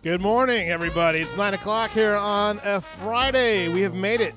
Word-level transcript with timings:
Good 0.00 0.20
morning, 0.20 0.68
everybody. 0.68 1.18
It's 1.18 1.36
9 1.36 1.54
o'clock 1.54 1.90
here 1.90 2.14
on 2.14 2.60
a 2.62 2.80
Friday. 2.80 3.68
We 3.68 3.80
have 3.80 3.94
made 3.94 4.20
it. 4.20 4.34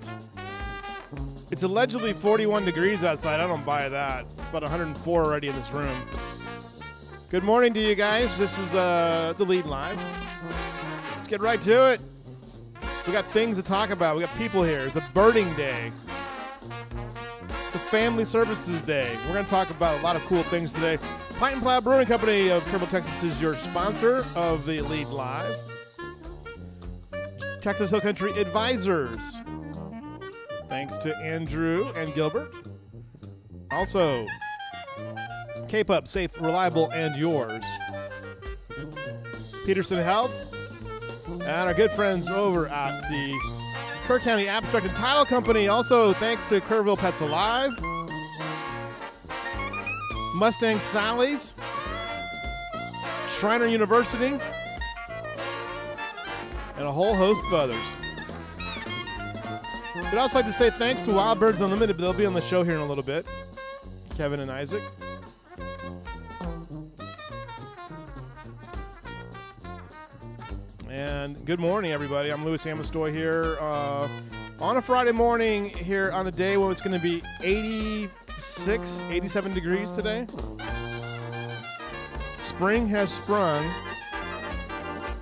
It's 1.51 1.61
allegedly 1.61 2.13
41 2.13 2.65
degrees 2.65 3.03
outside. 3.03 3.39
I 3.39 3.45
don't 3.45 3.63
buy 3.63 3.87
that. 3.87 4.25
It's 4.39 4.49
about 4.49 4.63
104 4.63 5.23
already 5.23 5.49
in 5.49 5.55
this 5.55 5.69
room. 5.69 5.95
Good 7.29 7.43
morning 7.43 7.75
to 7.75 7.79
you 7.79 7.93
guys. 7.93 8.35
This 8.39 8.57
is 8.57 8.73
uh, 8.73 9.35
the 9.37 9.45
lead 9.45 9.67
live. 9.67 10.01
Let's 11.15 11.27
get 11.27 11.41
right 11.41 11.61
to 11.61 11.91
it. 11.91 12.01
We 13.05 13.13
got 13.13 13.25
things 13.25 13.55
to 13.57 13.63
talk 13.63 13.91
about. 13.91 14.15
We 14.15 14.23
got 14.23 14.35
people 14.39 14.63
here. 14.63 14.79
It's 14.79 14.95
a 14.95 15.07
birding 15.13 15.53
day. 15.53 15.91
It's 17.67 17.75
a 17.75 17.79
family 17.79 18.25
services 18.25 18.81
day. 18.81 19.15
We're 19.27 19.33
going 19.33 19.45
to 19.45 19.51
talk 19.51 19.69
about 19.69 19.99
a 19.99 20.01
lot 20.01 20.15
of 20.15 20.23
cool 20.25 20.41
things 20.41 20.73
today. 20.73 20.97
Pint 21.41 21.55
and 21.55 21.63
Plow 21.63 21.81
Brewing 21.81 22.05
Company 22.05 22.49
of 22.49 22.61
Kerrville, 22.65 22.87
Texas 22.87 23.23
is 23.23 23.41
your 23.41 23.55
sponsor 23.55 24.23
of 24.35 24.63
the 24.67 24.79
Lead 24.81 25.07
Live. 25.07 25.57
Texas 27.61 27.89
Hill 27.89 27.99
Country 27.99 28.31
Advisors. 28.39 29.41
Thanks 30.69 30.99
to 30.99 31.17
Andrew 31.17 31.91
and 31.95 32.13
Gilbert. 32.13 32.53
Also, 33.71 34.27
KPUB, 35.65 36.07
safe, 36.07 36.39
reliable, 36.39 36.91
and 36.91 37.15
yours. 37.15 37.63
Peterson 39.65 39.97
Health. 39.97 40.53
And 41.27 41.43
our 41.47 41.73
good 41.73 41.89
friends 41.93 42.29
over 42.29 42.67
at 42.67 43.01
the 43.09 43.35
Kerr 44.05 44.19
County 44.19 44.47
Abstract 44.47 44.85
and 44.85 44.95
Title 44.95 45.25
Company. 45.25 45.69
Also, 45.69 46.13
thanks 46.13 46.47
to 46.49 46.61
Kerrville 46.61 46.99
Pets 46.99 47.21
Alive. 47.21 47.71
Mustang 50.41 50.79
Sally's, 50.79 51.55
Schreiner 53.29 53.67
University, 53.67 54.39
and 56.77 56.83
a 56.83 56.91
whole 56.91 57.13
host 57.13 57.45
of 57.45 57.53
others. 57.53 57.83
We'd 59.95 60.17
also 60.17 60.39
like 60.39 60.47
to 60.47 60.51
say 60.51 60.71
thanks 60.71 61.03
to 61.03 61.11
Wild 61.11 61.39
Birds 61.39 61.61
Unlimited, 61.61 61.95
but 61.95 62.01
they'll 62.01 62.13
be 62.13 62.25
on 62.25 62.33
the 62.33 62.41
show 62.41 62.63
here 62.63 62.73
in 62.73 62.79
a 62.79 62.85
little 62.87 63.03
bit. 63.03 63.27
Kevin 64.17 64.39
and 64.39 64.49
Isaac. 64.49 64.81
And 70.89 71.45
good 71.45 71.59
morning, 71.59 71.91
everybody. 71.91 72.31
I'm 72.31 72.43
Louis 72.43 72.65
Amestoy 72.65 73.13
here 73.13 73.57
uh, 73.61 74.07
on 74.59 74.77
a 74.77 74.81
Friday 74.81 75.11
morning 75.11 75.69
here 75.69 76.11
on 76.11 76.25
a 76.25 76.31
day 76.31 76.57
when 76.57 76.71
it's 76.71 76.81
going 76.81 76.99
to 76.99 77.03
be 77.03 77.21
86, 78.61 79.05
87 79.09 79.53
degrees 79.55 79.91
today. 79.93 80.27
Spring 82.41 82.87
has 82.89 83.11
sprung, 83.11 83.65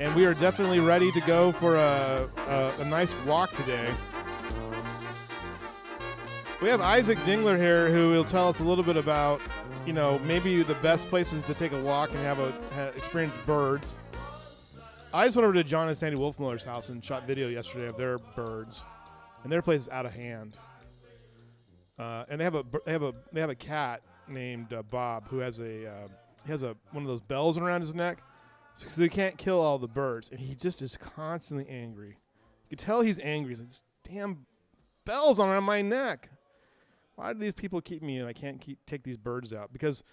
and 0.02 0.14
we 0.14 0.26
are 0.26 0.34
definitely 0.34 0.82
ready 0.82 1.10
to 1.14 1.22
go 1.22 1.54
for 1.54 1.78
a, 1.78 2.30
a, 2.36 2.74
a 2.82 2.86
nice 2.90 3.16
walk 3.26 3.56
today. 3.56 3.90
We 6.62 6.68
have 6.68 6.82
Isaac 6.82 7.18
Dingler 7.20 7.56
here 7.58 7.90
who 7.90 8.10
will 8.10 8.26
tell 8.26 8.50
us 8.50 8.60
a 8.60 8.64
little 8.66 8.84
bit 8.84 8.98
about, 8.98 9.40
you 9.86 9.94
know, 9.94 10.20
maybe 10.26 10.62
the 10.62 10.76
best 10.76 11.08
places 11.08 11.42
to 11.44 11.54
take 11.54 11.72
a 11.72 11.82
walk 11.82 12.12
and 12.12 12.20
have 12.20 12.40
a 12.40 12.52
ha 12.76 12.92
experience 12.98 13.34
birds. 13.46 13.98
I 15.14 15.24
just 15.24 15.38
went 15.38 15.46
over 15.46 15.54
to 15.54 15.64
John 15.64 15.88
and 15.88 15.98
Sandy 15.98 16.18
Wolfmiller's 16.18 16.66
house 16.66 16.90
and 16.90 17.02
shot 17.02 17.26
video 17.26 17.48
yesterday 17.48 17.88
of 17.88 17.96
their 17.96 18.18
birds, 18.36 18.84
and 19.44 19.52
their 19.52 19.62
place 19.62 19.84
is 19.84 19.90
out 19.90 20.06
of 20.06 20.14
hand. 20.14 20.58
Uh, 22.00 22.24
and 22.30 22.40
they 22.40 22.46
have 22.46 22.56
a 22.56 22.64
they 22.86 22.94
have 22.94 23.04
a 23.04 23.14
they 23.34 23.42
have 23.42 23.50
a 23.50 23.56
cat 23.56 24.02
named 24.28 24.72
uh, 24.72 24.82
Bob 24.84 25.28
who 25.28 25.40
has 25.40 25.60
a 25.60 25.86
uh, 25.86 26.08
he 26.46 26.52
has 26.52 26.64
a 26.64 26.76
one 26.92 27.04
of 27.04 27.10
those 27.10 27.22
bells 27.22 27.58
around 27.58 27.82
his 27.82 27.94
neck, 27.94 28.24
so, 28.74 28.88
so 28.88 29.04
he 29.04 29.10
can't 29.10 29.38
kill 29.38 29.60
all 29.60 29.78
the 29.78 29.88
birds, 29.88 30.30
and 30.30 30.40
he 30.40 30.56
just 30.56 30.82
is 30.82 30.96
constantly 30.96 31.68
angry. 31.68 32.18
You 32.70 32.78
can 32.78 32.86
tell 32.86 33.02
he's 33.02 33.20
angry. 33.20 33.52
He's 33.52 33.60
like, 33.60 33.70
damn 34.10 34.46
bells 35.04 35.40
around 35.40 35.66
my 35.66 35.82
neck. 35.82 36.30
Why 37.16 37.34
do 37.34 37.40
these 37.40 37.54
people 37.54 37.82
keep 37.82 38.02
me 38.02 38.18
and 38.18 38.28
I 38.30 38.34
can't 38.34 38.62
keep 38.62 38.80
take 38.86 39.04
these 39.04 39.18
birds 39.18 39.52
out? 39.52 39.74
Because 39.74 40.04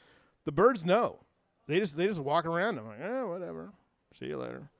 the 0.44 0.52
birds 0.52 0.84
know. 0.84 1.20
They 1.68 1.78
just 1.78 1.96
they 1.96 2.06
just 2.06 2.20
walk 2.20 2.46
around. 2.46 2.78
I'm 2.78 2.86
like, 2.88 3.00
eh, 3.00 3.22
whatever. 3.22 3.72
See 4.18 4.26
you 4.26 4.38
later. 4.38 4.70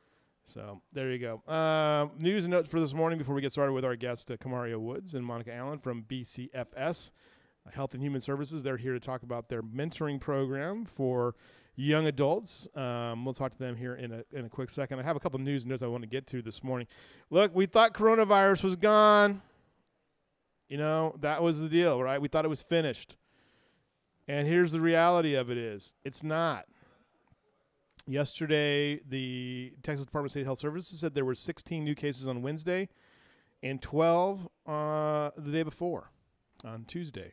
So 0.47 0.81
there 0.93 1.11
you 1.11 1.19
go. 1.19 1.43
Uh, 1.53 2.07
news 2.19 2.45
and 2.45 2.53
notes 2.53 2.69
for 2.69 2.79
this 2.79 2.95
morning 2.95 3.19
before 3.19 3.34
we 3.34 3.43
get 3.43 3.51
started 3.51 3.73
with 3.73 3.84
our 3.84 3.97
guest, 3.97 4.31
uh, 4.31 4.37
Kamaria 4.37 4.79
Woods 4.79 5.15
and 5.15 5.27
Monica 5.27 5.53
Allen 5.53 5.79
from 5.81 6.05
BCFS 6.05 7.11
uh, 7.67 7.71
Health 7.73 7.95
and 7.95 8.03
Human 8.03 8.21
Services. 8.21 8.62
They're 8.62 8.77
here 8.77 8.93
to 8.93 9.01
talk 9.01 9.25
about 9.25 9.49
their 9.49 9.61
mentoring 9.61 10.21
program 10.21 10.84
for 10.84 11.34
young 11.75 12.07
adults. 12.07 12.69
Um, 12.77 13.25
we'll 13.25 13.34
talk 13.34 13.51
to 13.53 13.59
them 13.59 13.75
here 13.75 13.97
in 13.97 14.12
a, 14.12 14.25
in 14.33 14.45
a 14.45 14.49
quick 14.49 14.71
second. 14.71 15.01
I 15.01 15.03
have 15.03 15.17
a 15.17 15.21
couple 15.21 15.41
news 15.41 15.65
and 15.65 15.71
notes 15.71 15.83
I 15.83 15.89
want 15.89 16.05
to 16.05 16.09
get 16.09 16.29
to 16.29 16.43
this 16.43 16.63
morning. 16.63 16.87
Look, 17.28 17.53
we 17.53 17.67
thought 17.67 17.93
coronavirus 17.93 18.63
was 18.63 18.77
gone. 18.77 19.43
You 20.69 20.78
know, 20.78 21.17
that 21.21 21.43
was 21.43 21.59
the 21.61 21.69
deal, 21.69 22.01
right? 22.01 22.21
We 22.21 22.28
thought 22.28 22.45
it 22.45 22.49
was 22.49 22.63
finished. 22.63 23.17
And 24.28 24.47
here's 24.47 24.71
the 24.71 24.81
reality 24.81 25.34
of 25.34 25.51
it 25.51 25.59
is 25.59 25.93
it's 26.05 26.23
not. 26.23 26.67
Yesterday, 28.06 29.00
the 29.09 29.72
Texas 29.83 30.06
Department 30.06 30.28
of 30.28 30.33
State 30.33 30.44
Health 30.44 30.59
Services 30.59 31.00
said 31.00 31.15
there 31.15 31.25
were 31.25 31.34
16 31.34 31.83
new 31.83 31.94
cases 31.94 32.28
on 32.28 32.41
Wednesday 32.41 32.89
and 33.62 33.83
12 33.83 34.49
uh, 34.67 35.31
the 35.37 35.50
day 35.50 35.62
before 35.65 36.11
on 36.65 36.84
Tuesday. 36.84 37.33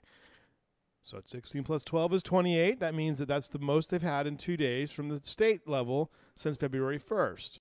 So 1.01 1.17
it's 1.17 1.31
16 1.31 1.63
plus 1.63 1.83
12 1.83 2.13
is 2.13 2.23
28. 2.23 2.79
That 2.79 2.95
means 2.95 3.19
that 3.19 3.27
that's 3.27 3.49
the 3.49 3.59
most 3.59 3.91
they've 3.91 4.01
had 4.01 4.25
in 4.25 4.37
two 4.37 4.57
days 4.57 4.91
from 4.91 5.09
the 5.09 5.19
state 5.23 5.67
level 5.67 6.11
since 6.35 6.57
February 6.57 6.97
1st. 6.97 7.59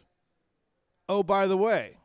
Oh, 1.08 1.22
by 1.22 1.46
the 1.46 1.56
way, 1.56 1.98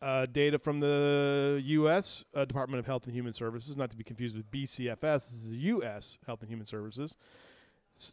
uh, 0.00 0.26
data 0.26 0.58
from 0.58 0.80
the 0.80 1.60
U.S. 1.64 2.24
Uh, 2.34 2.44
Department 2.44 2.80
of 2.80 2.86
Health 2.86 3.04
and 3.04 3.14
Human 3.14 3.32
Services, 3.32 3.76
not 3.76 3.90
to 3.90 3.96
be 3.96 4.04
confused 4.04 4.36
with 4.36 4.50
BCFS, 4.50 5.00
this 5.00 5.32
is 5.32 5.50
the 5.50 5.58
U.S. 5.58 6.18
Health 6.26 6.40
and 6.40 6.50
Human 6.50 6.66
Services, 6.66 7.16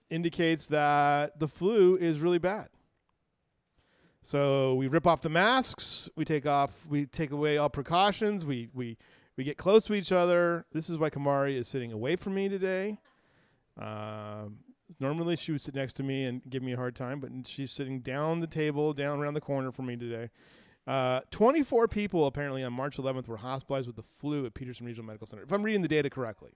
indicates 0.10 0.68
that 0.68 1.40
the 1.40 1.48
flu 1.48 1.96
is 1.96 2.20
really 2.20 2.40
bad. 2.40 2.70
So 4.22 4.74
we 4.74 4.88
rip 4.88 5.06
off 5.06 5.22
the 5.22 5.30
masks, 5.30 6.10
we 6.16 6.26
take 6.26 6.48
off, 6.48 6.88
we 6.90 7.06
take 7.06 7.32
away 7.32 7.58
all 7.58 7.70
precautions, 7.70 8.46
we 8.46 8.70
we 8.74 8.98
we 9.38 9.44
get 9.44 9.58
close 9.58 9.86
to 9.86 9.94
each 9.94 10.12
other. 10.12 10.66
This 10.72 10.90
is 10.90 10.98
why 10.98 11.10
Kamari 11.10 11.56
is 11.56 11.68
sitting 11.68 11.92
away 11.92 12.16
from 12.16 12.34
me 12.34 12.50
today. 12.50 12.98
Um, 13.80 14.60
normally 15.00 15.36
she 15.36 15.52
would 15.52 15.62
sit 15.62 15.76
next 15.76 15.94
to 15.94 16.04
me 16.04 16.24
and 16.24 16.42
give 16.50 16.64
me 16.64 16.74
a 16.74 16.78
hard 16.78 16.96
time, 16.96 17.20
but 17.20 17.30
she's 17.46 17.72
sitting 17.72 18.00
down 18.00 18.40
the 18.40 18.48
table, 18.48 18.94
down 18.94 19.20
around 19.20 19.34
the 19.34 19.42
corner 19.42 19.72
from 19.72 19.88
me 19.88 19.96
today. 19.96 20.30
Uh, 20.88 21.22
24 21.32 21.88
people 21.88 22.26
apparently 22.28 22.64
on 22.64 22.72
March 22.72 22.98
11th 22.98 23.28
were 23.28 23.38
hospitalized 23.38 23.88
with 23.88 23.96
the 23.96 24.04
flu 24.04 24.46
at 24.46 24.54
Peterson 24.54 24.86
Regional 24.86 25.06
Medical 25.06 25.28
Center, 25.28 25.44
if 25.44 25.52
I'm 25.52 25.64
reading 25.64 25.82
the 25.82 25.88
data 25.88 26.10
correctly. 26.10 26.52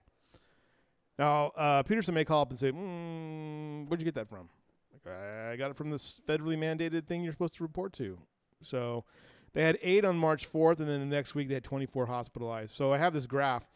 Now, 1.20 1.52
uh, 1.54 1.82
Peterson 1.82 2.14
may 2.14 2.24
call 2.24 2.40
up 2.40 2.48
and 2.48 2.58
say, 2.58 2.72
mm, 2.72 3.86
Where'd 3.86 4.00
you 4.00 4.06
get 4.06 4.14
that 4.14 4.26
from? 4.26 4.48
Like, 4.90 5.14
I 5.14 5.54
got 5.56 5.70
it 5.70 5.76
from 5.76 5.90
this 5.90 6.18
federally 6.26 6.56
mandated 6.56 7.06
thing 7.06 7.22
you're 7.22 7.34
supposed 7.34 7.56
to 7.56 7.62
report 7.62 7.92
to. 7.94 8.18
So 8.62 9.04
they 9.52 9.62
had 9.62 9.76
eight 9.82 10.06
on 10.06 10.16
March 10.16 10.50
4th, 10.50 10.78
and 10.78 10.88
then 10.88 11.00
the 11.00 11.14
next 11.14 11.34
week 11.34 11.48
they 11.48 11.54
had 11.54 11.62
24 11.62 12.06
hospitalized. 12.06 12.74
So 12.74 12.94
I 12.94 12.96
have 12.96 13.12
this 13.12 13.26
graph 13.26 13.68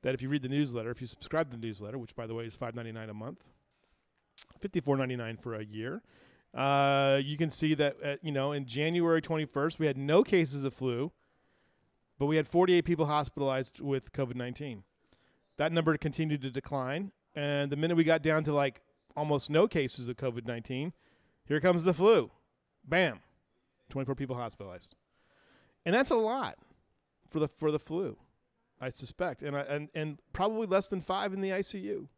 that 0.00 0.14
if 0.14 0.22
you 0.22 0.30
read 0.30 0.40
the 0.40 0.48
newsletter, 0.48 0.90
if 0.90 1.02
you 1.02 1.06
subscribe 1.06 1.50
to 1.50 1.58
the 1.58 1.66
newsletter, 1.66 1.98
which 1.98 2.16
by 2.16 2.26
the 2.26 2.32
way 2.32 2.46
is 2.46 2.56
$5.99 2.56 3.10
a 3.10 3.12
month, 3.12 3.44
$54.99 4.58 5.42
for 5.42 5.56
a 5.56 5.64
year, 5.66 6.00
uh, 6.54 7.20
you 7.22 7.36
can 7.36 7.50
see 7.50 7.74
that 7.74 8.00
at, 8.00 8.24
you 8.24 8.32
know 8.32 8.52
in 8.52 8.64
January 8.64 9.20
21st 9.20 9.78
we 9.78 9.84
had 9.84 9.98
no 9.98 10.24
cases 10.24 10.64
of 10.64 10.72
flu, 10.72 11.12
but 12.18 12.24
we 12.24 12.36
had 12.36 12.48
48 12.48 12.82
people 12.86 13.04
hospitalized 13.04 13.78
with 13.78 14.10
COVID-19. 14.14 14.84
That 15.58 15.72
number 15.72 15.96
continued 15.96 16.42
to 16.42 16.50
decline, 16.50 17.12
and 17.34 17.70
the 17.70 17.76
minute 17.76 17.96
we 17.96 18.04
got 18.04 18.22
down 18.22 18.44
to 18.44 18.52
like 18.52 18.80
almost 19.16 19.50
no 19.50 19.68
cases 19.68 20.08
of 20.08 20.16
COVID-19, 20.16 20.92
here 21.44 21.60
comes 21.60 21.84
the 21.84 21.92
flu. 21.92 22.30
Bam, 22.84 23.20
24 23.90 24.14
people 24.14 24.36
hospitalized, 24.36 24.94
and 25.84 25.94
that's 25.94 26.10
a 26.10 26.16
lot 26.16 26.56
for 27.28 27.38
the 27.40 27.48
for 27.48 27.70
the 27.70 27.78
flu, 27.78 28.16
I 28.80 28.88
suspect, 28.88 29.42
and 29.42 29.54
and 29.54 29.90
and 29.94 30.18
probably 30.32 30.66
less 30.66 30.88
than 30.88 31.02
five 31.02 31.34
in 31.34 31.42
the 31.42 31.50
ICU. 31.50 32.08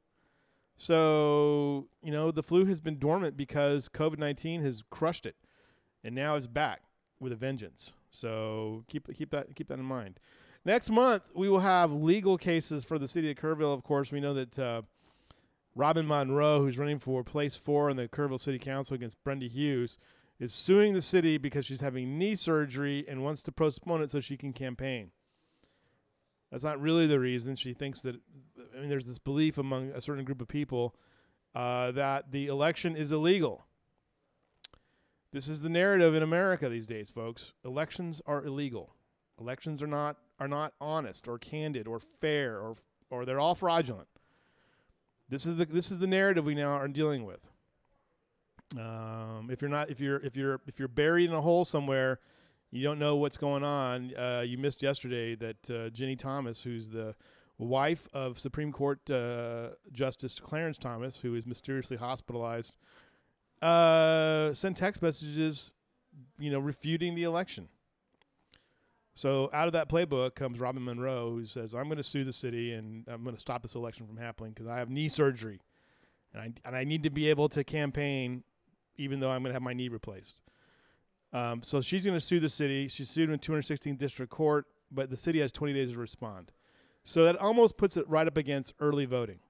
So, 0.80 1.88
you 2.02 2.10
know, 2.10 2.30
the 2.30 2.42
flu 2.42 2.64
has 2.64 2.80
been 2.80 2.98
dormant 2.98 3.36
because 3.36 3.90
COVID 3.90 4.16
19 4.16 4.62
has 4.62 4.82
crushed 4.88 5.26
it. 5.26 5.36
And 6.02 6.14
now 6.14 6.36
it's 6.36 6.46
back 6.46 6.84
with 7.20 7.32
a 7.32 7.36
vengeance. 7.36 7.92
So 8.10 8.84
keep, 8.88 9.06
keep, 9.14 9.30
that, 9.30 9.54
keep 9.54 9.68
that 9.68 9.78
in 9.78 9.84
mind. 9.84 10.18
Next 10.64 10.90
month, 10.90 11.22
we 11.34 11.48
will 11.48 11.60
have 11.60 11.90
legal 11.90 12.36
cases 12.36 12.84
for 12.84 12.98
the 12.98 13.08
city 13.08 13.30
of 13.30 13.36
Kerrville. 13.36 13.72
Of 13.72 13.82
course, 13.82 14.12
we 14.12 14.20
know 14.20 14.34
that 14.34 14.58
uh, 14.58 14.82
Robin 15.74 16.06
Monroe, 16.06 16.60
who's 16.60 16.78
running 16.78 16.98
for 16.98 17.24
place 17.24 17.56
four 17.56 17.88
in 17.88 17.96
the 17.96 18.08
Kerrville 18.08 18.40
City 18.40 18.58
Council 18.58 18.94
against 18.94 19.22
Brenda 19.24 19.46
Hughes, 19.46 19.98
is 20.38 20.52
suing 20.52 20.92
the 20.92 21.00
city 21.00 21.38
because 21.38 21.64
she's 21.64 21.80
having 21.80 22.18
knee 22.18 22.34
surgery 22.34 23.06
and 23.08 23.24
wants 23.24 23.42
to 23.44 23.52
postpone 23.52 24.02
it 24.02 24.10
so 24.10 24.20
she 24.20 24.36
can 24.36 24.52
campaign. 24.52 25.12
That's 26.50 26.64
not 26.64 26.80
really 26.80 27.06
the 27.06 27.20
reason. 27.20 27.56
She 27.56 27.72
thinks 27.72 28.02
that, 28.02 28.16
I 28.76 28.80
mean, 28.80 28.88
there's 28.88 29.06
this 29.06 29.18
belief 29.18 29.56
among 29.56 29.90
a 29.90 30.00
certain 30.00 30.24
group 30.24 30.40
of 30.42 30.48
people 30.48 30.94
uh, 31.54 31.92
that 31.92 32.32
the 32.32 32.48
election 32.48 32.96
is 32.96 33.12
illegal. 33.12 33.66
This 35.32 35.46
is 35.46 35.60
the 35.60 35.68
narrative 35.68 36.14
in 36.14 36.22
America 36.22 36.68
these 36.68 36.86
days, 36.86 37.10
folks. 37.10 37.52
Elections 37.64 38.20
are 38.26 38.44
illegal. 38.44 38.94
Elections 39.38 39.82
are 39.82 39.86
not 39.86 40.16
are 40.40 40.48
not 40.48 40.72
honest 40.80 41.28
or 41.28 41.38
candid 41.38 41.86
or 41.86 42.00
fair 42.00 42.58
or 42.58 42.74
or 43.10 43.24
they're 43.24 43.40
all 43.40 43.54
fraudulent. 43.54 44.08
This 45.28 45.46
is 45.46 45.56
the 45.56 45.66
this 45.66 45.90
is 45.90 45.98
the 45.98 46.06
narrative 46.06 46.44
we 46.44 46.54
now 46.54 46.72
are 46.72 46.88
dealing 46.88 47.24
with. 47.24 47.48
Um, 48.78 49.48
if 49.50 49.60
you're 49.60 49.70
not 49.70 49.90
if 49.90 50.00
you're 50.00 50.16
if 50.18 50.36
you're 50.36 50.60
if 50.66 50.78
you're 50.78 50.88
buried 50.88 51.28
in 51.28 51.36
a 51.36 51.40
hole 51.40 51.64
somewhere, 51.64 52.18
you 52.70 52.82
don't 52.82 52.98
know 52.98 53.16
what's 53.16 53.36
going 53.36 53.62
on. 53.62 54.14
Uh, 54.16 54.42
you 54.46 54.58
missed 54.58 54.82
yesterday 54.82 55.34
that 55.36 55.70
uh, 55.70 55.90
Ginni 55.90 56.18
Thomas, 56.18 56.62
who's 56.62 56.90
the 56.90 57.14
wife 57.58 58.08
of 58.14 58.38
Supreme 58.38 58.72
Court 58.72 59.08
uh, 59.10 59.70
Justice 59.92 60.40
Clarence 60.40 60.78
Thomas, 60.78 61.18
who 61.18 61.34
is 61.34 61.46
mysteriously 61.46 61.96
hospitalized, 61.96 62.74
uh, 63.60 64.52
sent 64.54 64.76
text 64.76 65.02
messages, 65.02 65.74
you 66.38 66.50
know, 66.50 66.58
refuting 66.58 67.14
the 67.14 67.24
election. 67.24 67.68
So 69.20 69.50
out 69.52 69.66
of 69.66 69.74
that 69.74 69.90
playbook 69.90 70.34
comes 70.34 70.58
Robin 70.58 70.82
Monroe, 70.82 71.32
who 71.32 71.44
says, 71.44 71.74
"I'm 71.74 71.84
going 71.84 71.98
to 71.98 72.02
sue 72.02 72.24
the 72.24 72.32
city 72.32 72.72
and 72.72 73.04
I'm 73.06 73.22
going 73.22 73.36
to 73.36 73.40
stop 73.40 73.60
this 73.60 73.74
election 73.74 74.06
from 74.06 74.16
happening 74.16 74.52
because 74.52 74.66
I 74.66 74.78
have 74.78 74.88
knee 74.88 75.10
surgery, 75.10 75.60
and 76.32 76.40
I 76.40 76.52
and 76.64 76.74
I 76.74 76.84
need 76.84 77.02
to 77.02 77.10
be 77.10 77.28
able 77.28 77.50
to 77.50 77.62
campaign, 77.62 78.44
even 78.96 79.20
though 79.20 79.30
I'm 79.30 79.42
going 79.42 79.50
to 79.50 79.52
have 79.52 79.60
my 79.60 79.74
knee 79.74 79.90
replaced." 79.90 80.40
Um, 81.34 81.62
so 81.62 81.82
she's 81.82 82.06
going 82.06 82.16
to 82.16 82.20
sue 82.20 82.40
the 82.40 82.48
city. 82.48 82.88
She 82.88 83.04
sued 83.04 83.28
in 83.28 83.38
216th 83.38 83.98
District 83.98 84.32
Court, 84.32 84.64
but 84.90 85.10
the 85.10 85.18
city 85.18 85.40
has 85.40 85.52
20 85.52 85.74
days 85.74 85.92
to 85.92 85.98
respond. 85.98 86.50
So 87.04 87.22
that 87.24 87.36
almost 87.36 87.76
puts 87.76 87.98
it 87.98 88.08
right 88.08 88.26
up 88.26 88.38
against 88.38 88.72
early 88.80 89.04
voting. 89.04 89.40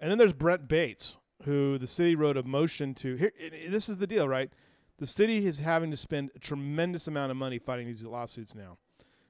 And 0.00 0.08
then 0.08 0.18
there's 0.18 0.32
Brent 0.32 0.68
Bates, 0.68 1.18
who 1.46 1.78
the 1.78 1.88
city 1.88 2.14
wrote 2.14 2.36
a 2.36 2.44
motion 2.44 2.94
to. 2.94 3.16
Here, 3.16 3.32
this 3.68 3.88
is 3.88 3.98
the 3.98 4.06
deal, 4.06 4.28
right? 4.28 4.52
The 5.00 5.06
city 5.06 5.46
is 5.46 5.58
having 5.60 5.90
to 5.90 5.96
spend 5.96 6.30
a 6.36 6.38
tremendous 6.38 7.08
amount 7.08 7.30
of 7.30 7.36
money 7.38 7.58
fighting 7.58 7.86
these 7.86 8.04
lawsuits 8.04 8.54
now. 8.54 8.76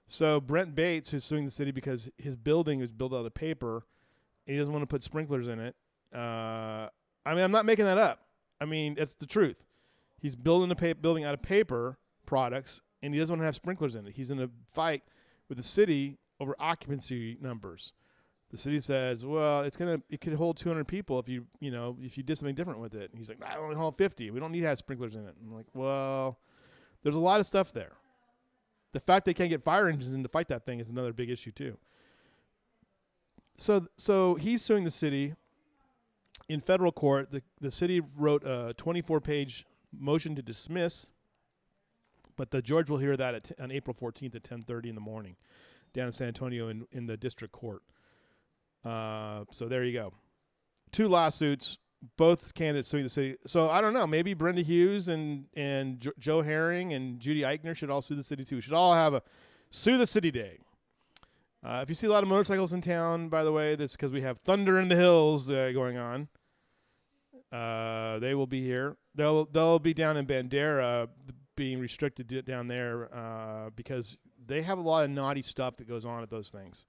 So 0.09 0.41
Brent 0.41 0.75
Bates, 0.75 1.11
who's 1.11 1.25
suing 1.25 1.45
the 1.45 1.51
city 1.53 1.71
because 1.71 2.11
his 2.19 2.37
building 2.37 2.81
is 2.81 2.91
built 2.91 3.15
out 3.15 3.25
of 3.25 3.33
paper, 3.33 3.87
and 4.47 4.55
he 4.55 4.59
doesn't 4.59 4.75
want 4.75 4.83
to 4.83 4.89
put 4.89 5.01
sprinklers 5.01 5.47
in 5.47 5.61
it. 5.61 5.77
Uh, 6.13 6.89
I 7.25 7.35
mean, 7.35 7.45
I'm 7.45 7.53
not 7.53 7.65
making 7.65 7.85
that 7.85 7.99
up. 7.99 8.21
I 8.61 8.65
mean, 8.65 8.97
it's 8.99 9.15
the 9.15 9.27
truth. 9.27 9.63
He's 10.19 10.35
building 10.35 10.73
a 10.73 10.75
pa- 10.75 11.01
building 11.01 11.23
out 11.23 11.35
of 11.35 11.43
paper 11.43 11.99
products, 12.27 12.81
and 13.01 13.15
he 13.15 13.21
doesn't 13.21 13.33
want 13.33 13.43
to 13.43 13.47
have 13.47 13.55
sprinklers 13.55 13.95
in 13.95 14.09
it. 14.09 14.15
He's 14.17 14.33
in 14.33 14.41
a 14.41 14.51
fight 14.73 15.05
with 15.49 15.57
the 15.57 15.65
city 15.65 16.19
over 16.41 16.57
occupancy 16.59 17.39
numbers. 17.41 17.93
The 18.51 18.57
city 18.57 18.81
says, 18.81 19.25
"Well, 19.25 19.63
it's 19.63 19.77
gonna 19.77 20.03
it 20.11 20.21
could 20.21 20.35
hold 20.35 20.57
200 20.57 20.87
people 20.87 21.19
if 21.21 21.29
you 21.29 21.47
you 21.61 21.71
know 21.71 21.97
if 22.03 22.17
you 22.19 22.25
did 22.25 22.37
something 22.37 22.55
different 22.55 22.81
with 22.81 22.95
it." 22.95 23.11
And 23.11 23.19
he's 23.19 23.29
like, 23.29 23.43
"I 23.43 23.57
only 23.57 23.77
hold 23.77 23.97
50. 23.97 24.31
We 24.31 24.41
don't 24.41 24.51
need 24.51 24.63
to 24.63 24.67
have 24.67 24.79
sprinklers 24.79 25.15
in 25.15 25.27
it." 25.27 25.37
I'm 25.41 25.55
like, 25.55 25.67
"Well, 25.73 26.39
there's 27.03 27.15
a 27.15 27.21
lot 27.21 27.39
of 27.39 27.47
stuff 27.47 27.73
there. 27.73 27.93
The 28.93 29.01
fact 29.01 29.25
they 29.25 29.35
can't 29.35 29.51
get 29.51 29.63
fire 29.63 29.89
engines 29.89 30.13
in 30.13 30.23
to 30.25 30.29
fight 30.29 30.49
that 30.49 30.67
thing 30.67 30.81
is 30.81 30.89
another 30.89 31.13
big 31.13 31.31
issue 31.31 31.53
too." 31.53 31.79
So 33.57 33.87
so 33.97 34.35
he's 34.35 34.63
suing 34.63 34.83
the 34.85 34.91
city 34.91 35.35
in 36.49 36.61
federal 36.61 36.91
court. 36.91 37.31
The 37.31 37.43
the 37.61 37.71
city 37.71 38.01
wrote 38.01 38.43
a 38.45 38.75
24 38.77 39.21
page 39.21 39.65
motion 39.93 40.35
to 40.35 40.43
dismiss, 40.43 41.07
but 42.37 42.51
the 42.51 42.63
George 42.63 42.91
will 42.91 42.99
hear 42.99 43.17
that 43.17 43.35
at 43.35 43.45
t- 43.45 43.55
on 43.61 43.71
April 43.71 43.95
14th 43.95 44.35
at 44.35 44.43
10:30 44.43 44.89
in 44.89 44.97
the 44.97 45.01
morning, 45.01 45.37
down 45.93 46.07
in 46.07 46.13
San 46.13 46.27
Antonio 46.27 46.67
in 46.69 46.89
in 46.91 47.07
the 47.07 47.17
district 47.17 47.53
court. 47.53 47.83
Uh, 48.85 49.45
so 49.51 49.69
there 49.69 49.85
you 49.85 49.93
go. 49.93 50.13
Two 50.93 51.09
lawsuits, 51.09 51.79
both 52.17 52.55
candidates 52.55 52.89
suing 52.89 53.05
the 53.05 53.11
city. 53.11 53.37
So 53.47 53.69
I 53.69 53.81
don't 53.81 53.93
know. 53.93 54.07
Maybe 54.07 54.35
Brenda 54.35 54.63
Hughes 54.63 55.09
and 55.09 55.47
and 55.55 56.01
jo- 56.01 56.13
Joe 56.19 56.43
Herring 56.43 56.93
and 56.93 57.21
Judy 57.21 57.43
Eychner 57.43 57.77
should 57.77 57.91
all 57.91 58.03
sue 58.03 58.15
the 58.17 58.23
city 58.23 58.45
too. 58.45 58.57
We 58.57 58.63
should 58.63 58.73
all 58.73 58.95
have 58.95 59.15
a 59.15 59.23
sue 59.71 59.99
the 59.99 60.07
city 60.07 60.31
day. 60.31 60.59
Uh, 61.63 61.81
if 61.83 61.91
you 61.91 61.95
see 61.95 62.07
a 62.07 62.11
lot 62.11 62.23
of 62.23 62.29
motorcycles 62.29 62.73
in 62.73 62.81
town, 62.81 63.29
by 63.29 63.45
the 63.45 63.53
way, 63.53 63.75
that's 63.77 63.93
because 63.93 64.11
we 64.11 64.23
have 64.23 64.39
Thunder 64.39 64.81
in 64.81 64.89
the 64.89 64.97
Hills 64.97 65.51
uh, 65.51 65.71
going 65.75 65.99
on. 65.99 66.29
Uh, 67.53 68.19
they 68.19 68.35
will 68.35 68.47
be 68.47 68.63
here. 68.63 68.97
They'll 69.15 69.45
they'll 69.45 69.79
be 69.79 69.93
down 69.93 70.17
in 70.17 70.25
Bandera, 70.27 71.09
being 71.57 71.79
restricted 71.79 72.47
down 72.47 72.69
there 72.69 73.15
uh, 73.15 73.71
because 73.77 74.19
they 74.47 74.63
have 74.63 74.79
a 74.79 74.83
lot 74.83 75.05
of 75.05 75.11
naughty 75.11 75.43
stuff 75.43 75.77
that 75.77 75.87
goes 75.87 76.07
on 76.07 76.23
at 76.23 76.31
those 76.31 76.49
things. 76.49 76.87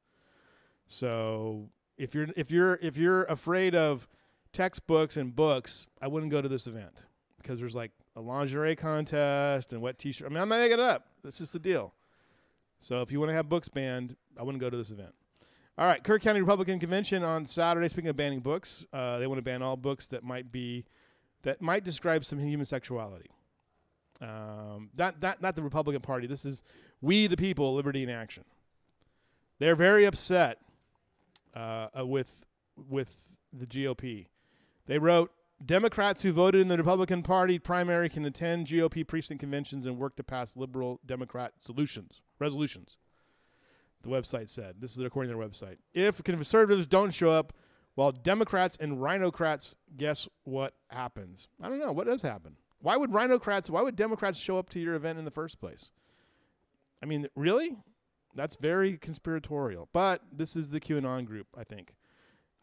So 0.88 1.70
if 2.02 2.16
you're 2.16 2.28
if 2.36 2.52
you're 2.52 2.80
if 2.82 2.98
you're 2.98 3.24
afraid 3.26 3.76
of 3.76 4.08
textbooks 4.52 5.18
and 5.18 5.36
books, 5.36 5.88
I 6.02 6.08
wouldn't 6.08 6.32
go 6.32 6.42
to 6.42 6.50
this 6.50 6.66
event 6.66 6.94
because 7.38 7.60
there's 7.60 7.76
like 7.76 7.92
a 8.16 8.22
lingerie 8.22 8.76
contest 8.76 9.72
and 9.72 9.82
wet 9.82 10.00
t-shirt. 10.00 10.26
I 10.26 10.30
mean, 10.30 10.42
I'm 10.42 10.50
not 10.50 10.60
making 10.60 10.80
it 10.80 10.84
up. 10.84 11.08
That's 11.24 11.38
just 11.38 11.54
the 11.54 11.60
deal. 11.60 11.94
So 12.80 13.02
if 13.02 13.12
you 13.12 13.20
want 13.20 13.30
to 13.30 13.36
have 13.36 13.48
books 13.48 13.70
banned, 13.70 14.16
I 14.38 14.44
wouldn't 14.44 14.62
go 14.62 14.70
to 14.70 14.76
this 14.76 14.90
event. 14.90 15.14
All 15.78 15.86
right, 15.86 16.04
Kerr 16.04 16.18
County 16.18 16.42
Republican 16.42 16.80
Convention 16.80 17.24
on 17.24 17.46
Saturday. 17.46 17.88
Speaking 17.88 18.10
of 18.10 18.18
banning 18.18 18.40
books, 18.40 18.86
uh, 18.92 19.20
they 19.20 19.28
want 19.28 19.38
to 19.38 19.44
ban 19.44 19.62
all 19.62 19.78
books 19.78 20.08
that 20.08 20.24
might 20.24 20.52
be 20.52 20.86
that 21.44 21.62
might 21.62 21.84
describe 21.84 22.26
some 22.26 22.40
human 22.40 22.66
sexuality. 22.66 23.30
Um, 24.20 24.90
not, 24.98 25.22
not 25.22 25.42
not 25.42 25.56
the 25.56 25.64
Republican 25.64 26.02
Party. 26.02 26.26
This 26.26 26.46
is 26.46 26.64
we 27.00 27.28
the 27.28 27.38
people, 27.38 27.76
liberty 27.76 28.02
in 28.02 28.10
action. 28.10 28.44
They're 29.60 29.76
very 29.76 30.06
upset 30.06 30.58
uh, 31.56 31.88
uh, 31.98 32.06
with 32.06 32.46
with 32.76 33.30
the 33.52 33.66
GOP. 33.66 34.28
They 34.86 34.98
wrote 34.98 35.32
Democrats 35.64 36.22
who 36.22 36.32
voted 36.32 36.62
in 36.62 36.68
the 36.68 36.78
Republican 36.78 37.22
Party 37.22 37.60
primary 37.60 38.10
can 38.10 38.26
attend 38.26 38.68
GOP 38.68 39.06
precinct 39.06 39.40
conventions 39.40 39.86
and 39.86 39.98
work 39.98 40.16
to 40.16 40.24
pass 40.24 40.58
liberal 40.58 41.00
Democrat 41.06 41.54
solutions 41.60 42.22
resolutions. 42.40 42.98
The 44.02 44.10
website 44.10 44.50
said 44.50 44.76
this 44.80 44.98
is 44.98 45.04
according 45.04 45.32
to 45.32 45.38
their 45.38 45.48
website. 45.48 45.78
If 45.94 46.24
conservatives 46.24 46.88
don't 46.88 47.12
show 47.12 47.30
up, 47.30 47.54
while 47.96 48.12
Democrats 48.12 48.78
and 48.78 48.98
Rhinocrats, 48.98 49.76
guess 49.96 50.28
what 50.44 50.74
happens? 50.90 51.48
I 51.62 51.70
don't 51.70 51.80
know 51.80 51.92
what 51.92 52.08
does 52.08 52.22
happen. 52.22 52.56
Why 52.80 52.98
would 52.98 53.12
Rhinocrats? 53.12 53.70
Why 53.70 53.82
would 53.82 53.96
Democrats 53.96 54.40
show 54.40 54.58
up 54.58 54.70
to 54.72 54.80
your 54.80 54.96
event 54.96 55.20
in 55.20 55.26
the 55.26 55.32
first 55.32 55.60
place? 55.60 55.92
I 57.04 57.06
mean, 57.06 57.28
really? 57.36 57.78
That's 58.36 58.56
very 58.56 58.98
conspiratorial. 58.98 59.90
But 59.94 60.22
this 60.32 60.56
is 60.56 60.72
the 60.72 60.80
QAnon 60.80 61.26
group, 61.26 61.48
I 61.58 61.64
think. 61.64 61.94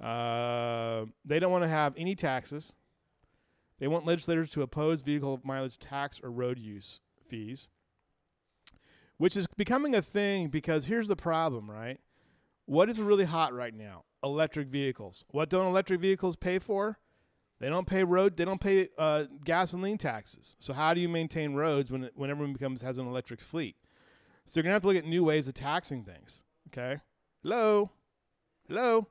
Uh, 0.03 1.07
they 1.25 1.39
don't 1.39 1.53
want 1.53 1.65
to 1.65 1.69
have 1.69 1.95
any 1.97 2.15
taxes. 2.15 2.73
They 3.79 3.89
want 3.89 4.07
legislators 4.07 4.51
to 4.51 4.63
oppose 4.63 5.03
vehicle 5.03 5.41
mileage 5.45 5.79
tax 5.79 6.21
or 6.23 6.31
road 6.31 6.59
use 6.59 7.01
fees, 7.23 7.69
which 9.19 9.37
is 9.37 9.47
becoming 9.57 9.95
a 9.95 10.03
thing 10.03 10.49
because 10.49 10.87
here's 10.87 11.09
the 11.09 11.17
problem, 11.17 11.71
right? 11.71 12.01
What 12.67 12.89
is 12.89 13.01
really 13.01 13.25
hot 13.25 13.55
right 13.55 13.75
now? 13.75 14.05
Electric 14.23 14.69
vehicles. 14.69 15.25
What 15.31 15.49
don't 15.49 15.67
electric 15.67 16.01
vehicles 16.01 16.37
pay 16.37 16.59
for? 16.59 16.99
They 17.61 17.69
don't 17.69 17.87
pay 17.87 18.05
road. 18.05 18.37
They 18.37 18.45
don't 18.45 18.61
pay 18.61 18.89
uh, 18.99 19.25
gasoline 19.45 19.99
taxes. 19.99 20.55
So 20.59 20.73
how 20.73 20.95
do 20.95 21.01
you 21.01 21.09
maintain 21.09 21.55
roads 21.55 21.91
when 21.91 22.11
when 22.15 22.31
everyone 22.31 22.53
becomes 22.53 22.83
has 22.83 22.99
an 22.99 23.07
electric 23.07 23.41
fleet? 23.41 23.77
So 24.49 24.59
you're 24.59 24.63
gonna 24.63 24.73
have 24.73 24.83
to 24.83 24.89
look 24.89 24.97
at 24.97 25.05
new 25.05 25.25
ways 25.25 25.47
of 25.47 25.53
taxing 25.53 26.05
things. 26.05 26.43
Okay. 26.69 27.03
Hello. 27.43 27.91
Hello. 28.67 29.07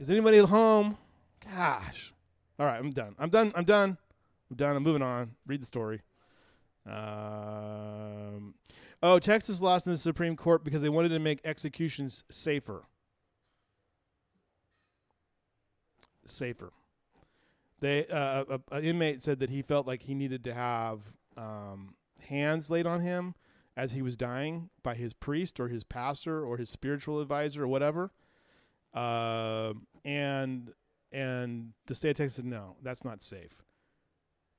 Is 0.00 0.10
anybody 0.10 0.38
at 0.38 0.46
home? 0.46 0.98
Gosh. 1.54 2.12
All 2.58 2.66
right, 2.66 2.76
I'm 2.76 2.90
done. 2.90 3.14
I'm 3.20 3.30
done. 3.30 3.52
I'm 3.54 3.64
done. 3.64 3.98
I'm 4.50 4.56
done. 4.56 4.74
I'm 4.74 4.82
moving 4.82 5.02
on. 5.02 5.36
Read 5.46 5.62
the 5.62 5.66
story. 5.66 6.02
Um, 6.84 8.54
oh, 9.00 9.20
Texas 9.20 9.60
lost 9.60 9.86
in 9.86 9.92
the 9.92 9.98
Supreme 9.98 10.34
Court 10.34 10.64
because 10.64 10.82
they 10.82 10.88
wanted 10.88 11.10
to 11.10 11.20
make 11.20 11.38
executions 11.44 12.24
safer. 12.28 12.82
Safer. 16.24 16.72
They 17.78 18.08
uh, 18.08 18.44
a, 18.48 18.60
a 18.72 18.82
inmate 18.82 19.22
said 19.22 19.38
that 19.38 19.50
he 19.50 19.62
felt 19.62 19.86
like 19.86 20.02
he 20.02 20.14
needed 20.14 20.42
to 20.44 20.54
have 20.54 20.98
um, 21.36 21.95
hands 22.28 22.70
laid 22.70 22.86
on 22.86 23.00
him 23.00 23.34
as 23.76 23.92
he 23.92 24.02
was 24.02 24.16
dying 24.16 24.70
by 24.82 24.94
his 24.94 25.12
priest 25.12 25.60
or 25.60 25.68
his 25.68 25.84
pastor 25.84 26.44
or 26.44 26.56
his 26.56 26.70
spiritual 26.70 27.20
advisor 27.20 27.64
or 27.64 27.68
whatever. 27.68 28.10
Uh, 28.94 29.74
and 30.04 30.72
and 31.12 31.72
the 31.86 31.94
state 31.94 32.10
of 32.10 32.16
Texas 32.16 32.36
said 32.36 32.46
no, 32.46 32.76
that's 32.82 33.04
not 33.04 33.20
safe. 33.20 33.62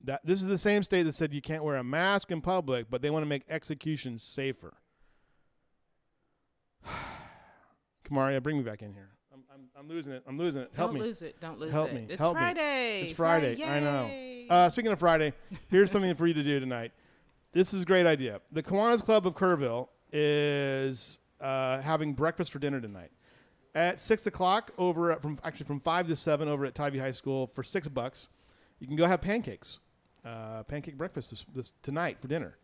That 0.04 0.22
this 0.24 0.42
is 0.42 0.48
the 0.48 0.58
same 0.60 0.84
state 0.84 1.04
that 1.04 1.16
said 1.16 1.34
you 1.34 1.42
can't 1.42 1.64
wear 1.64 1.76
a 1.76 1.84
mask 1.84 2.32
in 2.32 2.42
public, 2.42 2.90
but 2.90 3.02
they 3.02 3.10
want 3.10 3.24
to 3.24 3.28
make 3.28 3.44
executions 3.50 4.22
safer. 4.22 4.78
Kamaria, 8.06 8.42
bring 8.42 8.58
me 8.58 8.64
back 8.64 8.82
in 8.84 8.94
here. 8.94 9.10
I'm, 9.34 9.44
I'm, 9.54 9.70
I'm 9.78 9.88
losing 9.90 10.12
it. 10.14 10.24
I'm 10.28 10.38
losing 10.38 10.62
it. 10.62 10.72
Help 10.76 10.92
Don't 10.92 11.00
me. 11.00 11.06
lose 11.06 11.22
it. 11.22 11.40
Don't 11.42 11.60
lose 11.60 11.72
Help 11.72 11.90
it. 11.90 11.96
me. 11.96 12.06
It's 12.10 12.20
Help 12.20 12.36
me. 12.36 12.42
Friday. 12.42 13.02
It's 13.02 13.12
Friday. 13.12 13.64
I 13.64 13.80
know. 13.80 14.46
Uh, 14.50 14.70
speaking 14.70 14.92
of 14.92 15.00
Friday, 15.00 15.34
here's 15.70 15.92
something 15.92 16.14
for 16.16 16.26
you 16.28 16.34
to 16.36 16.44
do 16.44 16.60
tonight. 16.60 16.92
This 17.54 17.74
is 17.74 17.84
a 17.84 17.86
great 17.86 18.06
idea. 18.06 18.42
The 18.52 18.62
Kiwanis 18.62 19.04
Club 19.04 19.26
of 19.26 19.36
Kerrville 19.36 19.88
is 20.12 21.18
uh, 21.42 21.82
having 21.82 22.14
breakfast 22.14 22.52
for 22.52 22.60
dinner 22.60 22.80
tonight 22.82 23.12
at 23.74 24.00
six 24.00 24.26
o'clock 24.26 24.72
over 24.78 25.12
at, 25.12 25.22
from 25.22 25.40
actually 25.44 25.66
from 25.66 25.80
five 25.80 26.08
to 26.08 26.16
seven 26.16 26.48
over 26.48 26.66
at 26.66 26.76
Tivy 26.76 27.00
High 27.00 27.12
School 27.12 27.48
for 27.48 27.64
six 27.64 27.88
bucks. 27.88 28.30
You 28.80 28.88
can 28.88 28.96
go 28.96 29.06
have 29.06 29.22
pancakes. 29.22 29.80
uh, 30.26 30.64
pancake 30.64 30.98
breakfast 30.98 31.30
this, 31.32 31.46
this 31.56 31.74
tonight 31.82 32.20
for 32.20 32.28
dinner. 32.28 32.58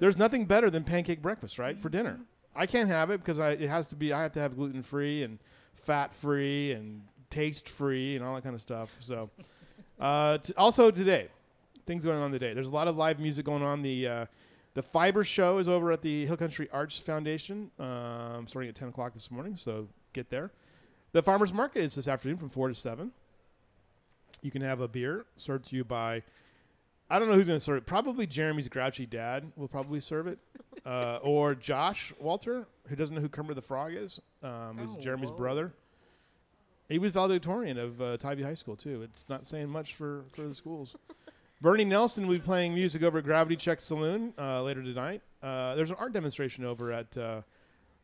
There's 0.00 0.16
nothing 0.16 0.46
better 0.46 0.70
than 0.70 0.84
pancake 0.84 1.20
breakfast, 1.20 1.58
right? 1.58 1.78
For 1.78 1.88
dinner. 1.90 2.20
I 2.56 2.66
can't 2.66 2.88
have 2.88 3.10
it 3.10 3.18
because 3.18 3.38
I, 3.38 3.50
it 3.52 3.68
has 3.68 3.88
to 3.88 3.96
be. 3.96 4.12
I 4.12 4.22
have 4.22 4.32
to 4.32 4.40
have 4.40 4.56
gluten 4.56 4.82
free 4.82 5.22
and 5.22 5.38
fat 5.74 6.12
free 6.12 6.72
and 6.72 7.02
taste 7.30 7.68
free 7.68 8.16
and 8.16 8.24
all 8.24 8.34
that 8.34 8.42
kind 8.42 8.54
of 8.54 8.60
stuff. 8.62 8.96
So, 9.00 9.30
uh, 10.00 10.38
t- 10.38 10.54
also 10.56 10.90
today, 10.90 11.28
things 11.86 12.04
going 12.04 12.18
on 12.18 12.32
today. 12.32 12.54
There's 12.54 12.68
a 12.68 12.72
lot 12.72 12.88
of 12.88 12.96
live 12.96 13.18
music 13.18 13.44
going 13.44 13.62
on. 13.62 13.82
The 13.82 14.06
uh, 14.06 14.26
the 14.74 14.82
Fiber 14.82 15.22
Show 15.24 15.58
is 15.58 15.68
over 15.68 15.92
at 15.92 16.02
the 16.02 16.26
Hill 16.26 16.36
Country 16.36 16.68
Arts 16.72 16.96
Foundation, 16.98 17.70
um, 17.78 18.46
starting 18.48 18.68
at 18.70 18.74
10 18.74 18.88
o'clock 18.88 19.12
this 19.12 19.30
morning. 19.30 19.56
So 19.56 19.88
get 20.14 20.30
there. 20.30 20.50
The 21.12 21.22
Farmers 21.22 21.52
Market 21.52 21.80
is 21.82 21.94
this 21.94 22.08
afternoon 22.08 22.38
from 22.38 22.48
4 22.48 22.68
to 22.68 22.74
7. 22.74 23.12
You 24.40 24.50
can 24.50 24.62
have 24.62 24.80
a 24.80 24.88
beer 24.88 25.26
served 25.36 25.66
to 25.68 25.76
you 25.76 25.84
by. 25.84 26.22
I 27.10 27.18
don't 27.18 27.28
know 27.28 27.34
who's 27.34 27.48
going 27.48 27.58
to 27.58 27.64
serve 27.64 27.76
it. 27.76 27.86
Probably 27.86 28.26
Jeremy's 28.26 28.68
grouchy 28.68 29.04
dad 29.04 29.52
will 29.56 29.68
probably 29.68 30.00
serve 30.00 30.26
it, 30.26 30.38
uh, 30.86 31.18
or 31.22 31.54
Josh 31.54 32.14
Walter, 32.18 32.66
who 32.88 32.96
doesn't 32.96 33.14
know 33.14 33.20
who 33.20 33.28
Kermit 33.28 33.54
the 33.56 33.60
Frog 33.62 33.92
is, 33.92 34.20
um, 34.42 34.78
who's 34.78 34.94
Oh, 34.96 35.00
Jeremy's 35.00 35.28
whoa. 35.30 35.36
brother. 35.36 35.74
He 36.88 36.98
was 36.98 37.12
valedictorian 37.12 37.78
of 37.78 38.00
uh, 38.00 38.16
Tivy 38.16 38.42
High 38.42 38.54
School 38.54 38.76
too. 38.76 39.02
It's 39.02 39.28
not 39.28 39.44
saying 39.44 39.68
much 39.68 39.94
for, 39.94 40.24
for 40.34 40.42
the 40.42 40.54
schools. 40.54 40.96
Bernie 41.62 41.84
Nelson 41.84 42.26
will 42.26 42.34
be 42.34 42.40
playing 42.40 42.74
music 42.74 43.04
over 43.04 43.18
at 43.18 43.24
Gravity 43.24 43.54
Check 43.54 43.80
Saloon 43.80 44.34
uh, 44.36 44.64
later 44.64 44.82
tonight. 44.82 45.22
Uh, 45.40 45.76
there's 45.76 45.90
an 45.90 45.96
art 45.96 46.12
demonstration 46.12 46.64
over 46.64 46.90
at 46.90 47.16
uh, 47.16 47.42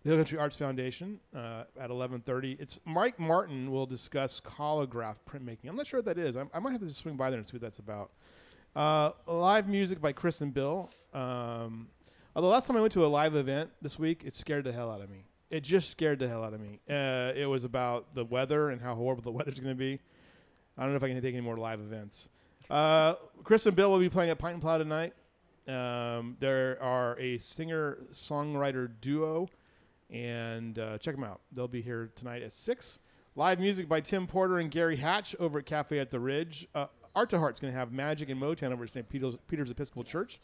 the 0.04 0.10
Hill 0.10 0.16
Country 0.16 0.38
Arts 0.38 0.56
Foundation 0.56 1.18
uh, 1.34 1.64
at 1.76 1.90
11:30. 1.90 2.60
It's 2.60 2.78
Mike 2.84 3.18
Martin 3.18 3.72
will 3.72 3.84
discuss 3.84 4.40
holograph 4.40 5.16
printmaking. 5.28 5.68
I'm 5.68 5.74
not 5.74 5.88
sure 5.88 5.98
what 5.98 6.04
that 6.04 6.18
is. 6.18 6.36
I, 6.36 6.44
I 6.54 6.60
might 6.60 6.70
have 6.70 6.82
to 6.82 6.88
swing 6.90 7.16
by 7.16 7.30
there 7.30 7.38
and 7.40 7.44
see 7.44 7.54
what 7.54 7.62
that's 7.62 7.80
about. 7.80 8.12
Uh, 8.76 9.10
live 9.26 9.66
music 9.66 10.00
by 10.00 10.12
Chris 10.12 10.40
and 10.40 10.54
Bill. 10.54 10.88
Um, 11.12 11.88
although 12.36 12.50
last 12.50 12.68
time 12.68 12.76
I 12.76 12.80
went 12.80 12.92
to 12.92 13.04
a 13.04 13.08
live 13.08 13.34
event 13.34 13.70
this 13.82 13.98
week, 13.98 14.22
it 14.24 14.36
scared 14.36 14.66
the 14.66 14.72
hell 14.72 14.88
out 14.88 15.00
of 15.00 15.10
me. 15.10 15.24
It 15.50 15.64
just 15.64 15.90
scared 15.90 16.20
the 16.20 16.28
hell 16.28 16.44
out 16.44 16.54
of 16.54 16.60
me. 16.60 16.78
Uh, 16.88 17.32
it 17.34 17.48
was 17.50 17.64
about 17.64 18.14
the 18.14 18.24
weather 18.24 18.70
and 18.70 18.80
how 18.80 18.94
horrible 18.94 19.24
the 19.24 19.32
weather's 19.36 19.58
going 19.58 19.74
to 19.74 19.78
be. 19.78 19.98
I 20.76 20.82
don't 20.82 20.92
know 20.92 20.96
if 20.96 21.02
I 21.02 21.08
can 21.08 21.20
take 21.20 21.34
any 21.34 21.40
more 21.40 21.56
live 21.56 21.80
events. 21.80 22.28
Uh, 22.70 23.14
Chris 23.44 23.66
and 23.66 23.74
Bill 23.74 23.90
will 23.90 23.98
be 23.98 24.08
playing 24.08 24.30
at 24.30 24.38
Pint 24.38 24.54
and 24.54 24.62
Plow 24.62 24.78
tonight. 24.78 25.14
Um, 25.68 26.36
there 26.40 26.82
are 26.82 27.18
a 27.18 27.38
singer 27.38 27.98
songwriter 28.12 28.90
duo, 29.00 29.48
and 30.10 30.78
uh, 30.78 30.98
check 30.98 31.14
them 31.14 31.24
out. 31.24 31.40
They'll 31.52 31.68
be 31.68 31.82
here 31.82 32.10
tonight 32.14 32.42
at 32.42 32.52
six. 32.52 33.00
Live 33.36 33.60
music 33.60 33.88
by 33.88 34.00
Tim 34.00 34.26
Porter 34.26 34.58
and 34.58 34.70
Gary 34.70 34.96
Hatch 34.96 35.36
over 35.38 35.60
at 35.60 35.66
Cafe 35.66 35.98
at 35.98 36.10
the 36.10 36.18
Ridge. 36.18 36.66
Uh, 36.74 36.86
Art 37.14 37.30
to 37.30 37.38
Heart's 37.38 37.60
going 37.60 37.72
to 37.72 37.78
have 37.78 37.92
Magic 37.92 38.28
and 38.30 38.40
Motown 38.40 38.72
over 38.72 38.84
at 38.84 38.90
St. 38.90 39.08
Peter's, 39.08 39.36
Peter's 39.46 39.70
Episcopal 39.70 40.04
Church 40.04 40.38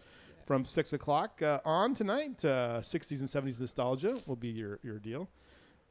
from 0.44 0.64
six 0.64 0.92
o'clock 0.92 1.40
uh, 1.42 1.60
on 1.64 1.94
tonight. 1.94 2.44
Uh, 2.44 2.80
60s 2.80 3.20
and 3.20 3.28
70s 3.28 3.60
nostalgia 3.60 4.20
will 4.26 4.36
be 4.36 4.48
your 4.48 4.78
your 4.82 4.98
deal. 4.98 5.28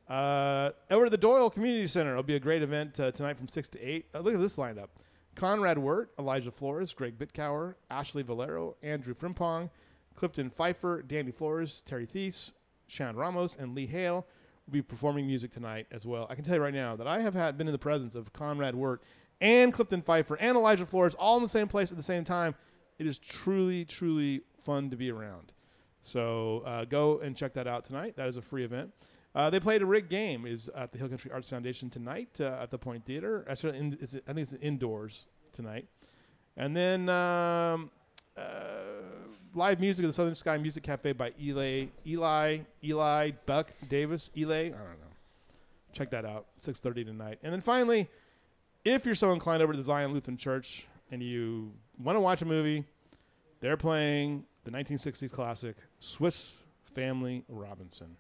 Uh, 0.08 0.72
over 0.92 1.06
to 1.06 1.10
the 1.10 1.18
Doyle 1.18 1.50
Community 1.50 1.88
Center. 1.88 2.12
It'll 2.12 2.24
be 2.24 2.36
a 2.36 2.40
great 2.40 2.62
event 2.62 3.00
uh, 3.00 3.12
tonight 3.12 3.38
from 3.38 3.48
6 3.48 3.70
to 3.70 3.82
8. 3.82 4.06
Uh, 4.14 4.20
look 4.20 4.34
at 4.34 4.40
this 4.40 4.58
lineup 4.58 4.90
Conrad 5.36 5.78
Wirt, 5.78 6.12
Elijah 6.20 6.52
Flores, 6.52 6.94
Greg 6.94 7.18
Bitcower, 7.18 7.76
Ashley 7.90 8.24
Valero, 8.24 8.76
Andrew 8.84 9.14
Frimpong, 9.14 9.70
Clifton 10.16 10.50
Pfeiffer, 10.50 11.02
Danny 11.02 11.32
Flores, 11.32 11.82
Terry 11.82 12.06
Thies, 12.06 12.54
Sean 12.88 13.16
Ramos, 13.16 13.56
and 13.56 13.74
Lee 13.74 13.88
Hale 13.88 14.28
will 14.66 14.74
be 14.74 14.82
performing 14.82 15.26
music 15.26 15.52
tonight 15.52 15.88
as 15.92 16.06
well. 16.06 16.28
I 16.30 16.36
can 16.36 16.44
tell 16.44 16.56
you 16.56 16.62
right 16.62 16.74
now 16.74 16.96
that 16.96 17.08
I 17.08 17.22
have 17.22 17.34
had 17.34 17.58
been 17.58 17.68
in 17.68 17.74
the 17.74 17.80
presence 17.80 18.16
of 18.16 18.32
Conrad 18.34 18.76
Wirt 18.76 19.02
and 19.42 19.74
Clifton 19.74 20.02
Pfeiffer 20.02 20.36
and 20.36 20.56
Elijah 20.56 20.86
Flores 20.86 21.16
all 21.16 21.38
in 21.38 21.44
the 21.44 21.50
same 21.50 21.68
place 21.68 21.92
at 21.92 21.98
the 21.98 22.04
same 22.04 22.24
time. 22.24 22.56
It 23.00 23.08
is 23.08 23.18
truly, 23.18 23.86
truly 23.86 24.42
fun 24.60 24.90
to 24.92 24.96
be 24.96 25.12
around. 25.12 25.52
So 26.02 26.64
uh, 26.66 26.86
go 26.86 27.20
and 27.20 27.36
check 27.36 27.54
that 27.54 27.68
out 27.68 27.86
tonight. 27.86 28.16
That 28.18 28.28
is 28.28 28.38
a 28.38 28.42
free 28.42 28.64
event. 28.64 28.94
Uh, 29.36 29.50
they 29.50 29.60
played 29.60 29.82
a 29.82 29.86
rigged 29.86 30.10
game 30.10 30.46
is 30.46 30.70
at 30.76 30.92
the 30.92 30.98
Hill 30.98 31.10
Country 31.10 31.32
Arts 31.32 31.50
Foundation 31.50 31.90
tonight 31.90 32.40
uh, 32.40 32.60
at 32.62 32.70
the 32.70 32.78
Point 32.78 33.06
Theater. 33.06 33.46
Actually, 33.50 33.78
in, 33.80 33.98
it, 34.00 34.24
I 34.28 34.34
think 34.34 34.40
it's 34.40 34.54
indoors 34.54 35.28
tonight. 35.52 35.88
And 36.56 36.76
then 36.78 37.10
um, 37.10 37.90
uh, 38.38 38.44
live 39.56 39.80
music 39.80 40.04
at 40.06 40.10
the 40.10 40.14
Southern 40.14 40.36
Sky 40.36 40.58
Music 40.58 40.84
Cafe 40.84 41.14
by 41.14 41.34
Eli, 41.42 41.88
Eli, 42.06 42.60
Eli 42.84 43.32
Buck 43.48 43.72
Davis, 43.90 44.30
Eli. 44.38 44.68
I 44.68 44.70
don't 44.70 44.78
know. 44.78 45.14
Check 45.94 46.12
that 46.12 46.26
out. 46.26 46.46
Six 46.58 46.80
thirty 46.80 47.04
tonight. 47.04 47.40
And 47.42 47.52
then 47.52 47.62
finally, 47.62 48.10
if 48.86 49.06
you're 49.06 49.16
so 49.16 49.32
inclined, 49.32 49.64
over 49.64 49.74
to 49.74 49.78
the 49.78 49.84
Zion 49.84 50.14
Lutheran 50.14 50.38
Church 50.38 50.86
and 51.12 51.24
you 51.24 51.72
want 51.98 52.16
to 52.16 52.20
watch 52.20 52.42
a 52.42 52.46
movie, 52.46 52.84
they're 53.62 53.78
playing 53.78 54.46
the 54.64 54.72
1960s 54.72 55.32
classic 55.32 55.78
Swiss 56.00 56.64
Family 56.84 57.44
Robinson. 57.48 58.18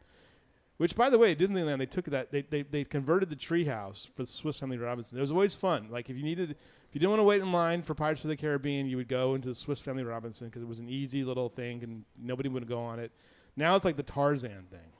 Which, 0.77 0.95
by 0.95 1.09
the 1.09 1.19
way, 1.19 1.31
at 1.31 1.39
Disneyland 1.39 1.77
they 1.77 1.85
took 1.85 2.05
that 2.05 2.31
they, 2.31 2.41
they, 2.41 2.63
they 2.63 2.83
converted 2.83 3.29
the 3.29 3.35
treehouse 3.35 4.07
for 4.07 4.23
the 4.23 4.27
Swiss 4.27 4.59
Family 4.59 4.77
Robinson. 4.77 5.17
It 5.17 5.21
was 5.21 5.31
always 5.31 5.53
fun. 5.53 5.87
Like 5.89 6.09
if 6.09 6.17
you 6.17 6.23
needed, 6.23 6.51
if 6.51 6.57
you 6.93 6.99
didn't 6.99 7.11
want 7.11 7.19
to 7.19 7.25
wait 7.25 7.41
in 7.41 7.51
line 7.51 7.83
for 7.83 7.93
Pirates 7.93 8.23
of 8.23 8.29
the 8.29 8.37
Caribbean, 8.37 8.87
you 8.87 8.97
would 8.97 9.07
go 9.07 9.35
into 9.35 9.49
the 9.49 9.55
Swiss 9.55 9.79
Family 9.79 10.03
Robinson 10.03 10.47
because 10.47 10.63
it 10.63 10.67
was 10.67 10.79
an 10.79 10.89
easy 10.89 11.23
little 11.23 11.47
thing 11.47 11.83
and 11.83 12.05
nobody 12.19 12.49
would 12.49 12.67
go 12.67 12.79
on 12.79 12.99
it. 12.99 13.11
Now 13.55 13.75
it's 13.75 13.85
like 13.85 13.97
the 13.97 14.03
Tarzan 14.03 14.65
thing. 14.71 14.93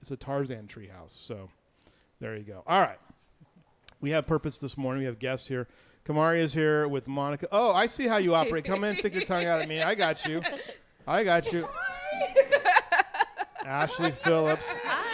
It's 0.00 0.10
a 0.12 0.16
Tarzan 0.16 0.68
treehouse. 0.68 1.10
So 1.10 1.50
there 2.20 2.36
you 2.36 2.44
go. 2.44 2.62
All 2.66 2.80
right, 2.80 2.98
we 4.00 4.10
have 4.10 4.26
purpose 4.26 4.58
this 4.58 4.78
morning. 4.78 5.00
We 5.00 5.06
have 5.06 5.18
guests 5.18 5.48
here. 5.48 5.66
Kamari 6.04 6.38
is 6.38 6.54
here 6.54 6.88
with 6.88 7.08
Monica. 7.08 7.48
Oh, 7.52 7.72
I 7.72 7.86
see 7.86 8.06
how 8.06 8.16
you 8.16 8.34
operate. 8.34 8.64
Come 8.64 8.84
in, 8.84 8.96
stick 8.96 9.14
your 9.14 9.24
tongue 9.24 9.44
out 9.44 9.60
at 9.60 9.68
me. 9.68 9.82
I 9.82 9.94
got 9.94 10.24
you. 10.26 10.40
I 11.06 11.24
got 11.24 11.52
you. 11.52 11.68
Ashley 13.66 14.10
Phillips. 14.12 14.64
Hi, 14.84 15.07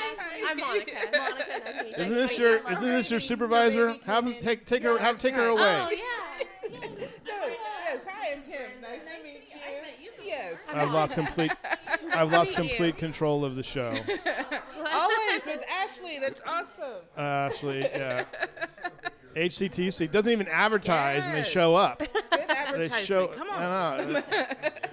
I'm 0.55 0.61
Monica. 0.61 0.93
Monica, 1.13 1.45
nice 1.65 1.79
to 1.79 1.85
meet 1.85 1.97
you. 1.99 2.03
Isn't 2.05 2.15
this 2.15 2.39
your 2.39 2.71
isn't 2.71 2.87
this 2.87 3.11
your 3.11 3.21
supervisor? 3.21 3.97
Have 4.07 4.27
him 4.27 4.37
take 4.41 4.65
take 4.67 4.83
her 4.83 4.99
have 4.99 5.21
take 5.21 5.35
her 5.35 5.47
away. 5.49 5.81
Oh 5.83 5.91
yeah. 5.91 6.69
yes, 7.27 8.03
hi, 8.09 8.33
I'm 8.33 8.43
Kim. 8.43 8.61
Nice, 8.81 9.05
to 9.05 9.23
meet 9.25 9.35
you. 9.35 10.11
Yes. 10.25 10.59
I've 10.73 10.91
lost 10.91 11.15
complete 11.15 11.53
I've 12.15 12.33
lost 12.33 12.53
meet 12.53 12.59
you. 12.65 12.69
complete 12.71 12.97
control 12.97 13.45
of 13.45 13.57
the 13.57 13.63
show. 13.63 13.95
Always 14.93 15.45
with 15.47 15.63
Ashley. 15.71 16.19
That's 16.19 16.41
awesome. 16.47 17.03
Uh, 17.17 17.21
Ashley, 17.21 17.81
yeah. 17.81 18.25
HCTC 19.37 20.11
doesn't 20.11 20.31
even 20.31 20.47
advertise 20.49 21.25
and 21.25 21.35
they 21.35 21.39
Yes. 21.39 21.49
show 21.51 21.75
up. 21.75 21.99
Good 21.99 22.09
They 22.31 22.39
advertisement. 22.55 23.05
show 23.07 23.27
Come 23.29 23.51
on. 23.51 23.63
I 23.63 24.05
know. 24.05 24.13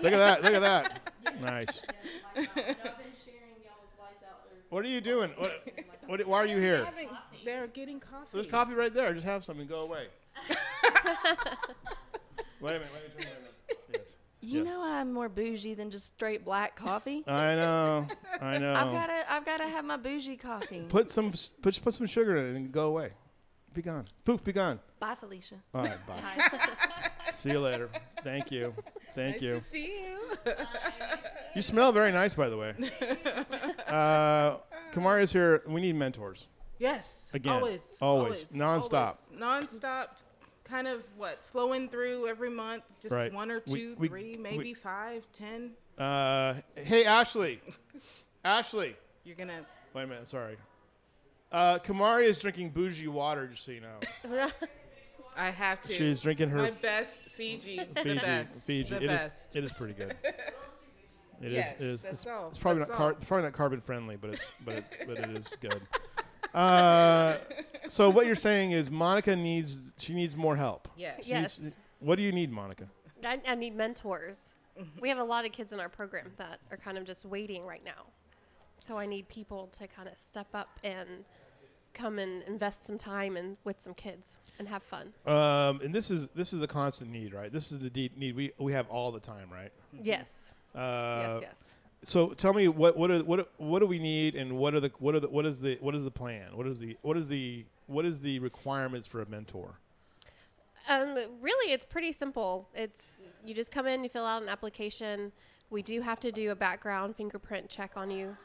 Look 0.02 0.14
at 0.14 0.18
that. 0.18 0.44
Look 0.44 0.54
at 0.54 0.62
that. 0.62 1.00
Nice. 1.42 1.82
What 4.72 4.86
are 4.86 4.88
you 4.88 5.02
doing? 5.02 5.32
What, 5.38 5.52
oh 5.78 5.84
what, 6.08 6.26
why 6.28 6.38
are 6.38 6.46
you 6.46 6.58
here? 6.58 6.86
Having, 6.86 7.10
they're 7.44 7.68
getting 7.68 8.00
coffee. 8.00 8.30
There's 8.32 8.48
coffee 8.48 8.74
right 8.74 8.94
there. 8.94 9.14
Just 9.14 9.26
have 9.26 9.44
something. 9.44 9.68
Go 9.68 9.82
away. 9.82 10.08
Wait 12.62 12.76
a 12.76 12.80
minute. 12.80 12.88
Let 12.94 13.18
me 13.18 13.24
turn 13.24 13.32
that 13.34 13.50
up. 13.50 13.78
Yes. 13.92 14.16
You 14.40 14.60
Yeah. 14.60 14.64
know 14.72 14.82
I'm 14.82 15.12
more 15.12 15.28
bougie 15.28 15.74
than 15.74 15.92
just 15.92 16.06
straight 16.08 16.46
black 16.46 16.78
coffee. 16.78 17.26
I 17.28 17.56
know. 17.56 18.08
I 18.42 18.60
know. 18.60 18.74
I've 18.74 18.94
gotta 18.94 19.24
I've 19.34 19.46
gotta 19.46 19.66
have 19.68 19.84
my 19.84 19.98
bougie 19.98 20.38
coffee. 20.38 20.86
Put 20.88 21.10
some 21.12 21.34
put 21.62 21.82
put 21.84 21.94
some 21.94 22.08
sugar 22.08 22.38
in 22.38 22.46
it 22.46 22.56
and 22.58 22.72
go 22.72 22.88
away. 22.88 23.12
Be 23.74 23.82
gone. 23.82 24.06
Poof. 24.24 24.42
Be 24.42 24.54
gone. 24.54 24.80
Bye, 25.02 25.16
Felicia. 25.20 25.56
All 25.74 25.84
right. 25.84 26.08
Bye. 26.08 26.20
Hi. 26.24 27.10
See 27.42 27.50
you 27.50 27.60
later. 27.60 27.90
Thank 28.24 28.52
you. 28.52 28.72
Thank 29.16 29.38
nice 29.38 29.42
you. 29.42 29.56
to 29.56 29.62
see 29.66 30.04
you. 30.04 30.54
You 31.56 31.64
smell 31.64 31.92
very 31.92 32.12
nice, 32.12 32.36
by 32.36 32.50
the 32.50 32.58
way. 32.58 32.76
Uh, 33.88 34.58
is 35.18 35.32
here. 35.34 35.64
We 35.68 35.82
need 35.82 35.96
mentors. 35.96 36.46
Yes. 36.78 37.30
Again. 37.34 37.54
Always. 37.54 37.98
Always. 38.00 38.46
Nonstop. 38.54 39.16
always. 39.40 39.70
Nonstop. 39.72 40.08
Kind 40.64 40.88
of 40.88 41.02
what 41.18 41.40
flowing 41.52 41.90
through 41.90 42.28
every 42.28 42.50
month, 42.52 42.84
just 43.02 43.14
Right. 43.14 43.34
one 43.34 43.50
or 43.52 43.60
two, 43.60 43.96
we- 43.98 44.08
three, 44.08 44.32
we- 44.32 44.38
maybe 44.38 44.74
five, 44.76 45.28
ten. 45.34 45.72
Uh, 45.98 46.54
hey, 46.76 47.04
Ashley. 47.06 47.60
Ashley. 48.46 48.96
You're 49.26 49.36
gonna. 49.36 49.66
Wait 49.94 50.04
a 50.04 50.08
minute. 50.08 50.30
Sorry. 50.30 50.58
Uh, 51.52 51.80
Kamari 51.80 52.26
is 52.26 52.38
drinking 52.40 52.70
bougie 52.70 53.08
water, 53.08 53.48
just 53.48 53.66
so 53.66 53.72
you 53.72 53.82
know. 53.82 54.00
I 55.42 55.50
have 55.50 55.82
to. 55.82 55.94
She's 55.94 56.22
drinking 56.22 56.50
her 56.50 56.58
my 56.60 56.68
f- 56.68 56.82
best 56.82 57.22
Fiji. 57.36 57.78
Fiji. 57.96 58.10
the 58.10 58.16
best. 58.16 58.66
Fiji. 58.66 58.90
The 58.90 58.96
It 58.98 59.04
is. 59.04 59.10
best. 59.10 59.56
It 59.56 59.64
is 59.64 59.72
pretty 59.74 59.94
good. 59.94 60.16
It 60.24 61.48
is. 61.48 61.54
Yes, 61.54 61.76
It 61.80 61.82
is. 61.88 62.04
that's 62.04 62.14
It's, 62.26 62.32
all. 62.32 62.48
it's 62.50 62.58
probably 62.58 62.80
That's 62.80 62.90
not. 62.90 62.98
Car- 62.98 63.06
all. 63.08 63.18
it's 63.18 63.26
probably 63.26 63.44
not 63.46 63.54
carbon 63.54 63.82
friendly, 63.82 64.16
but 64.16 64.32
it's. 64.32 64.52
But 64.64 64.76
it's. 64.76 64.96
But 65.08 65.18
it 65.20 65.30
is 65.38 65.56
good. 65.62 65.82
Uh, 66.54 67.38
so 67.88 68.10
what 68.10 68.26
you're 68.26 68.36
saying 68.36 68.72
is 68.74 68.92
Monica 68.92 69.38
needs. 69.38 69.84
She 69.98 70.14
needs 70.14 70.36
more 70.36 70.58
help. 70.58 70.90
Yes. 70.98 71.24
She 71.24 71.30
Yes. 71.30 71.60
needs- 71.60 71.80
what 72.00 72.18
do 72.18 72.24
you 72.24 72.34
need, 72.34 72.52
Monica? 72.52 72.90
I, 73.24 73.40
I 73.48 73.56
need 73.56 73.74
mentors. 73.74 74.54
We 75.00 75.08
have 75.08 75.18
a 75.20 75.24
lot 75.24 75.46
of 75.46 75.54
kids 75.54 75.72
in 75.72 75.80
our 75.80 75.88
program 75.88 76.32
that 76.38 76.60
are 76.70 76.76
kind 76.76 76.98
of 76.98 77.06
just 77.06 77.24
waiting 77.26 77.64
right 77.66 77.84
now. 77.86 78.08
So 78.80 78.98
I 78.98 79.06
need 79.06 79.30
people 79.30 79.68
to 79.80 79.88
kind 79.88 80.10
of 80.10 80.18
step 80.18 80.48
up 80.54 80.78
and 80.84 81.24
come 81.94 82.20
and 82.20 82.44
invest 82.44 82.86
some 82.86 82.98
time 82.98 83.38
and 83.38 83.58
with 83.64 83.82
some 83.82 83.94
kids 83.94 84.34
and 84.60 84.68
have 84.68 84.84
fun. 84.84 85.14
Um, 85.26 85.82
and 85.82 85.94
this 85.94 86.12
is 86.12 86.30
this 86.30 86.54
is 86.54 86.62
a 86.62 86.68
constant 86.68 87.12
need, 87.12 87.34
right? 87.34 87.52
This 87.52 87.72
is 87.72 87.80
the 87.80 87.90
de- 87.90 88.12
need 88.16 88.36
we 88.36 88.52
we 88.58 88.74
have 88.74 88.88
all 88.90 89.12
the 89.12 89.20
time, 89.20 89.50
right? 89.52 89.72
Yes. 89.92 90.54
Uh, 90.76 91.20
yes. 91.24 91.40
Yes. 91.42 91.64
So 92.04 92.30
tell 92.30 92.54
me 92.54 92.68
what 92.68 92.98
what 92.98 93.12
are, 93.12 93.24
what 93.24 93.52
what 93.58 93.80
do 93.80 93.86
we 93.86 94.00
need 94.00 94.36
and 94.36 94.58
what 94.58 94.74
are 94.74 94.80
the 94.80 94.92
what 95.00 95.16
are 95.16 95.20
the 95.20 95.30
what 95.30 95.46
is 95.46 95.62
the 95.62 95.78
what 95.82 95.96
is 95.96 96.04
the 96.04 96.12
plan? 96.12 96.56
What 96.56 96.68
is 96.68 96.80
the 96.80 96.98
what 97.02 97.18
is 97.18 97.30
the 97.30 97.66
what 97.88 98.06
is 98.06 98.22
the 98.22 98.40
requirements 98.40 99.08
for 99.08 99.22
a 99.22 99.30
mentor? 99.30 99.76
Um, 100.90 101.16
really, 101.42 101.74
it's 101.74 101.86
pretty 101.86 102.12
simple. 102.12 102.68
It's 102.74 103.18
you 103.46 103.54
just 103.54 103.72
come 103.72 103.86
in, 103.86 104.04
you 104.04 104.10
fill 104.10 104.26
out 104.26 104.42
an 104.42 104.50
application. 104.50 105.32
We 105.70 105.82
do 105.82 106.02
have 106.02 106.20
to 106.22 106.32
do 106.32 106.52
a 106.52 106.56
background 106.56 107.16
fingerprint 107.16 107.70
check 107.70 107.92
on 107.96 108.12
you, 108.12 108.36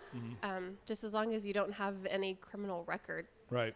um, 0.45 0.79
just 0.87 1.03
as 1.03 1.13
long 1.13 1.35
as 1.35 1.45
you 1.45 1.53
don't 1.53 1.73
have 1.73 1.95
any 2.09 2.35
criminal 2.35 2.85
record. 2.87 3.27
Right. 3.51 3.75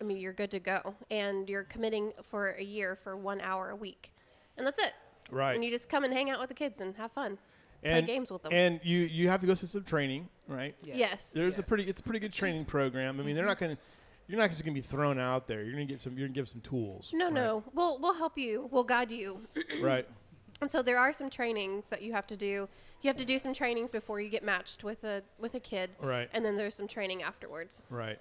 I 0.00 0.04
mean, 0.04 0.18
you're 0.18 0.32
good 0.32 0.50
to 0.52 0.60
go, 0.60 0.94
and 1.10 1.48
you're 1.48 1.64
committing 1.64 2.12
for 2.22 2.50
a 2.50 2.62
year 2.62 2.94
for 2.94 3.16
one 3.16 3.40
hour 3.40 3.70
a 3.70 3.76
week, 3.76 4.12
and 4.56 4.66
that's 4.66 4.82
it. 4.82 4.94
Right. 5.30 5.54
And 5.54 5.64
you 5.64 5.70
just 5.70 5.88
come 5.88 6.04
and 6.04 6.12
hang 6.12 6.30
out 6.30 6.38
with 6.40 6.48
the 6.48 6.54
kids 6.54 6.80
and 6.80 6.94
have 6.96 7.12
fun, 7.12 7.38
and, 7.82 8.06
play 8.06 8.14
games 8.14 8.30
with 8.30 8.42
them. 8.42 8.52
And 8.52 8.80
you 8.84 9.00
you 9.00 9.28
have 9.28 9.40
to 9.40 9.46
go 9.46 9.54
through 9.54 9.68
some 9.68 9.84
training, 9.84 10.28
right? 10.46 10.74
Yes. 10.82 11.30
There's 11.30 11.58
a 11.58 11.62
pretty 11.62 11.84
it's 11.84 12.00
a 12.00 12.02
pretty 12.02 12.20
good 12.20 12.32
training 12.32 12.64
program. 12.64 13.20
I 13.20 13.24
mean, 13.24 13.34
they're 13.34 13.46
not 13.46 13.58
going 13.58 13.76
to 13.76 13.82
you're 14.28 14.38
not 14.38 14.50
just 14.50 14.62
going 14.62 14.74
to 14.74 14.80
be 14.80 14.86
thrown 14.86 15.18
out 15.18 15.48
there. 15.48 15.62
You're 15.62 15.72
going 15.72 15.86
to 15.86 15.92
get 15.92 16.00
some 16.00 16.12
you're 16.12 16.28
going 16.28 16.34
to 16.34 16.40
give 16.40 16.48
some 16.48 16.60
tools. 16.60 17.10
no, 17.14 17.26
right? 17.26 17.34
no, 17.34 17.64
we'll 17.74 17.98
we'll 17.98 18.14
help 18.14 18.38
you. 18.38 18.68
We'll 18.70 18.84
guide 18.84 19.10
you. 19.10 19.40
Right. 19.80 20.06
And 20.60 20.68
so 20.72 20.82
there 20.82 20.98
are 20.98 21.12
some 21.12 21.30
trainings 21.30 21.88
that 21.88 22.02
you 22.02 22.12
have 22.14 22.26
to 22.26 22.36
do. 22.36 22.68
You 23.00 23.06
have 23.06 23.16
to 23.18 23.24
do 23.24 23.38
some 23.38 23.54
trainings 23.54 23.92
before 23.92 24.20
you 24.20 24.28
get 24.28 24.42
matched 24.42 24.82
with 24.82 25.04
a 25.04 25.22
with 25.38 25.54
a 25.54 25.60
kid. 25.60 25.90
Right. 26.02 26.28
And 26.32 26.44
then 26.44 26.56
there's 26.56 26.74
some 26.74 26.88
training 26.88 27.22
afterwards. 27.22 27.80
Right. 27.90 28.18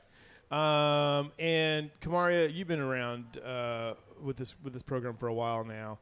Um, 0.52 1.32
and 1.40 1.90
Kamaria, 2.02 2.54
you've 2.54 2.68
been 2.68 2.80
around 2.80 3.40
uh, 3.44 3.96
with 4.22 4.38
this 4.38 4.56
with 4.64 4.74
this 4.74 4.84
program 4.84 5.16
for 5.18 5.28
a 5.28 5.34
while 5.34 5.64
now. 5.66 6.00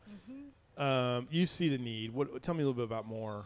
Um, 0.77 1.27
you 1.31 1.45
see 1.45 1.69
the 1.69 1.77
need. 1.77 2.13
What? 2.13 2.43
Tell 2.43 2.53
me 2.53 2.61
a 2.63 2.65
little 2.67 2.73
bit 2.73 2.83
about 2.85 3.07
more. 3.07 3.45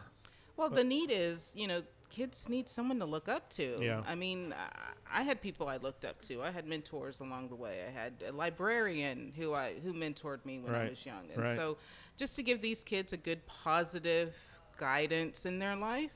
Well, 0.56 0.68
the 0.68 0.84
need 0.84 1.10
is, 1.10 1.54
you 1.56 1.66
know, 1.66 1.82
kids 2.10 2.48
need 2.48 2.68
someone 2.68 2.98
to 2.98 3.06
look 3.06 3.28
up 3.30 3.48
to. 3.50 3.78
Yeah. 3.80 4.02
I 4.06 4.14
mean, 4.14 4.52
I- 4.52 5.18
I 5.20 5.22
had 5.22 5.40
people 5.40 5.66
I 5.68 5.78
looked 5.78 6.04
up 6.04 6.20
to. 6.22 6.42
I 6.42 6.50
had 6.50 6.66
mentors 6.68 7.18
along 7.20 7.48
the 7.48 7.54
way. 7.56 7.80
I 7.86 7.90
had 7.90 8.22
a 8.28 8.32
librarian 8.32 9.32
who 9.36 9.54
I 9.54 9.74
who 9.80 9.92
mentored 9.94 10.44
me 10.44 10.58
when 10.60 10.72
Right. 10.72 10.86
I 10.86 10.90
was 10.90 11.04
young. 11.06 11.30
And 11.32 11.42
Right. 11.42 11.56
so, 11.56 11.78
just 12.16 12.36
to 12.36 12.42
give 12.42 12.60
these 12.60 12.84
kids 12.84 13.12
a 13.12 13.16
good 13.16 13.44
positive 13.46 14.36
guidance 14.76 15.46
in 15.46 15.58
their 15.58 15.74
life 15.76 16.12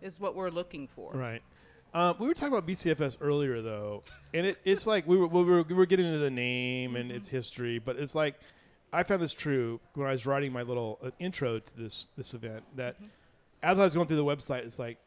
is 0.00 0.18
what 0.20 0.34
we're 0.36 0.50
looking 0.50 0.86
for. 0.86 1.12
Right. 1.12 1.42
Um, 1.94 2.16
we 2.18 2.26
were 2.26 2.34
talking 2.34 2.54
about 2.54 2.66
BCFS 2.66 3.18
earlier, 3.20 3.60
though, 3.60 4.02
and 4.32 4.46
it, 4.46 4.58
it's 4.64 4.86
like 4.86 5.06
we 5.06 5.16
were, 5.16 5.26
we 5.26 5.44
were 5.44 5.62
we 5.62 5.74
were 5.74 5.86
getting 5.86 6.06
into 6.06 6.18
the 6.18 6.30
name 6.30 6.96
and 6.96 7.12
its 7.12 7.28
history, 7.28 7.78
but 7.78 7.96
it's 7.96 8.14
like 8.14 8.36
I 8.92 9.02
found 9.02 9.20
this 9.22 9.34
true 9.34 9.80
when 9.94 10.08
I 10.08 10.12
was 10.12 10.24
writing 10.24 10.52
my 10.52 10.62
little 10.62 10.98
uh, 11.02 11.10
intro 11.18 11.58
to 11.58 11.76
this 11.76 12.08
this 12.16 12.32
event 12.32 12.64
that 12.76 12.96
as 13.62 13.78
I 13.78 13.84
was 13.84 13.94
going 13.94 14.06
through 14.06 14.16
the 14.16 14.24
website, 14.24 14.64
it's 14.64 14.78
like 14.78 14.98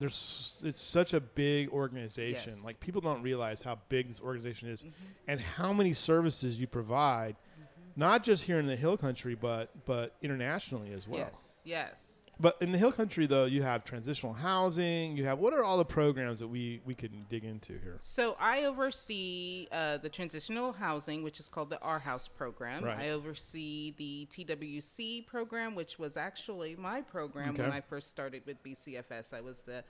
there's 0.00 0.62
it's 0.66 0.80
such 0.80 1.14
a 1.14 1.20
big 1.20 1.68
organization. 1.70 2.54
Yes. 2.56 2.64
Like 2.64 2.80
people 2.80 3.00
don't 3.00 3.22
realize 3.22 3.62
how 3.62 3.78
big 3.88 4.08
this 4.08 4.20
organization 4.20 4.68
is 4.68 4.84
and 5.28 5.40
how 5.40 5.72
many 5.72 5.92
services 5.92 6.60
you 6.60 6.66
provide, 6.66 7.36
not 7.94 8.24
just 8.24 8.44
here 8.44 8.58
in 8.58 8.66
the 8.66 8.76
Hill 8.76 8.96
Country, 8.96 9.36
but 9.36 9.70
but 9.86 10.16
internationally 10.22 10.92
as 10.92 11.06
well. 11.06 11.18
Yes. 11.20 11.60
Yes. 11.64 12.21
But 12.40 12.56
in 12.60 12.72
the 12.72 12.78
Hill 12.78 12.92
Country, 12.92 13.26
though, 13.26 13.44
you 13.44 13.62
have 13.62 13.84
transitional 13.84 14.32
housing. 14.32 15.16
You 15.16 15.26
have 15.26 15.38
what 15.38 15.52
are 15.52 15.62
all 15.62 15.78
the 15.78 15.84
programs 15.84 16.38
that 16.40 16.48
we 16.48 16.80
we 16.84 16.94
can 16.94 17.26
dig 17.28 17.44
into 17.44 17.74
here? 17.74 17.98
So 18.00 18.36
I 18.40 18.64
oversee 18.64 19.68
uh, 19.70 19.98
the 19.98 20.08
transitional 20.08 20.72
housing, 20.72 21.22
which 21.22 21.38
is 21.38 21.48
called 21.48 21.70
the 21.70 21.80
Our 21.80 21.98
House 21.98 22.28
program. 22.28 22.84
Right. 22.84 22.98
I 22.98 23.10
oversee 23.10 23.94
the 23.96 24.26
TWC 24.30 25.26
program, 25.26 25.74
which 25.74 25.98
was 25.98 26.16
actually 26.16 26.74
my 26.74 27.00
program 27.00 27.54
when 27.54 27.70
I 27.70 27.80
first 27.80 28.08
started 28.08 28.42
with 28.46 28.62
BCFS. 28.64 29.32
I 29.32 29.40
was 29.40 29.60
the 29.60 29.84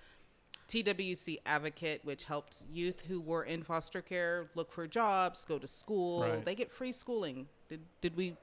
TWC 0.69 1.39
advocate, 1.45 2.01
which 2.05 2.25
helped 2.25 2.65
youth 2.73 3.03
who 3.07 3.21
were 3.21 3.45
in 3.45 3.63
foster 3.63 4.01
care 4.01 4.51
look 4.55 4.73
for 4.73 4.87
jobs, 4.87 5.45
go 5.45 5.59
to 5.59 5.67
school. 5.67 6.23
Right. 6.23 6.45
They 6.45 6.55
get 6.55 6.73
free 6.73 6.93
schooling. 6.93 7.49
Did 7.69 7.81
did 8.01 8.17
we? 8.17 8.37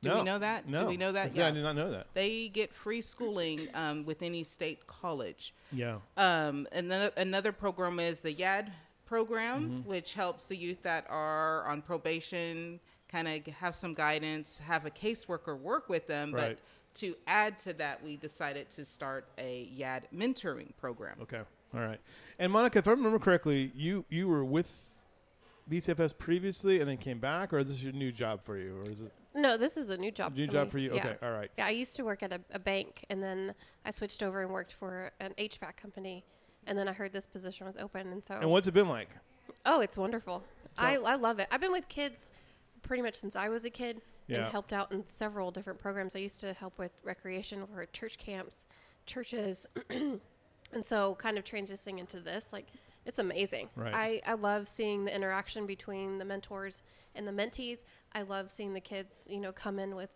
Did 0.00 0.10
no, 0.10 0.18
we 0.18 0.24
know 0.24 0.38
that? 0.38 0.68
No, 0.68 0.80
Did 0.80 0.88
we 0.88 0.96
know 0.96 1.10
that? 1.12 1.34
Yeah, 1.34 1.48
I 1.48 1.50
did 1.50 1.62
not 1.62 1.74
know 1.74 1.90
that. 1.90 2.06
They 2.14 2.48
get 2.48 2.72
free 2.72 3.00
schooling 3.00 3.68
um, 3.74 4.04
with 4.04 4.22
any 4.22 4.44
state 4.44 4.86
college. 4.86 5.52
Yeah, 5.72 5.96
Um, 6.16 6.68
and 6.70 6.90
then 6.90 7.10
another 7.16 7.50
program 7.50 7.98
is 7.98 8.20
the 8.20 8.32
YAD 8.32 8.70
program, 9.06 9.68
Mm-hmm. 9.68 9.88
which 9.90 10.14
helps 10.14 10.46
the 10.46 10.56
youth 10.56 10.82
that 10.82 11.04
are 11.08 11.66
on 11.66 11.82
probation 11.82 12.78
kind 13.10 13.26
of 13.26 13.46
have 13.54 13.74
some 13.74 13.94
guidance, 13.94 14.58
have 14.58 14.86
a 14.86 14.90
caseworker 14.90 15.58
work 15.58 15.88
with 15.88 16.06
them. 16.06 16.32
Right. 16.32 16.50
But 16.50 16.58
to 17.00 17.16
add 17.26 17.58
to 17.60 17.72
that, 17.74 18.04
we 18.04 18.16
decided 18.16 18.70
to 18.70 18.84
start 18.84 19.26
a 19.38 19.68
YAD 19.74 20.08
mentoring 20.14 20.76
program. 20.78 21.16
okay, 21.22 21.40
all 21.74 21.80
right. 21.80 21.98
And 22.38 22.52
Monica, 22.52 22.78
if 22.78 22.86
I 22.86 22.92
remember 22.92 23.18
correctly, 23.18 23.72
you 23.74 24.04
you 24.10 24.28
were 24.28 24.44
with 24.44 24.70
BCFS 25.70 26.16
previously 26.16 26.80
and 26.80 26.88
then 26.88 26.96
came 26.98 27.18
back, 27.18 27.52
or 27.52 27.58
is 27.58 27.68
this 27.68 27.82
your 27.82 27.92
new 27.92 28.12
job 28.12 28.42
for 28.42 28.56
you, 28.58 28.76
or 28.80 28.90
is 28.90 29.00
it 29.00 29.12
No, 29.34 29.56
this 29.56 29.76
is 29.76 29.90
a 29.90 29.96
new 29.96 30.10
job. 30.10 30.36
new 30.36 30.46
for 30.46 30.52
job 30.52 30.66
me. 30.66 30.70
for 30.70 30.78
you? 30.78 30.94
Yeah. 30.94 31.06
Okay, 31.06 31.16
all 31.26 31.32
right. 31.32 31.50
Yeah, 31.58 31.66
I 31.66 31.70
used 31.70 31.96
to 31.96 32.04
work 32.04 32.22
at 32.22 32.32
a, 32.32 32.40
a 32.50 32.58
bank, 32.58 33.04
and 33.10 33.22
then 33.22 33.54
I 33.84 33.90
switched 33.90 34.22
over 34.22 34.42
and 34.42 34.50
worked 34.52 34.72
for 34.72 35.10
an 35.20 35.34
HVAC 35.38 35.76
company, 35.76 36.24
and 36.66 36.78
then 36.78 36.88
I 36.88 36.92
heard 36.92 37.12
this 37.12 37.26
position 37.26 37.66
was 37.66 37.76
open, 37.76 38.08
and 38.12 38.24
so 38.24 38.34
And 38.34 38.50
what's 38.50 38.66
it 38.66 38.72
been 38.72 38.88
like? 38.88 39.08
oh, 39.66 39.80
it's 39.80 39.96
wonderful. 39.98 40.42
So- 40.76 40.82
I 40.82 40.94
I 40.94 41.14
love 41.16 41.38
it. 41.38 41.46
I've 41.50 41.60
been 41.60 41.72
with 41.72 41.88
kids 41.88 42.30
pretty 42.82 43.02
much 43.02 43.16
since 43.16 43.36
I 43.36 43.48
was 43.48 43.64
a 43.64 43.70
kid, 43.70 44.00
Yeah. 44.28 44.38
and 44.38 44.46
helped 44.48 44.72
out 44.72 44.92
in 44.92 45.06
several 45.06 45.50
different 45.50 45.78
programs. 45.78 46.16
I 46.16 46.20
used 46.20 46.40
to 46.40 46.52
help 46.54 46.78
with 46.78 46.92
recreation 47.04 47.66
for 47.66 47.84
church 47.86 48.18
camps, 48.18 48.66
churches, 49.06 49.66
and 49.90 50.20
so 50.82 51.14
kind 51.16 51.36
of 51.38 51.44
transitioning 51.44 51.98
into 51.98 52.20
this, 52.20 52.52
like 52.52 52.66
it's 53.04 53.18
amazing. 53.18 53.68
Right. 53.76 53.94
I 53.94 54.20
I 54.26 54.34
love 54.34 54.68
seeing 54.68 55.04
the 55.04 55.14
interaction 55.14 55.66
between 55.66 56.18
the 56.18 56.24
mentors 56.24 56.82
and 57.14 57.26
the 57.26 57.32
mentees. 57.32 57.78
I 58.12 58.22
love 58.22 58.50
seeing 58.50 58.74
the 58.74 58.80
kids, 58.80 59.26
you 59.30 59.40
know, 59.40 59.52
come 59.52 59.78
in 59.78 59.94
with. 59.94 60.10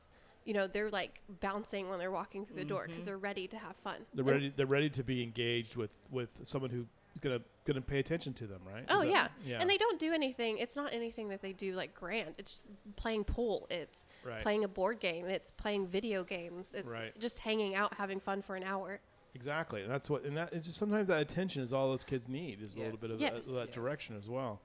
You 0.45 0.55
know, 0.55 0.67
they're 0.67 0.91
like 0.91 1.21
bouncing 1.41 1.89
when 1.89 2.01
they're 2.01 2.11
walking 2.11 2.45
through 2.45 2.57
the 2.57 2.65
door 2.65 2.87
because 2.89 3.03
mm-hmm. 3.03 3.11
they're 3.11 3.19
ready 3.19 3.47
to 3.47 3.57
have 3.59 3.77
fun. 3.77 3.99
They're 4.13 4.25
And- 4.25 4.33
ready. 4.33 4.53
They're 4.57 4.67
ready 4.67 4.91
to 4.91 5.05
be 5.05 5.23
engaged 5.23 5.77
with 5.77 5.97
with 6.11 6.31
someone 6.43 6.71
who's 6.71 6.87
gonna 7.21 7.41
gonna 7.65 7.81
pay 7.81 8.01
attention 8.01 8.33
to 8.35 8.49
them, 8.49 8.61
right? 8.67 8.85
Oh 8.89 9.01
that- 9.03 9.09
yeah. 9.09 9.29
yeah. 9.45 9.61
and 9.61 9.71
they 9.71 9.77
don't 9.77 10.01
do 10.01 10.13
anything. 10.13 10.59
It's 10.59 10.75
not 10.75 10.93
anything 10.93 11.29
that 11.29 11.43
they 11.43 11.53
do 11.53 11.75
like 11.75 11.95
grand. 11.95 12.35
It's 12.39 12.63
playing 12.97 13.23
pool. 13.25 13.69
It's 13.71 14.07
Right. 14.25 14.43
playing 14.43 14.65
a 14.65 14.69
board 14.69 14.99
game. 14.99 15.27
It's 15.27 15.53
playing 15.53 15.87
video 15.87 16.25
games. 16.25 16.75
It's 16.75 16.91
Right. 16.91 17.17
just 17.21 17.39
hanging 17.39 17.77
out, 17.77 17.95
having 17.95 18.19
fun 18.19 18.43
for 18.43 18.57
an 18.57 18.65
hour. 18.65 19.01
Exactly. 19.35 19.83
And 19.83 19.91
that's 19.91 20.11
what, 20.11 20.25
and 20.25 20.37
that 20.37 20.53
it's 20.53 20.67
just 20.67 20.79
sometimes 20.79 21.09
that 21.09 21.21
attention 21.21 21.63
is 21.63 21.73
all 21.73 21.89
those 21.89 22.05
kids 22.05 22.29
need 22.29 22.61
is 22.61 22.77
a 22.77 22.81
little 22.81 22.99
bit 22.99 23.11
of 23.11 23.21
Yes. 23.21 23.47
that, 23.47 23.53
that 23.53 23.67
Yes. 23.67 23.75
direction 23.75 24.17
as 24.17 24.29
well. 24.29 24.61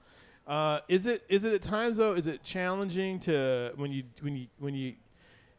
Uh, 0.48 0.80
is 0.88 1.04
it 1.06 1.22
is 1.28 1.44
it 1.44 1.52
at 1.52 1.60
times 1.62 1.98
though? 1.98 2.14
Is 2.14 2.26
it 2.26 2.42
challenging 2.42 3.20
to 3.20 3.72
when 3.76 3.92
you 3.92 4.04
when 4.22 4.34
you 4.36 4.46
when 4.58 4.74
you 4.74 4.94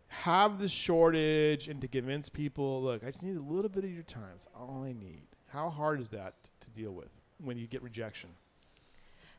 have 0.07 0.59
the 0.59 0.67
shortage 0.67 1.67
and 1.67 1.79
to 1.81 1.87
convince 1.87 2.27
people, 2.29 2.81
look, 2.81 3.03
I 3.03 3.07
just 3.11 3.21
need 3.21 3.37
a 3.37 3.41
little 3.41 3.69
bit 3.69 3.83
of 3.83 3.91
your 3.91 4.01
time. 4.01 4.31
It's 4.33 4.47
all 4.59 4.83
I 4.83 4.91
need. 4.93 5.21
How 5.49 5.69
hard 5.69 6.01
is 6.01 6.09
that 6.09 6.33
to 6.61 6.69
deal 6.71 6.91
with 6.91 7.09
when 7.43 7.57
you 7.59 7.67
get 7.67 7.83
rejection? 7.83 8.29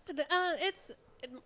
The- 0.07 0.23
Uh, 0.33 0.53
it's. 0.61 0.93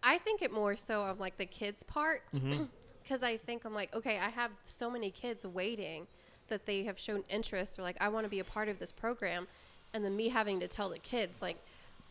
I 0.02 0.18
think 0.18 0.40
it 0.42 0.52
more 0.52 0.76
so 0.76 1.02
of 1.04 1.18
like 1.18 1.36
the 1.38 1.46
kids 1.46 1.82
part, 1.82 2.22
Mm-hmm. 2.34 2.64
because 3.02 3.22
I 3.22 3.38
think 3.38 3.64
I'm 3.64 3.74
like, 3.74 3.94
okay, 3.94 4.18
I 4.18 4.28
have 4.28 4.50
so 4.66 4.90
many 4.90 5.10
kids 5.10 5.46
waiting 5.46 6.06
that 6.48 6.66
they 6.66 6.84
have 6.84 6.98
shown 6.98 7.24
interest 7.30 7.78
or 7.78 7.82
like 7.82 7.96
I 8.00 8.08
want 8.08 8.24
to 8.24 8.30
be 8.30 8.38
a 8.40 8.44
part 8.44 8.68
of 8.68 8.78
this 8.78 8.92
program, 8.92 9.48
and 9.94 10.04
then 10.04 10.14
me 10.14 10.28
having 10.28 10.60
to 10.60 10.68
tell 10.68 10.90
the 10.90 10.98
kids 10.98 11.40
like, 11.42 11.56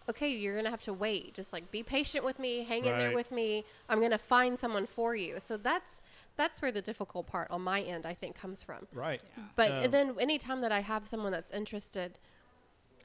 okay, 0.10 0.30
you're 0.30 0.56
gonna 0.56 0.70
have 0.70 0.82
to 0.84 0.94
wait. 0.94 1.34
Just 1.34 1.54
like 1.54 1.72
be 1.72 1.84
patient 1.84 2.24
with 2.26 2.40
me, 2.40 2.64
hang 2.64 2.86
in 2.86 2.98
there 2.98 3.14
with 3.14 3.32
me. 3.32 3.64
I'm 3.90 4.02
gonna 4.02 4.18
find 4.18 4.58
someone 4.60 4.86
for 4.86 5.16
you. 5.16 5.38
So 5.40 5.58
that's 5.58 6.02
that's 6.36 6.62
where 6.62 6.72
the 6.72 6.82
difficult 6.82 7.28
part 7.28 7.50
on 7.52 7.62
my 7.62 7.82
end 7.82 8.06
I 8.06 8.14
think 8.14 8.36
comes 8.36 8.64
from. 8.64 8.88
Right. 8.94 9.22
But 9.56 9.72
Um, 9.72 9.84
and 9.84 9.94
then 9.94 10.16
anytime 10.20 10.62
that 10.62 10.72
I 10.72 10.82
have 10.82 11.08
someone 11.08 11.32
that's 11.32 11.52
interested, 11.52 12.20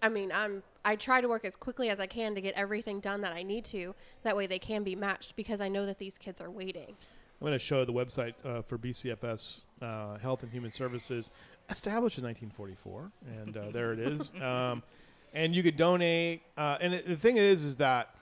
I 0.03 0.09
mean, 0.09 0.33
I'm 0.33 0.63
I 0.85 0.97
try 0.97 1.21
to 1.21 1.29
work 1.29 1.45
as 1.45 1.57
quickly 1.57 1.91
as 1.91 2.01
I 2.01 2.07
can 2.07 2.35
to 2.35 2.41
get 2.41 2.55
everything 2.55 3.01
done 3.01 3.21
that 3.21 3.33
I 3.33 3.43
need 3.43 3.65
to. 3.67 3.95
That 4.23 4.37
way 4.37 4.47
they 4.47 4.59
can 4.59 4.83
be 4.85 4.97
matched 4.97 5.37
because 5.37 5.61
I 5.61 5.69
know 5.69 5.87
that 5.87 5.99
these 5.99 6.19
kids 6.19 6.41
are 6.41 6.51
waiting. 6.51 6.97
I'm 7.41 7.47
going 7.47 7.53
to 7.53 7.59
show 7.61 7.85
the 7.85 7.93
website 7.93 8.35
uh, 8.45 8.63
for 8.63 8.79
BCFS 8.79 9.61
uh, 9.81 10.19
Health 10.19 10.43
and 10.43 10.51
Human 10.51 10.71
Services, 10.73 11.31
established 11.69 12.19
in 12.19 12.25
1944, 12.25 13.13
and 13.41 13.57
uh, 13.57 13.71
there 13.73 13.93
it 13.93 14.01
is. 14.01 14.33
Um, 14.43 14.83
and 15.33 15.55
you 15.55 15.63
could 15.63 15.77
donate. 15.77 16.43
Uh, 16.57 16.79
and 16.81 16.95
it, 16.95 17.07
the 17.07 17.17
thing 17.17 17.37
is, 17.37 17.65
is 17.65 17.77
that 17.77 18.15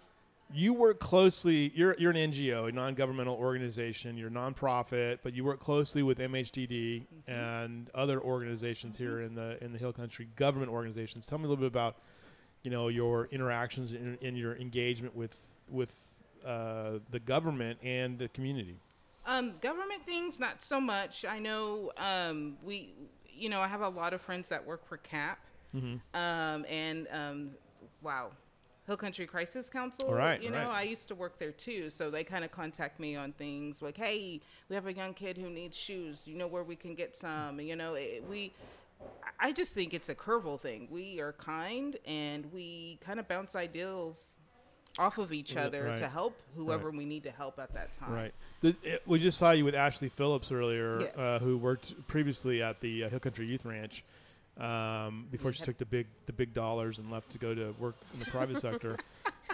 you 0.52 0.72
work 0.72 1.00
closely. 1.00 1.72
You're 1.74 1.96
you're 1.98 2.10
an 2.10 2.32
NGO, 2.32 2.68
a 2.68 2.72
non-governmental 2.72 3.34
organization. 3.34 4.16
You're 4.16 4.28
a 4.28 4.32
nonprofit, 4.32 5.18
but 5.22 5.34
you 5.34 5.44
work 5.44 5.60
closely 5.60 6.02
with 6.02 6.18
MHDD 6.18 7.04
and 7.26 7.90
other 7.94 8.20
organizations 8.20 8.96
here 8.96 9.20
in 9.20 9.34
the 9.34 9.62
in 9.62 9.72
the 9.72 9.78
Hill 9.78 9.92
Country, 9.92 10.28
government 10.36 10.70
organizations. 10.70 11.26
Tell 11.26 11.38
me 11.38 11.44
a 11.44 11.48
little 11.48 11.62
bit 11.62 11.68
about, 11.68 11.96
you 12.62 12.70
know, 12.70 12.88
your 12.88 13.26
interactions 13.32 13.92
in, 13.92 14.18
in 14.20 14.36
your 14.36 14.56
engagement 14.56 15.16
with 15.16 15.36
with 15.68 15.92
uh, 16.44 16.98
the 17.10 17.18
government 17.18 17.78
and 17.82 18.18
the 18.18 18.28
community. 18.28 18.76
Um, 19.26 19.54
government 19.60 20.06
things, 20.06 20.38
not 20.38 20.62
so 20.62 20.80
much. 20.80 21.24
I 21.24 21.40
know 21.40 21.90
um, 21.96 22.56
we, 22.62 22.94
you 23.28 23.48
know, 23.48 23.60
I 23.60 23.66
have 23.66 23.80
a 23.80 23.88
lot 23.88 24.14
of 24.14 24.20
friends 24.20 24.48
that 24.50 24.64
work 24.64 24.86
for 24.86 24.98
CAP, 24.98 25.40
Mm-hmm. 25.76 26.16
um, 26.16 26.64
and 26.68 27.06
um, 27.12 27.50
wow, 28.02 28.30
Hill 28.86 28.96
Country 28.96 29.26
Crisis 29.26 29.68
Council. 29.68 30.12
Right, 30.12 30.40
You 30.40 30.50
know, 30.50 30.58
right. 30.58 30.68
I 30.68 30.82
used 30.82 31.08
to 31.08 31.14
work 31.14 31.38
there 31.38 31.52
too, 31.52 31.90
so 31.90 32.10
they 32.10 32.24
kind 32.24 32.44
of 32.44 32.52
contact 32.52 33.00
me 33.00 33.16
on 33.16 33.32
things 33.32 33.82
like, 33.82 33.96
hey, 33.96 34.40
we 34.68 34.74
have 34.74 34.86
a 34.86 34.92
young 34.92 35.12
kid 35.12 35.36
who 35.36 35.50
needs 35.50 35.76
shoes. 35.76 36.26
You 36.26 36.36
know 36.36 36.46
where 36.46 36.62
we 36.62 36.76
can 36.76 36.94
get 36.94 37.16
some? 37.16 37.58
And, 37.58 37.68
you 37.68 37.76
know, 37.76 37.94
it, 37.94 38.24
we. 38.28 38.52
I 39.38 39.52
just 39.52 39.74
think 39.74 39.92
it's 39.92 40.08
a 40.08 40.14
curveball 40.14 40.60
thing. 40.60 40.88
We 40.90 41.20
are 41.20 41.32
kind 41.32 41.96
and 42.06 42.50
we 42.50 42.98
kind 43.02 43.20
of 43.20 43.28
bounce 43.28 43.54
ideals 43.54 44.30
off 44.98 45.18
of 45.18 45.34
each 45.34 45.54
other 45.56 45.84
right. 45.84 45.98
to 45.98 46.08
help 46.08 46.40
whoever 46.56 46.90
we 46.90 47.04
need 47.04 47.22
to 47.24 47.30
help 47.30 47.58
at 47.58 47.74
that 47.74 47.92
time. 47.92 48.12
Right. 48.12 48.34
The, 48.62 48.74
it, 48.82 49.02
we 49.04 49.18
just 49.18 49.36
saw 49.36 49.50
you 49.50 49.66
with 49.66 49.74
Ashley 49.74 50.08
Phillips 50.08 50.50
earlier, 50.50 51.00
Yes. 51.02 51.16
uh, 51.16 51.38
who 51.42 51.58
worked 51.58 52.08
previously 52.08 52.62
at 52.62 52.80
the 52.80 53.04
uh, 53.04 53.08
Hill 53.10 53.20
Country 53.20 53.46
Youth 53.46 53.66
Ranch 53.66 54.02
um, 54.58 55.26
before 55.30 55.52
she 55.52 55.62
took 55.64 55.78
the 55.78 55.86
big 55.86 56.06
the 56.26 56.32
big 56.32 56.54
dollars 56.54 56.98
and 56.98 57.10
left 57.10 57.30
to 57.30 57.38
go 57.38 57.54
to 57.54 57.74
work 57.78 57.96
in 58.12 58.20
the 58.20 58.26
private 58.26 58.58
sector. 58.58 58.96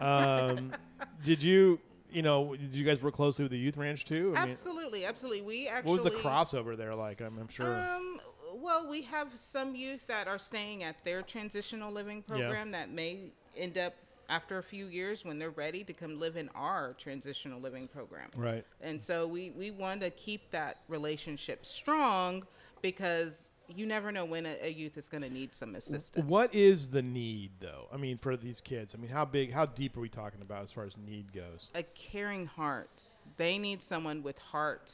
Um, 0.00 0.72
did 1.24 1.42
you, 1.42 1.80
you 2.10 2.22
know, 2.22 2.54
did 2.54 2.72
you 2.72 2.84
guys 2.84 3.02
work 3.02 3.14
closely 3.14 3.44
with 3.44 3.52
the 3.52 3.58
youth 3.58 3.76
ranch 3.76 4.04
too? 4.04 4.32
I 4.36 4.42
mean, 4.42 4.50
Absolutely, 4.50 5.04
absolutely. 5.04 5.42
We 5.42 5.68
actually. 5.68 5.90
what 5.90 6.04
was 6.04 6.12
the 6.12 6.18
crossover 6.18 6.76
there 6.76 6.94
like? 6.94 7.20
I'm, 7.20 7.38
I'm 7.38 7.48
sure. 7.48 7.74
Um, 7.74 8.20
well, 8.54 8.88
we 8.88 9.02
have 9.02 9.28
some 9.34 9.74
youth 9.74 10.06
that 10.06 10.28
are 10.28 10.38
staying 10.38 10.84
at 10.84 11.04
their 11.04 11.22
transitional 11.22 11.90
living 11.92 12.22
program 12.22 12.70
that 12.72 12.90
may 12.90 13.32
end 13.56 13.76
up 13.78 13.94
after 14.28 14.58
a 14.58 14.62
few 14.62 14.86
years 14.86 15.24
when 15.24 15.38
they're 15.38 15.50
ready 15.50 15.84
to 15.84 15.92
come 15.92 16.18
live 16.18 16.36
in 16.36 16.48
our 16.54 16.94
transitional 16.94 17.60
living 17.60 17.86
program. 17.88 18.30
right. 18.36 18.64
And 18.80 19.02
so 19.02 19.26
we, 19.26 19.50
we 19.50 19.70
want 19.70 20.00
to 20.00 20.10
keep 20.10 20.50
that 20.52 20.78
relationship 20.88 21.66
strong 21.66 22.44
because 22.80 23.50
you 23.76 23.86
never 23.86 24.12
know 24.12 24.24
when 24.24 24.46
a, 24.46 24.56
a 24.62 24.72
youth 24.72 24.96
is 24.96 25.08
going 25.08 25.22
to 25.22 25.30
need 25.30 25.54
some 25.54 25.74
assistance. 25.74 26.26
What 26.26 26.54
is 26.54 26.88
the 26.90 27.02
need 27.02 27.52
though? 27.60 27.88
I 27.92 27.96
mean, 27.96 28.16
for 28.18 28.36
these 28.36 28.60
kids. 28.60 28.94
I 28.94 28.98
mean, 29.00 29.10
how 29.10 29.24
big, 29.24 29.52
how 29.52 29.66
deep 29.66 29.96
are 29.96 30.00
we 30.00 30.08
talking 30.08 30.40
about 30.42 30.62
as 30.62 30.72
far 30.72 30.84
as 30.84 30.96
need 30.96 31.32
goes? 31.32 31.70
a 31.74 31.82
caring 31.82 32.46
heart. 32.46 33.02
They 33.36 33.58
need 33.58 33.82
someone 33.82 34.22
with 34.22 34.38
heart 34.38 34.92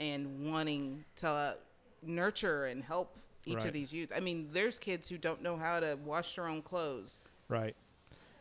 and 0.00 0.50
wanting 0.50 1.04
to 1.16 1.28
uh, 1.28 1.54
nurture 2.02 2.66
and 2.66 2.82
help 2.82 3.16
each 3.46 3.56
Right. 3.56 3.66
of 3.66 3.72
these 3.72 3.92
youth. 3.92 4.10
I 4.14 4.20
mean, 4.20 4.48
there's 4.52 4.78
kids 4.78 5.08
who 5.08 5.18
don't 5.18 5.42
know 5.42 5.56
how 5.56 5.78
to 5.80 5.98
wash 6.04 6.34
their 6.36 6.46
own 6.48 6.62
clothes. 6.62 7.18
Right. 7.48 7.76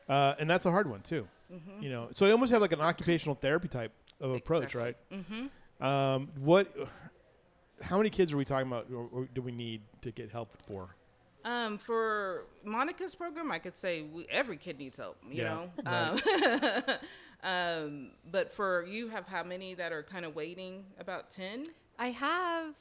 Uh, 0.07 0.35
and 0.39 0.49
that's 0.49 0.65
a 0.65 0.71
hard 0.71 0.89
one 0.89 1.01
too. 1.01 1.27
Mm-hmm. 1.53 1.83
You 1.83 1.89
know, 1.89 2.07
so 2.11 2.25
they 2.25 2.31
almost 2.31 2.51
have 2.51 2.61
like 2.61 2.71
an 2.71 2.81
occupational 2.81 3.35
therapy 3.35 3.67
type 3.67 3.91
of 4.21 4.31
approach, 4.31 4.75
Exactly. 4.75 4.81
right? 4.81 4.95
Mm-hmm. 5.11 5.85
Um, 5.85 6.29
what? 6.39 6.67
How 7.83 7.97
many 7.97 8.09
kids 8.09 8.31
are 8.33 8.37
we 8.37 8.45
talking 8.45 8.67
about, 8.67 8.87
or, 8.91 9.07
or 9.11 9.27
do 9.33 9.41
we 9.41 9.51
need 9.51 9.81
to 10.01 10.11
get 10.11 10.31
help 10.31 10.51
for? 10.63 10.95
Um, 11.45 11.77
for 11.77 12.45
Monica's 12.63 13.13
program, 13.15 13.51
I 13.51 13.59
could 13.59 13.75
say 13.77 14.03
we, 14.03 14.25
every 14.29 14.57
kid 14.57 14.79
needs 14.79 14.97
help. 14.97 15.17
You 15.29 15.43
Yeah, 15.43 15.65
know. 15.85 16.19
Um, 16.93 16.97
um, 17.43 18.09
but 18.31 18.53
for 18.53 18.85
you, 18.85 19.09
have 19.09 19.27
how 19.27 19.43
many 19.43 19.73
that 19.75 19.91
are 19.91 20.03
kind 20.03 20.23
of 20.25 20.35
waiting? 20.35 20.85
About 20.99 21.29
ten. 21.29 21.63
I 21.99 22.11
have 22.11 22.73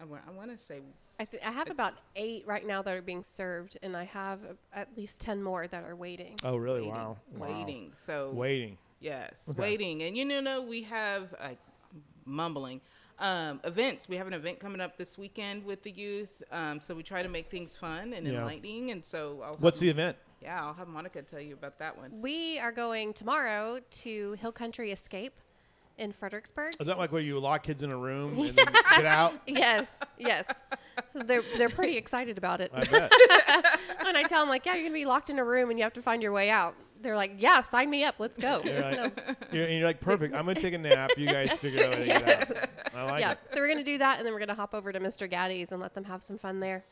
I 0.00 0.04
want. 0.04 0.22
I 0.26 0.30
want 0.30 0.50
to 0.50 0.56
say 0.56 0.80
I, 1.20 1.24
th- 1.24 1.42
I 1.44 1.50
have 1.50 1.70
about 1.70 1.94
eight 2.16 2.44
right 2.46 2.66
now 2.66 2.80
that 2.82 2.94
are 2.96 3.02
being 3.02 3.22
served, 3.22 3.76
and 3.82 3.94
I 3.96 4.04
have 4.04 4.40
uh, 4.44 4.54
at 4.72 4.96
least 4.96 5.20
ten 5.20 5.42
more 5.42 5.66
that 5.66 5.84
are 5.84 5.96
waiting. 5.96 6.36
Oh, 6.42 6.56
really? 6.56 6.80
waiting, 6.80 6.94
Wow. 6.94 7.16
Wow. 7.36 7.46
waiting. 7.46 7.92
So 7.94 8.30
Waiting. 8.32 8.78
Yes, 9.00 9.46
Okay. 9.50 9.60
waiting. 9.60 10.02
And 10.02 10.16
you 10.16 10.24
know, 10.24 10.62
we 10.62 10.82
have 10.84 11.34
uh, 11.38 11.50
mumbling 12.24 12.80
um, 13.18 13.60
events. 13.64 14.08
We 14.08 14.16
have 14.16 14.26
an 14.26 14.32
event 14.32 14.60
coming 14.60 14.80
up 14.80 14.96
this 14.96 15.18
weekend 15.18 15.64
with 15.64 15.82
the 15.82 15.90
youth. 15.90 16.42
Um, 16.52 16.80
so 16.80 16.94
we 16.94 17.02
try 17.02 17.22
to 17.22 17.28
make 17.28 17.50
things 17.50 17.76
fun 17.76 18.12
and 18.12 18.26
Yeah. 18.26 18.38
enlightening. 18.40 18.90
And 18.90 19.04
so, 19.04 19.40
I'll 19.44 19.52
have, 19.54 19.62
What's 19.62 19.78
the 19.80 19.88
event? 19.90 20.16
Yeah, 20.40 20.62
I'll 20.64 20.74
have 20.74 20.86
Monica 20.88 21.22
tell 21.22 21.40
you 21.40 21.54
about 21.54 21.78
that 21.80 21.96
one. 21.98 22.20
We 22.20 22.58
are 22.60 22.70
going 22.72 23.12
tomorrow 23.12 23.80
to 24.02 24.32
Hill 24.34 24.52
Country 24.52 24.92
Escape 24.92 25.34
in 25.96 26.12
Fredericksburg. 26.12 26.74
Is 26.78 26.86
that 26.86 26.96
like 26.96 27.10
where 27.10 27.20
you 27.20 27.40
lock 27.40 27.64
kids 27.64 27.82
in 27.82 27.90
a 27.90 27.96
room 27.96 28.38
and 28.38 28.56
then 28.56 28.66
get 28.96 29.04
out? 29.06 29.34
yes, 29.48 29.98
yes. 30.16 30.46
They're 31.12 31.42
they're 31.56 31.68
pretty 31.68 31.96
excited 31.96 32.38
about 32.38 32.60
it. 32.60 32.70
I 32.72 32.84
bet. 32.84 33.12
and 34.06 34.16
I 34.16 34.22
tell 34.28 34.40
them 34.42 34.48
like, 34.48 34.64
yeah, 34.64 34.74
you're 34.74 34.84
gonna 34.84 34.94
be 34.94 35.06
locked 35.06 35.28
in 35.28 35.40
a 35.40 35.44
room 35.44 35.70
and 35.70 35.78
you 35.78 35.82
have 35.82 35.92
to 35.94 36.02
find 36.02 36.22
your 36.22 36.30
way 36.30 36.50
out. 36.50 36.76
They're 36.98 37.16
like, 37.16 37.32
yeah, 37.38 37.60
sign 37.60 37.90
me 37.90 38.04
up. 38.04 38.16
Let's 38.18 38.36
go. 38.38 38.60
You're 38.64 38.74
You 38.74 38.80
know? 38.96 39.02
like, 39.02 39.36
you're, 39.52 39.64
and 39.64 39.74
you're 39.78 39.86
like, 39.86 40.00
perfect. 40.00 40.34
I'm 40.34 40.46
gonna 40.46 40.60
take 40.60 40.74
a 40.74 40.78
nap. 40.78 41.10
You 41.16 41.26
guys 41.26 41.52
figure 41.52 41.84
out 41.84 41.94
how 41.94 42.00
to 42.00 42.06
get 42.06 42.50
out. 42.50 42.68
I 42.94 43.04
like 43.04 43.20
yeah. 43.20 43.32
it. 43.32 43.38
So 43.52 43.60
we're 43.60 43.68
gonna 43.68 43.84
do 43.84 43.98
that, 43.98 44.18
and 44.18 44.26
then 44.26 44.32
we're 44.32 44.40
gonna 44.40 44.54
hop 44.54 44.74
over 44.74 44.92
to 44.92 45.00
Mr. 45.00 45.30
Gatti's 45.30 45.72
and 45.72 45.80
let 45.80 45.94
them 45.94 46.04
have 46.04 46.22
some 46.22 46.38
fun 46.38 46.60
there. 46.60 46.84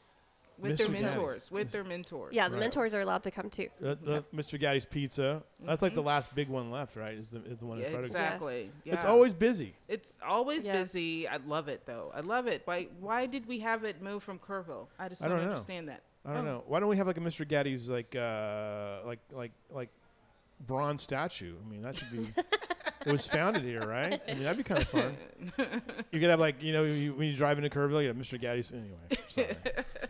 With 0.59 0.79
their 0.79 0.87
Mr. 0.87 0.91
Daddy's. 0.93 1.03
mentors. 1.15 1.51
With 1.51 1.71
their 1.71 1.85
mentors. 1.85 2.35
Yeah, 2.35 2.49
the 2.49 2.55
Right. 2.55 2.61
mentors 2.61 2.95
are 2.95 3.01
allowed 3.01 3.23
to 3.25 3.31
come 3.31 3.51
too. 3.51 3.69
The, 3.79 3.99
the 4.03 4.25
Mr. 4.35 4.59
Gatti's 4.59 4.87
Pizza. 4.87 5.43
That's 5.61 5.83
like 5.83 5.95
the 5.95 6.01
mm-hmm. 6.01 6.07
last 6.09 6.35
big 6.35 6.49
one 6.49 6.71
left, 6.71 6.97
right? 6.97 7.13
Is 7.13 7.29
the 7.29 7.45
is 7.45 7.59
the 7.59 7.67
one 7.67 7.77
in 7.77 7.83
Yeah, 7.85 7.91
Fredericksburg? 7.91 8.23
exactly. 8.23 8.71
Yeah. 8.85 8.95
It's 8.95 9.05
always 9.05 9.35
busy. 9.35 9.75
It's 9.87 10.17
always 10.27 10.65
Yes. 10.65 10.79
busy. 10.95 11.29
I 11.29 11.37
love 11.47 11.69
it 11.69 11.85
though. 11.85 12.11
I 12.15 12.21
love 12.21 12.47
it. 12.47 12.63
Why? 12.65 12.89
Why 13.01 13.27
did 13.27 13.45
we 13.47 13.59
have 13.61 13.85
it 13.85 14.01
move 14.01 14.23
from 14.23 14.39
Kerrville? 14.39 14.87
I 14.99 15.11
just 15.11 15.23
I 15.23 15.29
don't, 15.29 15.37
don't 15.37 15.47
know. 15.47 15.53
understand 15.53 15.91
that. 15.91 16.01
I 16.27 16.35
don't 16.35 16.43
Oh. 16.47 16.51
know. 16.51 16.65
Why 16.67 16.81
don't 16.81 16.89
we 16.89 16.97
have 16.97 17.07
like 17.07 17.17
a 17.17 17.21
Mr. 17.21 17.47
Gatti's 17.49 17.89
like 17.89 18.17
uh 18.17 19.07
like 19.07 19.21
like 19.33 19.53
like 19.71 19.91
bronze 20.67 21.03
statue? 21.03 21.55
I 21.65 21.71
mean, 21.71 21.83
that 21.83 21.97
should 21.97 22.11
be. 22.11 22.27
it 23.07 23.13
was 23.13 23.27
founded 23.27 23.63
here, 23.63 23.81
right? 23.83 24.21
I 24.29 24.35
mean, 24.35 24.43
that'd 24.43 24.57
be 24.59 24.65
kind 24.65 24.83
of 24.83 24.89
fun. 24.89 25.17
You 26.13 26.21
could 26.21 26.31
have 26.31 26.41
like 26.41 26.63
you 26.63 26.73
know 26.73 26.83
you, 26.85 27.15
when 27.15 27.29
you 27.29 27.37
drive 27.37 27.59
into 27.59 27.71
Kerrville, 27.71 28.03
you 28.03 28.09
have 28.09 28.17
Mr. 28.17 28.41
Gatti's. 28.41 28.71
Anyway, 28.73 29.23
sorry. 29.29 29.49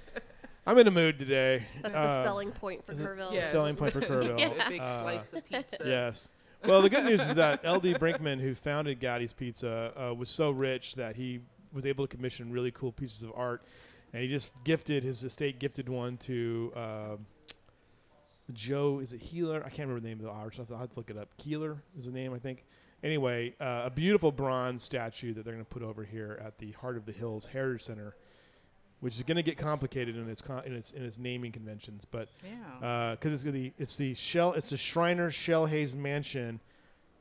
I'm 0.69 0.77
in 0.79 0.87
a 0.89 0.91
mood 0.91 1.19
today. 1.19 1.65
That's 1.83 1.95
Uh, 1.95 2.07
the 2.07 2.25
selling 2.25 2.51
point 2.51 2.85
for 2.85 2.93
is 2.93 3.01
Kerrville. 3.01 3.33
Yes. 3.33 3.53
Selling 3.53 3.77
point 3.77 3.93
for 3.93 4.01
Kerrville. 4.01 4.41
A 4.67 4.69
big 4.69 4.81
Uh, 4.81 5.01
slice 5.01 5.33
of 5.33 5.45
pizza. 5.45 5.79
Yes. 5.85 6.31
Well, 6.65 6.83
the 6.83 6.91
good 6.91 7.05
news 7.05 7.21
is 7.21 7.35
that 7.37 7.61
L.D. 7.63 7.95
Brinkman, 7.95 8.41
who 8.41 8.53
founded 8.55 8.99
Gatti's 8.99 9.33
Pizza, 9.33 9.93
uh, 10.11 10.15
was 10.15 10.29
so 10.29 10.51
rich 10.51 10.97
that 10.97 11.15
he 11.15 11.41
was 11.73 11.87
able 11.87 12.05
to 12.09 12.17
commission 12.17 12.51
really 12.51 12.73
cool 12.73 12.91
pieces 12.91 13.23
of 13.23 13.31
art, 13.37 13.63
and 14.17 14.23
he 14.25 14.31
just 14.31 14.51
gifted 14.65 15.03
his 15.05 15.23
estate 15.23 15.59
gifted 15.59 15.91
one 15.91 16.17
to 16.17 16.73
uh, 16.75 17.17
Joe. 18.55 19.01
Is 19.01 19.13
it 19.13 19.21
Healer? 19.21 19.59
I 19.63 19.69
can't 19.69 19.89
remember 19.91 20.01
the 20.01 20.09
name 20.09 20.19
of 20.21 20.25
the 20.25 20.31
artist. 20.31 20.71
I'll 20.71 20.79
have 20.79 20.89
to 20.91 20.97
look 20.97 21.11
it 21.11 21.19
up. 21.19 21.29
Keeler 21.37 21.83
is 21.99 22.07
the 22.07 22.13
name, 22.13 22.33
I 22.33 22.39
think. 22.39 22.65
Anyway, 23.03 23.55
uh, 23.61 23.83
a 23.85 23.91
beautiful 23.91 24.33
bronze 24.33 24.83
statue 24.83 25.35
that 25.35 25.45
they're 25.45 25.53
going 25.53 25.65
to 25.65 25.69
put 25.71 25.83
over 25.83 26.03
here 26.03 26.41
at 26.43 26.57
the 26.57 26.73
Heart 26.73 26.97
of 26.97 27.05
the 27.05 27.13
Hills 27.13 27.45
Heritage 27.47 27.83
Center, 27.83 28.17
which 29.01 29.17
is 29.17 29.23
going 29.23 29.37
to 29.37 29.43
get 29.43 29.59
complicated 29.59 30.17
in 30.17 30.31
its 30.31 30.41
con- 30.41 30.65
in 30.65 30.73
its 30.75 30.93
in 30.93 31.05
its 31.05 31.19
naming 31.19 31.53
conventions, 31.53 32.07
but 32.07 32.31
Yeah. 32.43 33.17
because 33.21 33.45
it's 33.45 33.53
the 33.55 33.75
it's 33.77 33.97
the 33.99 34.15
shell 34.15 34.55
it's 34.55 34.71
the 34.71 34.79
Schreiner 34.79 35.31
Shell 35.31 35.67
Hayes 35.67 35.95
Mansion, 35.95 36.61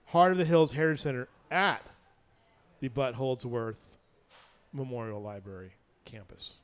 Heart 0.06 0.32
of 0.32 0.38
the 0.38 0.46
Hills 0.46 0.72
Heritage 0.72 1.02
Center 1.02 1.28
at 1.52 1.84
the 2.80 2.88
Butt 2.88 3.16
Holdsworth 3.16 3.98
Memorial 4.72 5.22
Library 5.22 5.74
campus. 6.06 6.56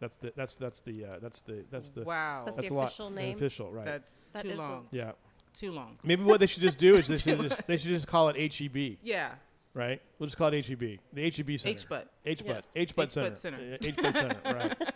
That's 0.00 0.16
the 0.16 0.32
that's 0.34 0.56
that's 0.56 0.80
the 0.80 1.04
uh, 1.04 1.18
that's 1.20 1.42
the 1.42 1.64
that's 1.70 1.90
the 1.90 2.02
wow. 2.02 2.42
That's 2.44 2.56
that's 2.56 2.68
the 2.68 2.74
a 2.74 2.76
lot 2.76 2.84
official 2.88 3.10
the 3.10 3.16
name? 3.16 3.36
official 3.36 3.70
right. 3.70 3.84
That's 3.84 4.30
That 4.32 4.42
too 4.44 4.48
is 4.50 4.58
a- 4.58 4.62
long. 4.62 4.86
yeah, 4.90 5.12
Too 5.54 5.72
long. 5.72 5.98
maybe 6.02 6.22
what 6.24 6.40
they 6.40 6.46
should 6.46 6.62
just 6.62 6.78
do 6.78 6.94
is 6.96 7.06
they 7.06 7.16
should 7.18 7.40
just, 7.40 7.66
they 7.66 7.76
should 7.76 7.90
just 7.90 8.06
call 8.08 8.28
it 8.30 8.54
HEB, 8.54 8.96
Yeah. 9.02 9.32
right? 9.74 10.00
We'll 10.18 10.26
just 10.26 10.38
call 10.38 10.48
it 10.52 10.66
HEB, 10.66 10.98
the 11.12 11.22
HEB 11.30 11.58
Center. 11.60 11.74
H 11.76 11.88
butt. 11.88 12.08
H 12.24 12.44
butt 12.46 12.64
H 12.74 12.94
butt 12.96 13.12
center 13.12 13.28
butt 13.30 13.38
center. 13.38 13.78
H 13.82 13.96
butt 13.96 14.14
center 14.14 14.36
right. 14.46 14.76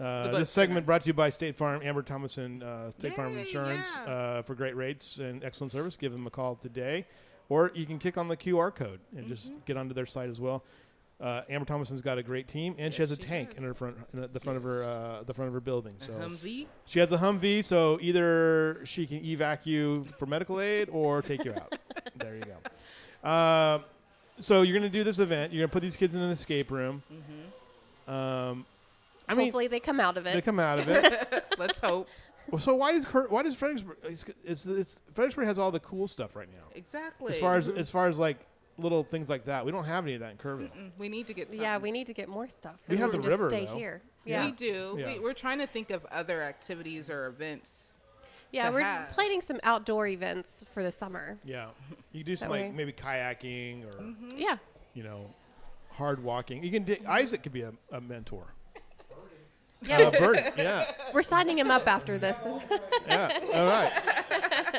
Uh, 0.00 0.28
this 0.38 0.50
segment 0.50 0.76
center. 0.76 0.86
brought 0.86 1.00
to 1.00 1.06
you 1.08 1.12
by 1.14 1.30
State 1.30 1.54
Farm, 1.56 1.80
Amber 1.82 2.02
Thomason, 2.02 2.62
uh, 2.62 2.90
State 2.92 3.16
Farm 3.16 3.36
Insurance. 3.36 3.96
yeah. 4.06 4.12
Uh, 4.12 4.42
for 4.42 4.54
great 4.54 4.76
rates 4.76 5.18
and 5.18 5.42
excellent 5.42 5.72
service, 5.72 5.96
give 5.96 6.12
them 6.12 6.26
a 6.26 6.30
call 6.30 6.54
today, 6.54 7.04
or 7.48 7.72
you 7.74 7.84
can 7.86 7.98
click 7.98 8.16
on 8.16 8.28
the 8.28 8.36
QR 8.36 8.72
code 8.72 9.00
and 9.16 9.26
just 9.26 9.46
Mm-hmm. 9.48 9.58
get 9.64 9.76
onto 9.76 9.94
their 9.94 10.06
site 10.06 10.28
as 10.28 10.38
well. 10.38 10.62
Uh, 11.18 11.40
Amber 11.48 11.64
Thomason's 11.64 12.02
got 12.02 12.18
a 12.18 12.22
great 12.22 12.46
team, 12.46 12.74
and 12.78 12.92
she 12.92 13.00
has 13.00 13.10
a 13.10 13.16
she 13.16 13.22
tank 13.22 13.50
does. 13.50 13.58
in 13.58 13.64
her 13.64 13.72
front, 13.72 13.96
in 14.12 14.28
the 14.32 14.38
front 14.40 14.58
of 14.58 14.62
her, 14.64 14.84
uh, 14.84 15.22
the 15.22 15.32
front 15.32 15.48
of 15.48 15.54
her 15.54 15.60
building. 15.60 15.94
A 16.00 16.04
So 16.04 16.12
Humvee. 16.12 16.66
she 16.84 16.98
has 16.98 17.10
a 17.10 17.16
Humvee, 17.16 17.64
so 17.64 17.98
either 18.02 18.82
she 18.84 19.06
can 19.06 19.20
evac 19.20 19.64
you 19.64 20.04
for 20.18 20.26
medical 20.26 20.60
aid 20.60 20.90
or 20.90 21.22
take 21.22 21.42
you 21.44 21.52
out. 21.54 21.74
there 22.16 22.36
you 22.36 22.42
go. 22.42 23.28
Um, 23.28 23.84
so 24.38 24.60
you're 24.60 24.76
gonna 24.76 24.90
do 24.90 25.04
this 25.04 25.18
event. 25.18 25.54
You're 25.54 25.62
gonna 25.66 25.72
put 25.72 25.82
these 25.82 25.96
kids 25.96 26.14
in 26.14 26.20
an 26.20 26.30
escape 26.30 26.70
room. 26.70 27.02
Mm-hmm. 27.10 28.10
Um, 28.12 28.66
I 29.28 29.34
mean, 29.34 29.46
Hopefully 29.46 29.66
they 29.68 29.80
come 29.80 29.98
out 30.00 30.16
of 30.18 30.26
it. 30.26 30.34
they 30.34 30.42
come 30.42 30.60
out 30.60 30.78
of 30.78 30.88
it. 30.88 31.44
Let's 31.58 31.78
hope. 31.78 32.08
Well, 32.50 32.60
so 32.60 32.74
why 32.76 32.92
does 32.92 33.04
Kurt, 33.04 33.30
why 33.32 33.42
does 33.42 33.56
Fredericksburg? 33.56 33.96
It's, 34.04 34.24
it's, 34.44 34.66
it's 34.66 35.00
Fredericksburg 35.14 35.46
has 35.46 35.58
all 35.58 35.72
the 35.72 35.80
cool 35.80 36.06
stuff 36.06 36.36
right 36.36 36.48
now. 36.52 36.68
Exactly. 36.74 37.32
As 37.32 37.38
far 37.38 37.56
as 37.56 37.68
as 37.68 37.88
far 37.90 38.06
as 38.06 38.18
like 38.18 38.36
little 38.78 39.02
things 39.04 39.28
like 39.30 39.44
that, 39.46 39.64
we 39.64 39.72
don't 39.72 39.84
have 39.84 40.04
any 40.04 40.14
of 40.14 40.20
that 40.20 40.32
in 40.32 40.36
Kerrville. 40.36 40.70
Mm, 40.76 40.90
we 40.98 41.08
need 41.08 41.26
to 41.28 41.34
get. 41.34 41.52
Yeah, 41.52 41.78
we 41.78 41.90
need 41.90 42.06
to 42.08 42.12
get 42.14 42.28
more 42.28 42.48
stuff. 42.48 42.76
We 42.88 42.96
have 42.98 43.10
the 43.12 43.18
just 43.18 43.28
river, 43.30 43.48
Stay 43.48 43.66
though. 43.66 43.76
here. 43.76 44.02
We 44.26 44.50
do. 44.52 44.96
Yeah. 44.98 45.14
We, 45.14 45.18
we're 45.20 45.32
trying 45.34 45.58
to 45.60 45.66
think 45.66 45.90
of 45.90 46.04
other 46.06 46.42
activities 46.42 47.08
or 47.10 47.26
events. 47.26 47.94
Yeah, 48.52 48.70
we're 48.70 48.80
have. 48.80 49.10
planning 49.10 49.40
some 49.42 49.58
outdoor 49.64 50.06
events 50.06 50.64
for 50.72 50.82
the 50.82 50.92
summer. 50.92 51.36
Yeah, 51.44 51.66
you 52.12 52.22
do 52.24 52.36
some 52.36 52.48
like 52.48 52.62
way. 52.62 52.72
maybe 52.74 52.92
kayaking 52.92 53.84
or 53.84 54.00
Mm-hmm. 54.00 54.28
Yeah. 54.36 54.56
you 54.94 55.02
know 55.02 55.30
hard 55.90 56.22
walking. 56.22 56.62
You 56.62 56.70
can 56.70 56.84
di- 56.84 57.04
Isaac 57.06 57.42
could 57.42 57.52
be 57.52 57.62
a, 57.62 57.72
a 57.92 58.00
mentor. 58.00 58.44
Yeah, 59.82 59.98
Uh, 60.04 60.10
Bird, 60.10 60.38
yeah, 60.56 60.90
we're 61.12 61.22
signing 61.22 61.58
him 61.58 61.70
up 61.70 61.86
after 61.86 62.16
this. 62.18 62.36
yeah. 63.06 63.38
All 63.54 63.66
right. 63.66 63.92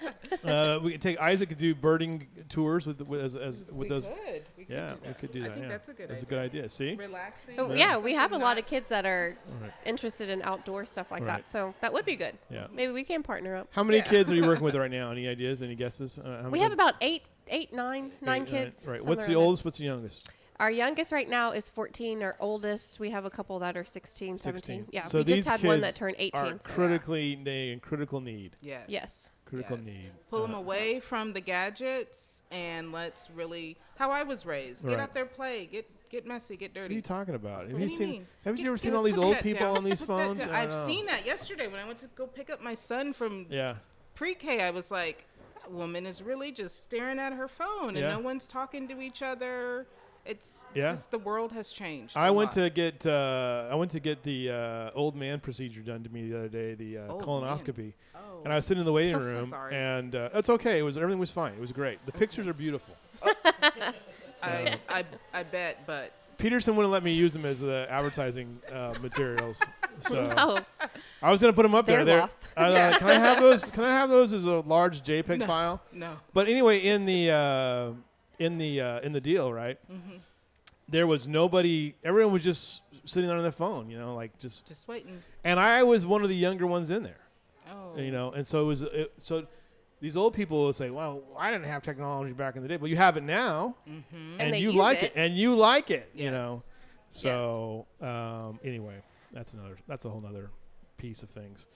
Uh, 0.44 0.78
we 0.82 0.92
could 0.92 1.02
take 1.02 1.18
Isaac 1.20 1.48
to 1.48 1.54
do 1.54 1.74
birding 1.74 2.26
tours 2.48 2.86
with 2.86 3.00
with 3.02 3.20
as, 3.20 3.34
as 3.34 3.64
with 3.64 3.74
we 3.74 3.88
those. 3.88 4.06
could. 4.08 4.44
We 4.56 4.64
could 4.64 4.74
Yeah, 4.74 4.94
we 5.06 5.14
could 5.14 5.32
do 5.32 5.42
that. 5.42 5.50
I 5.50 5.54
think 5.54 5.62
yeah. 5.64 5.68
that's 5.72 5.88
a 5.88 5.92
good 5.92 6.08
That's 6.10 6.22
idea. 6.22 6.26
a 6.26 6.30
good 6.30 6.38
idea. 6.58 6.68
See, 6.68 6.94
Relaxing. 6.94 7.54
Oh, 7.58 7.70
Yeah. 7.70 7.76
yeah, 7.76 7.98
we 7.98 8.14
have 8.14 8.32
a 8.32 8.38
lot 8.38 8.56
of 8.58 8.66
kids 8.66 8.88
that 8.90 9.04
are 9.04 9.36
Right. 9.60 9.72
interested 9.84 10.28
in 10.28 10.42
outdoor 10.42 10.86
stuff 10.86 11.10
like 11.10 11.22
Right. 11.22 11.38
that. 11.38 11.50
So 11.50 11.74
that 11.80 11.92
would 11.92 12.04
be 12.04 12.14
good. 12.16 12.36
yeah. 12.50 12.66
Maybe 12.72 12.92
we 12.92 13.04
can 13.04 13.22
partner 13.22 13.56
up. 13.56 13.68
How 13.72 13.82
many 13.82 13.98
Yeah. 13.98 14.04
kids 14.04 14.30
are 14.30 14.36
you 14.36 14.46
working 14.46 14.64
with 14.68 14.76
right 14.76 14.90
now? 14.90 15.10
Any 15.10 15.26
ideas? 15.28 15.62
Any 15.62 15.74
guesses? 15.74 16.18
Uh, 16.18 16.42
how 16.44 16.50
We 16.50 16.60
have 16.60 16.72
about 16.72 16.94
eight, 17.00 17.28
eight, 17.48 17.72
nine, 17.72 18.12
nine 18.20 18.42
Eight, 18.42 18.48
kids. 18.48 18.86
Right. 18.86 19.00
somewhere 19.00 19.16
What's 19.16 19.26
the 19.26 19.34
oldest? 19.34 19.64
What's 19.64 19.78
the 19.78 19.84
youngest? 19.84 20.30
Our 20.60 20.70
youngest 20.70 21.12
right 21.12 21.28
now 21.28 21.52
is 21.52 21.68
14. 21.68 22.22
Our 22.22 22.36
oldest, 22.40 22.98
we 22.98 23.10
have 23.10 23.24
a 23.24 23.30
couple 23.30 23.60
that 23.60 23.76
are 23.76 23.84
16, 23.84 24.38
17. 24.38 24.58
16. 24.80 24.88
Yeah, 24.90 25.04
So 25.04 25.18
we 25.18 25.24
these 25.24 25.36
just 25.44 25.48
had 25.48 25.62
one 25.62 25.80
that 25.82 25.94
turned 25.94 26.16
18. 26.18 26.40
Are 26.40 26.50
so- 26.54 26.58
critically 26.68 27.36
ne- 27.36 27.70
in 27.72 27.78
critical 27.80 28.20
need. 28.20 28.56
Yes. 28.60 28.84
Yes. 28.88 29.30
Critical 29.44 29.78
Yes. 29.78 29.86
need. 29.86 30.10
Pull 30.30 30.42
them 30.42 30.54
Uh, 30.54 30.58
away 30.58 31.00
from 31.00 31.32
the 31.32 31.40
gadgets 31.40 32.42
and 32.50 32.90
let's 32.92 33.30
really 33.30 33.78
how 33.96 34.10
I 34.10 34.24
was 34.24 34.44
raised. 34.44 34.86
Get 34.86 34.98
out 34.98 35.14
there, 35.14 35.26
play, 35.26 35.66
get 35.66 35.86
get 36.10 36.26
messy, 36.26 36.56
get 36.56 36.72
dirty. 36.72 36.84
What 36.86 36.90
are 36.90 36.94
you 36.94 37.02
talking 37.02 37.34
about? 37.34 37.64
Have 37.64 37.72
What 37.72 37.80
you 37.82 37.86
do 37.86 37.92
you 37.92 37.98
seen? 37.98 38.10
mean? 38.10 38.26
Haven't 38.42 38.60
you 38.62 38.68
ever 38.68 38.78
seen 38.78 38.94
all 38.94 39.02
these 39.02 39.18
old 39.18 39.36
people 39.40 39.66
down. 39.66 39.76
on 39.76 39.84
these 39.84 40.02
phones? 40.02 40.42
I 40.42 40.62
I've 40.62 40.70
know. 40.70 40.86
seen 40.86 41.04
that 41.06 41.26
yesterday 41.26 41.66
when 41.68 41.78
I 41.80 41.84
went 41.86 41.98
to 41.98 42.06
go 42.14 42.26
pick 42.26 42.48
up 42.48 42.62
my 42.62 42.74
son 42.74 43.12
from 43.12 43.44
Yeah. 43.50 43.76
pre-K. 44.14 44.62
I 44.62 44.70
was 44.70 44.90
like, 44.90 45.26
that 45.60 45.70
woman 45.70 46.06
is 46.06 46.22
really 46.22 46.50
just 46.50 46.82
staring 46.82 47.18
at 47.18 47.34
her 47.34 47.46
phone 47.46 47.90
and 47.90 47.98
Yeah. 47.98 48.12
no 48.14 48.20
one's 48.20 48.46
talking 48.46 48.88
to 48.88 49.00
each 49.02 49.20
other. 49.22 49.86
It's 50.26 50.66
Yeah. 50.74 50.90
just 50.92 51.10
the 51.10 51.18
world 51.18 51.52
has 51.52 51.70
changed. 51.70 52.16
I 52.16 52.30
went 52.30 52.50
lot. 52.56 52.64
to 52.64 52.70
get 52.70 53.06
uh, 53.06 53.68
I 53.70 53.74
went 53.74 53.90
to 53.92 54.00
get 54.00 54.22
the 54.22 54.50
uh, 54.50 54.90
old 54.94 55.16
man 55.16 55.40
procedure 55.40 55.80
done 55.80 56.02
to 56.04 56.10
me 56.10 56.28
the 56.30 56.38
other 56.38 56.48
day, 56.48 56.74
the 56.74 56.98
uh, 56.98 57.08
colonoscopy, 57.14 57.94
Oh. 58.14 58.42
and 58.44 58.52
I 58.52 58.56
was 58.56 58.66
sitting 58.66 58.80
in 58.80 58.86
the 58.86 58.92
waiting 58.92 59.16
room, 59.18 59.46
Sorry. 59.46 59.74
and 59.74 60.14
uh, 60.14 60.28
it's 60.34 60.50
okay. 60.50 60.78
It 60.78 60.82
was 60.82 60.98
everything 60.98 61.18
was 61.18 61.30
fine. 61.30 61.54
It 61.54 61.60
was 61.60 61.72
great. 61.72 62.04
The 62.06 62.12
pictures 62.12 62.46
are 62.46 62.52
beautiful. 62.54 62.94
I, 64.42 64.76
I 64.88 65.04
I 65.32 65.42
bet, 65.42 65.84
but 65.86 66.12
Peterson 66.36 66.76
wouldn't 66.76 66.92
let 66.92 67.02
me 67.02 67.12
use 67.12 67.32
them 67.32 67.44
as 67.44 67.62
uh, 67.62 67.86
advertising 67.90 68.60
uh, 68.72 68.94
materials, 69.02 69.60
so 70.00 70.32
Oh, 70.36 70.58
I 71.22 71.30
was 71.32 71.40
gonna 71.40 71.52
put 71.52 71.64
them 71.64 71.74
up 71.74 71.86
there. 71.86 72.04
They're- 72.04 72.20
loss. 72.20 72.46
I 72.56 72.66
was 72.68 72.74
like, 72.74 72.98
can 73.00 73.08
I 73.08 73.14
have 73.14 73.40
those? 73.46 73.64
Can 73.70 73.84
I 73.84 73.90
have 73.90 74.08
those 74.10 74.32
as 74.32 74.44
a 74.44 74.56
large 74.60 75.02
JPEG 75.02 75.46
file? 75.46 75.80
no. 75.92 76.16
But 76.32 76.48
anyway, 76.48 76.80
in 76.80 77.06
the 77.06 77.30
uh, 77.32 77.90
in 78.38 78.58
the 78.58 78.80
uh, 78.80 79.00
in 79.00 79.12
the 79.12 79.20
deal, 79.20 79.52
right? 79.52 79.78
Mm-hmm. 79.90 80.16
There 80.88 81.06
was 81.06 81.28
nobody. 81.28 81.94
Everyone 82.04 82.32
was 82.32 82.42
just 82.44 82.82
sitting 83.04 83.28
there 83.28 83.36
on 83.36 83.42
their 83.42 83.52
phone, 83.52 83.90
you 83.90 83.98
know, 83.98 84.14
like 84.14 84.38
just. 84.38 84.66
Just 84.68 84.88
waiting. 84.88 85.22
And 85.44 85.60
I 85.60 85.82
was 85.82 86.06
one 86.06 86.22
of 86.22 86.28
the 86.28 86.36
younger 86.36 86.66
ones 86.66 86.90
in 86.90 87.02
there, 87.02 87.20
Oh. 87.70 87.96
you 87.98 88.10
know, 88.10 88.32
and 88.32 88.46
so 88.46 88.62
it 88.62 88.66
was. 88.66 88.82
It, 88.82 89.12
so 89.18 89.46
these 90.00 90.16
old 90.16 90.32
people 90.34 90.64
will 90.64 90.72
say, 90.72 90.90
"Well, 90.90 91.22
I 91.36 91.50
didn't 91.50 91.66
have 91.66 91.82
technology 91.82 92.32
back 92.32 92.56
in 92.56 92.62
the 92.62 92.68
day, 92.68 92.76
but 92.76 92.88
you 92.88 92.96
have 92.96 93.16
it 93.16 93.22
now, 93.24 93.74
Mm-hmm. 93.88 94.40
and, 94.40 94.54
they 94.54 94.58
you 94.58 94.68
use 94.68 94.76
like 94.76 95.02
it. 95.02 95.06
it. 95.06 95.12
and 95.16 95.36
you 95.36 95.54
like 95.54 95.90
it, 95.90 96.10
you 96.14 96.30
know." 96.30 96.62
Yes. 97.10 97.22
So 97.22 97.86
um, 98.00 98.60
anyway, 98.64 98.96
that's 99.32 99.52
another. 99.54 99.76
That's 99.88 100.04
a 100.04 100.10
whole 100.10 100.24
other 100.26 100.50
piece 100.98 101.22
of 101.22 101.30
things. 101.30 101.66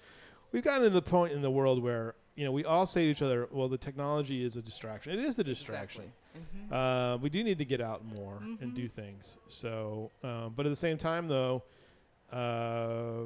We've 0.53 0.63
gotten 0.65 0.83
to 0.85 0.91
the 0.91 1.03
point 1.03 1.33
in 1.33 1.43
the 1.43 1.51
world 1.51 1.83
where 1.83 2.15
you 2.37 2.45
know 2.45 2.53
we 2.53 2.65
all 2.65 2.87
say 2.87 3.05
to 3.05 3.11
each 3.11 3.23
other, 3.23 3.49
"Well, 3.51 3.69
the 3.69 3.79
technology 3.79 4.43
is 4.45 4.57
a 4.57 4.63
distraction. 4.63 5.13
It 5.13 5.19
is 5.25 5.39
a 5.39 5.45
distraction." 5.45 6.05
Exactly. 6.05 6.19
Mhm. 6.37 6.73
Uh, 6.73 7.19
we 7.19 7.29
do 7.31 7.43
need 7.45 7.59
to 7.59 7.65
get 7.65 7.81
out 7.81 8.05
more 8.05 8.37
and 8.39 8.59
Mhm. 8.59 8.75
do 8.75 8.89
things. 8.89 9.39
So, 9.49 10.11
um, 10.23 10.55
but 10.57 10.65
at 10.67 10.71
the 10.71 10.77
same 10.77 10.99
time, 10.99 11.27
though, 11.27 11.63
uh, 12.33 13.25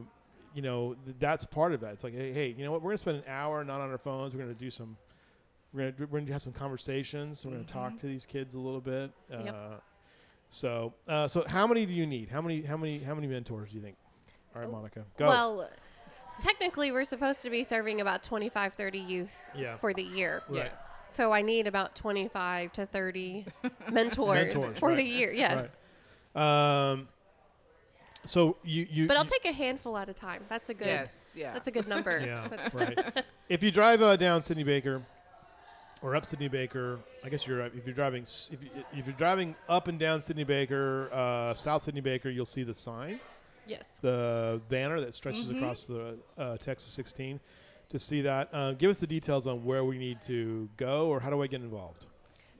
you 0.54 0.62
know, 0.62 0.94
th- 1.04 1.16
that's 1.18 1.44
part 1.44 1.72
of 1.72 1.80
that. 1.80 1.92
It's 1.92 2.04
like, 2.04 2.14
hey, 2.14 2.32
hey, 2.32 2.48
you 2.56 2.64
know 2.64 2.72
what? 2.72 2.82
We're 2.82 2.90
gonna 2.90 2.98
spend 2.98 3.18
an 3.18 3.24
hour 3.28 3.62
not 3.64 3.80
on 3.80 3.90
our 3.90 3.98
phones. 3.98 4.34
We're 4.34 4.40
gonna 4.40 4.54
do 4.54 4.70
some. 4.70 4.96
We're 5.72 5.90
gonna 5.92 6.08
we're 6.10 6.20
gonna 6.20 6.32
have 6.32 6.42
some 6.42 6.52
conversations. 6.52 7.44
We're 7.44 7.52
gonna 7.52 7.64
talk 7.64 7.92
Mhm. 7.94 8.00
to 8.00 8.06
these 8.06 8.24
kids 8.26 8.54
a 8.54 8.58
little 8.58 8.80
bit. 8.80 9.12
Uh, 9.30 9.42
Yep. 9.44 9.82
So, 10.48 10.94
uh, 11.08 11.26
so 11.28 11.44
how 11.46 11.66
many 11.66 11.84
do 11.86 11.92
you 11.92 12.06
need? 12.06 12.28
How 12.30 12.40
many 12.40 12.62
how 12.62 12.76
many 12.76 12.98
how 13.00 13.14
many 13.14 13.26
mentors 13.26 13.70
do 13.70 13.76
you 13.76 13.82
think? 13.82 13.96
All 14.54 14.62
right, 14.62 14.68
Oh, 14.68 14.72
Monica, 14.72 15.04
go. 15.18 15.26
well, 15.26 15.70
technically, 16.38 16.90
we're 16.92 17.04
supposed 17.04 17.42
to 17.42 17.50
be 17.50 17.62
serving 17.62 18.00
about 18.00 18.22
25, 18.22 18.72
30 18.74 19.00
youth 19.00 19.36
Yeah. 19.54 19.76
for 19.76 19.92
the 19.92 20.02
year. 20.02 20.42
Right. 20.48 20.70
Yes. 20.72 20.82
So 21.16 21.32
I 21.32 21.40
need 21.40 21.66
about 21.66 21.94
25 21.94 22.74
to 22.74 22.84
30 22.84 23.46
mentors, 23.90 24.54
Mentors, 24.54 24.78
for 24.78 24.90
right. 24.90 24.96
the 24.98 25.02
year. 25.02 25.32
Yes. 25.32 25.78
Um. 26.34 27.08
So 28.26 28.58
you 28.62 28.86
you. 28.90 29.06
But 29.06 29.16
I'll 29.16 29.24
you- 29.24 29.30
take 29.30 29.46
a 29.46 29.52
handful 29.52 29.96
at 29.96 30.10
a 30.10 30.12
time. 30.12 30.42
That's 30.48 30.68
a 30.68 30.74
good. 30.74 30.88
Yes. 30.88 31.32
Yeah. 31.34 31.54
That's 31.54 31.68
a 31.68 31.70
good 31.70 31.88
number. 31.88 32.20
Yeah, 32.26 32.48
right. 32.74 33.24
If 33.48 33.62
you 33.62 33.70
drive 33.70 34.02
uh, 34.02 34.16
down 34.16 34.42
Sydney 34.42 34.64
Baker 34.64 35.00
or 36.02 36.16
up 36.16 36.26
Sydney 36.26 36.48
Baker, 36.48 36.98
I 37.24 37.28
guess 37.30 37.46
you're 37.46 37.62
uh, 37.62 37.66
if 37.74 37.86
you're 37.86 37.94
driving 37.94 38.24
if, 38.24 38.58
you, 38.62 38.68
if 38.92 39.06
you're 39.06 39.14
driving 39.16 39.54
up 39.68 39.88
and 39.88 39.98
down 39.98 40.20
Sydney 40.20 40.44
Baker, 40.44 41.08
uh, 41.12 41.54
South 41.54 41.82
Sydney 41.82 42.02
Baker, 42.02 42.28
you'll 42.28 42.44
see 42.44 42.64
the 42.64 42.74
sign, 42.74 43.20
yes. 43.66 44.00
the 44.02 44.60
banner 44.68 45.00
that 45.00 45.14
stretches 45.14 45.46
Mhm. 45.46 45.56
across 45.56 45.86
the 45.86 46.18
uh, 46.36 46.56
Texas 46.58 46.92
16. 46.92 47.40
To 47.96 48.04
see 48.04 48.20
that, 48.22 48.50
uh, 48.52 48.72
give 48.74 48.90
us 48.90 48.98
the 49.00 49.06
details 49.06 49.46
on 49.46 49.64
where 49.64 49.82
we 49.82 49.96
need 49.96 50.20
to 50.26 50.68
go, 50.76 51.08
or 51.08 51.18
how 51.18 51.30
do 51.30 51.42
I 51.42 51.46
get 51.46 51.62
involved? 51.62 52.04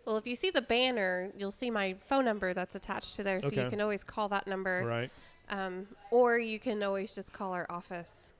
Well, 0.07 0.16
if 0.16 0.27
you 0.27 0.35
see 0.35 0.49
the 0.51 0.62
banner, 0.62 1.31
you'll 1.37 1.51
see 1.51 1.70
my 1.70 1.92
phone 1.92 2.25
number 2.25 2.55
that's 2.55 2.75
attached 2.75 3.16
to 3.16 3.22
there, 3.22 3.42
so 3.42 3.49
Okay. 3.49 3.64
you 3.64 3.68
can 3.68 3.83
always 3.83 4.03
call 4.03 4.31
that 4.31 4.46
number, 4.46 4.83
Right, 4.87 5.11
um, 5.51 5.88
or 6.11 6.38
you 6.38 6.59
can 6.59 6.83
always 6.83 7.14
just 7.14 7.35
call 7.35 7.53
our 7.53 7.66
office. 7.68 8.31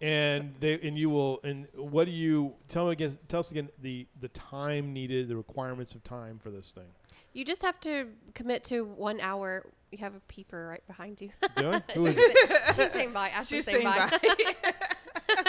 and 0.00 0.54
they 0.60 0.80
and 0.80 0.96
you 0.96 1.10
will 1.10 1.40
and 1.44 1.66
what 1.74 2.04
do 2.06 2.10
you 2.12 2.54
tell 2.68 2.86
me 2.86 2.92
again? 2.92 3.18
Tell 3.28 3.40
us 3.40 3.50
again 3.50 3.68
the 3.82 4.06
the 4.20 4.28
time 4.28 4.94
needed, 4.94 5.28
the 5.28 5.36
requirements 5.36 5.92
of 5.94 6.02
time 6.04 6.38
for 6.38 6.50
this 6.50 6.72
thing. 6.72 6.88
You 7.34 7.44
just 7.44 7.60
have 7.62 7.78
to 7.80 8.08
commit 8.32 8.64
to 8.64 8.84
one 8.86 9.20
hour. 9.20 9.66
You 9.90 9.98
have 9.98 10.14
a 10.14 10.20
peeper 10.20 10.68
right 10.68 10.86
behind 10.86 11.20
you. 11.20 11.30
Do 11.56 11.72
I? 11.72 11.82
Who 11.94 12.06
is 12.06 12.16
it? 12.16 12.76
She's 12.76 12.92
saying 12.92 13.12
bye. 13.12 13.28
Ashley's 13.28 13.48
She's 13.48 13.64
saying 13.66 13.86
saying 13.86 14.08
bye. 14.08 14.18
bye. 14.62 14.72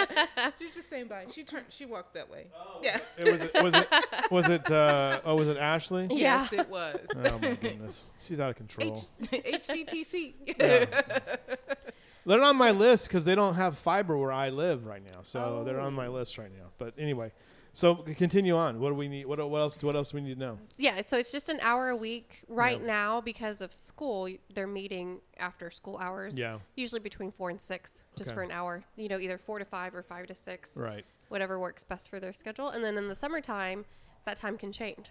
She's 0.60 0.74
just 0.74 0.90
saying 0.90 1.08
bye. 1.08 1.26
She 1.34 1.44
turned. 1.44 1.66
She 1.70 1.86
walked 1.86 2.14
that 2.16 2.30
way. 2.30 2.48
Yeah. 2.82 2.98
It 3.18 3.26
was 3.26 3.42
it 3.42 3.64
was 3.64 3.74
it 3.76 4.32
was 4.32 4.50
it 4.50 4.72
uh, 4.72 5.22
oh 5.26 5.36
was 5.36 5.48
it 5.48 5.58
Ashley? 5.58 6.08
Yeah. 6.10 6.42
Yes, 6.42 6.54
it 6.54 6.70
was. 6.70 6.96
Oh 7.26 7.40
my 7.40 7.54
goodness, 7.56 8.06
she's 8.28 8.40
out 8.40 8.50
of 8.52 8.56
control. 8.56 9.00
H- 9.32 9.68
HCTC. 9.68 10.34
Yeah. 10.60 10.86
They're 12.26 12.44
on 12.44 12.58
my 12.58 12.72
list 12.72 13.08
because 13.08 13.26
they 13.26 13.34
don't 13.34 13.56
have 13.56 13.78
fiber 13.78 14.16
where 14.18 14.32
I 14.32 14.50
live 14.50 14.86
right 14.86 15.02
now, 15.04 15.22
so 15.22 15.64
they're 15.64 15.80
on 15.80 15.94
my 15.94 16.08
Oh. 16.08 16.12
list 16.12 16.38
right 16.38 16.52
now. 16.52 16.68
But 16.78 16.94
anyway, 16.98 17.32
so 17.80 17.96
continue 17.96 18.56
on. 18.58 18.80
What 18.82 18.90
do 18.90 18.96
we 18.96 19.08
need? 19.08 19.26
What, 19.26 19.40
what 19.50 19.60
else? 19.60 19.82
What 19.82 19.96
else 19.96 20.12
do 20.12 20.18
we 20.18 20.22
need 20.22 20.34
to 20.34 20.40
know? 20.40 20.58
Yeah, 20.78 21.02
so 21.06 21.18
it's 21.18 21.32
just 21.32 21.48
an 21.48 21.60
hour 21.62 21.88
a 21.90 21.96
week 21.96 22.44
right 22.50 22.80
Yeah. 22.80 22.86
now 22.88 23.22
because 23.22 23.62
of 23.62 23.72
school. 23.72 24.28
They're 24.54 24.68
meeting 24.68 25.20
after 25.38 25.72
school 25.72 25.98
hours. 25.98 26.38
Yeah, 26.38 26.60
Usually 26.76 27.00
between 27.00 27.32
four 27.32 27.50
and 27.50 27.62
six, 27.62 28.02
just 28.18 28.32
Okay. 28.32 28.36
for 28.36 28.42
an 28.44 28.52
hour. 28.52 28.84
You 28.98 29.08
know, 29.08 29.18
either 29.18 29.38
four 29.38 29.60
to 29.60 29.66
five 29.66 29.96
or 29.96 30.04
five 30.04 30.28
to 30.28 30.36
six, 30.36 30.76
right. 30.76 31.06
whatever 31.30 31.58
works 31.58 31.84
best 31.86 32.10
for 32.10 32.20
their 32.20 32.34
schedule. 32.34 32.68
And 32.70 32.84
then 32.84 32.98
in 32.98 33.08
the 33.08 33.16
summertime, 33.16 33.86
that 34.26 34.36
time 34.38 34.58
can 34.58 34.72
change. 34.74 35.10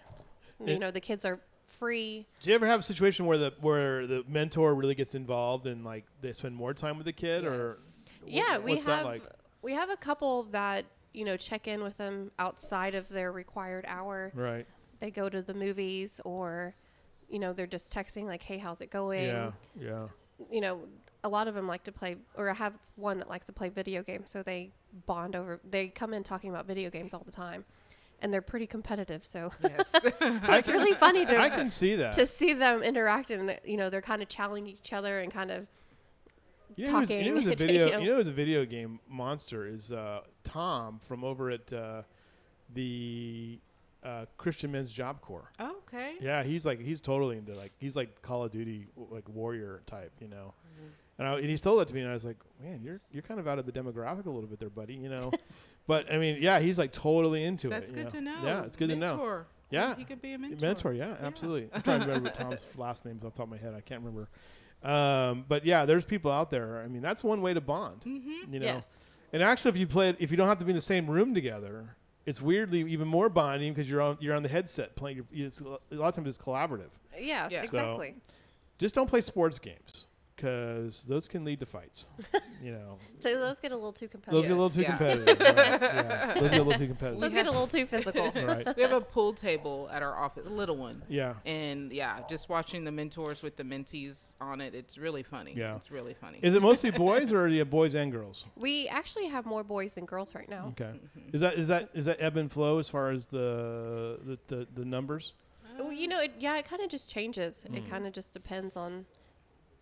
you 0.60 0.74
It- 0.74 0.78
know, 0.78 0.90
the 0.90 1.00
kids 1.00 1.24
are 1.24 1.40
free. 1.66 2.26
Do 2.42 2.50
you 2.50 2.54
ever 2.54 2.66
have 2.66 2.80
a 2.80 2.82
situation 2.82 3.24
where 3.26 3.38
the 3.38 3.52
where 3.60 4.06
the 4.06 4.24
mentor 4.28 4.74
really 4.74 4.94
gets 4.94 5.14
involved 5.14 5.66
and 5.66 5.84
like 5.84 6.04
they 6.20 6.32
spend 6.32 6.54
more 6.54 6.74
time 6.74 6.96
with 6.98 7.06
the 7.06 7.12
kid, 7.12 7.44
or 7.44 7.78
wh- 8.26 8.28
yeah, 8.30 8.58
we 8.58 8.72
what's 8.72 8.86
have 8.86 9.04
that 9.04 9.06
like? 9.06 9.22
we 9.62 9.72
have 9.72 9.88
a 9.90 9.96
couple 9.96 10.42
that 10.50 10.84
you 11.18 11.24
know 11.24 11.36
check 11.36 11.66
in 11.66 11.82
with 11.82 11.96
them 11.98 12.30
outside 12.38 12.94
of 12.94 13.08
their 13.08 13.32
required 13.32 13.84
hour. 13.88 14.30
Right. 14.34 14.66
They 15.00 15.10
go 15.10 15.28
to 15.28 15.42
the 15.42 15.54
movies 15.54 16.20
or. 16.24 16.74
You 17.30 17.38
know, 17.38 17.52
they're 17.52 17.66
just 17.66 17.92
texting 17.92 18.24
like, 18.24 18.42
"Hey, 18.42 18.56
how's 18.56 18.80
it 18.80 18.90
going?" 18.90 19.24
Yeah. 19.24 19.50
Yeah. 19.78 20.06
you 20.50 20.62
know, 20.62 20.80
a 21.24 21.28
lot 21.28 21.46
of 21.46 21.54
them 21.54 21.66
like 21.66 21.84
to 21.84 21.92
play, 21.92 22.16
or 22.36 22.48
I 22.48 22.54
have 22.54 22.78
one 22.96 23.18
that 23.18 23.28
likes 23.28 23.44
to 23.46 23.52
play 23.52 23.68
video 23.68 24.02
games. 24.02 24.30
So 24.30 24.42
they 24.42 24.72
bond 25.04 25.36
over. 25.36 25.60
They 25.68 25.88
come 25.88 26.14
in 26.14 26.22
talking 26.22 26.48
about 26.48 26.66
video 26.66 26.88
games 26.88 27.12
all 27.12 27.22
the 27.26 27.30
time, 27.30 27.66
and 28.22 28.32
they're 28.32 28.40
pretty 28.40 28.66
competitive. 28.66 29.26
So 29.26 29.52
yes. 29.62 29.94
it's 30.02 30.68
really 30.68 30.94
funny 30.94 31.26
to 31.26 31.38
I 31.38 31.50
can 31.50 31.68
see 31.68 31.96
that. 31.96 32.14
to 32.14 32.24
see 32.24 32.54
them 32.54 32.82
interact, 32.82 33.30
and 33.30 33.58
you 33.62 33.76
know, 33.76 33.90
they're 33.90 34.00
kind 34.00 34.22
of 34.22 34.28
challenging 34.30 34.74
each 34.74 34.94
other 34.94 35.20
and 35.20 35.30
kind 35.30 35.50
of 35.50 35.66
You 36.76 36.86
know, 36.86 36.98
who's, 37.00 37.10
you 37.10 37.24
know 37.24 37.34
talking 37.34 37.52
a 37.52 37.56
video. 37.56 37.86
you. 37.86 38.00
You 38.00 38.10
know, 38.10 38.16
who's 38.16 38.28
a 38.28 38.32
video 38.32 38.64
game 38.64 39.00
monster 39.08 39.66
is 39.66 39.92
uh, 39.92 40.20
Tom 40.44 41.00
from 41.00 41.24
over 41.24 41.50
at 41.50 41.72
uh, 41.72 42.02
the 42.74 43.58
uh, 44.04 44.26
Christian 44.36 44.72
Men's 44.72 44.92
Job 44.92 45.20
Corps. 45.20 45.50
okay. 45.60 46.14
Yeah, 46.20 46.42
he's 46.42 46.64
like 46.64 46.80
he's 46.80 47.00
totally 47.00 47.38
into 47.38 47.54
like 47.54 47.72
he's 47.78 47.96
like 47.96 48.22
Call 48.22 48.44
of 48.44 48.52
Duty 48.52 48.86
like 48.96 49.28
warrior 49.28 49.82
type, 49.86 50.12
you 50.20 50.28
know. 50.28 50.54
And, 51.18 51.26
I, 51.26 51.34
and 51.34 51.50
he 51.50 51.58
told 51.58 51.80
that 51.80 51.88
to 51.88 51.94
me, 51.94 52.02
and 52.02 52.10
I 52.10 52.12
was 52.12 52.24
like, 52.24 52.36
"Man, 52.62 52.80
you're 52.80 53.00
you're 53.10 53.22
kind 53.22 53.40
of 53.40 53.48
out 53.48 53.58
of 53.58 53.66
the 53.66 53.72
demographic 53.72 54.26
a 54.26 54.30
little 54.30 54.48
bit 54.48 54.60
there, 54.60 54.70
buddy." 54.70 54.94
You 54.94 55.08
know, 55.08 55.32
but 55.88 56.12
I 56.12 56.18
mean, 56.18 56.38
yeah, 56.40 56.60
he's 56.60 56.78
like 56.78 56.92
totally 56.92 57.42
into 57.42 57.68
That's 57.68 57.90
it. 57.90 57.96
That's 57.96 58.14
good 58.14 58.20
you 58.20 58.26
to 58.26 58.32
know. 58.32 58.46
Yeah, 58.46 58.62
it's 58.62 58.76
good 58.76 58.88
to 58.90 58.96
know. 58.96 59.16
Mentor. 59.16 59.46
Yeah. 59.70 59.96
He 59.96 60.04
could 60.04 60.22
be 60.22 60.32
a 60.32 60.38
mentor. 60.38 60.64
Mentor, 60.64 60.92
yeah, 60.94 61.16
absolutely. 61.22 61.68
I'm 61.72 61.82
trying 61.82 62.00
to 62.00 62.06
remember 62.06 62.30
Tom's 62.34 62.60
last 62.76 63.04
name 63.04 63.16
off 63.16 63.32
the 63.32 63.38
top 63.38 63.46
of 63.46 63.50
my 63.50 63.58
head. 63.58 63.74
I 63.74 63.80
can't 63.80 64.00
remember. 64.00 64.28
Um, 64.82 65.44
but 65.48 65.64
yeah, 65.64 65.84
there's 65.84 66.04
people 66.04 66.30
out 66.30 66.50
there. 66.50 66.82
I 66.82 66.88
mean, 66.88 67.02
that's 67.02 67.24
one 67.24 67.42
way 67.42 67.54
to 67.54 67.60
bond. 67.60 68.02
Mm-hmm. 68.06 68.52
You 68.54 68.60
know, 68.60 68.66
Yes. 68.66 68.96
and 69.32 69.42
actually, 69.42 69.70
if 69.70 69.76
you 69.76 69.86
play 69.86 70.10
it, 70.10 70.16
if 70.20 70.30
you 70.30 70.36
don't 70.36 70.48
have 70.48 70.58
to 70.58 70.64
be 70.64 70.70
in 70.70 70.76
the 70.76 70.80
same 70.80 71.06
room 71.08 71.34
together, 71.34 71.96
it's 72.26 72.40
weirdly 72.40 72.80
even 72.92 73.08
more 73.08 73.28
bonding 73.28 73.72
because 73.72 73.90
you're 73.90 74.00
on 74.02 74.18
you're 74.20 74.34
on 74.34 74.42
the 74.42 74.48
headset 74.48 74.94
playing. 74.96 75.26
It's, 75.32 75.60
a 75.60 75.78
lot 75.90 76.08
of 76.08 76.14
times 76.14 76.28
it's 76.28 76.38
collaborative. 76.38 76.90
Yeah, 77.18 77.48
Yeah. 77.50 77.60
So- 77.62 77.64
exactly. 77.64 78.14
Just 78.78 78.94
don't 78.94 79.08
play 79.08 79.20
sports 79.22 79.58
games 79.58 80.04
because 80.38 81.04
those 81.06 81.26
can 81.26 81.44
lead 81.44 81.58
to 81.60 81.66
fights. 81.66 82.10
you 82.62 82.70
know, 82.70 82.98
So 83.20 83.38
those 83.38 83.58
get 83.58 83.72
a 83.72 83.74
little 83.74 83.92
too 83.92 84.06
those 84.06 84.12
competitive. 84.12 84.42
get 84.44 84.50
a 84.52 84.54
little 84.54 84.70
too 84.70 84.82
Yeah. 84.82 84.96
competitive. 84.96 85.40
right? 85.40 85.48
Yeah, 85.98 86.34
those 86.40 86.50
get 86.50 86.60
a 86.60 86.62
little 86.62 86.78
too 86.78 86.86
competitive. 86.94 87.20
Those 87.20 87.32
get 87.32 87.46
a 87.46 87.50
little 87.50 87.66
too 87.66 87.86
physical. 87.86 88.30
right? 88.34 88.76
We 88.76 88.82
have 88.82 88.92
a 88.92 89.00
pool 89.00 89.32
table 89.32 89.88
at 89.92 90.02
our 90.02 90.16
office, 90.16 90.46
a 90.46 90.50
little 90.50 90.76
one. 90.76 91.02
Yeah. 91.08 91.34
And 91.44 91.92
yeah, 91.92 92.20
just 92.30 92.48
watching 92.48 92.84
the 92.84 92.92
mentors 92.92 93.42
with 93.42 93.56
the 93.56 93.64
mentees 93.64 94.22
on 94.40 94.60
it, 94.60 94.74
it's 94.74 94.96
really 94.96 95.22
funny. 95.24 95.54
Yeah. 95.56 95.74
It's 95.76 95.90
really 95.90 96.14
funny. 96.14 96.38
Is 96.42 96.54
it 96.54 96.62
mostly 96.62 96.90
boys 96.90 97.32
or 97.32 97.48
do 97.48 97.52
you 97.54 97.60
have 97.60 97.70
boys 97.70 97.94
and 97.96 98.12
girls? 98.12 98.46
We 98.56 98.86
actually 98.88 99.26
have 99.26 99.44
more 99.44 99.64
boys 99.64 99.94
than 99.94 100.04
girls 100.04 100.34
right 100.34 100.48
now. 100.48 100.68
Okay. 100.80 100.92
Is 101.32 101.40
that 101.40 101.54
is 101.54 101.66
that 101.68 101.90
is 101.94 102.04
that 102.04 102.18
ebb 102.20 102.36
and 102.36 102.50
flow 102.50 102.78
as 102.78 102.88
far 102.88 103.10
as 103.10 103.26
the 103.26 104.18
the, 104.24 104.38
the, 104.54 104.66
the 104.74 104.84
numbers? 104.84 105.34
Well, 105.78 105.92
you 105.92 106.08
know, 106.08 106.20
it, 106.20 106.32
yeah, 106.40 106.56
it 106.58 106.64
kind 106.68 106.82
of 106.82 106.90
just 106.90 107.08
changes. 107.08 107.64
Mm. 107.70 107.76
It 107.76 107.88
kind 107.88 108.04
of 108.04 108.12
just 108.12 108.32
depends 108.32 108.76
on, 108.76 109.06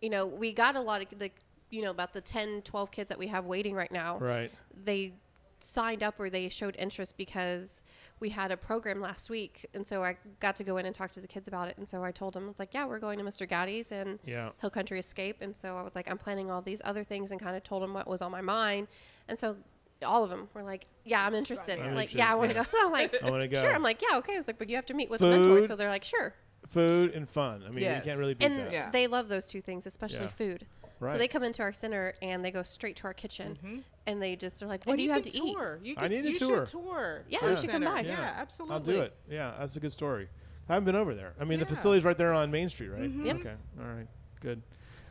you 0.01 0.11
know, 0.11 0.27
we 0.27 0.53
got 0.53 0.77
a 0.77 0.81
lot 0.81 1.03
of 1.03 1.19
the, 1.19 1.31
you 1.71 1.83
know, 1.83 1.91
about 1.91 2.13
the 2.13 2.21
10, 2.21 2.63
12 2.63 2.91
kids 2.91 3.09
that 3.09 3.19
we 3.19 3.27
have 3.29 3.45
waiting 3.45 3.75
right 3.75 3.91
now. 3.93 4.19
Right. 4.19 4.53
They 4.85 5.15
signed 5.61 6.03
up 6.03 6.19
or 6.19 6.31
they 6.31 6.49
showed 6.49 6.77
interest 6.79 7.17
because 7.17 7.83
we 8.21 8.31
had 8.31 8.51
a 8.51 8.57
program 8.57 9.01
last 9.01 9.29
week. 9.31 9.67
And 9.75 9.87
so 9.87 10.03
I 10.03 10.17
got 10.41 10.57
to 10.57 10.65
go 10.65 10.77
in 10.79 10.87
and 10.87 10.95
talk 10.95 11.11
to 11.13 11.21
the 11.21 11.27
kids 11.27 11.49
about 11.49 11.69
it. 11.69 11.77
And 11.79 11.89
so 11.89 12.03
I 12.05 12.13
told 12.13 12.35
them, 12.35 12.49
it's 12.49 12.59
like, 12.59 12.73
yeah, 12.73 12.87
we're 12.87 12.99
going 12.99 13.19
to 13.19 13.25
Mr. 13.25 13.49
Gatti's 13.49 13.93
and 13.93 14.19
Yeah. 14.25 14.51
Hill 14.61 14.71
Country 14.71 14.99
Escape. 14.99 15.39
And 15.41 15.55
so 15.57 15.77
I 15.77 15.83
was 15.83 15.95
like, 15.95 16.11
I'm 16.11 16.19
planning 16.19 16.51
all 16.51 16.63
these 16.63 16.81
other 16.85 17.05
things 17.05 17.31
and 17.33 17.41
kind 17.41 17.57
of 17.57 17.63
told 17.63 17.83
them 17.83 17.95
what 17.95 18.07
was 18.07 18.23
on 18.23 18.31
my 18.31 18.41
mind. 18.41 18.89
And 19.29 19.39
so 19.39 19.57
all 20.05 20.23
of 20.25 20.31
them 20.31 20.49
were 20.55 20.63
like, 20.63 20.87
yeah, 21.05 21.25
I'm 21.27 21.35
interested. 21.35 21.79
I'm 21.79 21.95
like, 21.95 22.15
interested, 22.15 22.19
yeah, 22.19 22.33
I 22.33 22.35
want 22.35 22.51
to 22.51 22.57
yeah. 22.57 22.65
go. 22.65 22.79
I'm 22.87 22.93
like, 22.93 23.23
I 23.23 23.31
want 23.31 23.43
to 23.43 23.49
go. 23.49 23.61
sure. 23.61 23.75
I'm 23.75 23.83
like, 23.83 24.03
yeah, 24.03 24.19
okay. 24.19 24.35
I 24.35 24.37
was 24.37 24.47
like, 24.47 24.59
but 24.59 24.69
you 24.69 24.77
have 24.77 24.87
to 24.87 24.95
meet 24.95 25.11
with 25.11 25.23
a 25.23 25.27
mentor. 25.29 25.67
So 25.67 25.77
they're 25.77 25.89
like, 25.89 26.05
sure. 26.05 26.35
Food 26.71 27.13
and 27.15 27.29
fun. 27.29 27.63
I 27.67 27.71
mean, 27.71 27.85
you 27.85 28.01
can't 28.03 28.19
really 28.19 28.35
beat 28.35 28.47
And 28.47 28.59
that. 28.67 28.73
Yeah. 28.73 28.91
they 28.91 29.07
love 29.07 29.29
those 29.29 29.45
two 29.45 29.61
things, 29.61 29.87
especially 29.87 30.23
Yeah. 30.25 30.29
food. 30.29 30.67
Right. 30.99 31.13
So 31.13 31.19
they 31.19 31.29
come 31.29 31.43
into 31.43 31.63
our 31.63 31.73
center 31.75 32.15
and 32.23 32.43
they 32.45 32.51
go 32.51 32.63
straight 32.63 32.97
to 32.97 33.05
our 33.05 33.13
kitchen 33.13 33.59
Mhm. 33.63 33.83
and 34.07 34.23
they 34.23 34.35
just 34.35 34.63
are 34.63 34.67
like, 34.67 34.85
what 34.85 34.93
And 34.95 34.99
do 34.99 35.05
you, 35.05 35.13
have 35.13 35.23
could 35.23 35.33
to 35.33 35.39
eat? 35.39 35.53
tour. 35.55 35.79
You 35.83 35.95
I 35.99 36.03
could, 36.03 36.11
need 36.13 36.25
a 36.25 36.31
you 36.31 36.39
tour. 36.39 36.67
Should 36.67 36.73
tour. 36.73 37.23
Yeah, 37.29 37.39
Tour 37.41 37.51
you 37.51 37.57
should 37.57 37.71
come 37.71 37.83
center. 37.83 37.95
by. 37.95 38.01
Yeah, 38.01 38.13
Yeah. 38.19 38.35
absolutely. 38.39 38.75
I'll 38.75 38.81
do 38.83 39.01
it. 39.03 39.15
Yeah, 39.29 39.55
that's 39.59 39.77
a 39.77 39.81
good 39.81 39.93
story. 39.93 40.29
I 40.69 40.73
haven't 40.75 40.87
been 40.87 40.97
over 40.97 41.15
there. 41.15 41.35
I 41.39 41.45
mean, 41.45 41.59
the 41.61 41.65
Yeah. 41.67 41.69
facility's 41.69 42.05
right 42.05 42.17
there 42.17 42.33
on 42.33 42.51
Main 42.51 42.69
Street, 42.71 42.89
right? 42.89 43.03
Mhm. 43.03 43.27
Yep. 43.27 43.37
Okay. 43.37 43.55
All 43.79 43.87
right. 43.87 44.07
Good. 44.41 44.63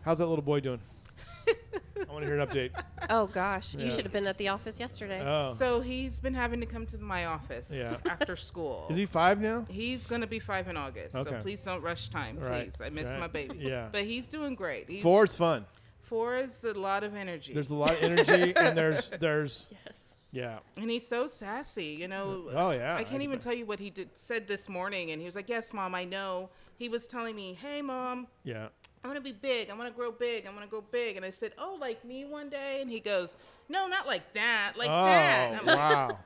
How's 0.01 0.17
that 0.17 0.25
little 0.27 0.43
boy 0.43 0.59
doing? 0.59 0.81
I 2.09 2.13
want 2.13 2.23
to 2.25 2.31
hear 2.31 2.39
an 2.39 2.47
update. 2.47 2.71
Oh 3.09 3.27
gosh, 3.27 3.75
Yeah. 3.75 3.85
you 3.85 3.91
should 3.91 4.03
have 4.05 4.11
been 4.11 4.25
at 4.25 4.37
the 4.37 4.47
office 4.47 4.79
yesterday. 4.79 5.21
Oh. 5.23 5.53
So 5.53 5.79
he's 5.81 6.19
been 6.19 6.33
having 6.33 6.59
to 6.61 6.65
come 6.65 6.87
to 6.87 6.97
my 6.97 7.25
office 7.25 7.71
Yeah. 7.71 7.97
after 8.09 8.35
school. 8.35 8.87
Is 8.89 8.97
he 8.97 9.05
five 9.05 9.39
now? 9.39 9.65
He's 9.69 10.07
gonna 10.07 10.25
be 10.25 10.39
five 10.39 10.67
in 10.67 10.75
August, 10.75 11.15
Okay. 11.15 11.29
so 11.29 11.41
please 11.41 11.63
don't 11.63 11.81
rush 11.83 12.09
time, 12.09 12.39
Right, 12.39 12.71
please. 12.71 12.81
I 12.81 12.89
miss 12.89 13.09
right. 13.09 13.19
my 13.19 13.27
baby. 13.27 13.59
Yeah. 13.59 13.89
But 13.91 14.05
he's 14.05 14.27
doing 14.27 14.55
great. 14.55 14.89
He's, 14.89 15.03
Four's 15.03 15.35
fun. 15.35 15.65
Four 16.01 16.37
is 16.37 16.63
a 16.63 16.73
lot 16.73 17.03
of 17.03 17.15
energy. 17.15 17.53
There's 17.53 17.69
a 17.69 17.75
lot 17.75 17.91
of 17.91 18.03
energy, 18.03 18.55
and 18.55 18.75
there's 18.77 19.09
there's 19.19 19.67
yes. 19.85 20.01
Yeah. 20.35 20.59
and 20.75 20.89
he's 20.89 21.07
so 21.07 21.27
sassy, 21.27 21.85
you 21.85 22.07
know. 22.07 22.49
Oh 22.53 22.71
yeah. 22.71 22.97
I 22.97 23.03
can't 23.03 23.21
even 23.21 23.39
tell 23.39 23.53
you 23.53 23.65
what 23.65 23.79
he 23.79 23.89
did 23.89 24.09
said 24.15 24.47
this 24.47 24.67
morning, 24.67 25.11
and 25.11 25.21
he 25.21 25.25
was 25.25 25.35
like, 25.35 25.49
"Yes, 25.49 25.73
mom, 25.73 25.95
I 25.95 26.03
know." 26.03 26.49
He 26.77 26.89
was 26.89 27.07
telling 27.07 27.35
me, 27.35 27.53
"Hey, 27.53 27.81
mom, 27.81 28.27
Yeah. 28.43 28.67
I 29.03 29.07
want 29.07 29.17
to 29.17 29.23
be 29.23 29.31
big. 29.31 29.69
I 29.69 29.73
want 29.75 29.87
to 29.89 29.95
grow 29.95 30.11
big. 30.11 30.45
I 30.45 30.49
want 30.49 30.63
to 30.63 30.67
grow 30.69 30.81
big." 30.81 31.15
And 31.15 31.25
I 31.25 31.29
said, 31.29 31.53
"Oh, 31.57 31.77
like 31.79 32.03
me 32.03 32.25
one 32.25 32.49
day?" 32.49 32.81
And 32.81 32.91
he 32.91 32.99
goes, 32.99 33.37
"No, 33.69 33.87
not 33.87 34.07
like 34.07 34.33
that. 34.33 34.73
Like 34.77 34.89
oh 34.89 35.05
that." 35.05 35.53
I'm 35.59 35.65
like, 35.65 35.77
wow. 35.77 36.19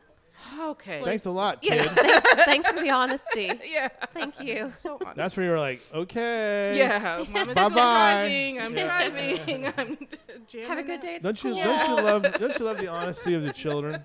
Okay. 0.62 1.02
Thanks 1.04 1.25
a 1.25 1.32
lot, 1.32 1.60
Yeah. 1.62 1.84
kid. 1.84 1.91
thanks, 1.91 2.45
thanks 2.45 2.69
for 2.71 2.80
the 2.82 2.89
honesty. 3.02 3.52
Yeah. 3.69 3.88
Thank 4.13 4.39
you. 4.41 4.71
So 4.75 4.97
honest. 5.02 5.15
That's 5.17 5.38
where 5.38 5.45
you 5.45 5.52
were 5.52 5.60
like, 5.60 5.82
okay. 5.93 6.78
Yeah, 6.78 7.25
mom 7.32 7.49
is 7.49 7.56
Bye-bye. 7.56 7.69
still 7.69 7.69
driving. 7.69 8.62
I'm 8.62 8.78
Yeah. 8.78 8.86
driving. 8.86 9.65
I'm 9.78 10.08
jamming 10.47 10.67
Have 10.67 10.78
a 10.80 10.84
good 10.84 10.91
out. 10.95 11.02
day 11.02 11.15
at 11.15 11.23
Don't 11.23 11.43
you 11.43 11.52
school. 11.52 11.63
don't 11.63 11.89
you 11.97 12.04
love 12.04 12.23
don't 12.39 12.60
you 12.60 12.65
love 12.65 12.78
the 12.80 12.88
honesty 12.88 13.34
of 13.36 13.43
the 13.43 13.52
children? 13.54 14.04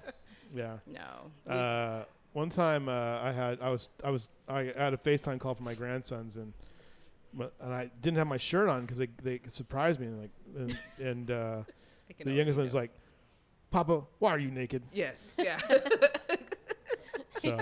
Yeah. 0.54 0.76
No. 0.86 1.52
Uh, 1.52 2.04
one 2.32 2.48
time 2.50 2.88
uh, 2.88 3.20
I 3.22 3.32
had 3.32 3.60
I 3.60 3.70
was 3.70 3.88
I 4.04 4.10
was 4.10 4.30
I 4.48 4.72
had 4.76 4.94
a 4.94 4.96
FaceTime 4.96 5.38
call 5.40 5.54
from 5.54 5.64
my 5.64 5.74
grandsons 5.74 6.36
and 6.36 6.52
my- 7.32 7.48
and 7.60 7.72
I 7.74 7.90
didn't 8.00 8.18
have 8.18 8.26
my 8.28 8.36
shirt 8.38 8.68
on 8.68 8.82
because 8.82 8.98
they 8.98 9.08
they 9.22 9.40
surprised 9.48 9.98
me 10.00 10.06
and 10.06 10.20
like 10.20 10.30
and, 10.56 10.78
and 11.00 11.30
uh, 11.30 11.34
I 12.08 12.12
can 12.12 12.24
the 12.26 12.30
only 12.30 12.36
youngest 12.36 12.58
one's 12.58 12.72
go. 12.72 12.78
like, 12.78 12.90
Papa, 13.70 14.02
why 14.20 14.30
are 14.30 14.38
you 14.38 14.50
naked? 14.52 14.82
Yes. 14.92 15.34
Yeah. 15.38 15.58
So 17.44 17.58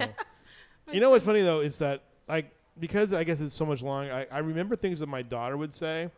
you 0.93 1.01
know 1.01 1.11
what's 1.11 1.25
funny 1.25 1.43
though 1.43 1.61
is 1.61 1.79
that 1.79 2.03
like 2.29 2.51
because 2.79 3.13
I 3.13 3.25
guess 3.25 3.41
it's 3.41 3.55
so 3.55 3.67
much 3.67 3.83
longer. 3.83 4.13
I, 4.13 4.27
I 4.31 4.39
remember 4.39 4.77
things 4.77 5.01
that 5.01 5.07
my 5.09 5.23
daughter 5.23 5.57
would 5.57 5.75
say, 5.75 6.11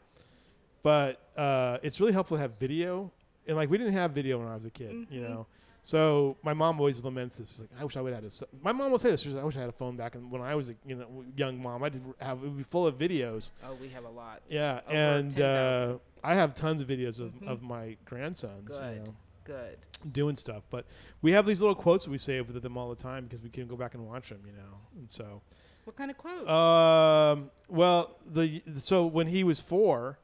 but 0.83 1.21
uh, 1.37 1.79
it's 1.83 2.01
really 2.01 2.13
helpful 2.13 2.37
to 2.37 2.41
have 2.41 2.59
video. 2.59 3.11
And 3.47 3.57
like 3.57 3.69
we 3.71 3.77
didn't 3.79 3.93
have 3.95 4.13
video 4.13 4.39
when 4.39 4.49
I 4.49 4.55
was 4.55 4.65
a 4.65 4.71
kid, 4.71 5.07
you 5.11 5.21
Mhm. 5.21 5.29
know. 5.29 5.47
So 5.87 6.39
my 6.43 6.55
mom 6.55 6.79
always 6.81 7.03
laments 7.05 7.37
this. 7.37 7.49
She's 7.51 7.61
like, 7.61 7.71
I 7.79 7.85
wish 7.85 7.95
I 7.97 8.01
would 8.01 8.15
have 8.15 8.23
had 8.23 8.25
a. 8.25 8.33
s- 8.33 8.43
My 8.63 8.73
mom 8.73 8.91
will 8.91 8.99
say 8.99 9.11
this. 9.11 9.21
She's 9.21 9.35
like, 9.35 9.43
I 9.43 9.47
wish 9.47 9.57
I 9.57 9.61
had 9.61 9.69
a 9.69 9.73
phone 9.73 9.97
back 9.97 10.15
and 10.15 10.31
when 10.31 10.41
I 10.41 10.55
was 10.55 10.71
a 10.71 10.75
you 10.87 10.95
know 10.95 11.07
young 11.37 11.61
mom. 11.63 11.83
I 11.83 11.91
did 11.91 12.03
have 12.21 12.39
it 12.39 12.45
would 12.47 12.57
be 12.57 12.63
full 12.63 12.87
of 12.87 12.97
videos. 12.97 13.51
Oh, 13.63 13.75
we 13.81 13.89
have 13.91 14.05
a 14.05 14.09
lot. 14.09 14.41
Yeah, 14.49 14.81
Over 14.87 14.97
and 14.97 15.31
10,000. 15.31 15.43
uh, 15.43 15.99
I 16.23 16.35
have 16.35 16.55
tons 16.55 16.81
of 16.81 16.89
videos 16.89 17.21
of, 17.21 17.33
Mhm. 17.35 17.49
of 17.49 17.61
my 17.63 17.99
grandsons. 18.07 18.71
you 18.71 18.79
Good. 18.79 19.07
know, 19.09 19.15
Good. 19.45 19.79
doing 20.11 20.37
stuff. 20.37 20.65
But 20.71 20.87
we 21.23 21.33
have 21.33 21.47
these 21.47 21.61
little 21.61 21.75
quotes 21.75 22.05
that 22.05 22.11
we 22.11 22.19
save 22.19 22.49
with 22.49 22.63
them 22.63 22.77
all 22.77 22.89
the 22.91 23.03
time 23.03 23.25
because 23.25 23.43
we 23.43 23.51
can 23.51 23.67
go 23.67 23.77
back 23.77 23.95
and 23.95 24.07
watch 24.07 24.29
them, 24.31 24.41
you 24.47 24.53
know. 24.53 24.79
And 24.99 25.11
so, 25.11 25.43
What 25.85 25.97
kind 25.97 26.11
of 26.11 26.19
quote? 26.19 26.49
um, 26.49 27.51
well, 27.69 28.17
the 28.27 28.63
so 28.79 29.07
when 29.07 29.27
he 29.29 29.45
was 29.45 29.61
four, 29.61 30.19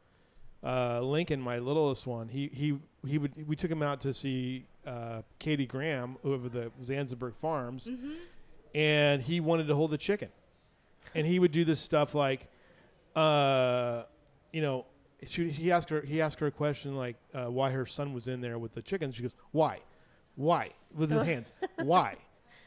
uh, 0.62 1.00
Lincoln, 1.00 1.40
my 1.40 1.58
littlest 1.58 2.06
one, 2.06 2.28
he 2.28 2.50
he 2.52 2.78
he 3.06 3.18
would 3.18 3.48
we 3.48 3.56
took 3.56 3.70
him 3.70 3.82
out 3.82 4.00
to 4.02 4.12
see 4.12 4.66
uh, 4.86 5.22
Katie 5.38 5.66
Graham 5.66 6.16
over 6.24 6.48
the 6.48 6.70
Zanzibar 6.84 7.30
Farms, 7.32 7.88
mm-hmm. 7.88 8.12
and 8.74 9.22
he 9.22 9.40
wanted 9.40 9.66
to 9.68 9.74
hold 9.74 9.90
the 9.90 9.98
chicken, 9.98 10.28
and 11.14 11.26
he 11.26 11.38
would 11.38 11.52
do 11.52 11.64
this 11.64 11.80
stuff 11.80 12.14
like, 12.14 12.48
uh, 13.16 14.02
you 14.52 14.60
know. 14.62 14.84
She, 15.26 15.50
he 15.50 15.70
asked 15.70 15.90
her. 15.90 16.00
He 16.00 16.20
asked 16.20 16.40
her 16.40 16.46
a 16.46 16.50
question 16.50 16.96
like, 16.96 17.16
uh, 17.34 17.46
"Why 17.46 17.70
her 17.70 17.86
son 17.86 18.12
was 18.12 18.28
in 18.28 18.40
there 18.40 18.58
with 18.58 18.72
the 18.72 18.82
chickens?" 18.82 19.14
She 19.14 19.22
goes, 19.22 19.34
"Why? 19.52 19.80
Why?" 20.36 20.70
With 20.94 21.10
his 21.10 21.22
hands, 21.26 21.52
"Why?" 21.76 22.16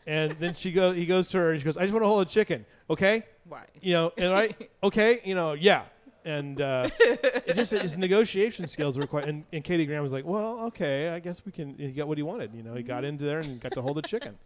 And 0.06 0.32
then 0.34 0.54
she 0.54 0.72
goes. 0.72 0.96
He 0.96 1.06
goes 1.06 1.28
to 1.30 1.38
her 1.40 1.52
and 1.52 1.60
she 1.60 1.66
goes, 1.66 1.78
"I 1.78 1.82
just 1.82 1.94
want 1.94 2.04
to 2.04 2.08
hold 2.08 2.28
a 2.28 2.30
chicken, 2.30 2.66
okay?" 2.90 3.24
Why? 3.46 3.66
You 3.82 3.94
know, 3.94 4.14
and 4.18 4.34
I, 4.34 4.56
okay, 4.84 5.20
you 5.24 5.36
know, 5.36 5.54
yeah. 5.54 5.84
And 6.26 6.62
uh, 6.62 6.88
it 7.00 7.56
just 7.56 7.72
his 7.72 7.98
negotiation 7.98 8.68
skills 8.68 8.98
were 8.98 9.06
quite. 9.06 9.26
And, 9.26 9.44
and 9.52 9.62
Katie 9.62 9.86
Graham 9.86 10.04
was 10.04 10.14
like, 10.14 10.26
"Well, 10.26 10.60
okay, 10.68 11.10
I 11.10 11.20
guess 11.20 11.42
we 11.46 11.52
can." 11.52 11.76
He 11.78 11.92
got 11.92 12.08
what 12.08 12.18
he 12.18 12.24
wanted. 12.24 12.54
You 12.54 12.64
know, 12.64 12.76
he 12.76 12.84
got 12.84 13.04
into 13.04 13.26
there 13.26 13.40
and 13.40 13.60
got 13.60 13.74
to 13.74 13.82
hold 13.82 13.98
a 13.98 14.02
chicken. 14.02 14.38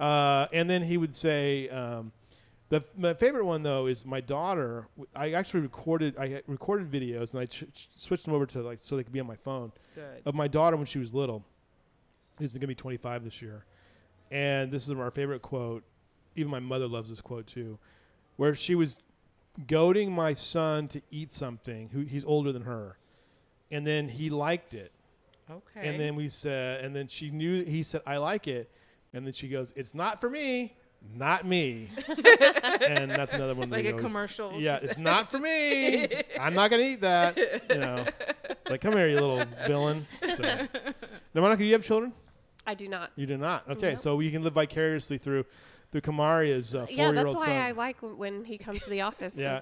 Uh, 0.00 0.46
and 0.52 0.70
then 0.70 0.82
he 0.82 0.96
would 0.96 1.14
say, 1.14 1.68
um, 1.68 2.12
the 2.72 2.82
my 2.96 3.12
favorite 3.12 3.44
one 3.44 3.62
though 3.62 3.86
is 3.86 4.06
my 4.06 4.22
daughter. 4.22 4.88
I 5.14 5.32
actually 5.32 5.60
recorded. 5.60 6.16
I 6.18 6.40
recorded 6.46 6.90
videos 6.90 7.32
and 7.34 7.40
I 7.42 7.44
ch- 7.44 7.64
ch- 7.74 7.88
switched 7.98 8.24
them 8.24 8.32
over 8.32 8.46
to 8.46 8.62
like 8.62 8.78
so 8.80 8.96
they 8.96 9.04
could 9.04 9.12
be 9.12 9.20
on 9.20 9.26
my 9.26 9.36
phone 9.36 9.72
Good. 9.94 10.22
of 10.24 10.34
my 10.34 10.48
daughter 10.48 10.78
when 10.78 10.86
she 10.86 10.98
was 10.98 11.12
little. 11.12 11.44
Who's 12.38 12.52
going 12.52 12.62
to 12.62 12.66
be 12.66 12.74
25 12.74 13.24
this 13.24 13.42
year, 13.42 13.66
and 14.30 14.72
this 14.72 14.86
is 14.88 14.92
our 14.92 15.10
favorite 15.10 15.42
quote. 15.42 15.84
Even 16.34 16.50
my 16.50 16.60
mother 16.60 16.88
loves 16.88 17.10
this 17.10 17.20
quote 17.20 17.46
too, 17.46 17.78
where 18.36 18.54
she 18.54 18.74
was 18.74 19.00
goading 19.66 20.10
my 20.10 20.32
son 20.32 20.88
to 20.88 21.02
eat 21.10 21.30
something. 21.30 21.90
Who 21.92 22.00
he's 22.00 22.24
older 22.24 22.52
than 22.52 22.62
her, 22.62 22.96
and 23.70 23.86
then 23.86 24.08
he 24.08 24.30
liked 24.30 24.72
it, 24.72 24.92
Okay. 25.50 25.86
and 25.86 26.00
then 26.00 26.16
we 26.16 26.28
said, 26.28 26.82
and 26.82 26.96
then 26.96 27.06
she 27.06 27.28
knew 27.28 27.64
he 27.64 27.82
said 27.82 28.00
I 28.06 28.16
like 28.16 28.48
it, 28.48 28.70
and 29.12 29.26
then 29.26 29.34
she 29.34 29.48
goes, 29.48 29.74
"It's 29.76 29.94
not 29.94 30.22
for 30.22 30.30
me." 30.30 30.74
Not 31.14 31.44
me, 31.46 31.90
and 32.88 33.10
that's 33.10 33.34
another 33.34 33.54
one. 33.54 33.68
like 33.68 33.82
we 33.82 33.88
a 33.88 33.90
always- 33.92 34.02
commercial. 34.04 34.54
Yeah, 34.58 34.78
it's 34.82 34.94
said. 34.94 34.98
not 35.04 35.30
for 35.30 35.38
me. 35.38 36.08
I'm 36.40 36.54
not 36.54 36.70
gonna 36.70 36.82
eat 36.84 37.02
that. 37.02 37.36
You 37.70 37.78
know, 37.78 38.04
it's 38.48 38.70
like 38.70 38.80
come 38.80 38.94
here, 38.94 39.08
you 39.08 39.14
little 39.20 39.44
villain. 39.66 40.06
So. 40.36 40.42
Now, 41.34 41.40
Monica, 41.40 41.60
do 41.60 41.64
you 41.66 41.72
have 41.72 41.82
children? 41.84 42.12
I 42.66 42.74
do 42.74 42.88
not. 42.88 43.10
You 43.16 43.26
do 43.26 43.36
not. 43.38 43.68
Okay, 43.68 43.92
Nope. 43.92 44.00
so 44.00 44.20
you 44.20 44.30
can 44.30 44.42
live 44.42 44.52
vicariously 44.54 45.16
through 45.18 45.44
through 45.92 46.00
Kamaria's 46.00 46.74
uh, 46.74 46.86
yeah, 46.90 47.04
four-year-old 47.06 47.16
that's 47.16 47.34
why 47.34 47.46
son. 47.46 47.56
I 47.56 47.70
like 47.72 47.96
w- 48.00 48.16
when 48.16 48.44
he 48.44 48.58
comes 48.58 48.82
to 48.84 48.90
the 48.90 49.02
office. 49.02 49.38
Yeah. 49.38 49.60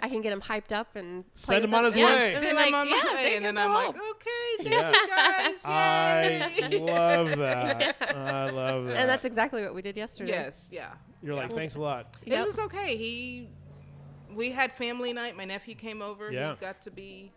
I 0.00 0.08
can 0.08 0.20
get 0.22 0.32
him 0.32 0.40
hyped 0.40 0.72
up 0.72 0.96
and 0.96 1.22
play 1.34 1.56
Send 1.56 1.64
him 1.64 1.74
on 1.74 1.84
his 1.84 1.96
Yeah, 1.96 2.06
way. 2.06 2.34
and 2.34 2.42
Send 2.42 2.46
then, 2.46 2.56
like, 2.56 2.74
on 2.74 2.90
my 2.90 2.96
yeah, 3.04 3.14
way, 3.14 3.36
and 3.36 3.44
then 3.44 3.58
I'm 3.58 3.68
go 3.68 3.74
like, 3.74 3.96
home. 3.96 4.10
okay, 4.12 4.70
Yeah. 4.70 4.92
thank 4.92 4.96
you 4.96 5.08
guys. 5.16 5.62
I 5.64 6.68
Yay. 6.70 6.78
love 6.78 7.36
that. 7.38 7.96
I 8.16 8.50
love 8.50 8.86
that. 8.86 8.96
And 8.96 9.08
that's 9.08 9.24
exactly 9.24 9.62
what 9.62 9.74
we 9.74 9.82
did 9.82 9.96
yesterday. 9.96 10.30
yes, 10.32 10.68
yeah. 10.70 10.92
You're 11.22 11.34
like, 11.34 11.52
thanks 11.52 11.74
a 11.76 11.80
lot. 11.80 12.16
Yep. 12.24 12.40
It 12.40 12.46
was 12.46 12.58
okay. 12.60 12.96
He, 12.96 13.48
we 14.34 14.50
had 14.50 14.72
family 14.72 15.12
night. 15.12 15.36
My 15.36 15.44
nephew 15.44 15.74
came 15.74 16.00
over. 16.02 16.32
Yeah. 16.32 16.54
He 16.54 16.60
got 16.60 16.80
to 16.82 16.90
be. 16.90 17.30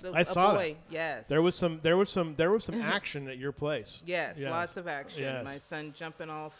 The, 0.00 0.10
I 0.12 0.20
a 0.20 0.24
saw 0.24 0.54
that. 0.54 0.74
Yes. 0.88 1.28
There 1.28 1.42
was 1.42 1.54
some. 1.54 1.80
There 1.82 1.98
was 1.98 2.08
some. 2.08 2.34
There 2.34 2.50
was 2.50 2.64
some 2.64 2.80
action 2.82 3.28
at 3.28 3.36
your 3.36 3.52
place. 3.52 4.02
Yes, 4.06 4.38
Yes. 4.40 4.50
lots 4.50 4.76
of 4.78 4.88
action. 4.88 5.24
Yes. 5.24 5.44
My 5.44 5.58
son 5.58 5.92
jumping 5.94 6.30
off 6.30 6.54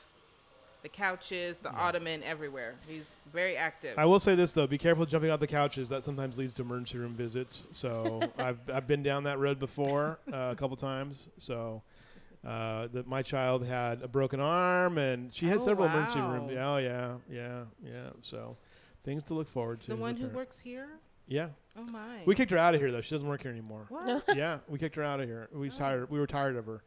the 0.87 0.91
couches, 0.91 1.59
the 1.59 1.71
ottoman, 1.73 2.23
everywhere. 2.23 2.77
He's 2.89 3.17
very 3.33 3.57
active. 3.57 3.99
I 3.99 4.05
will 4.07 4.21
say 4.21 4.37
this 4.37 4.53
though: 4.53 4.69
be 4.69 4.79
careful 4.79 5.05
jumping 5.05 5.31
off 5.33 5.41
the 5.41 5.49
couches. 5.49 5.89
That 5.89 6.05
sometimes 6.05 6.39
leads 6.39 6.55
to 6.55 6.63
emergency 6.63 6.99
room 6.99 7.13
visits. 7.15 7.67
So 7.73 8.21
I've 8.39 8.59
I've 8.73 8.87
been 8.87 9.03
down 9.03 9.25
that 9.25 9.41
road 9.41 9.59
before 9.59 10.21
uh, 10.33 10.51
a 10.53 10.55
couple 10.55 10.77
times. 10.77 11.29
So 11.39 11.83
uh, 12.47 12.87
that 12.93 13.09
my 13.09 13.23
child 13.23 13.67
had 13.67 14.01
a 14.03 14.07
broken 14.07 14.39
arm, 14.39 14.97
and 14.97 15.35
she 15.35 15.47
had 15.47 15.57
Oh, 15.59 15.61
several 15.65 15.89
emergency 15.89 16.21
room. 16.21 16.51
Yeah, 16.51 16.71
oh 16.75 16.77
yeah, 16.79 17.15
yeah, 17.29 17.63
yeah. 17.85 18.11
So 18.23 18.57
things 19.03 19.25
to 19.25 19.35
look 19.35 19.49
forward 19.49 19.81
to. 19.83 19.89
the 19.89 19.97
one 19.97 20.17
who 20.17 20.29
works 20.29 20.61
here. 20.61 20.87
Yeah, 21.27 21.49
Oh 21.77 21.83
my. 21.83 22.21
we 22.27 22.37
kicked 22.37 22.53
her 22.53 22.59
out 22.59 22.77
of 22.77 22.81
here 22.81 22.93
though. 22.93 23.01
She 23.01 23.13
doesn't 23.13 23.27
work 23.27 23.43
here 23.43 23.51
anymore. 23.51 23.87
What? 23.89 24.23
Yeah, 24.37 24.59
we 24.69 24.79
kicked 24.79 24.95
her 24.95 25.03
out 25.03 25.19
of 25.19 25.27
here. 25.27 25.49
Oh. 25.53 25.59
We 25.59 25.69
tired. 25.71 26.09
We 26.09 26.21
were 26.21 26.29
tired 26.29 26.55
of 26.55 26.67
her. 26.67 26.85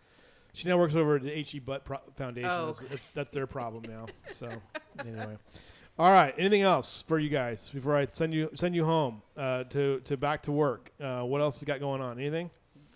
She 0.54 0.68
now 0.68 0.78
works 0.78 0.96
over 0.96 1.16
at 1.18 1.24
the 1.24 1.32
HE 1.32 1.60
Butt 1.60 1.86
Pro- 1.86 1.98
Foundation. 2.16 2.50
Oh, 2.52 2.68
that's, 2.68 2.82
that's 2.82 3.08
that's 3.10 3.32
their 3.32 3.48
problem 3.48 3.84
now. 3.88 4.08
So 4.34 4.50
anyway, 5.06 5.38
all 5.98 6.12
right. 6.12 6.34
Anything 6.38 6.62
else 6.62 7.04
for 7.08 7.20
you 7.20 7.30
guys 7.30 7.70
before 7.70 7.96
I 7.96 8.06
send 8.08 8.34
you 8.34 8.50
send 8.54 8.76
you 8.76 8.86
home 8.86 9.22
uh, 9.38 9.66
to 9.66 10.00
to 10.02 10.18
back 10.18 10.44
to 10.44 10.52
work? 10.52 10.92
Uh, 11.00 11.22
what 11.22 11.42
else 11.42 11.62
you 11.62 11.66
got 11.68 11.80
going 11.80 12.02
on? 12.02 12.20
Anything? 12.20 12.50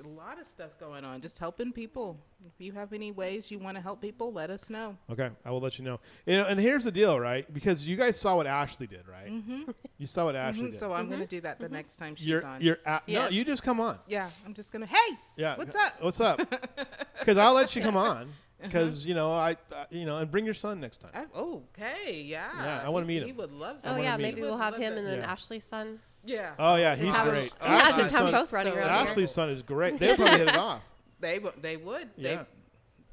A 0.05 0.07
lot 0.09 0.39
of 0.39 0.45
stuff 0.47 0.77
going 0.79 1.05
on. 1.05 1.21
Just 1.21 1.39
helping 1.39 1.71
people. 1.71 2.19
If 2.45 2.59
you 2.59 2.73
have 2.73 2.91
any 2.91 3.11
ways 3.11 3.49
you 3.49 3.57
want 3.59 3.77
to 3.77 3.81
help 3.81 4.01
people, 4.01 4.33
let 4.33 4.49
us 4.49 4.69
know. 4.69 4.97
Okay, 5.09 5.29
I 5.45 5.51
will 5.51 5.61
let 5.61 5.79
you 5.79 5.85
know. 5.85 5.99
You 6.25 6.37
know, 6.37 6.45
and 6.45 6.59
here's 6.59 6.83
the 6.83 6.91
deal, 6.91 7.17
right? 7.19 7.51
Because 7.53 7.87
you 7.87 7.95
guys 7.95 8.19
saw 8.19 8.35
what 8.35 8.45
Ashley 8.45 8.85
did, 8.87 9.07
right? 9.07 9.31
Mm-hmm. 9.31 9.71
You 9.97 10.07
saw 10.07 10.25
what 10.25 10.35
Ashley 10.35 10.63
Mhm, 10.67 10.71
did. 10.71 10.79
So 10.79 10.91
I'm 10.91 11.09
gonna 11.09 11.25
do 11.25 11.39
that 11.41 11.59
the 11.59 11.69
next 11.69 11.95
time 11.97 12.15
she's 12.15 12.27
you're 12.27 12.45
on. 12.45 12.59
you're 12.61 12.79
at, 12.85 13.07
no, 13.07 13.29
you 13.29 13.45
just 13.45 13.63
come 13.63 13.79
on. 13.79 13.97
yeah, 14.07 14.29
I'm 14.45 14.53
just 14.53 14.71
gonna. 14.73 14.85
Hey, 14.87 15.17
Yeah. 15.37 15.55
What's 15.55 15.75
up? 15.75 15.93
What's 16.01 16.19
up? 16.21 16.39
Because 17.19 17.37
I'll 17.37 17.53
let 17.53 17.73
you 17.73 17.81
come 17.81 17.95
on. 17.95 18.23
Uh-huh. 18.23 18.25
Because 18.61 19.05
you 19.05 19.13
know 19.13 19.31
I, 19.31 19.55
uh, 19.73 19.85
you 19.89 20.05
know, 20.05 20.17
and 20.17 20.29
bring 20.29 20.43
your 20.43 20.53
son 20.53 20.81
next 20.81 20.97
time. 20.97 21.11
I, 21.13 21.25
okay, 21.39 22.21
yeah. 22.21 22.49
Yeah, 22.57 22.81
I 22.85 22.89
wanna 22.89 23.05
meet 23.05 23.21
him. 23.21 23.27
He 23.27 23.31
would 23.33 23.53
love 23.53 23.81
that. 23.81 23.89
Oh 23.89 23.91
wanna 23.93 24.03
yeah, 24.03 24.17
maybe 24.17 24.41
we'll 24.41 24.57
have 24.57 24.75
him 24.75 24.93
that. 24.95 24.99
and 24.99 25.07
then 25.07 25.19
Yeah. 25.19 25.31
Ashley's 25.31 25.63
son. 25.63 25.99
Yeah. 26.25 26.53
Oh 26.57 26.75
yeah, 26.75 26.95
he's 26.95 27.13
have 27.13 27.27
great. 27.29 27.43
him- 27.51 27.57
yeah, 27.61 27.67
Ashley's 27.67 27.95
have 27.95 28.11
them 28.11 28.11
son- 28.11 28.31
both 28.31 28.53
running 28.53 28.73
so 28.73 28.79
around 28.79 28.89
here. 29.01 29.09
Ashley's 29.09 29.31
son 29.31 29.49
is 29.49 29.61
great. 29.61 29.99
They 29.99 30.15
probably 30.15 30.37
hit 30.37 30.47
it 30.49 30.57
off. 30.57 30.81
They 31.19 31.39
would. 31.39 31.53
They 31.61 31.77
would. 31.77 32.09
Yeah. 32.15 32.43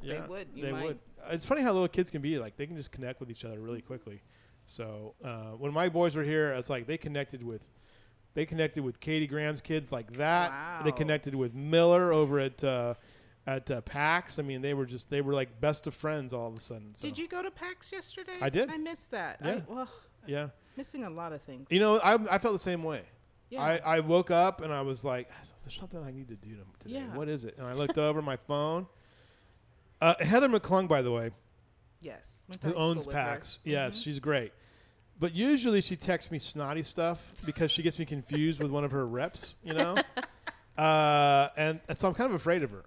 They, 0.03 0.09
Yeah, 0.15 0.27
would. 0.27 0.49
You 0.55 0.65
they 0.67 0.73
might. 0.73 0.85
would. 0.85 0.99
It's 1.31 1.45
funny 1.45 1.63
how 1.63 1.73
little 1.73 1.89
kids 1.89 2.09
can 2.11 2.23
be. 2.23 2.39
Like 2.39 2.57
they 2.57 2.67
can 2.67 2.77
just 2.77 2.93
connect 2.93 3.21
with 3.21 3.31
each 3.31 3.45
other 3.45 3.59
really 3.61 3.83
quickly. 3.83 4.23
So 4.67 5.15
uh, 5.25 5.51
when 5.59 5.73
my 5.73 5.89
boys 5.89 6.15
were 6.17 6.23
here, 6.23 6.53
it's 6.53 6.71
like 6.71 6.87
they 6.87 6.97
connected 6.97 7.43
with, 7.43 7.69
they 8.35 8.47
connected 8.47 8.85
with 8.85 9.01
Katie 9.01 9.27
Graham's 9.27 9.61
kids 9.61 9.91
like 9.91 10.13
that. 10.15 10.83
They 10.85 10.91
Wow. 10.91 10.97
connected 10.97 11.35
with 11.35 11.53
Miller 11.55 12.13
over 12.13 12.39
at 12.39 12.63
uh, 12.63 12.95
at 13.47 13.71
uh, 13.71 13.81
PAX. 13.83 14.39
I 14.39 14.43
mean, 14.43 14.63
they 14.63 14.73
were 14.75 14.87
just 14.87 15.11
they 15.11 15.21
were 15.21 15.35
like 15.35 15.61
best 15.61 15.87
of 15.89 15.95
friends 15.95 16.33
all 16.33 16.47
of 16.49 16.57
a 16.57 16.61
sudden. 16.61 16.95
So. 16.95 17.09
Did 17.09 17.19
you 17.19 17.27
go 17.27 17.43
to 17.43 17.51
PAX 17.51 17.91
yesterday? 17.91 18.33
I 18.41 18.49
did. 18.49 18.71
I 18.71 18.77
missed 18.77 19.11
that. 19.11 19.39
Yeah. 19.45 19.51
I, 19.51 19.63
well, 19.67 19.89
Yeah. 20.27 20.49
Missing 20.77 21.05
a 21.05 21.11
lot 21.11 21.33
of 21.33 21.43
things. 21.43 21.67
You 21.71 21.81
know, 21.81 21.99
I, 21.99 22.15
I 22.35 22.39
felt 22.39 22.55
the 22.55 22.59
same 22.59 22.83
way. 22.83 23.03
yeah. 23.51 23.63
I, 23.63 23.97
I 23.97 24.01
woke 24.01 24.31
up 24.31 24.61
and 24.61 24.73
I 24.73 24.83
was 24.83 25.05
like, 25.05 25.29
"There's 25.65 25.75
something 25.75 26.03
I 26.03 26.11
need 26.11 26.29
to 26.29 26.37
do 26.37 26.57
today. 26.81 26.95
Yeah. 26.97 27.15
What 27.17 27.29
is 27.29 27.45
it?" 27.45 27.57
And 27.59 27.67
I 27.67 27.73
looked 27.75 27.99
over 27.99 28.23
my 28.23 28.37
phone. 28.37 28.87
Uh, 30.01 30.15
Heather 30.21 30.49
McClung, 30.49 30.89
by 30.89 31.03
the 31.03 31.11
way, 31.13 31.31
yes. 32.01 32.43
Who 32.65 32.73
owns. 32.75 33.07
PAX. 33.07 33.59
Yes, 33.65 33.99
Mhm. 33.99 34.05
she's 34.05 34.19
great. 34.19 34.53
But 35.19 35.35
usually 35.35 35.83
she 35.83 35.97
texts 35.97 36.31
me 36.33 36.39
snotty 36.39 36.83
stuff 36.83 37.35
because 37.45 37.71
she 37.71 37.83
gets 37.83 37.99
me 37.99 38.07
confused 38.07 38.63
with 38.63 38.71
one 38.73 38.85
of 38.85 38.93
her 38.93 39.07
reps, 39.07 39.57
you 39.63 39.75
know? 39.75 39.97
uh, 40.79 41.49
and 41.59 41.81
so 41.93 42.09
I'm 42.09 42.15
kind 42.15 42.31
of 42.31 42.35
afraid 42.35 42.63
of 42.63 42.71
her. 42.71 42.85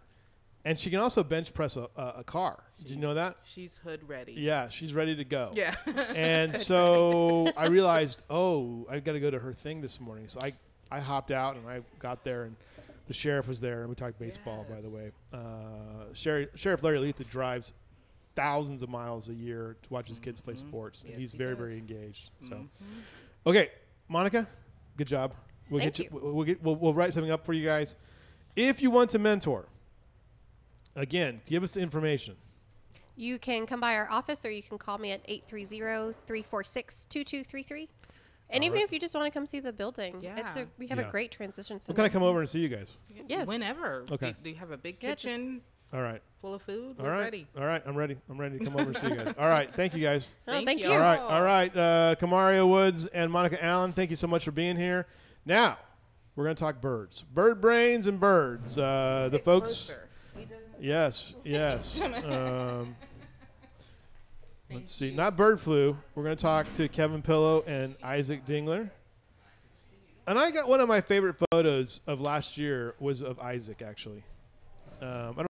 And 0.65 0.79
she 0.79 0.89
can 0.89 0.99
also 0.99 1.23
bench 1.23 1.53
press 1.53 1.75
a, 1.75 1.89
a, 1.97 2.13
a 2.19 2.23
car. 2.23 2.63
Did 2.79 2.91
you 2.91 2.95
know 2.97 3.15
that? 3.15 3.35
She's 3.43 3.79
hood 3.79 4.07
ready. 4.07 4.33
Yeah, 4.33 4.69
she's 4.69 4.93
ready 4.93 5.15
to 5.15 5.25
go. 5.25 5.51
Yeah. 5.55 5.75
And 6.15 6.57
so 6.69 7.47
I 7.57 7.67
realized, 7.67 8.21
oh, 8.29 8.87
I 8.89 8.99
got 8.99 9.11
to 9.13 9.19
go 9.19 9.29
to 9.29 9.39
her 9.39 9.51
thing 9.53 9.81
this 9.81 9.99
morning. 9.99 10.27
So 10.29 10.39
I, 10.39 10.53
I 10.89 10.99
hopped 11.01 11.31
out 11.31 11.57
and 11.57 11.67
I 11.67 11.81
got 11.99 12.23
there 12.23 12.43
and 12.43 12.55
the 13.07 13.13
sheriff 13.13 13.47
was 13.47 13.59
there 13.59 13.81
and 13.81 13.89
we 13.89 13.95
talked 13.95 14.17
baseball, 14.19 14.65
by 14.69 14.79
the 14.79 14.89
way. 14.89 15.11
Uh, 15.33 16.13
Sheriff, 16.13 16.49
sheriff 16.55 16.81
Larry 16.83 16.99
Leitha 16.99 17.29
drives 17.29 17.73
thousands 18.35 18.81
of 18.81 18.89
miles 18.89 19.27
a 19.27 19.33
year 19.33 19.75
to 19.83 19.89
watch 19.93 20.07
his 20.07 20.19
kids 20.19 20.39
play 20.39 20.53
Mhm. 20.53 20.59
sports, 20.59 21.03
and 21.03 21.13
he's 21.15 21.31
he 21.33 21.37
very, 21.37 21.51
does. 21.55 21.59
very 21.59 21.77
engaged. 21.77 22.29
So, 22.47 22.55
Mhm. 22.55 22.67
okay, 23.45 23.69
Monica, 24.07 24.47
good 24.97 25.07
job. 25.07 25.33
We'll 25.69 25.81
Thank 25.81 25.95
get 25.95 26.05
you. 26.05 26.09
We'll, 26.19 26.33
we'll 26.33 26.45
get. 26.45 26.63
We'll, 26.63 26.75
we'll 26.75 26.93
write 26.93 27.13
something 27.13 27.31
up 27.31 27.45
for 27.45 27.53
you 27.53 27.63
guys. 27.65 27.95
If 28.55 28.81
you 28.81 28.89
want 28.89 29.09
to 29.11 29.19
mentor, 29.19 29.67
again, 30.95 31.41
give 31.45 31.63
us 31.63 31.73
the 31.73 31.81
information. 31.81 32.35
You 33.15 33.37
can 33.37 33.67
come 33.67 33.79
by 33.79 33.95
our 33.95 34.09
office 34.09 34.43
or 34.45 34.49
you 34.51 34.63
can 34.63 34.77
call 34.79 34.97
me 34.97 35.11
at 35.11 35.23
830-346-2233. 35.27 37.87
And 38.49 38.61
All 38.61 38.65
even 38.67 38.75
right. 38.77 38.83
if 38.83 38.91
you 38.91 38.99
just 38.99 39.15
want 39.15 39.25
to 39.25 39.31
come 39.31 39.47
see 39.47 39.59
the 39.59 39.73
building, 39.73 40.15
it's 40.15 40.23
Yeah. 40.55 40.63
a, 40.63 40.65
we 40.77 40.87
have 40.87 40.99
Yeah. 40.99 41.07
a 41.07 41.11
great 41.11 41.31
transition 41.31 41.75
We'll 41.75 41.81
center. 41.81 41.97
kind 41.97 42.07
of 42.07 42.13
come 42.13 42.23
over 42.23 42.39
and 42.39 42.49
see 42.49 42.59
you 42.59 42.69
guys. 42.69 42.95
Yes. 43.27 43.47
Whenever. 43.47 44.05
Okay. 44.11 44.31
Do, 44.31 44.37
do 44.43 44.49
you 44.49 44.55
have 44.57 44.71
a 44.71 44.77
big 44.77 44.97
Yeah, 45.01 45.09
kitchen 45.11 45.61
All 45.93 46.01
right. 46.01 46.21
full 46.41 46.53
of 46.55 46.61
food? 46.61 46.97
All 46.99 47.05
We're 47.05 47.11
right. 47.11 47.19
ready. 47.21 47.47
All 47.57 47.65
right. 47.65 47.81
I'm 47.85 47.95
ready. 47.95 48.17
I'm 48.29 48.39
ready 48.39 48.59
to 48.59 48.65
come 48.65 48.75
over 48.75 48.89
and 48.89 48.97
see 48.97 49.07
you 49.07 49.15
guys. 49.15 49.33
All 49.39 49.47
right. 49.47 49.73
Thank 49.75 49.93
you 49.95 50.01
guys. 50.01 50.31
Oh, 50.47 50.51
Thank 50.51 50.67
thank 50.67 50.79
you. 50.81 50.87
you. 50.87 50.93
All 50.93 50.99
right. 50.99 51.19
All 51.19 51.41
right. 51.41 51.75
Uh, 51.75 52.15
Kamaria 52.19 52.67
Woods 52.67 53.07
and 53.07 53.31
Monica 53.31 53.63
Allen, 53.63 53.91
thank 53.93 54.09
you 54.09 54.15
so 54.15 54.27
much 54.27 54.43
for 54.43 54.51
being 54.51 54.75
here. 54.75 55.07
Now, 55.45 55.77
we're 56.35 56.43
going 56.45 56.55
to 56.55 56.59
talk 56.63 56.81
birds, 56.81 57.23
bird 57.23 57.61
brains 57.61 58.07
and 58.07 58.19
birds. 58.19 58.77
Uh, 58.77 59.29
the 59.31 59.39
folks. 59.39 59.85
closer. 59.87 60.09
Yes. 60.79 61.35
Yes. 61.43 62.01
um, 62.25 62.95
let's 64.71 64.91
see. 64.91 65.11
Not 65.11 65.37
bird 65.37 65.59
flu. 65.59 65.97
We're 66.13 66.23
going 66.23 66.35
to 66.35 66.41
talk 66.41 66.71
to 66.73 66.87
Kevin 66.89 67.21
Pillow 67.21 67.63
and 67.65 67.95
Isaac 68.03 68.45
Dingler. 68.45 68.89
And 70.25 70.39
I 70.39 70.51
got 70.51 70.69
one 70.69 70.79
of 70.79 70.87
my 70.87 71.01
favorite 71.01 71.35
photos 71.51 71.99
of 72.07 72.21
last 72.21 72.57
year 72.57 72.95
was 72.99 73.21
of 73.21 73.39
Isaac 73.39 73.81
actually. 73.81 74.23
Um, 75.01 75.09
I 75.09 75.43
don't. 75.43 75.47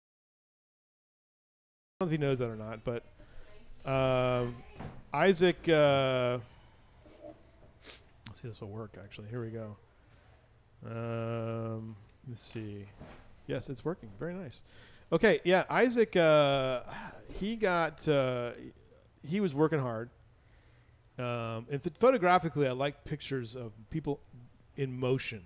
I 2.00 2.04
don't 2.04 2.06
know 2.06 2.06
if 2.06 2.10
he 2.10 2.18
knows 2.18 2.38
that 2.38 2.50
or 2.50 2.56
not, 2.56 2.80
but 2.84 3.04
um, 3.90 4.56
Isaac. 5.12 5.56
Uh, 5.68 6.38
let's 8.26 8.40
see, 8.40 8.48
if 8.48 8.52
this 8.52 8.60
will 8.60 8.68
work. 8.68 8.96
Actually, 9.02 9.28
here 9.28 9.42
we 9.42 9.50
go. 9.50 9.76
Um, 10.86 11.96
let's 12.28 12.42
see. 12.42 12.84
Yes, 13.48 13.68
it's 13.68 13.84
working. 13.84 14.10
Very 14.20 14.34
nice. 14.34 14.62
Okay, 15.10 15.40
yeah, 15.42 15.64
Isaac. 15.68 16.14
Uh, 16.14 16.82
he 17.32 17.56
got. 17.56 18.06
Uh, 18.06 18.52
he 19.26 19.40
was 19.40 19.54
working 19.54 19.80
hard. 19.80 20.10
Um, 21.18 21.66
and 21.70 21.82
ph- 21.82 21.96
photographically, 21.98 22.68
I 22.68 22.72
like 22.72 23.04
pictures 23.04 23.56
of 23.56 23.72
people 23.90 24.20
in 24.76 24.96
motion, 24.96 25.42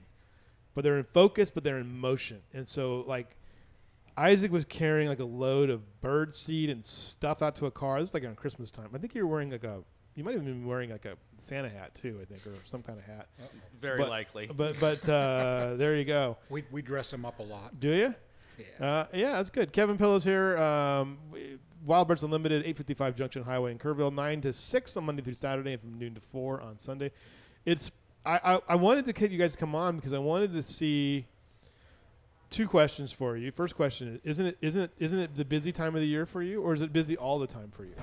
but 0.74 0.84
they're 0.84 0.98
in 0.98 1.04
focus, 1.04 1.48
but 1.48 1.64
they're 1.64 1.78
in 1.78 1.98
motion. 1.98 2.42
And 2.52 2.68
so, 2.68 3.04
like, 3.06 3.36
Isaac 4.16 4.52
was 4.52 4.66
carrying 4.66 5.08
like 5.08 5.20
a 5.20 5.24
load 5.24 5.70
of 5.70 6.00
bird 6.02 6.34
seed 6.34 6.68
and 6.68 6.84
stuff 6.84 7.40
out 7.40 7.56
to 7.56 7.66
a 7.66 7.70
car. 7.70 8.00
This 8.00 8.10
is 8.10 8.14
like 8.14 8.26
on 8.26 8.34
Christmas 8.34 8.70
time. 8.70 8.90
I 8.92 8.98
think 8.98 9.14
you 9.14 9.26
were 9.26 9.32
wearing 9.32 9.50
like 9.50 9.64
a. 9.64 9.82
You 10.14 10.24
might 10.24 10.34
have 10.34 10.44
been 10.44 10.66
wearing 10.66 10.90
like 10.90 11.04
a 11.06 11.16
Santa 11.38 11.68
hat 11.68 11.94
too. 11.94 12.18
I 12.20 12.24
think, 12.24 12.46
or 12.46 12.54
some 12.64 12.82
kind 12.82 12.98
of 12.98 13.04
hat. 13.04 13.28
Very 13.80 13.98
But- 13.98 14.08
likely. 14.10 14.46
But 14.56 14.78
but 14.78 15.08
uh, 15.08 15.74
there 15.76 15.96
you 15.96 16.04
go. 16.04 16.36
We, 16.50 16.64
we 16.70 16.82
dress 16.82 17.10
them 17.10 17.24
up 17.24 17.38
a 17.38 17.42
lot. 17.42 17.80
Do 17.80 17.90
you? 17.90 18.14
Yeah. 18.58 18.86
Uh, 18.86 19.06
yeah, 19.14 19.32
that's 19.32 19.50
good. 19.50 19.72
Kevin 19.72 19.96
Pillows 19.96 20.24
here. 20.24 20.58
Um, 20.58 21.18
Wild 21.84 22.06
Birds 22.06 22.22
Unlimited, 22.22 22.58
855 22.60 23.16
Junction 23.16 23.42
Highway 23.42 23.72
in 23.72 23.78
Kerrville, 23.78 24.14
9 24.14 24.40
to 24.42 24.52
6 24.52 24.96
on 24.96 25.04
Monday 25.04 25.22
through 25.22 25.34
Saturday 25.34 25.72
and 25.72 25.80
from 25.80 25.98
noon 25.98 26.14
to 26.14 26.20
4 26.20 26.60
on 26.60 26.78
Sunday. 26.78 27.10
It's 27.64 27.90
I, 28.24 28.38
I, 28.44 28.60
I 28.68 28.74
wanted 28.76 29.06
to 29.06 29.12
get 29.12 29.30
you 29.32 29.38
guys 29.38 29.52
to 29.52 29.58
come 29.58 29.74
on 29.74 29.96
because 29.96 30.12
I 30.12 30.18
wanted 30.18 30.52
to 30.52 30.62
see 30.62 31.26
two 32.50 32.68
questions 32.68 33.10
for 33.10 33.36
you. 33.36 33.50
First 33.50 33.74
question 33.74 34.08
is 34.08 34.20
isn't 34.24 34.46
it 34.46 34.58
isn't 34.60 34.82
it 34.82 34.90
isn't 34.98 35.18
it 35.18 35.34
the 35.34 35.44
busy 35.44 35.72
time 35.72 35.94
of 35.96 36.00
the 36.02 36.06
year 36.06 36.26
for 36.26 36.42
you 36.42 36.60
or 36.62 36.72
is 36.72 36.82
it 36.82 36.92
busy 36.92 37.16
all 37.16 37.38
the 37.40 37.46
time 37.48 37.70
for 37.72 37.84
you? 37.84 37.94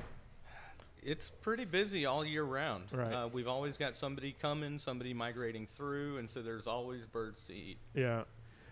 It's 1.04 1.32
pretty 1.41 1.66
busy 1.66 2.06
all 2.06 2.26
year 2.26 2.43
round. 2.43 2.86
Right. 2.91 3.14
Uh, 3.14 3.30
we've 3.32 3.47
always 3.47 3.78
got 3.78 3.95
somebody 3.95 4.36
coming, 4.41 4.80
somebody 4.80 5.14
migrating 5.14 5.68
through, 5.68 6.18
and 6.18 6.30
so 6.30 6.41
there's 6.41 6.68
always 6.68 7.06
birds 7.06 7.43
to 7.43 7.54
eat. 7.54 7.78
Yeah. 7.93 8.24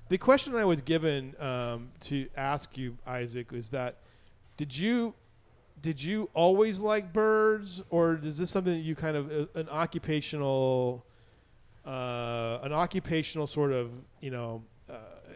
The 0.09 0.17
question 0.17 0.55
I 0.55 0.65
was 0.65 0.81
given 0.81 1.35
um, 1.39 1.89
to 2.01 2.27
ask 2.35 2.77
you, 2.77 2.97
Isaac, 3.05 3.51
was 3.51 3.69
that 3.71 3.97
Did 4.55 4.77
you 4.77 5.13
did 5.79 6.01
you 6.01 6.29
always 6.33 6.79
like 6.79 7.13
birds, 7.13 7.83
or 7.89 8.19
is 8.21 8.37
this 8.37 8.49
something 8.49 8.73
that 8.73 8.79
you 8.79 8.95
kind 8.95 9.15
of 9.15 9.31
uh, 9.31 9.45
an 9.55 9.69
occupational 9.69 11.05
uh, 11.85 12.59
an 12.63 12.73
occupational 12.73 13.47
sort 13.47 13.71
of 13.71 13.91
you 14.19 14.31
know 14.31 14.63
uh, 14.89 14.95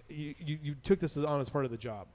you, 0.10 0.36
you 0.40 0.60
you 0.62 0.76
took 0.84 1.00
this 1.00 1.16
as 1.18 1.24
on 1.24 1.40
as 1.40 1.50
part 1.50 1.66
of 1.66 1.72
the 1.72 1.78
job? 1.78 2.08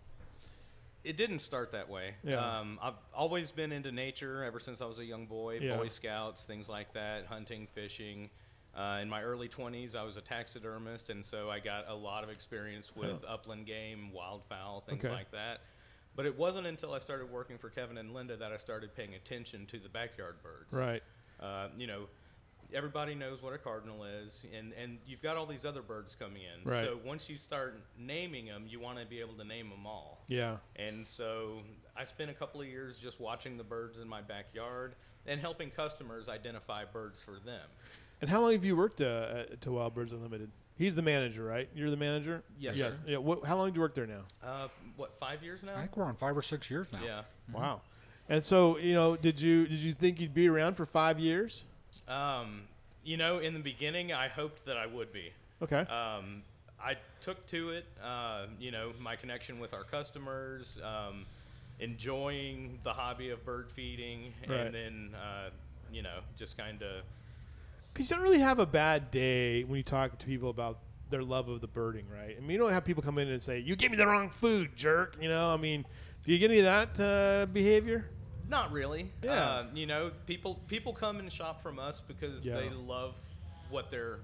It 1.06 1.16
didn't 1.16 1.38
start 1.38 1.70
that 1.72 1.88
way. 1.88 2.14
Yeah. 2.24 2.38
Um, 2.60 2.80
I've 2.82 2.94
always 3.14 3.52
been 3.52 3.70
into 3.70 3.92
nature 3.92 4.42
ever 4.42 4.58
since 4.58 4.80
I 4.80 4.86
was 4.86 4.98
a 4.98 5.04
young 5.04 5.26
boy, 5.26 5.60
Yeah. 5.62 5.76
Boy 5.76 5.86
Scouts, 5.88 6.44
things 6.44 6.68
like 6.68 6.92
that, 6.94 7.26
hunting, 7.26 7.68
fishing. 7.74 8.28
Uh, 8.76 8.98
in 9.00 9.08
my 9.08 9.22
early 9.22 9.48
20s, 9.48 9.94
I 9.94 10.02
was 10.02 10.16
a 10.16 10.20
taxidermist, 10.20 11.08
and 11.08 11.24
so 11.24 11.48
I 11.48 11.60
got 11.60 11.88
a 11.88 11.94
lot 11.94 12.24
of 12.24 12.28
experience 12.30 12.94
with 12.94 13.24
upland 13.26 13.66
game, 13.66 14.10
wildfowl, 14.14 14.84
things 14.84 15.04
Okay. 15.04 15.14
like 15.14 15.30
that. 15.30 15.60
But 16.16 16.26
it 16.26 16.36
wasn't 16.36 16.66
until 16.66 16.92
I 16.92 16.98
started 16.98 17.30
working 17.30 17.56
for 17.56 17.70
Kevin 17.70 17.98
and 17.98 18.12
Linda 18.12 18.36
that 18.36 18.52
I 18.52 18.56
started 18.56 18.94
paying 18.94 19.14
attention 19.14 19.64
to 19.66 19.78
the 19.78 19.88
backyard 19.88 20.36
birds. 20.42 20.72
Right. 20.72 21.02
Uh, 21.40 21.68
you 21.78 21.86
know, 21.86 22.06
everybody 22.74 23.14
knows 23.14 23.42
what 23.42 23.52
a 23.52 23.58
cardinal 23.58 24.04
is, 24.04 24.42
and, 24.56 24.72
and 24.72 24.98
you've 25.06 25.22
got 25.22 25.36
all 25.36 25.46
these 25.46 25.64
other 25.64 25.82
birds 25.82 26.16
coming 26.18 26.42
in. 26.42 26.70
Right. 26.70 26.84
So 26.84 26.98
once 27.04 27.28
you 27.28 27.38
start 27.38 27.80
naming 27.98 28.46
them, 28.46 28.64
you 28.68 28.80
want 28.80 28.98
to 28.98 29.06
be 29.06 29.20
able 29.20 29.34
to 29.34 29.44
name 29.44 29.70
them 29.70 29.86
all. 29.86 30.24
Yeah. 30.28 30.56
And 30.76 31.06
so 31.06 31.60
I 31.96 32.04
spent 32.04 32.30
a 32.30 32.34
couple 32.34 32.60
of 32.60 32.66
years 32.66 32.98
just 32.98 33.20
watching 33.20 33.56
the 33.56 33.64
birds 33.64 33.98
in 34.00 34.08
my 34.08 34.22
backyard 34.22 34.94
and 35.26 35.40
helping 35.40 35.70
customers 35.70 36.28
identify 36.28 36.84
birds 36.84 37.22
for 37.22 37.38
them. 37.44 37.66
And 38.20 38.30
how 38.30 38.40
long 38.40 38.52
have 38.52 38.64
you 38.64 38.76
worked 38.76 39.00
uh, 39.00 39.44
at, 39.50 39.60
to 39.62 39.72
Wild 39.72 39.94
Birds 39.94 40.12
Unlimited? 40.12 40.50
He's 40.78 40.94
the 40.94 41.02
manager, 41.02 41.44
right? 41.44 41.68
You're 41.74 41.90
the 41.90 41.96
manager. 41.96 42.42
Yes, 42.58 42.76
Yes. 42.76 42.96
sir. 42.96 43.02
Yeah. 43.06 43.16
What, 43.18 43.44
how 43.44 43.56
long 43.56 43.70
do 43.70 43.74
you 43.76 43.80
work 43.80 43.94
there 43.94 44.06
now? 44.06 44.22
Uh, 44.42 44.68
what, 44.96 45.18
five 45.18 45.42
years 45.42 45.60
now? 45.62 45.74
I 45.74 45.80
think 45.80 45.96
we're 45.96 46.04
on 46.04 46.16
five 46.16 46.36
or 46.36 46.42
six 46.42 46.70
years 46.70 46.86
now. 46.92 47.00
Yeah. 47.04 47.22
Wow. 47.52 47.80
And 48.28 48.42
so 48.42 48.76
you 48.78 48.92
know, 48.94 49.16
did 49.16 49.40
you 49.40 49.66
did 49.66 49.78
you 49.78 49.92
think 49.92 50.20
you'd 50.20 50.34
be 50.34 50.48
around 50.48 50.74
for 50.74 50.84
five 50.84 51.18
years? 51.20 51.64
Um, 52.08 52.62
you 53.04 53.16
know, 53.16 53.38
in 53.38 53.54
the 53.54 53.60
beginning, 53.60 54.12
I 54.12 54.28
hoped 54.28 54.64
that 54.66 54.76
I 54.76 54.86
would 54.86 55.12
be. 55.12 55.30
Okay. 55.62 55.80
Um, 55.80 56.42
I 56.80 56.96
took 57.20 57.46
to 57.48 57.70
it, 57.70 57.86
uh, 58.02 58.46
you 58.60 58.70
know, 58.70 58.92
my 59.00 59.16
connection 59.16 59.58
with 59.58 59.72
our 59.72 59.84
customers, 59.84 60.78
um, 60.84 61.24
enjoying 61.80 62.78
the 62.84 62.92
hobby 62.92 63.30
of 63.30 63.44
bird 63.44 63.70
feeding, 63.70 64.32
Right. 64.48 64.60
and 64.60 64.74
then, 64.74 65.14
uh, 65.14 65.50
you 65.92 66.02
know, 66.02 66.18
just 66.38 66.56
kind 66.56 66.82
of 66.82 67.02
Because 67.92 68.10
you 68.10 68.16
don't 68.16 68.22
really 68.24 68.40
have 68.40 68.58
a 68.58 68.66
bad 68.66 69.10
day 69.10 69.64
when 69.64 69.78
you 69.78 69.82
talk 69.82 70.18
to 70.18 70.26
people 70.26 70.50
about 70.50 70.80
their 71.08 71.22
love 71.22 71.48
of 71.48 71.60
the 71.62 71.66
birding, 71.68 72.04
right? 72.10 72.36
I 72.36 72.40
mean, 72.40 72.50
you 72.50 72.58
don't 72.58 72.72
have 72.72 72.84
people 72.84 73.02
come 73.02 73.16
in 73.18 73.28
and 73.28 73.40
say, 73.40 73.58
"You 73.60 73.74
gave 73.76 73.90
me 73.90 73.96
the 73.96 74.06
wrong 74.06 74.28
food, 74.28 74.76
jerk." 74.76 75.16
You 75.20 75.28
know, 75.28 75.48
I 75.50 75.56
mean, 75.56 75.86
do 76.24 76.32
you 76.32 76.38
get 76.38 76.50
any 76.50 76.58
of 76.60 76.64
that 76.66 77.00
uh, 77.00 77.46
behavior? 77.46 78.10
Not 78.48 78.72
really. 78.72 79.10
Yeah. 79.22 79.32
Uh, 79.32 79.66
you 79.74 79.86
know, 79.86 80.10
people 80.26 80.60
people 80.68 80.92
come 80.92 81.18
and 81.18 81.32
shop 81.32 81.62
from 81.62 81.78
us 81.78 82.02
because 82.06 82.44
Yeah. 82.44 82.56
they 82.56 82.70
love 82.70 83.14
what 83.70 83.90
they're 83.90 84.20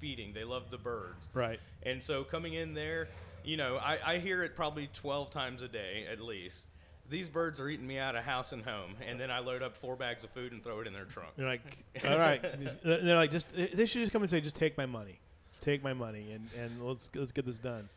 feeding. 0.00 0.32
They 0.32 0.44
love 0.44 0.70
the 0.70 0.78
birds. 0.78 1.28
Right. 1.34 1.58
And 1.82 2.02
so 2.02 2.22
coming 2.24 2.54
in 2.54 2.74
there, 2.74 3.08
you 3.44 3.56
know, 3.56 3.76
I, 3.76 4.14
I 4.14 4.18
hear 4.18 4.44
it 4.44 4.54
probably 4.54 4.88
12 4.94 5.30
times 5.30 5.62
a 5.62 5.68
day 5.68 6.06
at 6.10 6.20
least. 6.20 6.64
These 7.10 7.28
birds 7.28 7.58
are 7.58 7.68
eating 7.70 7.86
me 7.86 7.98
out 7.98 8.16
of 8.16 8.22
house 8.24 8.52
and 8.52 8.62
home, 8.62 8.94
and 9.06 9.18
then 9.18 9.30
I 9.30 9.38
load 9.38 9.62
up 9.62 9.74
four 9.78 9.96
bags 9.96 10.24
of 10.24 10.30
food 10.30 10.52
and 10.52 10.62
throw 10.62 10.80
it 10.80 10.86
in 10.86 10.92
their 10.92 11.06
trunk. 11.06 11.30
They're 11.36 11.46
like, 11.48 11.62
"All 12.06 12.18
right." 12.18 12.42
They're 12.84 13.16
like, 13.16 13.30
"Just 13.30 13.50
they 13.54 13.86
should 13.86 14.02
just 14.02 14.12
come 14.12 14.20
and 14.20 14.30
say, 14.30 14.42
just 14.42 14.56
take 14.56 14.76
my 14.76 14.84
money, 14.84 15.18
just 15.52 15.62
take 15.62 15.82
my 15.82 15.94
money, 15.94 16.32
and, 16.32 16.50
and 16.58 16.86
let's 16.86 17.08
let's 17.14 17.32
get 17.32 17.46
this 17.46 17.58
done," 17.58 17.88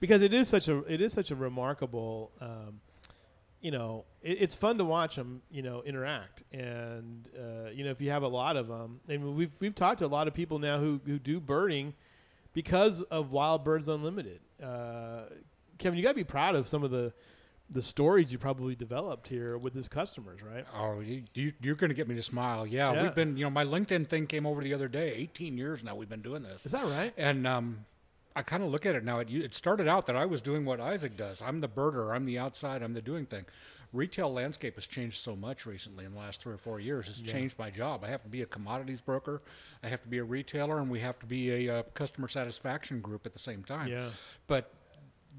because 0.00 0.22
it 0.22 0.34
is 0.34 0.48
such 0.48 0.66
a 0.66 0.78
it 0.92 1.00
is 1.00 1.12
such 1.12 1.30
a 1.30 1.36
remarkable. 1.36 2.32
Um, 2.40 2.80
you 3.60 3.70
know, 3.70 4.04
it, 4.22 4.38
it's 4.42 4.54
fun 4.54 4.78
to 4.78 4.84
watch 4.84 5.16
them, 5.16 5.42
you 5.50 5.62
know, 5.62 5.82
interact, 5.82 6.42
and 6.52 7.28
uh, 7.38 7.70
you 7.70 7.84
know, 7.84 7.90
if 7.90 8.00
you 8.00 8.10
have 8.10 8.22
a 8.22 8.28
lot 8.28 8.56
of 8.56 8.68
them, 8.68 9.00
and 9.08 9.34
we've 9.34 9.52
we've 9.60 9.74
talked 9.74 9.98
to 10.00 10.06
a 10.06 10.08
lot 10.08 10.28
of 10.28 10.34
people 10.34 10.58
now 10.58 10.78
who 10.78 11.00
who 11.06 11.18
do 11.18 11.40
birding 11.40 11.94
because 12.52 13.02
of 13.02 13.30
Wild 13.30 13.64
Birds 13.64 13.88
Unlimited. 13.88 14.40
Uh, 14.62 15.22
Kevin, 15.78 15.96
you 15.96 16.02
got 16.02 16.10
to 16.10 16.14
be 16.16 16.24
proud 16.24 16.54
of 16.56 16.68
some 16.68 16.82
of 16.82 16.90
the 16.90 17.12
the 17.70 17.82
stories 17.82 18.32
you 18.32 18.38
probably 18.38 18.74
developed 18.74 19.28
here 19.28 19.58
with 19.58 19.74
his 19.74 19.88
customers, 19.90 20.40
right? 20.42 20.64
Oh, 20.74 21.00
you, 21.00 21.24
you, 21.34 21.52
you're 21.60 21.74
going 21.74 21.90
to 21.90 21.94
get 21.94 22.08
me 22.08 22.14
to 22.16 22.22
smile. 22.22 22.66
Yeah, 22.66 22.94
Yeah. 22.94 23.02
we've 23.02 23.14
been, 23.14 23.36
you 23.36 23.44
know, 23.44 23.50
my 23.50 23.66
LinkedIn 23.66 24.06
thing 24.08 24.26
came 24.26 24.46
over 24.46 24.62
the 24.62 24.72
other 24.72 24.88
day. 24.88 25.12
18 25.14 25.58
years 25.58 25.84
now 25.84 25.94
we've 25.94 26.08
been 26.08 26.22
doing 26.22 26.42
this. 26.42 26.64
Is 26.64 26.72
that 26.72 26.86
right? 26.86 27.12
And 27.18 27.46
um, 27.46 27.84
I 28.38 28.42
kind 28.42 28.62
of 28.62 28.70
look 28.70 28.86
at 28.86 28.94
it 28.94 29.02
now. 29.04 29.18
It, 29.18 29.28
it 29.30 29.52
started 29.54 29.88
out 29.88 30.06
that 30.06 30.14
I 30.14 30.24
was 30.24 30.40
doing 30.40 30.64
what 30.64 30.80
Isaac 30.80 31.16
does. 31.16 31.42
I'm 31.42 31.60
the 31.60 31.68
birder. 31.68 32.14
I'm 32.14 32.24
the 32.24 32.38
outside. 32.38 32.82
I'm 32.82 32.94
the 32.94 33.02
doing 33.02 33.26
thing. 33.26 33.44
Retail 33.92 34.32
landscape 34.32 34.76
has 34.76 34.86
changed 34.86 35.20
so 35.22 35.34
much 35.34 35.66
recently 35.66 36.04
in 36.04 36.12
the 36.12 36.18
last 36.18 36.40
three 36.40 36.54
or 36.54 36.58
four 36.58 36.78
years. 36.78 37.08
It's 37.08 37.20
changed 37.32 37.58
my 37.58 37.70
job. 37.70 38.04
I 38.04 38.08
have 38.08 38.22
to 38.22 38.28
be 38.28 38.42
a 38.42 38.46
commodities 38.46 39.00
broker. 39.00 39.42
I 39.82 39.88
have 39.88 40.02
to 40.02 40.08
be 40.08 40.18
a 40.18 40.24
retailer, 40.24 40.78
and 40.78 40.88
we 40.88 41.00
have 41.00 41.18
to 41.18 41.26
be 41.26 41.66
a 41.66 41.78
uh, 41.78 41.82
customer 41.94 42.28
satisfaction 42.28 43.00
group 43.00 43.26
at 43.26 43.32
the 43.32 43.38
same 43.40 43.64
time. 43.64 43.88
Yeah. 43.88 44.10
But 44.46 44.70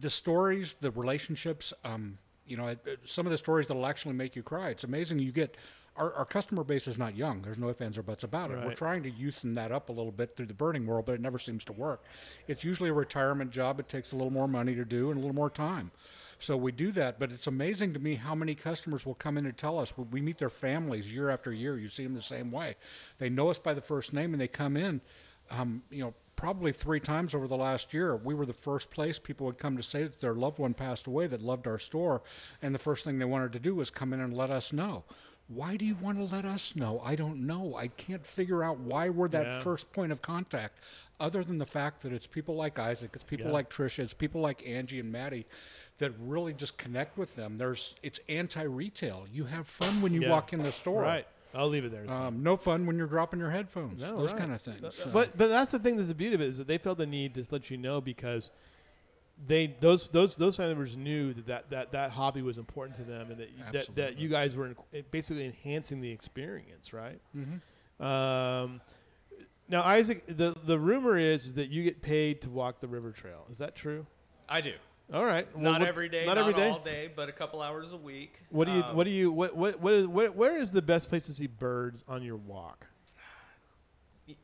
the 0.02 0.10
stories, 0.10 0.76
the 0.82 0.92
relationships, 0.92 1.72
um, 1.86 2.18
you 2.48 2.58
know, 2.58 2.68
it- 2.68 3.00
some 3.06 3.26
of 3.28 3.32
the 3.32 3.38
stories 3.38 3.68
that'll 3.68 3.86
actually 3.86 4.16
make 4.16 4.36
you 4.36 4.44
cry. 4.44 4.70
It's 4.72 4.84
amazing. 4.84 5.20
You 5.20 5.32
get 5.32 5.56
our, 5.96 6.14
our 6.14 6.26
customer 6.26 6.64
base 6.64 6.88
is 6.88 6.98
not 6.98 7.16
young. 7.16 7.42
There's 7.42 7.58
no 7.58 7.70
ifs, 7.70 7.82
ands, 7.82 7.98
or 7.98 8.04
buts 8.04 8.24
about 8.24 8.52
it. 8.52 8.58
We're 8.66 8.74
trying 8.76 9.04
to 9.04 9.12
youthen 9.12 9.54
that 9.56 9.72
up 9.72 9.90
a 9.90 9.92
little 9.92 10.12
bit 10.12 10.36
through 10.36 10.46
the 10.48 10.54
birding 10.54 10.86
world, 10.86 11.06
but 11.06 11.14
it 11.16 11.22
never 11.22 11.38
seems 11.40 11.66
to 11.66 11.74
work. 11.74 12.04
It's 12.48 12.64
usually 12.64 12.90
a 12.90 12.94
retirement 12.94 13.52
job. 13.52 13.80
It 13.80 13.90
takes 13.90 14.12
a 14.12 14.16
little 14.16 14.32
more 14.32 14.48
money 14.48 14.76
to 14.76 14.86
do 14.86 15.10
and 15.12 15.18
a 15.18 15.22
little 15.22 15.36
more 15.36 15.50
time. 15.50 15.92
So 16.42 16.56
we 16.56 16.72
do 16.72 16.92
that, 16.94 17.20
but 17.20 17.34
it's 17.34 17.48
amazing 17.48 17.94
to 17.94 18.00
me 18.00 18.16
how 18.16 18.34
many 18.34 18.56
customers 18.56 19.06
will 19.06 19.16
come 19.16 19.38
in 19.38 19.46
and 19.46 19.58
tell 19.58 19.78
us. 19.78 19.98
We- 19.98 20.06
We 20.06 20.22
meet 20.22 20.38
their 20.38 20.50
families 20.50 21.12
year 21.12 21.30
after 21.30 21.52
year. 21.52 21.78
You 21.78 21.90
see 21.90 22.04
them 22.04 22.14
the 22.16 22.22
same 22.22 22.50
way. 22.50 22.76
They 23.18 23.30
know 23.30 23.50
us 23.50 23.60
by 23.60 23.74
the 23.74 23.82
first 23.82 24.14
name, 24.14 24.34
and 24.34 24.40
they 24.40 24.48
come 24.48 24.78
in. 24.78 25.02
Um, 25.52 25.84
you 25.90 26.02
know, 26.04 26.14
probably 26.38 26.72
three 26.72 27.02
times 27.02 27.36
over 27.36 27.46
the 27.48 27.58
last 27.58 27.94
year, 27.94 28.16
we 28.16 28.34
were 28.34 28.46
the 28.46 28.54
first 28.54 28.90
place 28.92 29.20
people 29.20 29.46
would 29.48 29.58
come 29.58 29.76
to 29.76 29.84
say 29.84 30.04
that 30.04 30.22
their 30.22 30.34
loved 30.36 30.60
one 30.60 30.74
passed 30.74 31.08
away 31.08 31.28
that 31.28 31.42
loved 31.42 31.68
our 31.68 31.78
store, 31.80 32.22
and 32.62 32.74
the 32.74 32.80
first 32.80 33.04
thing 33.04 33.20
they 33.20 33.26
wanted 33.26 33.52
to 33.52 33.60
do 33.60 33.76
was 33.76 33.90
come 33.90 34.14
in 34.14 34.22
and 34.22 34.32
let 34.38 34.50
us 34.50 34.72
know. 34.72 35.04
Why 35.50 35.76
do 35.78 35.84
you 35.86 35.96
want 35.96 36.18
to 36.20 36.24
let 36.36 36.46
us 36.46 36.76
know? 36.76 37.02
I 37.04 37.16
don't 37.16 37.46
know. 37.48 37.76
I 37.76 37.88
can't 37.88 38.26
figure 38.26 38.64
out 38.64 38.78
why 38.80 39.10
we're 39.10 39.28
that 39.30 39.46
Yeah. 39.46 39.60
first 39.62 39.92
point 39.92 40.12
of 40.12 40.22
contact, 40.22 40.78
other 41.20 41.44
than 41.44 41.58
the 41.58 41.66
fact 41.66 42.02
that 42.04 42.14
it's 42.14 42.28
people 42.28 42.56
like 42.56 42.78
Isaac, 42.78 43.12
it's 43.16 43.24
people 43.24 43.48
Yeah. 43.48 43.54
like 43.54 43.70
Trisha, 43.70 44.00
it's 44.00 44.14
people 44.14 44.42
like 44.42 44.66
Angie 44.68 45.00
and 45.00 45.12
Maddie 45.12 45.48
that 45.98 46.12
really 46.20 46.54
just 46.54 46.78
connect 46.78 47.18
with 47.18 47.36
them. 47.36 47.58
There's 47.58 47.96
it's 48.04 48.20
anti-retail. 48.30 49.26
You 49.34 49.46
have 49.46 49.68
fun 49.68 50.02
when 50.02 50.14
you 50.14 50.22
Yeah. 50.22 50.30
walk 50.30 50.54
in 50.54 50.62
the 50.62 50.72
store. 50.72 51.02
Right. 51.02 51.28
I'll 51.54 51.68
leave 51.68 51.84
it 51.84 51.92
there. 51.92 52.08
Um, 52.12 52.44
no 52.44 52.56
fun 52.56 52.86
when 52.86 52.96
you're 52.96 53.08
dropping 53.08 53.40
your 53.40 53.50
headphones. 53.50 54.02
No, 54.04 54.18
those 54.18 54.32
right. 54.34 54.40
kind 54.42 54.54
of 54.54 54.62
things. 54.62 54.94
so. 54.96 55.10
But 55.10 55.36
but 55.36 55.48
that's 55.50 55.72
the 55.72 55.80
thing. 55.80 55.96
That's 55.98 56.10
the 56.10 56.14
beauty 56.16 56.36
of 56.36 56.42
it 56.42 56.48
is 56.48 56.58
that 56.60 56.68
they 56.68 56.78
felt 56.78 57.00
the 57.00 57.08
need 57.08 57.34
to 57.34 57.46
let 57.50 57.72
you 57.72 57.78
know 57.78 58.00
because 58.02 58.52
they 59.48 59.76
those 59.80 60.10
those 60.10 60.36
those 60.36 60.58
family 60.58 60.74
members 60.74 60.98
knew 60.98 61.34
that 61.34 61.48
that, 61.48 61.70
that, 61.70 61.92
that 61.94 62.12
hobby 62.12 62.42
was 62.42 62.58
important 62.58 62.98
to 62.98 63.04
them 63.04 63.32
and 63.32 63.40
that 63.40 63.50
that, 63.72 63.96
that 63.96 64.18
you 64.18 64.28
guys 64.30 64.56
were 64.56 64.76
in, 64.92 65.04
basically 65.12 65.46
enhancing 65.46 66.02
the 66.02 66.12
experience, 66.12 66.94
right? 66.94 67.20
Mhm. 67.36 67.62
Um, 68.06 68.82
now 69.68 69.82
Isaac, 69.84 70.24
the 70.28 70.56
the 70.66 70.78
rumor 70.80 71.18
is, 71.18 71.46
is 71.48 71.54
that 71.56 71.70
you 71.70 71.84
get 71.84 72.02
paid 72.02 72.42
to 72.42 72.50
walk 72.50 72.82
the 72.82 72.88
river 72.88 73.12
trail. 73.12 73.46
Is 73.50 73.58
that 73.60 73.76
true? 73.76 74.06
I 74.48 74.62
do. 74.62 74.74
All 75.12 75.26
right. 75.26 75.48
Well, 75.56 75.64
not 75.64 75.82
every 75.82 76.08
day, 76.08 76.26
Not 76.26 76.36
not, 76.36 76.42
every 76.50 76.54
day. 76.54 76.70
all 76.70 76.80
day, 76.80 77.12
but 77.16 77.30
a 77.30 77.32
couple 77.32 77.62
hours 77.64 77.94
a 77.94 77.98
week. 77.98 78.42
What 78.52 78.66
do 78.66 78.74
you 78.74 78.84
Um, 78.84 78.96
What 78.96 79.06
do 79.06 79.10
you 79.10 79.32
What 79.32 79.56
What 79.56 79.80
What 79.80 79.94
is 79.94 80.08
what, 80.08 80.36
Where 80.36 80.58
is 80.58 80.72
the 80.72 80.82
best 80.84 81.10
place 81.10 81.26
to 81.26 81.34
see 81.34 81.48
birds 81.48 82.04
on 82.08 82.22
your 82.24 82.36
walk? 82.36 82.86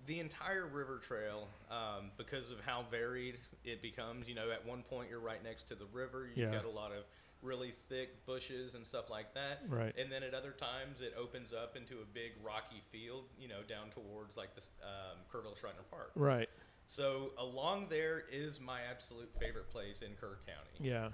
The 0.08 0.20
entire 0.20 0.66
river 0.68 1.00
trail, 1.00 1.48
um, 1.70 2.12
because 2.18 2.52
of 2.52 2.60
how 2.62 2.86
varied 2.90 3.38
it 3.64 3.82
becomes, 3.82 4.28
you 4.28 4.36
know, 4.36 4.50
at 4.52 4.66
one 4.66 4.84
point 4.84 5.10
you're 5.10 5.20
right 5.20 5.44
next 5.44 5.68
to 5.70 5.76
the 5.76 5.86
river. 5.94 6.28
You've 6.28 6.52
Yeah. 6.52 6.56
got 6.56 6.66
a 6.66 6.70
lot 6.70 6.92
of 6.92 7.04
really 7.42 7.74
thick 7.90 8.26
bushes 8.26 8.74
and 8.76 8.86
stuff 8.88 9.10
like 9.10 9.34
that. 9.36 9.62
Right. 9.68 9.96
And 9.98 10.12
then 10.12 10.24
at 10.24 10.34
other 10.34 10.52
times 10.52 11.02
it 11.02 11.14
opens 11.16 11.54
up 11.54 11.76
into 11.76 12.02
a 12.02 12.06
big 12.06 12.32
rocky 12.44 12.82
field, 12.92 13.26
you 13.38 13.48
know, 13.48 13.62
down 13.68 13.92
towards 13.92 14.36
like 14.36 14.56
this 14.56 14.70
um, 14.82 15.20
Kerrville 15.32 15.58
Schreiner 15.60 15.84
Park. 15.92 16.12
Right. 16.16 16.50
So 16.88 17.32
along 17.38 17.90
there 17.90 18.24
is 18.32 18.60
my 18.60 18.82
absolute 18.90 19.32
favorite 19.40 19.70
place 19.70 20.02
in 20.02 20.16
Kerr 20.16 20.38
County. 20.48 20.90
Yeah. 20.90 21.10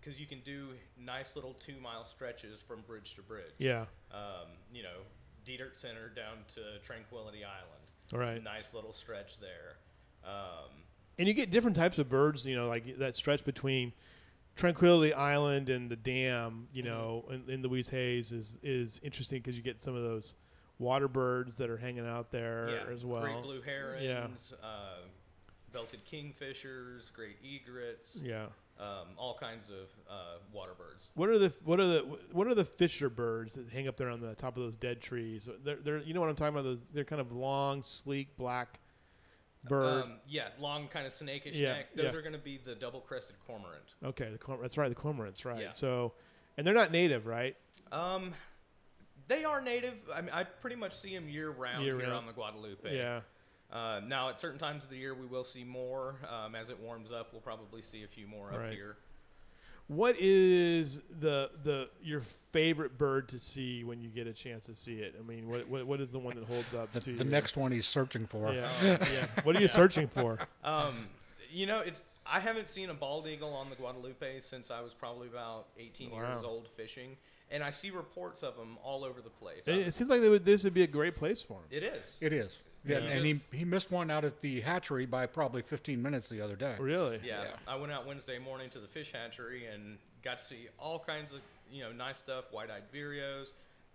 Because 0.00 0.18
you 0.18 0.26
can 0.26 0.40
do 0.40 0.68
nice 0.96 1.34
little 1.36 1.52
two 1.54 1.78
mile 1.82 2.06
stretches 2.06 2.62
from 2.62 2.80
bridge 2.82 3.14
to 3.16 3.22
bridge. 3.22 3.52
Yeah. 3.58 3.84
Um, 4.10 4.48
you 4.72 4.82
know, 4.82 5.00
Dietert 5.46 5.74
Center 5.80 6.08
down 6.08 6.38
to 6.54 6.78
Tranquility 6.84 7.44
Island. 7.44 7.82
All 8.12 8.18
right. 8.18 8.42
Nice 8.42 8.74
little 8.74 8.92
stretch 8.92 9.38
there. 9.40 9.76
Um, 10.24 10.70
And 11.18 11.28
you 11.28 11.34
get 11.34 11.50
different 11.50 11.76
types 11.76 11.98
of 11.98 12.08
birds, 12.08 12.44
you 12.46 12.56
know, 12.56 12.66
like 12.68 12.98
that 12.98 13.14
stretch 13.14 13.44
between 13.44 13.92
Tranquility 14.56 15.14
Island 15.14 15.68
and 15.68 15.90
the 15.90 15.96
dam, 15.96 16.68
you 16.72 16.82
Mm-hmm. 16.82 16.92
know, 16.92 17.24
in, 17.30 17.44
in 17.48 17.62
Louise 17.62 17.88
Hays 17.88 18.32
is 18.32 18.58
is 18.62 19.00
interesting 19.02 19.38
because 19.38 19.56
you 19.56 19.62
get 19.62 19.80
some 19.80 19.94
of 19.94 20.02
those 20.02 20.34
water 20.78 21.08
birds 21.08 21.56
that 21.56 21.70
are 21.70 21.76
hanging 21.76 22.06
out 22.06 22.30
there 22.30 22.68
yeah, 22.70 22.92
as 22.94 23.04
well. 23.04 23.22
Great 23.22 23.42
blue 23.42 23.60
herons, 23.62 24.52
uh, 24.62 24.96
belted 25.72 26.00
kingfishers, 26.10 27.12
great 27.14 27.36
egrets. 27.44 28.16
Yeah. 28.22 28.46
Um, 28.80 29.08
all 29.16 29.36
kinds 29.38 29.68
of 29.70 29.88
uh, 30.10 30.38
water 30.52 30.72
birds. 30.76 31.10
What 31.14 31.28
are 31.28 31.38
the 31.38 31.52
what 31.64 31.78
are 31.80 31.86
the 31.86 31.98
what 32.32 32.46
are 32.46 32.54
the 32.54 32.64
fisher 32.64 33.10
birds 33.10 33.54
that 33.54 33.68
hang 33.68 33.86
up 33.88 33.96
there 33.96 34.08
on 34.08 34.20
the 34.20 34.34
top 34.34 34.56
of 34.56 34.62
those 34.62 34.76
dead 34.76 35.00
trees? 35.00 35.48
They're, 35.64 35.76
they're 35.76 35.98
you 35.98 36.14
know 36.14 36.20
what 36.20 36.30
I'm 36.30 36.36
talking 36.36 36.54
about? 36.54 36.64
Those 36.64 36.84
they're 36.84 37.04
kind 37.04 37.20
of 37.20 37.30
long, 37.32 37.82
sleek, 37.82 38.36
black 38.36 38.80
bird. 39.68 40.04
Um, 40.04 40.12
yeah, 40.26 40.48
long 40.58 40.88
kind 40.88 41.06
of 41.06 41.12
snakish 41.12 41.54
Yeah, 41.54 41.74
neck. 41.74 41.86
Those 41.94 42.04
yeah. 42.06 42.12
are 42.18 42.22
going 42.22 42.32
to 42.32 42.38
be 42.38 42.58
the 42.64 42.74
double-crested 42.74 43.36
cormorant. 43.46 43.82
okay, 44.02 44.30
the 44.30 44.38
corm- 44.38 44.62
that's 44.62 44.78
right, 44.78 44.88
the 44.88 44.94
cormorants, 44.94 45.44
right? 45.44 45.60
Yeah. 45.60 45.72
So, 45.72 46.14
and 46.56 46.66
they're 46.66 46.72
not 46.72 46.90
native, 46.92 47.26
right? 47.26 47.56
Um, 47.92 48.32
they 49.28 49.44
are 49.44 49.60
native. 49.60 49.94
I 50.14 50.22
mean, 50.22 50.30
I 50.32 50.44
pretty 50.44 50.76
much 50.76 50.96
see 50.98 51.14
them 51.14 51.28
year 51.28 51.50
round 51.50 51.82
here 51.84 51.96
Year-round. 51.98 52.16
on 52.16 52.26
the 52.26 52.32
Guadalupe. 52.32 52.96
Yeah. 52.96 53.20
Uh, 53.72 54.00
now, 54.06 54.28
at 54.28 54.40
certain 54.40 54.58
times 54.58 54.82
of 54.84 54.90
the 54.90 54.96
year, 54.96 55.14
we 55.14 55.26
will 55.26 55.44
see 55.44 55.64
more. 55.64 56.16
Um, 56.28 56.54
as 56.54 56.70
it 56.70 56.78
warms 56.80 57.12
up, 57.12 57.28
we'll 57.32 57.40
probably 57.40 57.82
see 57.82 58.02
a 58.02 58.08
few 58.08 58.26
more 58.26 58.48
up 58.52 58.58
Right. 58.58 58.72
here. 58.72 58.96
What 59.86 60.14
is 60.20 61.00
the 61.18 61.50
the 61.64 61.88
your 62.00 62.20
favorite 62.52 62.96
bird 62.96 63.28
to 63.30 63.40
see 63.40 63.82
when 63.82 64.00
you 64.00 64.08
get 64.08 64.28
a 64.28 64.32
chance 64.32 64.66
to 64.66 64.74
see 64.74 64.94
it? 64.94 65.16
I 65.18 65.22
mean, 65.26 65.48
what 65.48 65.68
what, 65.68 65.84
what 65.84 66.00
is 66.00 66.12
the 66.12 66.18
one 66.20 66.36
that 66.36 66.44
holds 66.44 66.74
up 66.74 66.92
The, 66.92 67.00
to 67.00 67.12
the 67.12 67.24
you? 67.24 67.30
next 67.30 67.56
one 67.56 67.72
he's 67.72 67.88
searching 67.88 68.24
for. 68.26 68.52
Yeah, 68.52 68.70
yeah. 68.82 69.26
What 69.42 69.56
are 69.56 69.60
you 69.60 69.66
searching 69.66 70.06
for? 70.06 70.38
Um, 70.62 71.08
you 71.50 71.66
know, 71.66 71.80
it's 71.80 72.02
I 72.24 72.38
haven't 72.38 72.68
seen 72.68 72.90
a 72.90 72.94
bald 72.94 73.26
eagle 73.26 73.52
on 73.54 73.68
the 73.68 73.74
Guadalupe 73.74 74.38
since 74.40 74.70
I 74.70 74.80
was 74.80 74.94
probably 74.94 75.26
about 75.26 75.66
18 75.76 76.12
years 76.12 76.44
old 76.44 76.68
fishing, 76.76 77.16
and 77.50 77.64
I 77.64 77.72
see 77.72 77.90
reports 77.90 78.44
of 78.44 78.56
them 78.56 78.78
all 78.84 79.02
over 79.04 79.20
the 79.20 79.30
place. 79.30 79.66
It, 79.66 79.88
it 79.88 79.94
seems 79.94 80.08
like 80.08 80.20
they 80.20 80.28
would, 80.28 80.44
this 80.44 80.62
would 80.62 80.74
be 80.74 80.84
a 80.84 80.86
great 80.86 81.16
place 81.16 81.42
for 81.42 81.54
them. 81.54 81.64
it 81.72 81.82
is. 81.82 82.16
It 82.20 82.32
is. 82.32 82.58
Yeah, 82.84 82.98
Yeah. 82.98 83.04
and 83.10 83.26
he, 83.26 83.40
he 83.52 83.64
missed 83.64 83.90
one 83.90 84.10
out 84.10 84.24
at 84.24 84.40
the 84.40 84.60
hatchery 84.60 85.04
by 85.06 85.26
probably 85.26 85.62
15 85.62 86.00
minutes 86.00 86.28
the 86.28 86.40
other 86.40 86.56
day. 86.56 86.76
Really? 86.78 87.20
Yeah, 87.22 87.42
Yeah. 87.42 87.48
I 87.66 87.76
went 87.76 87.92
out 87.92 88.06
Wednesday 88.06 88.38
morning 88.38 88.70
to 88.70 88.78
the 88.80 88.88
fish 88.88 89.12
hatchery 89.12 89.66
and 89.66 89.98
got 90.24 90.38
to 90.38 90.44
see 90.44 90.68
all 90.78 90.98
kinds 90.98 91.32
of 91.32 91.40
you 91.70 91.82
know 91.82 91.92
nice 91.92 92.18
stuff: 92.18 92.46
white-eyed 92.50 92.84
vireos, 92.92 93.48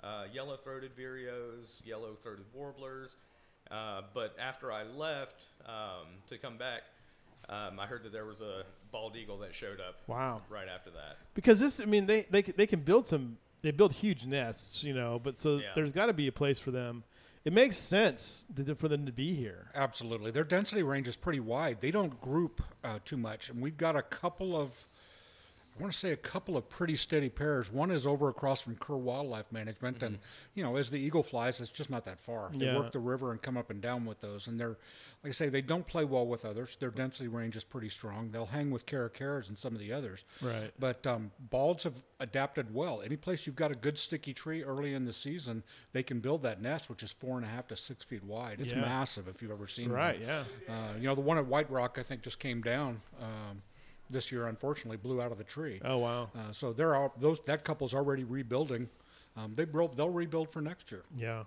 uh, 0.04 0.26
yellow-throated 0.32 0.92
vireos, 0.98 1.80
yellow-throated 1.84 2.46
warblers. 2.54 3.16
Uh, 3.72 4.02
but 4.14 4.36
after 4.40 4.72
I 4.72 4.84
left 4.84 5.44
um, 5.66 6.06
to 6.30 6.38
come 6.38 6.58
back, 6.58 6.84
um, 7.50 7.80
I 7.80 7.88
heard 7.88 8.04
that 8.04 8.12
there 8.12 8.26
was 8.26 8.42
a 8.42 8.64
bald 8.92 9.16
eagle 9.16 9.40
that 9.40 9.54
showed 9.56 9.80
up 9.82 9.96
Wow. 10.08 10.42
right 10.50 10.68
after 10.68 10.92
that. 10.92 11.18
Because 11.34 11.60
this, 11.60 11.80
I 11.82 11.86
mean, 11.86 12.06
they 12.06 12.28
they 12.30 12.44
they 12.44 12.68
can 12.68 12.82
build 12.82 13.08
some, 13.08 13.38
they 13.64 13.72
build 13.72 13.94
huge 13.94 14.26
nests, 14.26 14.84
you 14.84 14.94
know. 14.94 15.20
But 15.22 15.38
so 15.40 15.58
Yeah. 15.58 15.72
there's 15.74 15.92
got 15.92 16.06
to 16.06 16.14
be 16.14 16.28
a 16.28 16.32
place 16.32 16.60
for 16.60 16.70
them. 16.72 17.04
It 17.46 17.54
makes 17.54 17.78
sense 17.78 18.48
for 18.76 18.88
them 18.88 19.06
to 19.06 19.12
be 19.12 19.36
here. 19.36 19.68
Absolutely. 19.76 20.32
Their 20.32 20.44
density 20.44 20.82
range 20.82 21.08
is 21.08 21.16
pretty 21.16 21.40
wide. 21.40 21.80
They 21.80 21.92
don't 21.92 22.20
group 22.20 22.64
uh, 22.84 22.98
too 23.06 23.18
much. 23.18 23.50
And 23.50 23.62
we've 23.62 23.78
got 23.78 23.96
a 23.96 24.02
couple 24.02 24.60
of, 24.60 24.72
I 25.78 25.82
want 25.82 25.92
to 25.92 26.00
say 26.00 26.12
a 26.14 26.18
couple 26.18 26.56
of 26.56 26.70
pretty 26.70 26.96
steady 26.96 27.28
pairs. 27.28 27.70
One 27.70 27.92
is 27.92 28.08
over 28.08 28.30
across 28.30 28.62
from 28.62 28.76
Kerr 28.78 28.96
Wildlife 28.96 29.52
Management. 29.52 30.04
And, 30.04 30.20
you 30.54 30.64
know, 30.64 30.78
as 30.78 30.90
the 30.90 30.98
eagle 30.98 31.22
flies, 31.22 31.60
it's 31.60 31.70
just 31.70 31.90
not 31.90 32.06
that 32.06 32.18
far. 32.18 32.50
They 32.54 32.68
Yeah. 32.68 32.78
work 32.78 32.94
the 32.94 33.00
river 33.00 33.32
and 33.34 33.42
come 33.42 33.58
up 33.58 33.70
and 33.70 33.82
down 33.82 34.06
with 34.06 34.22
those. 34.22 34.48
And 34.48 34.58
they're, 34.58 34.78
like 35.22 35.26
I 35.26 35.32
say, 35.32 35.50
they 35.50 35.62
don't 35.62 35.86
play 35.86 36.06
well 36.06 36.26
with 36.28 36.46
others. 36.46 36.78
Their 36.78 36.92
density 36.92 37.28
range 37.28 37.58
is 37.58 37.66
pretty 37.66 37.90
strong. 37.90 38.32
They'll 38.32 38.46
hang 38.46 38.72
with 38.72 38.86
caracaras 38.86 39.50
and 39.50 39.58
some 39.58 39.74
of 39.74 39.82
the 39.82 39.92
others. 39.92 40.24
Right. 40.42 40.72
But 40.80 41.06
um, 41.06 41.32
balds 41.40 41.84
have 41.84 42.02
adapted 42.22 42.74
well. 42.74 43.02
Any 43.02 43.18
place 43.18 43.46
you've 43.46 43.58
got 43.58 43.72
a 43.72 43.76
good 43.76 43.98
sticky 43.98 44.34
tree 44.34 44.64
early 44.64 44.94
in 44.94 45.04
the 45.04 45.12
season, 45.12 45.62
they 45.92 46.04
can 46.04 46.22
build 46.22 46.42
that 46.44 46.62
nest, 46.62 46.90
which 46.90 47.04
is 47.04 47.12
four 47.12 47.36
and 47.36 47.46
a 47.46 47.50
half 47.50 47.68
to 47.68 47.76
six 47.76 48.02
feet 48.06 48.24
wide. 48.24 48.62
It's 48.62 48.72
Yeah. 48.72 48.80
massive 48.80 49.28
if 49.28 49.42
you've 49.42 49.52
ever 49.52 49.68
seen 49.68 49.90
one. 49.90 49.98
Right. 50.00 50.22
Yeah. 50.22 50.46
Uh, 50.70 50.94
you 50.98 51.04
know, 51.04 51.16
the 51.16 51.22
one 51.22 51.38
at 51.38 51.46
White 51.48 51.70
Rock, 51.70 51.98
I 52.00 52.04
think, 52.04 52.22
just 52.22 52.40
came 52.40 52.62
down 52.62 53.02
um, 53.22 53.62
this 54.10 54.32
year. 54.32 54.48
Unfortunately, 54.48 54.98
blew 54.98 55.22
out 55.22 55.32
of 55.32 55.38
the 55.38 55.44
tree. 55.44 55.82
Oh 55.84 55.98
wow. 55.98 56.30
Uh, 56.36 56.52
so 56.52 56.74
they're 56.74 56.96
all, 56.96 57.14
those 57.20 57.40
that 57.42 57.64
couple's 57.64 57.94
already 57.94 58.24
rebuilding. 58.24 58.90
Um, 59.38 59.54
they 59.56 59.66
built, 59.66 59.98
they'll 59.98 60.10
rebuild 60.10 60.50
for 60.50 60.62
next 60.62 60.92
year. 60.92 61.04
Yeah. 61.16 61.44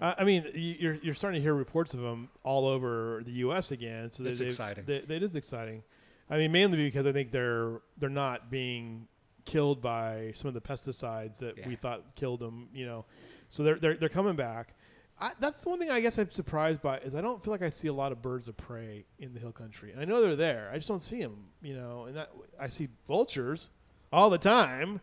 Uh, 0.00 0.14
I 0.18 0.24
mean, 0.24 0.46
you're 0.54 0.94
you're 0.94 1.14
starting 1.14 1.40
to 1.40 1.42
hear 1.42 1.54
reports 1.54 1.94
of 1.94 2.00
them 2.00 2.28
all 2.42 2.66
over 2.66 3.22
the 3.24 3.32
U.S. 3.32 3.70
again. 3.70 4.10
So 4.10 4.24
It's 4.24 4.40
exciting. 4.40 4.84
They, 4.86 4.96
it 4.96 5.22
is 5.22 5.36
exciting. 5.36 5.82
I 6.28 6.36
mean, 6.36 6.52
mainly 6.52 6.76
because 6.76 7.06
I 7.06 7.12
think 7.12 7.30
they're 7.30 7.80
they're 7.98 8.10
not 8.10 8.50
being 8.50 9.08
killed 9.46 9.80
by 9.80 10.32
some 10.34 10.48
of 10.48 10.54
the 10.54 10.60
pesticides 10.60 11.38
that 11.38 11.66
we 11.66 11.76
thought 11.76 12.14
killed 12.14 12.40
them. 12.40 12.68
You 12.74 12.86
know, 12.86 13.04
so 13.48 13.62
they're 13.62 13.76
they're 13.76 13.94
they're 13.94 14.08
coming 14.08 14.36
back. 14.36 14.74
I, 15.20 15.32
that's 15.38 15.62
the 15.62 15.68
one 15.68 15.78
thing 15.78 15.90
I 15.90 16.00
guess 16.00 16.18
I'm 16.18 16.30
surprised 16.30 16.80
by 16.80 16.98
is 16.98 17.14
I 17.14 17.20
don't 17.20 17.42
feel 17.42 17.52
like 17.52 17.62
I 17.62 17.68
see 17.68 17.88
a 17.88 17.92
lot 17.92 18.12
of 18.12 18.22
birds 18.22 18.48
of 18.48 18.56
prey 18.56 19.04
in 19.18 19.34
the 19.34 19.40
hill 19.40 19.52
country, 19.52 19.92
and 19.92 20.00
I 20.00 20.04
know 20.04 20.20
they're 20.20 20.36
there. 20.36 20.70
I 20.72 20.76
just 20.76 20.88
don't 20.88 21.00
see 21.00 21.20
them. 21.20 21.48
You 21.62 21.74
know, 21.74 22.04
and 22.06 22.16
that 22.16 22.30
I 22.58 22.68
see 22.68 22.88
vultures 23.06 23.70
all 24.12 24.30
the 24.30 24.38
time 24.38 25.00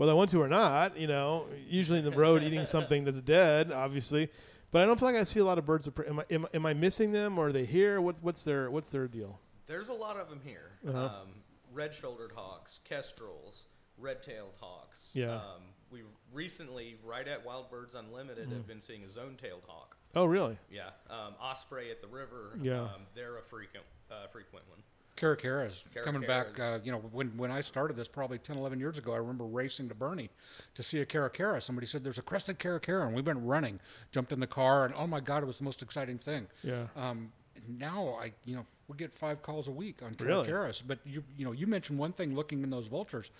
whether 0.00 0.12
I 0.12 0.14
want 0.14 0.30
to 0.30 0.40
or 0.40 0.48
not, 0.48 0.98
you 0.98 1.06
know, 1.06 1.44
usually 1.68 1.98
in 1.98 2.06
the 2.06 2.10
road 2.10 2.42
eating 2.42 2.64
something 2.76 3.04
that's 3.04 3.20
dead, 3.20 3.70
obviously. 3.70 4.30
But 4.70 4.80
I 4.80 4.86
don't 4.86 4.98
feel 4.98 5.06
like 5.06 5.16
I 5.16 5.24
see 5.24 5.40
a 5.40 5.44
lot 5.44 5.58
of 5.58 5.66
birds 5.66 5.86
of 5.86 5.94
prey. 5.94 6.06
Am 6.06 6.20
I, 6.20 6.24
am, 6.30 6.46
am 6.54 6.64
I 6.64 6.72
missing 6.72 7.12
them 7.12 7.36
or 7.36 7.48
are 7.48 7.52
they 7.52 7.66
here? 7.66 8.00
What, 8.00 8.16
what's 8.22 8.42
their 8.42 8.70
what's 8.70 8.88
their 8.88 9.06
deal? 9.06 9.40
There's 9.66 9.90
a 9.90 9.92
lot 9.92 10.16
of 10.16 10.30
them 10.30 10.40
here. 10.42 10.70
Uh-huh. 10.88 10.98
Um, 10.98 11.28
red-shouldered 11.74 12.32
hawks, 12.34 12.80
kestrels, 12.82 13.66
red-tailed 13.98 14.54
hawks. 14.58 15.10
Yeah. 15.12 15.34
Um, 15.34 15.64
we 15.90 16.02
recently, 16.32 16.96
right 17.04 17.26
at 17.26 17.44
Wild 17.44 17.70
Birds 17.70 17.94
Unlimited, 17.94 18.50
have 18.50 18.66
been 18.66 18.80
seeing 18.80 19.02
a 19.04 19.10
zone-tailed 19.10 19.62
hawk. 19.66 19.96
Oh, 20.14 20.24
really? 20.24 20.56
Yeah. 20.70 20.90
Um, 21.08 21.34
osprey 21.40 21.90
at 21.90 22.00
the 22.00 22.08
river. 22.08 22.58
Yeah. 22.60 22.82
Um, 22.82 23.06
they're 23.14 23.38
a 23.38 23.42
frequent, 23.42 23.84
uh, 24.10 24.26
frequent 24.32 24.64
one. 24.68 24.78
Caracaras 25.16 25.84
coming 26.02 26.22
back. 26.22 26.58
Uh, 26.58 26.78
you 26.82 26.90
know, 26.92 26.98
when, 27.12 27.36
when 27.36 27.50
I 27.50 27.60
started 27.60 27.96
this 27.96 28.08
probably 28.08 28.38
10, 28.38 28.56
11 28.56 28.80
years 28.80 28.96
ago, 28.96 29.12
I 29.12 29.16
remember 29.16 29.44
racing 29.44 29.88
to 29.90 29.94
Boerne 29.94 30.28
to 30.74 30.82
see 30.82 31.00
a 31.00 31.06
caracara. 31.06 31.60
Somebody 31.62 31.86
said 31.86 32.02
there's 32.02 32.18
a 32.18 32.22
crested 32.22 32.58
caracara, 32.58 33.06
and 33.06 33.14
we 33.14 33.20
went 33.20 33.40
running, 33.42 33.80
jumped 34.12 34.32
in 34.32 34.40
the 34.40 34.46
car, 34.46 34.86
and 34.86 34.94
oh 34.96 35.06
my 35.06 35.20
God, 35.20 35.42
it 35.42 35.46
was 35.46 35.58
the 35.58 35.64
most 35.64 35.82
exciting 35.82 36.16
thing. 36.18 36.46
Yeah. 36.62 36.86
Um, 36.96 37.32
now 37.68 38.16
I, 38.20 38.32
you 38.46 38.56
know, 38.56 38.64
we 38.88 38.96
get 38.96 39.12
five 39.12 39.42
calls 39.42 39.68
a 39.68 39.72
week 39.72 40.00
on 40.02 40.16
Really? 40.18 40.46
caracaras. 40.48 40.82
But 40.86 41.00
you, 41.04 41.22
you 41.36 41.44
know, 41.44 41.52
you 41.52 41.66
mentioned 41.66 41.98
one 41.98 42.12
thing 42.12 42.34
looking 42.34 42.62
in 42.62 42.70
those 42.70 42.86
vultures. 42.86 43.30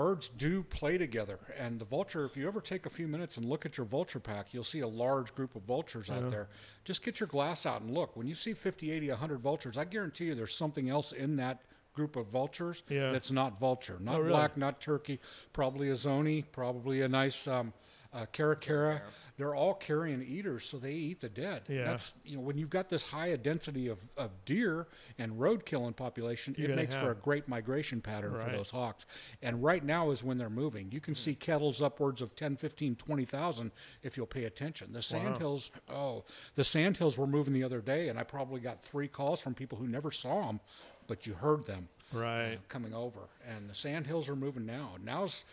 Birds 0.00 0.30
do 0.30 0.62
play 0.62 0.96
together, 0.96 1.38
and 1.58 1.78
the 1.78 1.84
vulture. 1.84 2.24
If 2.24 2.34
you 2.34 2.48
ever 2.48 2.62
take 2.62 2.86
a 2.86 2.88
few 2.88 3.06
minutes 3.06 3.36
and 3.36 3.44
look 3.44 3.66
at 3.66 3.76
your 3.76 3.84
vulture 3.84 4.18
pack, 4.18 4.54
you'll 4.54 4.64
see 4.64 4.80
a 4.80 4.88
large 4.88 5.34
group 5.34 5.54
of 5.56 5.62
vultures 5.64 6.08
out 6.08 6.30
there. 6.30 6.48
Just 6.86 7.02
get 7.04 7.20
your 7.20 7.26
glass 7.26 7.66
out 7.66 7.82
and 7.82 7.90
look. 7.92 8.16
When 8.16 8.26
you 8.26 8.34
see 8.34 8.54
50, 8.54 8.90
80, 8.90 9.10
100 9.10 9.40
vultures, 9.40 9.76
I 9.76 9.84
guarantee 9.84 10.24
you 10.24 10.34
there's 10.34 10.56
something 10.56 10.88
else 10.88 11.12
in 11.12 11.36
that 11.36 11.60
group 11.92 12.16
of 12.16 12.28
vultures 12.28 12.82
Yeah. 12.88 13.12
that's 13.12 13.30
not 13.30 13.60
vulture, 13.60 13.98
not 14.00 14.14
Oh, 14.14 14.18
really? 14.20 14.30
black, 14.30 14.56
not 14.56 14.80
turkey, 14.80 15.20
probably 15.52 15.90
a 15.90 15.94
zoni, 15.96 16.46
probably 16.50 17.02
a 17.02 17.08
nice 17.08 17.46
um, 17.46 17.74
uh, 18.14 18.24
caracara. 18.32 19.02
They're 19.40 19.54
all 19.54 19.72
carrion 19.72 20.22
eaters, 20.22 20.64
so 20.66 20.76
they 20.76 20.92
eat 20.92 21.20
the 21.22 21.30
dead. 21.30 21.62
Yeah. 21.66 21.84
That's 21.84 22.12
you 22.26 22.36
know 22.36 22.42
when 22.42 22.58
you've 22.58 22.68
got 22.68 22.90
this 22.90 23.02
high 23.02 23.28
a 23.28 23.38
density 23.38 23.88
of, 23.88 23.98
of 24.18 24.30
deer 24.44 24.86
and 25.18 25.32
roadkill 25.32 25.86
in 25.86 25.94
population, 25.94 26.54
You're 26.58 26.72
it 26.72 26.76
makes 26.76 26.94
for 26.94 27.10
a 27.10 27.14
great 27.14 27.48
migration 27.48 28.02
pattern 28.02 28.34
Right. 28.34 28.50
for 28.50 28.56
those 28.56 28.70
hawks. 28.70 29.06
And 29.40 29.62
right 29.62 29.82
now 29.82 30.10
is 30.10 30.22
when 30.22 30.36
they're 30.36 30.50
moving. 30.50 30.92
You 30.92 31.00
can 31.00 31.14
see 31.14 31.34
kettles 31.34 31.80
upwards 31.80 32.20
of 32.20 32.36
10, 32.36 32.56
15, 32.56 32.96
20,000 32.96 33.72
if 34.02 34.16
you'll 34.18 34.26
pay 34.26 34.44
attention. 34.44 34.92
The 34.92 35.00
sandhills, 35.00 35.70
oh, 35.88 36.24
the 36.54 36.64
sandhills 36.64 37.16
were 37.16 37.26
moving 37.26 37.54
the 37.54 37.64
other 37.64 37.80
day, 37.80 38.08
and 38.10 38.18
I 38.18 38.24
probably 38.24 38.60
got 38.60 38.82
three 38.82 39.08
calls 39.08 39.40
from 39.40 39.54
people 39.54 39.78
who 39.78 39.88
never 39.88 40.10
saw 40.10 40.46
them, 40.48 40.60
but 41.06 41.26
you 41.26 41.32
heard 41.32 41.64
them 41.64 41.88
Right. 42.12 42.54
uh, 42.54 42.56
coming 42.68 42.92
over. 42.92 43.20
And 43.48 43.70
the 43.70 43.74
sandhills 43.74 44.28
are 44.28 44.36
moving 44.36 44.66
now. 44.66 44.96
Now's, 45.02 45.44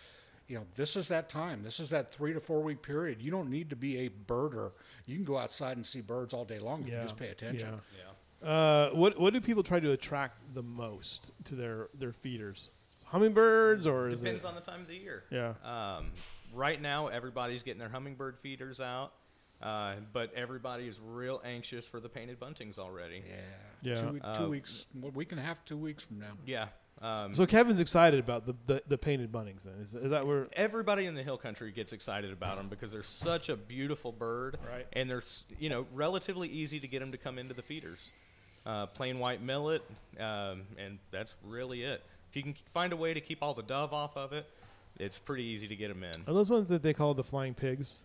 you 0.47 0.57
know, 0.57 0.65
this 0.75 0.95
is 0.95 1.07
that 1.09 1.29
time. 1.29 1.61
This 1.63 1.79
is 1.79 1.89
that 1.89 2.11
three 2.11 2.33
to 2.33 2.39
four 2.39 2.61
week 2.61 2.81
period. 2.81 3.21
You 3.21 3.31
don't 3.31 3.49
need 3.49 3.69
to 3.69 3.75
be 3.75 3.97
a 4.05 4.09
birder. 4.09 4.71
You 5.05 5.15
can 5.15 5.25
go 5.25 5.37
outside 5.37 5.75
and 5.77 5.85
see 5.85 6.01
birds 6.01 6.33
all 6.33 6.45
day 6.45 6.59
long 6.59 6.83
if 6.83 6.87
Yeah. 6.89 6.95
you 6.97 7.01
just 7.03 7.17
pay 7.17 7.29
attention. 7.29 7.81
Yeah. 8.41 8.47
Uh, 8.47 8.89
what 8.91 9.19
what 9.19 9.33
do 9.33 9.41
people 9.41 9.63
try 9.63 9.79
to 9.79 9.91
attract 9.91 10.53
the 10.53 10.61
most 10.63 11.31
to 11.45 11.55
their 11.55 11.89
their 11.93 12.13
feeders? 12.13 12.69
Hummingbirds 13.07 13.87
or 13.87 14.09
is 14.09 14.21
Depends 14.21 14.43
it? 14.43 14.47
on 14.47 14.55
the 14.55 14.61
time 14.61 14.81
of 14.81 14.87
the 14.87 14.95
year. 14.95 15.23
yeah. 15.31 15.53
Um, 15.63 16.11
right 16.53 16.81
now, 16.81 17.07
everybody's 17.07 17.63
getting 17.63 17.79
their 17.79 17.89
hummingbird 17.89 18.37
feeders 18.39 18.79
out, 18.81 19.13
uh, 19.61 19.95
but 20.13 20.33
everybody 20.33 20.87
is 20.87 20.99
real 20.99 21.41
anxious 21.45 21.85
for 21.87 21.99
the 21.99 22.09
painted 22.09 22.39
buntings 22.39 22.77
already. 22.77 23.23
Yeah. 23.27 23.35
Yeah. 23.81 23.95
Two, 24.01 24.07
we- 24.13 24.19
two 24.19 24.25
Uh, 24.27 24.47
weeks, 24.49 24.87
well, 24.93 25.11
week 25.11 25.31
and 25.31 25.39
a 25.39 25.43
half, 25.43 25.63
two 25.65 25.77
weeks 25.77 26.03
from 26.03 26.19
now. 26.19 26.33
Yeah. 26.45 26.67
Um, 27.01 27.35
So 27.35 27.45
Kevin's 27.45 27.79
excited 27.79 28.19
about 28.19 28.45
the 28.47 28.55
the, 28.65 28.83
the 28.87 28.97
painted 28.97 29.31
buntings. 29.31 29.63
Then 29.63 29.75
is, 29.83 29.93
is 29.93 30.09
that 30.09 30.25
where? 30.25 30.47
everybody 30.53 31.05
in 31.05 31.13
the 31.15 31.21
hill 31.23 31.37
country 31.37 31.71
gets 31.71 31.93
excited 31.93 32.31
about 32.31 32.57
them 32.57 32.69
because 32.69 32.91
they're 32.91 33.03
such 33.03 33.49
a 33.49 33.55
beautiful 33.55 34.11
bird, 34.11 34.57
Right. 34.71 34.87
And 34.93 35.09
they're 35.09 35.21
you 35.59 35.69
know 35.69 35.85
relatively 35.93 36.47
easy 36.49 36.79
to 36.79 36.87
get 36.87 36.99
them 36.99 37.11
to 37.11 37.17
come 37.17 37.37
into 37.37 37.53
the 37.53 37.61
feeders. 37.61 38.11
Uh, 38.65 38.85
plain 38.87 39.17
white 39.19 39.41
millet, 39.41 39.81
um, 40.19 40.63
and 40.77 40.99
that's 41.09 41.35
really 41.45 41.83
it. 41.83 42.03
If 42.29 42.35
you 42.35 42.43
can 42.43 42.55
find 42.73 42.91
a 42.91 42.97
way 42.97 43.13
to 43.13 43.21
keep 43.21 43.41
all 43.41 43.53
the 43.53 43.63
dove 43.63 43.93
off 43.93 44.17
of 44.17 44.33
it, 44.33 44.45
it's 44.97 45.17
pretty 45.17 45.43
easy 45.43 45.69
to 45.69 45.75
get 45.75 45.87
them 45.87 46.03
in. 46.03 46.11
Are 46.27 46.33
those 46.33 46.49
ones 46.49 46.67
that 46.69 46.83
they 46.83 46.93
call 46.93 47.13
the 47.13 47.23
flying 47.23 47.53
pigs? 47.53 47.99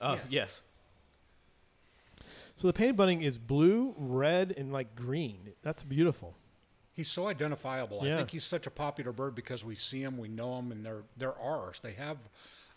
Oh 0.00 0.14
Yes. 0.14 0.24
yes. 0.28 0.60
So 2.56 2.66
the 2.66 2.74
painted 2.74 2.96
bunting 2.96 3.22
is 3.22 3.38
blue, 3.38 3.94
red, 3.96 4.52
and 4.56 4.70
like 4.72 4.94
green. 4.94 5.52
That's 5.62 5.82
beautiful. 5.82 6.34
He's 7.00 7.08
so 7.10 7.28
identifiable. 7.28 8.00
Yeah. 8.02 8.12
I 8.12 8.16
think 8.18 8.30
he's 8.30 8.44
such 8.44 8.66
a 8.66 8.70
popular 8.70 9.10
bird 9.10 9.34
because 9.34 9.64
we 9.64 9.74
see 9.74 10.02
him, 10.02 10.18
we 10.18 10.28
know 10.28 10.58
him, 10.58 10.70
and 10.70 10.84
they're 10.84 11.02
they're 11.16 11.38
ours. 11.40 11.80
They 11.82 11.92
have 11.92 12.18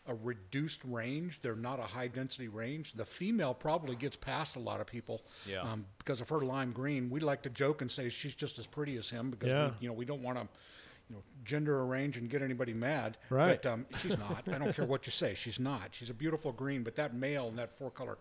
a 0.08 0.16
reduced 0.16 0.80
range. 0.86 1.42
They're 1.42 1.58
not 1.58 1.80
a 1.80 1.84
high 1.84 2.08
density 2.08 2.48
range. 2.48 2.94
The 2.94 3.04
female 3.04 3.54
probably 3.54 3.96
gets 3.98 4.16
past 4.16 4.56
a 4.56 4.60
lot 4.60 4.80
of 4.80 4.88
people 4.88 5.22
Yeah. 5.46 5.62
um, 5.62 5.86
because 5.98 6.22
of 6.22 6.30
her 6.30 6.40
lime 6.40 6.72
green. 6.72 7.10
We 7.10 7.20
like 7.20 7.42
to 7.44 7.50
joke 7.50 7.82
and 7.82 7.92
say 7.92 8.08
she's 8.08 8.34
just 8.36 8.58
as 8.60 8.66
pretty 8.66 8.96
as 8.96 9.10
him 9.10 9.30
because 9.30 9.50
Yeah. 9.50 9.68
we, 9.68 9.74
you 9.82 9.88
know 9.90 9.94
we 9.94 10.06
don't 10.06 10.24
want 10.24 10.38
to 10.38 10.48
you 11.10 11.16
know 11.18 11.22
gender 11.44 11.82
arrange 11.84 12.16
and 12.16 12.30
get 12.30 12.42
anybody 12.42 12.74
mad. 12.74 13.18
Right. 13.30 13.62
But 13.62 13.70
um, 13.70 13.86
she's 14.00 14.18
not. 14.18 14.48
I 14.48 14.58
don't 14.58 14.74
care 14.74 14.86
what 14.86 15.06
you 15.06 15.12
say. 15.12 15.34
She's 15.34 15.60
not. 15.60 15.90
She's 15.92 16.10
a 16.10 16.14
beautiful 16.14 16.54
green. 16.54 16.84
But 16.84 16.96
that 16.96 17.14
male 17.14 17.50
and 17.50 17.58
that 17.60 17.72
four 17.78 17.92
color, 17.92 18.18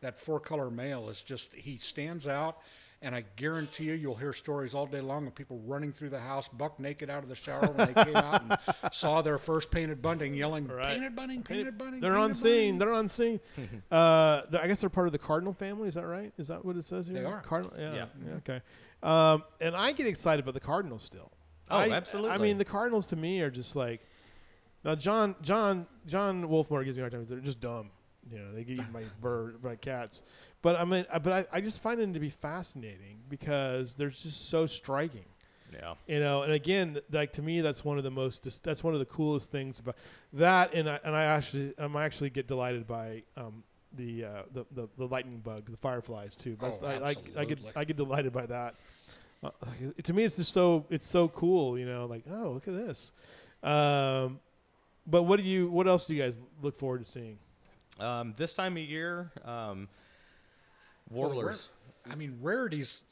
that 0.00 0.18
four 0.18 0.40
color 0.40 0.70
male 0.70 1.08
is 1.08 1.22
just 1.22 1.52
he 1.54 1.78
stands 1.78 2.26
out. 2.26 2.58
And 3.02 3.14
I 3.14 3.24
guarantee 3.36 3.84
you, 3.84 3.92
you'll 3.92 4.14
hear 4.16 4.32
stories 4.32 4.74
all 4.74 4.86
day 4.86 5.02
long 5.02 5.26
of 5.26 5.34
people 5.34 5.58
running 5.66 5.92
through 5.92 6.08
the 6.08 6.18
house, 6.18 6.48
buck 6.48 6.80
naked 6.80 7.10
out 7.10 7.22
of 7.22 7.28
the 7.28 7.34
shower 7.34 7.60
when 7.70 7.92
they 7.92 8.04
came 8.04 8.16
out 8.16 8.42
and 8.42 8.58
saw 8.92 9.20
their 9.20 9.36
first 9.38 9.70
painted 9.70 10.00
bunting, 10.00 10.32
yelling, 10.34 10.66
Right. 10.66 10.86
"Painted 10.94 11.14
bunting, 11.14 11.42
painted 11.42 11.76
bunting!" 11.76 12.00
They're 12.00 12.12
painted 12.12 12.24
on 12.24 12.34
scene. 12.34 12.78
bunting." 12.78 12.78
They're 12.78 12.92
on 12.94 13.08
scene. 13.08 13.40
uh, 13.92 14.42
I 14.60 14.66
guess 14.66 14.80
they're 14.80 14.88
part 14.90 15.06
of 15.08 15.12
the 15.12 15.18
Cardinal 15.18 15.52
family. 15.52 15.88
Is 15.88 15.94
that 15.94 16.06
right? 16.06 16.32
Is 16.38 16.48
that 16.48 16.64
what 16.64 16.76
it 16.76 16.84
says 16.84 17.06
here? 17.06 17.18
They 17.20 17.24
are. 17.26 17.42
Cardinal. 17.42 17.78
Yeah. 17.78 17.94
Yeah. 17.94 18.06
yeah, 18.26 18.32
Okay. 18.36 18.60
Um, 19.02 19.44
and 19.60 19.76
I 19.76 19.92
get 19.92 20.06
excited 20.06 20.42
about 20.42 20.54
the 20.54 20.60
Cardinals 20.60 21.02
still. 21.02 21.30
Oh, 21.70 21.76
I- 21.76 22.02
I 22.30 22.38
mean, 22.38 22.56
the 22.58 22.64
Cardinals 22.64 23.08
to 23.08 23.16
me 23.16 23.40
are 23.42 23.50
just 23.50 23.76
like 23.76 24.00
now. 24.84 24.94
John 24.94 25.34
John 25.42 25.86
John 26.06 26.44
Wolfmore 26.44 26.82
gives 26.84 26.96
me 26.96 27.02
a 27.02 27.04
hard 27.04 27.12
time. 27.12 27.24
They're 27.28 27.40
just 27.40 27.60
dumb. 27.60 27.90
You 28.30 28.38
know, 28.38 28.52
they 28.52 28.64
get 28.64 28.74
eaten 28.78 28.92
by 28.92 29.02
bird 29.20 29.62
by 29.62 29.76
cats. 29.76 30.22
But 30.66 30.80
I 30.80 30.84
mean, 30.84 31.06
but 31.22 31.32
I, 31.32 31.44
I 31.52 31.60
just 31.60 31.80
find 31.80 32.00
them 32.00 32.12
to 32.14 32.18
be 32.18 32.28
fascinating 32.28 33.18
because 33.28 33.94
they're 33.94 34.10
just 34.10 34.48
so 34.50 34.66
striking. 34.66 35.26
Yeah. 35.72 35.94
you 36.08 36.18
know 36.18 36.42
and 36.42 36.52
again 36.52 36.98
like 37.12 37.32
to 37.34 37.42
me 37.42 37.60
that's 37.60 37.84
one 37.84 37.98
of 37.98 38.04
the 38.04 38.10
most 38.10 38.42
dis- 38.42 38.58
that's 38.58 38.82
one 38.82 38.92
of 38.94 38.98
the 38.98 39.04
coolest 39.06 39.52
things 39.52 39.78
about 39.78 39.96
that 40.32 40.74
and 40.74 40.88
I, 40.88 40.98
and 41.04 41.14
I 41.14 41.24
actually 41.24 41.76
um, 41.78 41.94
I 41.96 42.04
actually 42.04 42.30
get 42.30 42.48
delighted 42.48 42.86
by 42.88 43.22
um, 43.36 43.62
the, 43.92 44.24
uh, 44.24 44.28
the 44.52 44.66
the 44.72 44.88
the 44.98 45.06
lightning 45.06 45.38
bug 45.38 45.70
the 45.70 45.76
fireflies 45.76 46.34
too. 46.34 46.56
That's- 46.60 46.80
Oh, 46.82 46.88
I, 46.88 47.10
I, 47.10 47.14
I 47.42 47.44
get. 47.44 47.58
I 47.76 47.84
get 47.84 47.96
delighted 47.96 48.32
by 48.32 48.46
that. 48.46 48.74
Uh, 49.44 49.50
to 50.02 50.12
me 50.12 50.24
it's 50.24 50.36
just 50.36 50.52
so 50.52 50.84
it's 50.90 51.06
so 51.06 51.28
cool 51.28 51.78
you 51.78 51.86
know 51.86 52.06
like 52.06 52.24
oh 52.28 52.50
look 52.50 52.66
at 52.66 52.74
this. 52.74 53.12
Um, 53.62 54.40
but 55.06 55.22
what 55.24 55.36
do 55.38 55.44
you 55.44 55.70
what 55.70 55.86
else 55.86 56.08
do 56.08 56.14
you 56.16 56.22
guys 56.24 56.40
look 56.60 56.74
forward 56.74 57.04
to 57.04 57.08
seeing? 57.08 57.38
Um, 58.00 58.34
this 58.36 58.52
time 58.52 58.76
of 58.76 58.82
year, 58.82 59.30
um, 59.44 59.88
Well, 61.10 61.30
warblers. 61.30 61.68
I 62.10 62.14
mean, 62.14 62.38
rarities, 62.40 63.02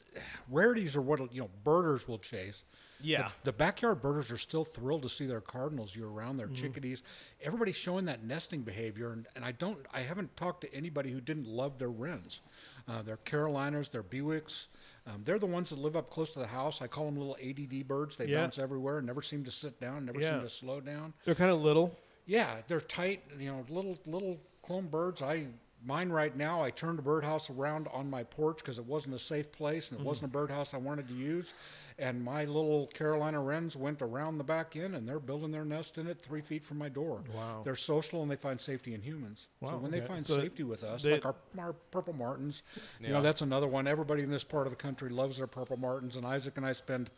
rarities 0.49 0.95
are 0.95 1.01
what 1.01 1.33
you 1.33 1.41
know 1.41 1.49
birders 1.63 2.07
will 2.07 2.19
chase. 2.19 2.63
yeah. 3.01 3.27
The, 3.43 3.51
the 3.51 3.53
backyard 3.53 4.01
birders 4.01 4.31
are 4.31 4.37
still 4.37 4.63
thrilled 4.65 5.01
to 5.03 5.09
see 5.09 5.25
their 5.25 5.41
cardinals 5.41 5.95
year 5.95 6.07
round, 6.07 6.39
their 6.39 6.47
chickadees. 6.47 7.03
Everybody's 7.41 7.75
showing 7.75 8.05
that 8.05 8.23
nesting 8.23 8.61
behavior, 8.61 9.11
and, 9.11 9.27
and 9.35 9.43
I 9.43 9.51
don't, 9.51 9.77
I 9.93 10.01
haven't 10.01 10.35
talked 10.37 10.61
to 10.61 10.73
anybody 10.73 11.11
who 11.11 11.19
didn't 11.21 11.47
love 11.47 11.77
their 11.77 11.89
wrens. 11.89 12.41
Uh, 12.87 13.01
their 13.01 13.17
Carolinas, 13.17 13.89
their 13.89 14.03
Bewicks. 14.03 14.67
Um, 15.07 15.21
they're 15.25 15.39
the 15.39 15.45
ones 15.47 15.69
that 15.71 15.79
live 15.79 15.95
up 15.95 16.09
close 16.09 16.31
to 16.31 16.39
the 16.39 16.47
house. 16.47 16.81
I 16.81 16.87
call 16.87 17.05
them 17.05 17.17
little 17.17 17.35
ADD 17.41 17.87
birds. 17.87 18.15
They 18.15 18.27
Yeah. 18.27 18.41
bounce 18.41 18.59
everywhere 18.59 18.99
and 18.99 19.07
never 19.07 19.21
seem 19.21 19.43
to 19.43 19.51
sit 19.51 19.79
down, 19.81 20.05
never 20.05 20.19
Yeah. 20.21 20.33
seem 20.33 20.41
to 20.41 20.49
slow 20.49 20.79
down. 20.81 21.13
they're 21.25 21.35
kind 21.35 21.51
of 21.51 21.61
little 21.61 21.97
Yeah, 22.27 22.61
they're 22.67 22.79
tight. 22.81 23.23
You 23.39 23.51
know, 23.51 23.65
little 23.69 23.97
little 24.05 24.39
clone 24.63 24.87
birds. 24.87 25.21
I 25.21 25.47
mine 25.85 26.09
right 26.09 26.35
now. 26.35 26.61
I 26.63 26.71
turned 26.71 26.99
a 26.99 27.01
birdhouse 27.01 27.49
around 27.49 27.87
on 27.93 28.09
my 28.09 28.23
porch 28.23 28.57
because 28.57 28.79
it 28.79 28.85
wasn't 28.85 29.15
a 29.15 29.19
safe 29.19 29.51
place 29.51 29.91
and 29.91 29.97
it 29.97 30.01
mm-hmm. 30.01 30.07
wasn't 30.07 30.25
a 30.25 30.33
birdhouse 30.33 30.73
I 30.73 30.77
wanted 30.77 31.07
to 31.07 31.13
use. 31.13 31.53
And 31.97 32.21
my 32.21 32.43
little 32.43 32.87
Carolina 32.87 33.39
wrens 33.41 33.75
went 33.77 34.01
around 34.01 34.37
the 34.37 34.43
back 34.43 34.75
end 34.75 34.95
and 34.95 35.07
they're 35.07 35.19
building 35.19 35.51
their 35.51 35.63
nest 35.63 35.97
in 35.97 36.07
it 36.07 36.21
three 36.21 36.41
feet 36.41 36.65
from 36.65 36.77
my 36.77 36.89
door. 36.89 37.23
Wow. 37.33 37.61
They're 37.63 37.75
social 37.75 38.21
and 38.21 38.29
they 38.29 38.35
find 38.35 38.59
safety 38.59 38.93
in 38.93 39.01
humans. 39.01 39.47
Wow, 39.61 39.69
So 39.69 39.77
when 39.77 39.91
they 39.91 39.99
okay. 39.99 40.07
find 40.07 40.25
So 40.25 40.37
safety 40.37 40.63
with 40.63 40.83
us, 40.83 41.03
they- 41.03 41.13
like 41.13 41.25
our, 41.25 41.35
our 41.57 41.73
purple 41.73 42.13
martins, 42.13 42.63
you 42.99 43.09
know, 43.09 43.21
that's 43.21 43.41
another 43.41 43.67
one. 43.67 43.87
Everybody 43.87 44.23
in 44.23 44.29
this 44.29 44.43
part 44.43 44.67
of 44.67 44.71
the 44.71 44.77
country 44.77 45.09
loves 45.09 45.37
their 45.37 45.47
purple 45.47 45.77
martins, 45.77 46.17
and 46.17 46.25
Isaac 46.25 46.57
and 46.57 46.65
I 46.65 46.73
spend 46.73 47.09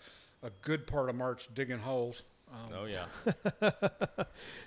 a 0.44 0.52
good 0.62 0.86
part 0.86 1.10
of 1.10 1.16
March 1.16 1.50
digging 1.54 1.80
holes. 1.80 2.22
Um, 2.52 2.74
Oh 2.74 2.86
yeah. 2.86 3.06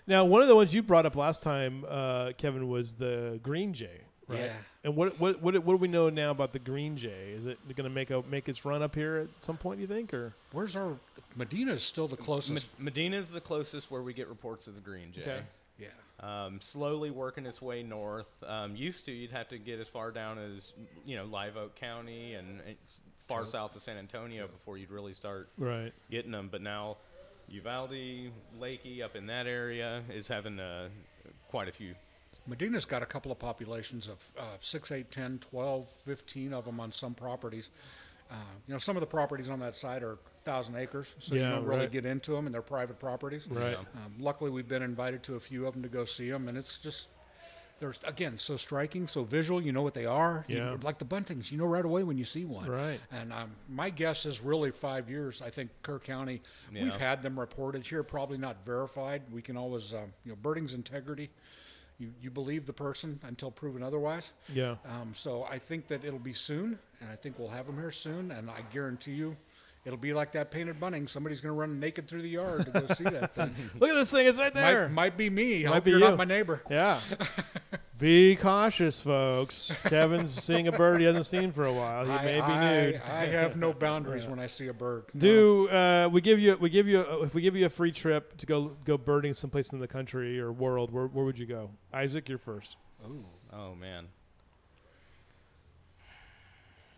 now 0.07 0.25
one 0.25 0.43
of 0.43 0.49
the 0.49 0.55
ones 0.55 0.75
you 0.75 0.83
brought 0.83 1.07
up 1.07 1.17
last 1.17 1.43
time 1.43 1.85
Kevin, 1.89 2.33
Kevin 2.37 2.69
was 2.69 2.95
the 2.95 3.41
green 3.43 3.73
jay 3.73 4.01
right 4.29 4.41
Yeah. 4.41 4.53
And 4.85 4.97
what 4.97 5.19
what 5.21 5.43
what 5.43 5.55
what 5.59 5.73
do 5.75 5.77
we 5.77 5.89
know 5.89 6.09
now 6.09 6.31
about 6.31 6.53
the 6.53 6.59
green 6.59 6.97
jay? 6.97 7.33
Is 7.37 7.47
it 7.47 7.59
going 7.77 7.89
to 7.89 7.95
make 7.95 8.11
a 8.11 8.23
make 8.29 8.49
its 8.49 8.65
run 8.65 8.83
up 8.83 8.95
here 8.95 9.17
at 9.17 9.43
some 9.43 9.57
point? 9.57 9.81
You 9.81 9.87
think, 9.87 10.15
or 10.15 10.33
Where's 10.53 10.75
our 10.77 10.97
Medina? 11.37 11.73
Is 11.73 11.83
still 11.83 12.09
the 12.09 12.17
closest. 12.17 12.69
Me- 12.79 12.91
is 13.17 13.31
the 13.31 13.41
closest 13.41 13.91
where 13.91 14.03
we 14.03 14.15
get 14.15 14.29
reports 14.29 14.67
of 14.67 14.75
the 14.75 14.81
green 14.81 15.13
jay. 15.13 15.23
Okay. 15.23 15.41
yeah. 15.79 15.89
Um, 16.23 16.61
slowly 16.61 17.11
working 17.11 17.47
its 17.47 17.61
way 17.63 17.83
north. 17.83 18.27
Um, 18.47 18.77
used 18.77 19.07
to, 19.07 19.13
you'd 19.13 19.31
have 19.31 19.49
to 19.49 19.59
get 19.59 19.81
as 19.81 19.89
far 19.89 20.11
down 20.11 20.39
as 20.39 20.73
you 21.05 21.17
know 21.17 21.25
Live 21.25 21.57
Oak 21.57 21.77
County 21.77 22.35
and 22.35 22.61
it's 22.67 23.01
far 23.29 23.47
south 23.47 23.77
of 23.77 23.83
San 23.83 23.97
Antonio 23.97 24.49
before 24.49 24.77
you'd 24.77 24.91
really 24.91 25.13
start 25.13 25.49
right? 25.57 25.93
getting 26.11 26.33
them. 26.33 26.49
But 26.51 26.63
now, 26.63 26.97
Uvalde, 27.51 28.31
Leakey, 28.61 29.03
up 29.03 29.17
in 29.17 29.27
that 29.27 29.47
area 29.47 30.03
is 30.13 30.29
having 30.29 30.59
uh, 30.59 30.89
quite 31.49 31.69
a 31.69 31.73
few. 31.73 31.95
Medina's 32.47 32.85
got 32.85 33.03
a 33.03 33.07
couple 33.07 33.31
of 33.31 33.39
populations 33.39 34.09
of 34.09 34.19
uh, 34.39 34.57
6, 34.61 34.93
8, 34.93 35.11
10, 35.11 35.39
12, 35.39 35.89
15 36.05 36.55
of 36.55 36.65
them 36.65 36.81
on 36.81 36.91
some 36.91 37.15
properties. 37.15 37.71
Uh, 38.31 38.35
you 38.67 38.73
know, 38.73 38.79
some 38.79 38.97
of 38.97 39.01
the 39.01 39.07
properties 39.07 39.49
on 39.49 39.59
that 39.61 39.75
side 39.75 40.03
are 40.03 40.19
1,000 40.45 40.77
acres, 40.77 41.15
so 41.19 41.35
you 41.35 41.41
don't 41.41 41.65
really 41.65 41.81
right. 41.81 41.93
get 41.93 42.07
into 42.07 42.33
them, 42.33 42.47
and 42.47 42.55
they're 42.55 42.63
private 42.63 42.99
properties. 42.99 43.47
Right. 43.49 43.77
Um, 43.77 44.15
luckily, 44.19 44.51
we've 44.51 44.69
been 44.69 44.83
invited 44.83 45.23
to 45.25 45.35
a 45.35 45.41
few 45.41 45.67
of 45.67 45.75
them 45.75 45.83
to 45.83 45.89
go 45.89 46.05
see 46.05 46.31
them, 46.31 46.49
and 46.49 46.57
it's 46.57 46.79
just, 46.79 47.09
there's, 47.81 47.99
again, 48.05 48.39
so 48.39 48.57
striking, 48.57 49.09
so 49.09 49.25
visual. 49.25 49.61
You 49.61 49.73
know 49.73 49.83
what 49.83 49.95
they 49.95 50.07
are. 50.07 50.45
You- 50.49 50.59
Yeah. 50.59 50.77
like 50.83 50.99
the 50.99 51.05
buntings, 51.05 51.51
you 51.51 51.59
know 51.59 51.65
right 51.65 51.85
away 51.85 52.03
when 52.05 52.17
you 52.19 52.25
see 52.25 52.45
one. 52.45 52.69
Right. 52.69 53.01
And 53.11 53.33
um, 53.33 53.51
my 53.69 53.91
guess 53.91 54.27
is 54.27 54.41
really 54.41 54.71
five 54.71 55.09
years. 55.11 55.43
I 55.43 55.51
think 55.51 55.71
Kerr 55.83 55.99
County, 55.99 56.43
yeah. 56.73 56.85
we've 56.85 56.95
had 56.97 57.23
them 57.23 57.41
reported 57.41 57.87
here, 57.87 58.03
probably 58.03 58.39
not 58.39 58.65
verified. 58.65 59.23
We 59.33 59.43
can 59.43 59.57
always, 59.57 59.93
um, 59.95 60.13
you 60.25 60.33
know, 60.33 60.37
birding's 60.41 60.75
integrity. 60.75 61.31
You, 61.99 62.13
you 62.23 62.31
believe 62.31 62.65
the 62.65 62.73
person 62.73 63.19
until 63.25 63.51
proven 63.51 63.83
otherwise. 63.83 64.33
Yeah. 64.55 64.77
Um, 64.87 65.13
so 65.15 65.45
I 65.51 65.59
think 65.59 65.87
that 65.89 66.05
it'll 66.05 66.19
be 66.19 66.33
soon, 66.33 66.79
and 67.01 67.11
I 67.11 67.17
think 67.17 67.39
we'll 67.39 67.49
have 67.49 67.67
them 67.67 67.77
here 67.77 67.91
soon. 67.91 68.31
And 68.31 68.49
I 68.51 68.61
guarantee 68.73 69.13
you, 69.13 69.37
it'll 69.85 69.99
be 69.99 70.13
like 70.13 70.33
that 70.33 70.51
painted 70.51 70.79
bunting. 70.81 71.07
Somebody's 71.09 71.41
going 71.41 71.55
to 71.55 71.59
run 71.59 71.81
naked 71.81 72.09
through 72.09 72.23
the 72.23 72.29
yard 72.29 72.67
to 72.67 72.71
go 72.81 72.95
see 72.95 73.05
that 73.05 73.35
thing. 73.35 73.55
Look 73.79 73.91
at 73.91 73.95
this 73.95 74.11
thing; 74.11 74.27
it's 74.27 74.39
right 74.39 74.53
there. 74.55 74.89
might, 74.89 74.95
might 74.95 75.17
be 75.17 75.31
me. 75.31 75.65
Might 75.65 75.75
hope 75.75 75.85
be 75.85 75.91
you're 75.91 76.01
you. 76.01 76.07
not 76.07 76.19
my 76.19 76.25
neighbor. 76.25 76.63
Yeah. 76.71 77.01
Be 77.99 78.35
cautious, 78.35 78.99
folks. 78.99 79.71
Kevin's 79.85 80.33
seeing 80.33 80.67
a 80.67 80.73
bird 80.73 81.01
he 81.01 81.07
hasn't 81.07 81.27
seen 81.27 81.53
for 81.53 81.67
a 81.67 81.73
while. 81.73 82.07
He 82.07 82.11
I, 82.13 82.25
may 82.25 82.37
be 82.37 82.41
I- 82.41 82.81
nude. 82.83 83.03
I 83.07 83.27
have 83.27 83.57
no 83.57 83.73
boundaries 83.79 84.27
when 84.27 84.39
I 84.39 84.47
see 84.47 84.69
a 84.69 84.73
bird. 84.73 85.05
No. 85.13 85.21
Do 85.21 85.69
uh, 85.69 86.09
we 86.11 86.23
give 86.23 86.39
you 86.41 86.57
we 86.59 86.71
give 86.71 86.89
you 86.89 87.01
if 87.23 87.35
we 87.35 87.43
give 87.43 87.57
you 87.57 87.67
a 87.67 87.71
free 87.71 87.93
trip 87.93 88.39
to 88.39 88.47
go 88.47 88.77
go 88.87 88.97
birding 88.97 89.35
someplace 89.35 89.71
in 89.75 89.81
the 89.81 89.87
country 89.89 90.41
or 90.41 90.51
world? 90.51 90.91
Where, 90.91 91.09
where 91.09 91.27
would 91.27 91.39
you 91.39 91.45
go? 91.45 91.73
Isaac, 91.93 92.29
you're 92.31 92.39
first. 92.39 92.79
Oh 93.53 93.75
man. 93.75 94.07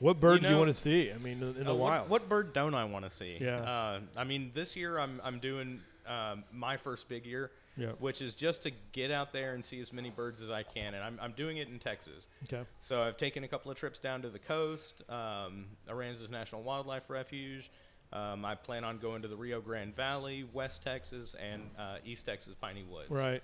What 0.02 0.18
bird 0.18 0.42
do 0.42 0.48
you 0.48 0.56
want 0.58 0.68
to 0.68 0.74
see? 0.74 1.12
I 1.12 1.18
mean, 1.18 1.40
in, 1.42 1.64
the 1.64 1.70
Uh, 1.70 1.74
wild. 1.74 2.08
What 2.08 2.28
bird 2.28 2.52
don't 2.52 2.74
I 2.74 2.84
want 2.84 3.04
to 3.04 3.10
see? 3.10 3.38
Yeah. 3.40 3.58
Uh, 3.60 4.00
I 4.16 4.24
mean, 4.24 4.50
this 4.52 4.74
year 4.74 4.98
I'm 4.98 5.20
I'm 5.22 5.38
doing 5.38 5.80
um, 6.06 6.42
my 6.52 6.76
first 6.76 7.08
big 7.08 7.24
year, 7.24 7.52
Yeah. 7.76 7.92
which 8.00 8.20
is 8.20 8.34
just 8.34 8.64
to 8.64 8.72
get 8.90 9.12
out 9.12 9.32
there 9.32 9.54
and 9.54 9.64
see 9.64 9.80
as 9.80 9.92
many 9.92 10.10
birds 10.10 10.42
as 10.42 10.50
I 10.50 10.64
can, 10.64 10.94
and 10.94 11.04
I'm 11.04 11.18
I'm 11.22 11.32
doing 11.32 11.58
it 11.58 11.68
in 11.68 11.78
Texas. 11.78 12.26
Okay. 12.44 12.64
So 12.80 13.00
I've 13.00 13.16
taken 13.16 13.44
a 13.44 13.48
couple 13.48 13.70
of 13.70 13.76
trips 13.78 14.00
down 14.00 14.22
to 14.22 14.28
the 14.28 14.40
coast, 14.40 15.02
um, 15.08 15.66
Aransas 15.88 16.30
National 16.30 16.62
Wildlife 16.62 17.08
Refuge. 17.08 17.70
Um, 18.12 18.44
I 18.44 18.56
plan 18.56 18.82
on 18.84 18.98
going 18.98 19.22
to 19.22 19.28
the 19.28 19.36
Rio 19.36 19.60
Grande 19.60 19.94
Valley, 19.94 20.44
West 20.52 20.82
Texas, 20.82 21.34
and 21.40 21.62
uh, 21.78 21.98
East 22.04 22.26
Texas 22.26 22.54
Piney 22.60 22.82
Woods. 22.82 23.08
Right. 23.08 23.42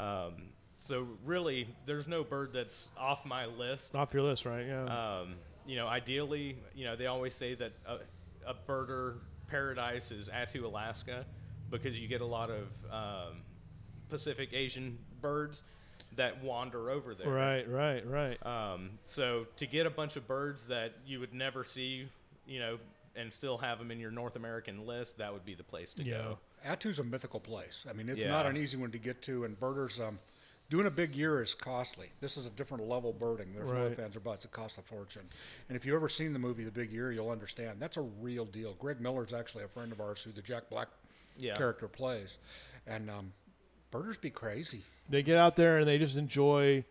Um, 0.00 0.48
so 0.76 1.06
really, 1.24 1.68
there's 1.86 2.08
no 2.08 2.24
bird 2.24 2.52
that's 2.54 2.88
off 2.98 3.24
my 3.26 3.44
list. 3.46 3.94
Off 3.94 4.12
your 4.14 4.22
list, 4.22 4.46
right? 4.46 4.66
Yeah. 4.66 4.84
Um, 5.20 5.34
you 5.66 5.76
know, 5.76 5.86
ideally, 5.86 6.56
you 6.74 6.84
know, 6.84 6.96
they 6.96 7.06
always 7.06 7.34
say 7.34 7.54
that 7.54 7.72
a, 7.86 7.98
a 8.50 8.54
birder 8.68 9.16
paradise 9.48 10.10
is 10.10 10.28
Attu, 10.28 10.64
Alaska, 10.64 11.24
because 11.70 11.98
you 11.98 12.08
get 12.08 12.20
a 12.20 12.26
lot 12.26 12.50
of 12.50 12.66
um, 12.90 13.36
Pacific 14.08 14.50
Asian 14.52 14.98
birds 15.20 15.62
that 16.16 16.42
wander 16.44 16.90
over 16.90 17.14
there. 17.14 17.28
right. 17.28 17.68
Right. 17.68 18.06
Right. 18.06 18.46
Um, 18.46 18.90
so 19.04 19.46
to 19.56 19.66
get 19.66 19.86
a 19.86 19.90
bunch 19.90 20.16
of 20.16 20.26
birds 20.28 20.66
that 20.66 20.92
you 21.06 21.18
would 21.20 21.34
never 21.34 21.64
see, 21.64 22.08
you 22.46 22.60
know, 22.60 22.78
and 23.16 23.32
still 23.32 23.56
have 23.58 23.78
them 23.78 23.90
in 23.90 23.98
your 23.98 24.10
North 24.10 24.36
American 24.36 24.86
list, 24.86 25.18
that 25.18 25.32
would 25.32 25.44
be 25.44 25.54
the 25.54 25.62
place 25.64 25.92
to 25.94 26.02
Yeah. 26.04 26.18
go. 26.18 26.38
Attu's 26.66 26.98
a 26.98 27.04
mythical 27.04 27.40
place. 27.40 27.84
I 27.88 27.92
mean, 27.92 28.08
it's 28.08 28.20
Yeah. 28.20 28.28
not 28.30 28.46
an 28.46 28.56
easy 28.56 28.76
one 28.76 28.90
to 28.92 28.98
get 28.98 29.22
to, 29.22 29.44
and 29.44 29.58
birders 29.58 30.00
um, 30.00 30.18
Doing 30.74 30.88
a 30.88 30.90
big 30.90 31.14
year 31.14 31.40
is 31.40 31.54
costly. 31.54 32.08
This 32.20 32.36
is 32.36 32.46
a 32.46 32.50
different 32.50 32.88
level 32.88 33.12
birding. 33.12 33.52
There's 33.54 33.70
no 33.70 33.82
Right. 33.84 33.92
ifs, 33.92 34.00
ands, 34.00 34.16
or 34.16 34.20
buts. 34.20 34.44
It 34.44 34.50
costs 34.50 34.76
a 34.76 34.82
fortune. 34.82 35.22
And 35.68 35.76
if 35.76 35.86
you've 35.86 35.94
ever 35.94 36.08
seen 36.08 36.32
the 36.32 36.40
movie 36.40 36.64
The 36.64 36.72
Big 36.72 36.90
Year, 36.90 37.12
you'll 37.12 37.30
understand 37.30 37.78
that's 37.78 37.96
a 37.96 38.00
real 38.00 38.44
deal. 38.44 38.74
Greg 38.74 39.00
Miller's 39.00 39.32
actually 39.32 39.62
a 39.62 39.68
friend 39.68 39.92
of 39.92 40.00
ours 40.00 40.24
who 40.24 40.32
the 40.32 40.42
Jack 40.42 40.68
Black 40.68 40.88
Yeah. 41.38 41.54
character 41.54 41.86
plays. 41.86 42.38
And 42.88 43.08
um, 43.08 43.32
birders 43.92 44.16
be 44.16 44.30
crazy. 44.30 44.82
They 45.08 45.22
get 45.22 45.36
out 45.36 45.54
there 45.54 45.78
and 45.78 45.86
they 45.86 45.96
just 45.96 46.16
enjoy 46.16 46.84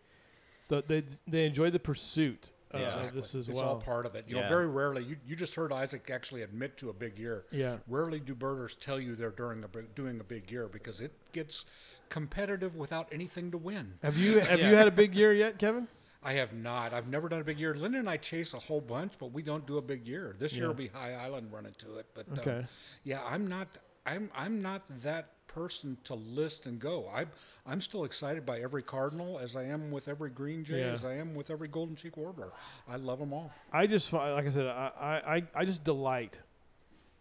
the 0.68 0.82
they 0.88 1.04
they 1.26 1.44
enjoy 1.44 1.68
the 1.68 1.78
pursuit 1.78 2.52
of 2.70 2.80
Yeah. 2.80 2.86
Exactly. 2.86 3.20
this 3.20 3.34
as 3.34 3.48
it's 3.50 3.54
well. 3.54 3.64
all 3.68 3.80
part 3.82 4.06
of 4.06 4.14
it. 4.14 4.24
You 4.26 4.36
know, 4.36 4.48
very 4.48 4.66
rarely. 4.66 5.04
You, 5.04 5.18
you 5.26 5.36
just 5.36 5.56
heard 5.56 5.74
Isaac 5.74 6.08
actually 6.08 6.40
admit 6.40 6.78
to 6.78 6.88
a 6.88 6.94
big 6.94 7.18
year. 7.18 7.44
Yeah. 7.50 7.80
Rarely 7.86 8.18
do 8.18 8.34
birders 8.34 8.76
tell 8.76 8.98
you 8.98 9.14
they're 9.14 9.28
during 9.30 9.62
a 9.62 9.68
doing 9.94 10.20
a 10.20 10.24
big 10.24 10.50
year 10.50 10.68
because 10.68 11.02
it 11.02 11.12
gets 11.32 11.66
competitive 12.08 12.76
without 12.76 13.08
anything 13.12 13.50
to 13.50 13.58
win. 13.58 13.94
have 14.02 14.16
you 14.16 14.38
have 14.38 14.60
you 14.60 14.74
had 14.74 14.88
a 14.88 14.92
big 14.92 15.14
year 15.14 15.32
yet, 15.32 15.58
Kevin? 15.58 15.88
I 16.22 16.32
have 16.34 16.54
not. 16.54 16.94
I've 16.94 17.08
never 17.08 17.28
done 17.28 17.40
a 17.40 17.44
big 17.44 17.58
year. 17.60 17.74
Linda 17.74 17.98
and 17.98 18.08
I 18.08 18.16
chase 18.16 18.54
a 18.54 18.58
whole 18.58 18.80
bunch, 18.80 19.12
but 19.18 19.32
we 19.32 19.42
don't 19.42 19.66
do 19.66 19.76
a 19.76 19.82
big 19.82 20.06
year. 20.06 20.34
This 20.38 20.56
year 20.56 20.68
will 20.68 20.74
be 20.74 20.88
High 20.88 21.12
Island 21.14 21.52
running 21.52 21.74
to 21.78 21.96
it. 21.96 22.06
But 22.14 22.26
um, 22.28 22.38
Okay. 22.38 22.66
yeah, 23.04 23.20
I'm 23.26 23.46
not. 23.46 23.68
I'm 24.06 24.30
I'm 24.34 24.60
not 24.62 24.82
that 25.02 25.30
person 25.48 25.96
to 26.04 26.14
list 26.14 26.66
and 26.66 26.78
go. 26.80 27.08
I'm 27.14 27.30
I'm 27.66 27.80
still 27.80 28.04
excited 28.04 28.44
by 28.46 28.60
every 28.60 28.82
cardinal 28.82 29.38
as 29.38 29.54
I 29.54 29.64
am 29.64 29.90
with 29.90 30.08
every 30.08 30.30
green 30.30 30.64
jay, 30.64 30.80
Yeah. 30.80 30.92
as 30.92 31.04
I 31.04 31.14
am 31.14 31.34
with 31.34 31.50
every 31.50 31.68
golden 31.68 31.94
cheek 31.94 32.16
warbler. 32.16 32.52
I 32.88 32.96
love 32.96 33.18
them 33.18 33.32
all. 33.34 33.52
I 33.72 33.86
just 33.86 34.12
like 34.12 34.46
I 34.46 34.50
said, 34.50 34.66
I 34.66 34.90
I, 34.98 35.36
I- 35.36 35.48
I 35.54 35.64
just 35.66 35.84
delight 35.84 36.40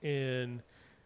in. 0.02 0.62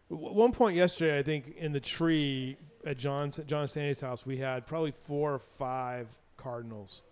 One 0.10 0.54
point 0.54 0.78
yesterday, 0.78 1.20
I 1.20 1.24
think 1.24 1.56
in 1.58 1.74
the 1.74 1.82
tree 1.82 2.56
at 2.88 2.98
John 2.98 3.32
John 3.46 3.68
Stanley's 3.68 4.00
house, 4.00 4.26
we 4.26 4.38
had 4.38 4.66
probably 4.66 4.92
four 4.92 5.34
or 5.34 5.40
five 5.40 6.08
cardinals. 6.38 7.04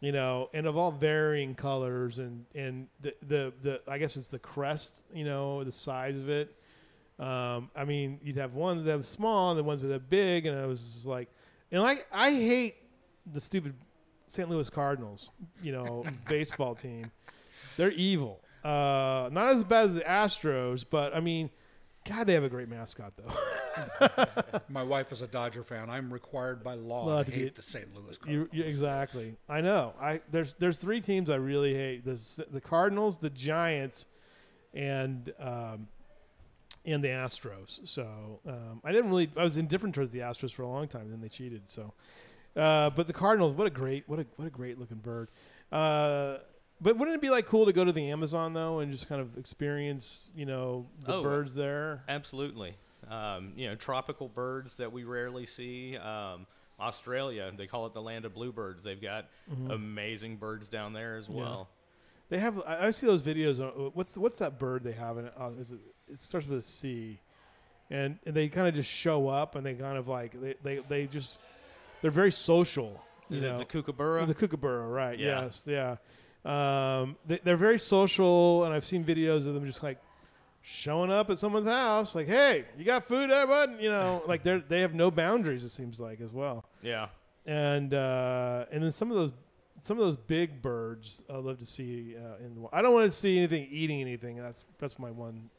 You 0.00 0.10
know, 0.10 0.48
and 0.52 0.66
of 0.66 0.76
all 0.76 0.90
varying 0.90 1.54
colors, 1.54 2.18
and 2.18 2.46
and 2.54 2.88
the 3.00 3.14
the, 3.26 3.52
the 3.62 3.80
I 3.88 3.98
guess 3.98 4.16
it's 4.16 4.28
the 4.28 4.38
crest. 4.38 5.02
You 5.12 5.24
know, 5.24 5.62
the 5.64 5.72
size 5.72 6.16
of 6.16 6.28
it. 6.28 6.56
Um, 7.18 7.70
I 7.76 7.84
mean, 7.84 8.18
you'd 8.22 8.36
have 8.36 8.54
ones 8.54 8.84
that 8.84 8.90
have 8.92 9.06
small, 9.06 9.50
and 9.50 9.58
the 9.58 9.64
ones 9.64 9.80
that 9.82 9.90
have 9.90 10.08
big, 10.08 10.46
and 10.46 10.58
I 10.58 10.66
was 10.66 10.94
just 10.94 11.06
like, 11.06 11.28
and 11.70 11.82
like 11.82 12.06
I 12.12 12.30
hate 12.30 12.76
the 13.30 13.40
stupid 13.40 13.74
St. 14.28 14.48
Louis 14.48 14.68
Cardinals. 14.70 15.30
You 15.62 15.72
know, 15.72 16.04
baseball 16.28 16.74
team. 16.74 17.10
They're 17.76 17.92
evil. 17.92 18.40
Uh, 18.64 19.28
not 19.32 19.48
as 19.48 19.64
bad 19.64 19.86
as 19.86 19.94
the 19.94 20.02
Astros, 20.02 20.84
but 20.88 21.14
I 21.14 21.20
mean, 21.20 21.50
God, 22.08 22.26
they 22.26 22.34
have 22.34 22.44
a 22.44 22.48
great 22.48 22.68
mascot 22.68 23.12
though. 23.16 23.32
My 24.68 24.82
wife 24.82 25.12
is 25.12 25.22
a 25.22 25.26
Dodger 25.26 25.62
fan. 25.62 25.88
I'm 25.90 26.12
required 26.12 26.62
by 26.62 26.74
law 26.74 27.06
Well, 27.06 27.18
to 27.24 27.30
to 27.30 27.36
be- 27.36 27.42
hate 27.44 27.54
the 27.54 27.62
St. 27.62 27.94
Louis 27.94 28.16
Cardinals. 28.18 28.48
you, 28.52 28.62
you, 28.62 28.68
exactly. 28.68 29.36
I 29.48 29.60
know. 29.60 29.94
I 30.00 30.20
there's 30.30 30.54
there's 30.54 30.78
three 30.78 31.00
teams 31.00 31.30
I 31.30 31.36
really 31.36 31.74
hate: 31.74 32.04
the 32.04 32.44
the 32.50 32.60
Cardinals, 32.60 33.18
the 33.18 33.30
Giants, 33.30 34.06
and 34.74 35.32
um, 35.38 35.88
and 36.84 37.02
the 37.02 37.08
Astros. 37.08 37.86
So 37.88 38.40
um, 38.46 38.80
I 38.84 38.92
didn't 38.92 39.10
really. 39.10 39.30
I 39.36 39.42
was 39.44 39.56
indifferent 39.56 39.94
towards 39.94 40.10
the 40.12 40.20
Astros 40.20 40.52
for 40.52 40.62
a 40.62 40.68
long 40.68 40.88
time. 40.88 41.10
Then 41.10 41.20
they 41.20 41.28
cheated. 41.28 41.70
So, 41.70 41.92
uh, 42.56 42.90
but 42.90 43.06
the 43.06 43.12
Cardinals, 43.12 43.56
what 43.56 43.66
a 43.66 43.70
great, 43.70 44.08
what 44.08 44.18
a 44.20 44.26
what 44.36 44.46
a 44.46 44.50
great 44.50 44.78
looking 44.78 44.98
bird. 44.98 45.28
Uh, 45.70 46.38
but 46.80 46.96
wouldn't 46.98 47.14
it 47.14 47.20
be 47.22 47.30
like 47.30 47.46
cool 47.46 47.64
to 47.66 47.72
go 47.72 47.84
to 47.84 47.92
the 47.92 48.10
Amazon 48.10 48.54
though 48.54 48.80
and 48.80 48.90
just 48.90 49.08
kind 49.08 49.20
of 49.20 49.38
experience, 49.38 50.30
you 50.34 50.44
know, 50.44 50.86
the 51.06 51.14
Oh, 51.14 51.22
birds 51.22 51.54
there? 51.54 52.02
Absolutely. 52.08 52.74
Um, 53.10 53.52
you 53.56 53.68
know, 53.68 53.74
tropical 53.74 54.28
birds 54.28 54.76
that 54.76 54.92
we 54.92 55.04
rarely 55.04 55.46
see. 55.46 55.96
Um, 55.96 56.46
Australia, 56.80 57.50
they 57.56 57.66
call 57.66 57.86
it 57.86 57.94
the 57.94 58.02
land 58.02 58.24
of 58.24 58.34
bluebirds. 58.34 58.82
They've 58.82 59.00
got 59.00 59.26
amazing 59.70 60.36
birds 60.36 60.68
down 60.68 60.92
there 60.92 61.16
as 61.16 61.26
Mm-hmm. 61.26 61.38
Yeah. 61.38 61.44
well. 61.44 61.68
They 62.28 62.38
have. 62.38 62.60
I 62.66 62.86
I 62.86 62.90
see 62.92 63.06
those 63.06 63.22
videos. 63.22 63.60
uh, 63.60 63.90
What's 63.92 64.12
the, 64.12 64.20
what's 64.20 64.38
that 64.38 64.58
bird 64.58 64.84
they 64.84 64.92
have? 64.92 65.18
And 65.18 65.26
it? 65.26 65.34
Uh, 65.38 65.50
is 65.58 65.70
it? 65.72 65.80
It 66.08 66.18
starts 66.18 66.46
with 66.46 66.58
a 66.60 66.62
C, 66.62 67.20
and, 67.90 68.18
and 68.24 68.34
they 68.34 68.48
kind 68.48 68.66
of 68.68 68.74
just 68.74 68.90
show 68.90 69.28
up, 69.28 69.54
and 69.54 69.64
they 69.66 69.74
kind 69.74 69.98
of 69.98 70.08
like 70.08 70.40
they 70.40 70.54
they, 70.62 70.78
they 70.88 71.06
just 71.06 71.38
they're 72.00 72.10
very 72.10 72.32
social. 72.32 73.02
Is 73.30 73.42
know? 73.42 73.56
it 73.56 73.58
the 73.58 73.64
kookaburra? 73.66 74.24
The 74.26 74.34
kookaburra, 74.34 74.88
right? 74.88 75.18
Yeah. 75.18 75.42
Yes, 75.42 75.68
yeah. 75.70 75.96
Um, 76.44 77.16
they, 77.26 77.38
they're 77.44 77.56
very 77.56 77.78
social, 77.78 78.64
and 78.64 78.72
I've 78.74 78.84
seen 78.84 79.04
videos 79.04 79.46
of 79.46 79.54
them 79.54 79.66
just 79.66 79.82
like 79.82 79.98
showing 80.62 81.10
up 81.10 81.28
at 81.30 81.38
someone's 81.38 81.66
house, 81.66 82.14
like, 82.14 82.26
"Hey, 82.28 82.64
you 82.78 82.84
got 82.84 83.04
food 83.04 83.30
there, 83.30 83.46
bud?" 83.46 83.76
You 83.80 83.90
know, 83.90 84.22
like 84.28 84.42
they're 84.42 84.60
they 84.60 84.80
have 84.80 84.94
no 84.94 85.10
boundaries. 85.10 85.64
It 85.64 85.70
seems 85.70 86.00
like 86.00 86.20
as 86.20 86.32
well 86.32 86.64
yeah. 86.82 87.08
and 87.46 87.92
uh, 87.92 88.66
and 88.70 88.82
then 88.82 88.92
some 88.92 89.10
of 89.10 89.16
those 89.16 89.32
some 89.82 89.98
of 89.98 90.04
those 90.04 90.16
big 90.16 90.62
birds 90.62 91.24
I 91.28 91.36
love 91.38 91.58
to 91.58 91.66
see 91.66 92.14
uh, 92.16 92.44
in 92.44 92.54
the. 92.54 92.68
I 92.72 92.82
don't 92.82 92.94
want 92.94 93.10
to 93.10 93.16
see 93.16 93.36
anything 93.38 93.66
eating 93.70 94.00
anything. 94.00 94.36
That's 94.36 94.64
that's 94.78 94.98
my 94.98 95.10
one. 95.10 95.50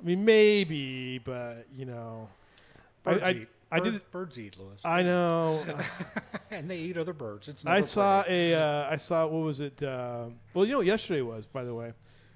I 0.00 0.02
mean, 0.02 0.24
maybe, 0.24 1.18
but 1.18 1.66
you 1.76 1.84
know, 1.84 2.28
I- 3.04 3.12
Birds 3.12 3.22
I, 3.24 3.30
eat. 3.32 3.48
I 3.72 3.78
Bird- 3.80 3.92
did. 3.92 4.10
Birds 4.10 4.38
eat, 4.38 4.58
Lewis. 4.58 4.80
I 4.84 5.02
know. 5.02 5.62
and 6.50 6.68
they 6.68 6.78
eat 6.78 6.96
other 6.96 7.12
birds. 7.12 7.46
It's 7.48 7.64
I 7.66 7.82
saw 7.82 8.22
pretty. 8.22 8.52
a. 8.52 8.58
Uh, 8.60 8.88
I 8.90 8.96
saw 8.96 9.26
what 9.26 9.42
was 9.44 9.60
it? 9.60 9.80
Uh, 9.82 10.26
well, 10.54 10.64
you 10.64 10.72
know, 10.72 10.78
what 10.78 10.86
yesterday 10.86 11.20
was 11.20 11.46
by 11.46 11.62
the 11.64 11.74
way. 11.74 11.92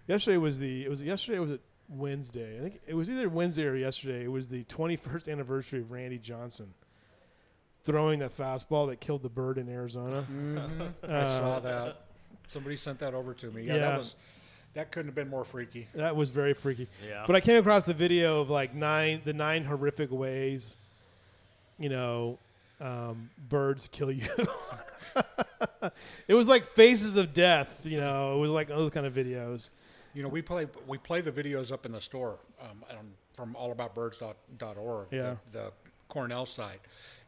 Yesterday 0.06 0.36
was 0.36 0.58
the. 0.60 0.84
It 0.84 0.90
was 0.90 1.02
yesterday. 1.02 1.38
or 1.38 1.42
Was 1.42 1.50
it 1.52 1.60
Wednesday? 1.96 2.58
I 2.58 2.62
think 2.62 2.80
it 2.86 2.94
was 2.94 3.10
either 3.10 3.28
Wednesday 3.28 3.64
or 3.64 3.74
yesterday. 3.76 4.24
It 4.24 4.30
was 4.30 4.48
the 4.48 4.64
21st 4.64 5.30
anniversary 5.30 5.80
of 5.80 5.90
Randy 5.90 6.18
Johnson 6.18 6.74
throwing 7.84 8.18
that 8.20 8.36
fastball 8.36 8.88
that 8.88 9.00
killed 9.00 9.22
the 9.22 9.28
bird 9.28 9.58
in 9.58 9.68
Arizona. 9.68 10.26
Mhm. 10.30 10.92
I 11.02 11.06
Uh, 11.06 11.38
saw 11.38 11.58
that. 11.60 11.96
Somebody 12.46 12.76
sent 12.76 12.98
that 13.00 13.14
over 13.14 13.34
to 13.34 13.50
me. 13.50 13.62
Yeah, 13.64 13.74
Yeah. 13.74 13.78
that 13.80 13.98
was 13.98 14.16
that 14.74 14.90
couldn't 14.90 15.08
have 15.08 15.14
been 15.14 15.28
more 15.30 15.44
freaky. 15.44 15.86
That 15.94 16.16
was 16.16 16.30
very 16.30 16.52
freaky. 16.52 16.88
Yeah. 17.06 17.24
But 17.28 17.36
I 17.36 17.40
came 17.40 17.58
across 17.60 17.86
the 17.86 17.94
video 17.94 18.40
of 18.40 18.50
like 18.50 18.74
nine, 18.74 19.20
the 19.24 19.32
nine 19.32 19.64
horrific 19.64 20.10
ways, 20.10 20.76
you 21.78 21.88
know, 21.88 22.38
um, 22.80 23.30
birds 23.48 23.88
kill 23.92 24.10
you. 24.10 24.26
it 26.28 26.34
was 26.34 26.48
like 26.48 26.64
faces 26.64 27.16
of 27.16 27.32
death, 27.32 27.82
you 27.84 27.98
know. 27.98 28.36
It 28.36 28.40
was 28.40 28.50
like 28.50 28.68
those 28.68 28.90
kind 28.90 29.06
of 29.06 29.12
videos. 29.14 29.70
You 30.14 30.22
know, 30.22 30.28
we 30.28 30.42
play 30.42 30.66
we 30.86 30.96
play 30.98 31.20
the 31.20 31.32
videos 31.32 31.72
up 31.72 31.84
in 31.86 31.92
the 31.92 32.00
store 32.00 32.38
um, 32.60 32.84
on, 32.90 33.10
from 33.34 33.54
allaboutbirds.org, 33.60 35.08
Yeah. 35.10 35.36
the, 35.52 35.58
the 35.58 35.72
Cornell 36.08 36.46
site. 36.46 36.80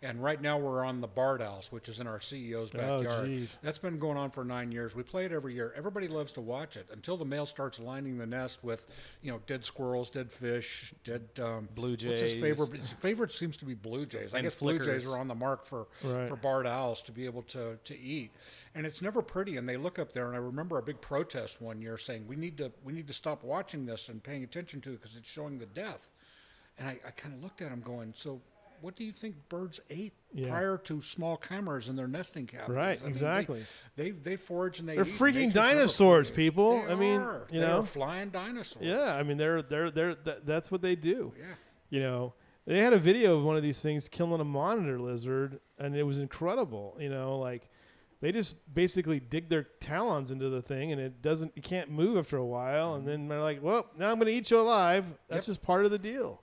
And 0.03 0.23
right 0.23 0.41
now 0.41 0.59
we're 0.59 0.85
on 0.85 1.01
the 1.01 1.07
Bard 1.07 1.41
House, 1.41 1.73
which 1.73 1.89
is 1.89 2.01
in 2.01 2.07
our 2.07 2.19
CEO's 2.19 2.71
Oh, 2.75 3.01
backyard. 3.03 3.27
geez. 3.27 3.57
That's 3.63 3.79
been 3.79 3.99
going 3.99 4.19
on 4.19 4.31
for 4.31 4.45
nine 4.45 4.71
years. 4.71 4.95
We 4.95 5.03
play 5.03 5.25
it 5.25 5.33
every 5.33 5.55
year. 5.55 5.73
Everybody 5.75 6.07
loves 6.07 6.33
to 6.35 6.43
watch 6.43 6.77
it 6.77 6.87
until 6.93 7.17
the 7.17 7.25
male 7.25 7.47
starts 7.47 7.81
lining 7.81 8.19
the 8.19 8.27
nest 8.27 8.63
with, 8.63 8.87
you 9.23 9.33
know, 9.33 9.41
dead 9.47 9.65
squirrels, 9.65 10.11
dead 10.11 10.31
fish, 10.31 10.93
dead 11.03 11.25
um, 11.43 11.69
Blue 11.75 11.93
What's 11.93 12.03
his 12.03 12.21
jays. 12.21 12.41
favorite? 12.43 12.75
His 12.77 12.91
favorite 13.01 13.33
seems 13.33 13.57
to 13.57 13.65
be 13.65 13.73
blue 13.73 14.05
jays. 14.05 14.35
I 14.35 14.39
And 14.39 14.45
guess 14.47 14.55
blue 14.57 14.79
jays 14.79 15.07
are 15.09 15.17
on 15.19 15.29
the 15.29 15.35
mark 15.35 15.65
for 15.65 15.87
Right. 16.05 16.29
for 16.29 16.37
barred 16.37 16.67
owls 16.67 17.01
to 17.03 17.13
be 17.13 17.25
able 17.25 17.43
to 17.45 17.79
to 17.83 17.99
eat, 17.99 18.33
and 18.75 18.85
it's 18.85 19.01
never 19.01 19.23
pretty. 19.23 19.57
And 19.57 19.67
they 19.67 19.79
look 19.79 19.99
up 19.99 20.13
there, 20.13 20.27
and 20.27 20.37
I 20.37 20.41
remember 20.41 20.77
a 20.77 20.83
big 20.83 21.01
protest 21.01 21.63
one 21.63 21.81
year 21.81 21.97
saying 21.97 22.27
we 22.29 22.37
need 22.37 22.59
to 22.59 22.71
we 22.85 22.93
need 22.93 23.07
to 23.07 23.15
stop 23.15 23.43
watching 23.43 23.87
this 23.87 24.11
and 24.11 24.23
paying 24.23 24.45
attention 24.45 24.83
to 24.83 24.91
it 24.91 25.01
because 25.01 25.17
it's 25.17 25.27
showing 25.29 25.59
the 25.59 25.67
death. 25.67 26.11
And 26.79 26.87
I, 26.87 26.99
I 27.07 27.11
kind 27.13 27.35
of 27.35 27.43
looked 27.43 27.63
at 27.63 27.73
him 27.73 27.81
going, 27.81 28.13
so. 28.15 28.43
What 28.81 28.97
do 28.97 29.05
you 29.05 29.13
think 29.13 29.37
birds 29.49 29.81
ate 29.91 30.13
Yeah. 30.33 30.49
prior 30.49 30.79
to 30.79 31.01
small 31.01 31.37
cameras 31.37 31.89
in 31.89 31.97
their 31.97 32.09
nesting 32.09 32.47
cavities? 32.47 32.75
Right, 32.77 32.99
I 32.99 33.03
mean, 33.03 33.09
exactly. 33.09 33.65
They, 33.97 34.11
they 34.11 34.19
they 34.31 34.37
forage 34.37 34.81
and 34.81 34.89
they. 34.89 34.97
They're 34.97 35.05
freaking 35.05 35.55
never 35.55 35.75
dinosaurs, 35.75 36.31
people. 36.31 36.83
They 36.83 36.93
I 36.93 36.95
mean, 36.95 37.21
are. 37.21 37.47
you 37.51 37.61
They 37.61 37.67
know. 37.67 37.83
flying 37.83 38.31
dinosaurs. 38.31 38.85
Yeah, 38.85 39.15
I 39.17 39.23
mean, 39.23 39.37
they're 39.37 39.63
they're 39.63 39.91
they're 39.91 40.15
that, 40.15 40.47
that's 40.47 40.71
what 40.71 40.83
they 40.83 40.97
do. 40.97 41.33
Yeah. 41.39 41.45
You 41.91 42.01
know, 42.01 42.35
they 42.67 42.79
had 42.81 42.93
a 42.93 42.99
video 42.99 43.37
of 43.39 43.45
one 43.45 43.57
of 43.57 43.63
these 43.63 43.81
things 43.81 44.09
killing 44.09 44.41
a 44.41 44.45
monitor 44.45 44.99
lizard, 44.99 45.61
and 45.79 45.97
it 45.97 46.03
was 46.03 46.19
incredible. 46.19 46.97
You 47.01 47.09
know, 47.09 47.39
like 47.39 47.69
they 48.21 48.33
just 48.33 48.73
basically 48.75 49.21
dig 49.21 49.49
their 49.51 49.65
talons 49.81 50.31
into 50.31 50.49
the 50.49 50.63
thing, 50.63 50.91
and 50.91 51.01
it 51.01 51.21
doesn't, 51.23 51.53
it 51.55 51.63
can't 51.63 51.91
move 51.91 52.17
after 52.17 52.37
a 52.39 52.45
while, 52.47 52.95
and 52.95 53.03
mm-hmm. 53.03 53.11
then 53.11 53.29
they're 53.29 53.43
like, 53.43 53.63
"Well, 53.63 53.87
now 53.97 54.11
I'm 54.11 54.17
going 54.19 54.27
to 54.27 54.33
eat 54.33 54.51
you 54.51 54.59
alive." 54.59 55.05
That's 55.29 55.47
Yep. 55.47 55.55
just 55.55 55.63
part 55.63 55.85
of 55.85 55.91
the 55.91 55.99
deal. 55.99 56.43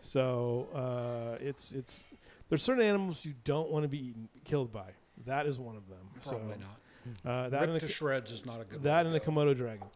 So 0.00 0.68
uh, 0.74 1.38
it's 1.44 1.72
it's 1.72 2.04
there's 2.48 2.62
certain 2.62 2.84
animals 2.84 3.24
you 3.24 3.34
don't 3.44 3.70
want 3.70 3.84
to 3.84 3.88
be 3.88 4.08
eaten, 4.08 4.28
killed 4.44 4.72
by. 4.72 4.92
That 5.26 5.46
is 5.46 5.58
one 5.58 5.76
of 5.76 5.88
them. 5.88 5.98
Probably 6.22 6.54
so, 6.54 6.60
not. 6.60 6.80
Uh, 7.24 7.48
that 7.50 7.62
and 7.64 7.72
Ripped 7.72 7.84
a, 7.84 7.86
to 7.88 7.92
shreds 7.92 8.30
is 8.30 8.46
not 8.46 8.60
a 8.60 8.64
good. 8.64 8.82
that 8.82 9.06
way 9.06 9.12
and 9.12 9.20
to 9.20 9.24
the. 9.24 9.32
Komodo 9.32 9.56
dragon. 9.56 9.86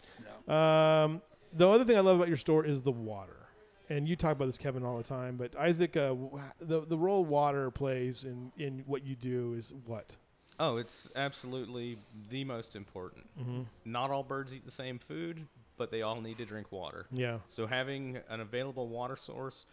No. 0.47 0.55
Um, 0.55 1.23
the 1.53 1.69
other 1.69 1.85
thing 1.85 1.97
I 1.97 2.01
love 2.01 2.17
about 2.17 2.29
your 2.29 2.37
store 2.37 2.65
is 2.65 2.83
the 2.83 2.93
water, 2.93 3.49
and 3.89 4.09
you 4.09 4.17
talk 4.17 4.33
about 4.33 4.47
this, 4.47 4.59
Kevin, 4.59 4.85
all 4.85 4.97
the 4.97 5.03
time. 5.03 5.37
But 5.37 5.57
Isaac, 5.57 5.97
uh, 5.97 6.15
the 6.61 6.83
the 6.83 6.99
role 6.99 7.25
water 7.25 7.71
plays 7.71 8.25
in 8.25 8.53
in 8.59 8.85
what 8.87 9.05
you 9.05 9.17
do 9.17 9.55
is 9.55 9.73
what? 9.87 10.17
Oh, 10.61 10.77
it's 10.77 11.09
absolutely 11.15 11.99
the 12.31 12.45
most 12.45 12.75
important. 12.75 13.27
Mm-hmm. 13.39 13.63
Not 13.85 14.11
all 14.11 14.25
birds 14.25 14.53
eat 14.53 14.65
the 14.65 14.73
same 14.73 14.99
food, 14.99 15.47
but 15.79 15.91
they 15.91 16.03
all 16.03 16.21
need 16.21 16.37
to 16.39 16.45
drink 16.45 16.71
water. 16.73 17.07
Yeah, 17.13 17.39
So 17.47 17.67
having 17.67 18.19
an 18.29 18.41
available 18.41 18.89
water 18.89 19.17
source 19.17 19.65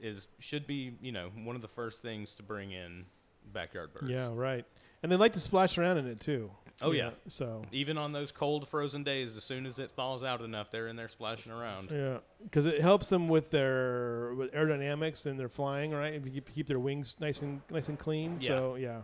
is 0.00 0.26
should 0.38 0.66
be, 0.66 0.92
you 1.02 1.12
know, 1.12 1.30
one 1.44 1.56
of 1.56 1.62
the 1.62 1.68
first 1.68 2.00
things 2.02 2.32
to 2.36 2.42
bring 2.42 2.72
in 2.72 3.04
backyard 3.52 3.92
birds. 3.92 4.10
Yeah, 4.10 4.30
right. 4.32 4.64
And 5.02 5.10
they 5.10 5.16
like 5.16 5.32
to 5.32 5.40
splash 5.40 5.76
around 5.78 5.98
in 5.98 6.06
it 6.06 6.20
too. 6.20 6.50
Oh, 6.82 6.92
yeah. 6.92 7.08
know, 7.08 7.12
So 7.28 7.62
Even 7.72 7.98
on 7.98 8.12
those 8.12 8.32
cold, 8.32 8.66
frozen 8.68 9.02
days, 9.02 9.36
as 9.36 9.44
soon 9.44 9.66
as 9.66 9.78
it 9.78 9.90
thaws 9.96 10.22
out 10.22 10.40
enough, 10.40 10.70
they're 10.70 10.88
in 10.88 10.96
there 10.96 11.08
splashing 11.08 11.52
around. 11.52 11.90
yeah, 11.90 12.18
because 12.42 12.64
it 12.64 12.80
helps 12.80 13.10
them 13.10 13.28
with 13.28 13.50
their 13.50 14.32
with 14.34 14.52
aerodynamics 14.52 15.26
and 15.26 15.38
their 15.38 15.48
flying, 15.50 15.90
right? 15.90 16.14
If 16.14 16.24
you 16.24 16.30
keep, 16.32 16.54
keep 16.54 16.66
their 16.66 16.78
wings 16.78 17.16
nice 17.20 17.42
and 17.42 17.60
nice 17.70 17.88
and 17.90 17.98
clean. 17.98 18.36
Yeah. 18.40 18.48
So 18.48 18.74
yeah. 18.76 19.02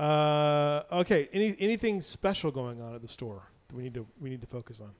Uh, 0.00 0.82
okay. 0.92 1.28
Any 1.32 1.56
anything 1.58 2.02
special 2.02 2.50
going 2.50 2.80
on 2.80 2.94
at 2.94 3.02
the 3.02 3.08
store? 3.08 3.48
Do 3.68 3.76
we 3.76 3.82
need 3.82 3.94
to 3.94 4.06
we 4.20 4.30
need 4.30 4.40
to 4.40 4.46
focus 4.46 4.80
on? 4.80 4.92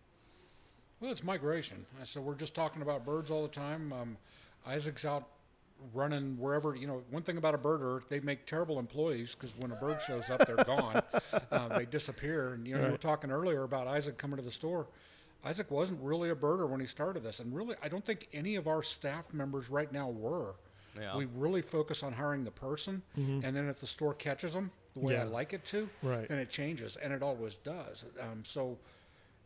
Well, 1.02 1.10
it's 1.10 1.24
migration. 1.24 1.84
So 2.04 2.20
we're 2.20 2.36
just 2.36 2.54
talking 2.54 2.80
about 2.80 3.04
birds 3.04 3.32
all 3.32 3.42
the 3.42 3.48
time. 3.48 3.92
Um, 3.92 4.16
Isaac's 4.64 5.04
out 5.04 5.26
running 5.92 6.38
wherever. 6.38 6.76
You 6.76 6.86
know, 6.86 7.02
one 7.10 7.24
thing 7.24 7.38
about 7.38 7.56
a 7.56 7.58
birder, 7.58 8.02
they 8.08 8.20
make 8.20 8.46
terrible 8.46 8.78
employees 8.78 9.34
because 9.34 9.52
when 9.58 9.72
a 9.72 9.74
bird 9.74 9.98
shows 10.06 10.30
up, 10.30 10.46
they're 10.46 10.64
gone. 10.64 11.02
Uh, 11.50 11.68
they 11.76 11.86
disappear. 11.86 12.52
And 12.52 12.68
you 12.68 12.76
know, 12.78 12.84
you 12.86 12.92
were 12.92 12.98
talking 12.98 13.32
earlier 13.32 13.64
about 13.64 13.88
Isaac 13.88 14.16
coming 14.16 14.36
to 14.36 14.44
the 14.44 14.50
store. 14.50 14.86
Isaac 15.44 15.72
wasn't 15.72 16.00
really 16.00 16.30
a 16.30 16.36
birder 16.36 16.68
when 16.68 16.78
he 16.78 16.86
started 16.86 17.24
this, 17.24 17.40
and 17.40 17.52
really, 17.52 17.74
I 17.82 17.88
don't 17.88 18.04
think 18.04 18.28
any 18.32 18.54
of 18.54 18.68
our 18.68 18.80
staff 18.80 19.34
members 19.34 19.68
right 19.70 19.90
now 19.90 20.08
were. 20.08 20.54
Yeah. 20.96 21.16
We 21.16 21.24
really 21.34 21.62
focus 21.62 22.04
on 22.04 22.12
hiring 22.12 22.44
the 22.44 22.52
person, 22.52 23.02
and 23.16 23.42
then 23.42 23.68
if 23.68 23.80
the 23.80 23.88
store 23.88 24.14
catches 24.14 24.52
them 24.52 24.70
the 24.94 25.00
way 25.00 25.16
I 25.16 25.24
like 25.24 25.52
it 25.52 25.64
to, 25.64 25.88
Right. 26.00 26.28
then 26.28 26.38
it 26.38 26.48
changes, 26.48 26.96
and 26.96 27.12
it 27.12 27.24
always 27.24 27.56
does. 27.56 28.04
Um, 28.20 28.44
so, 28.44 28.78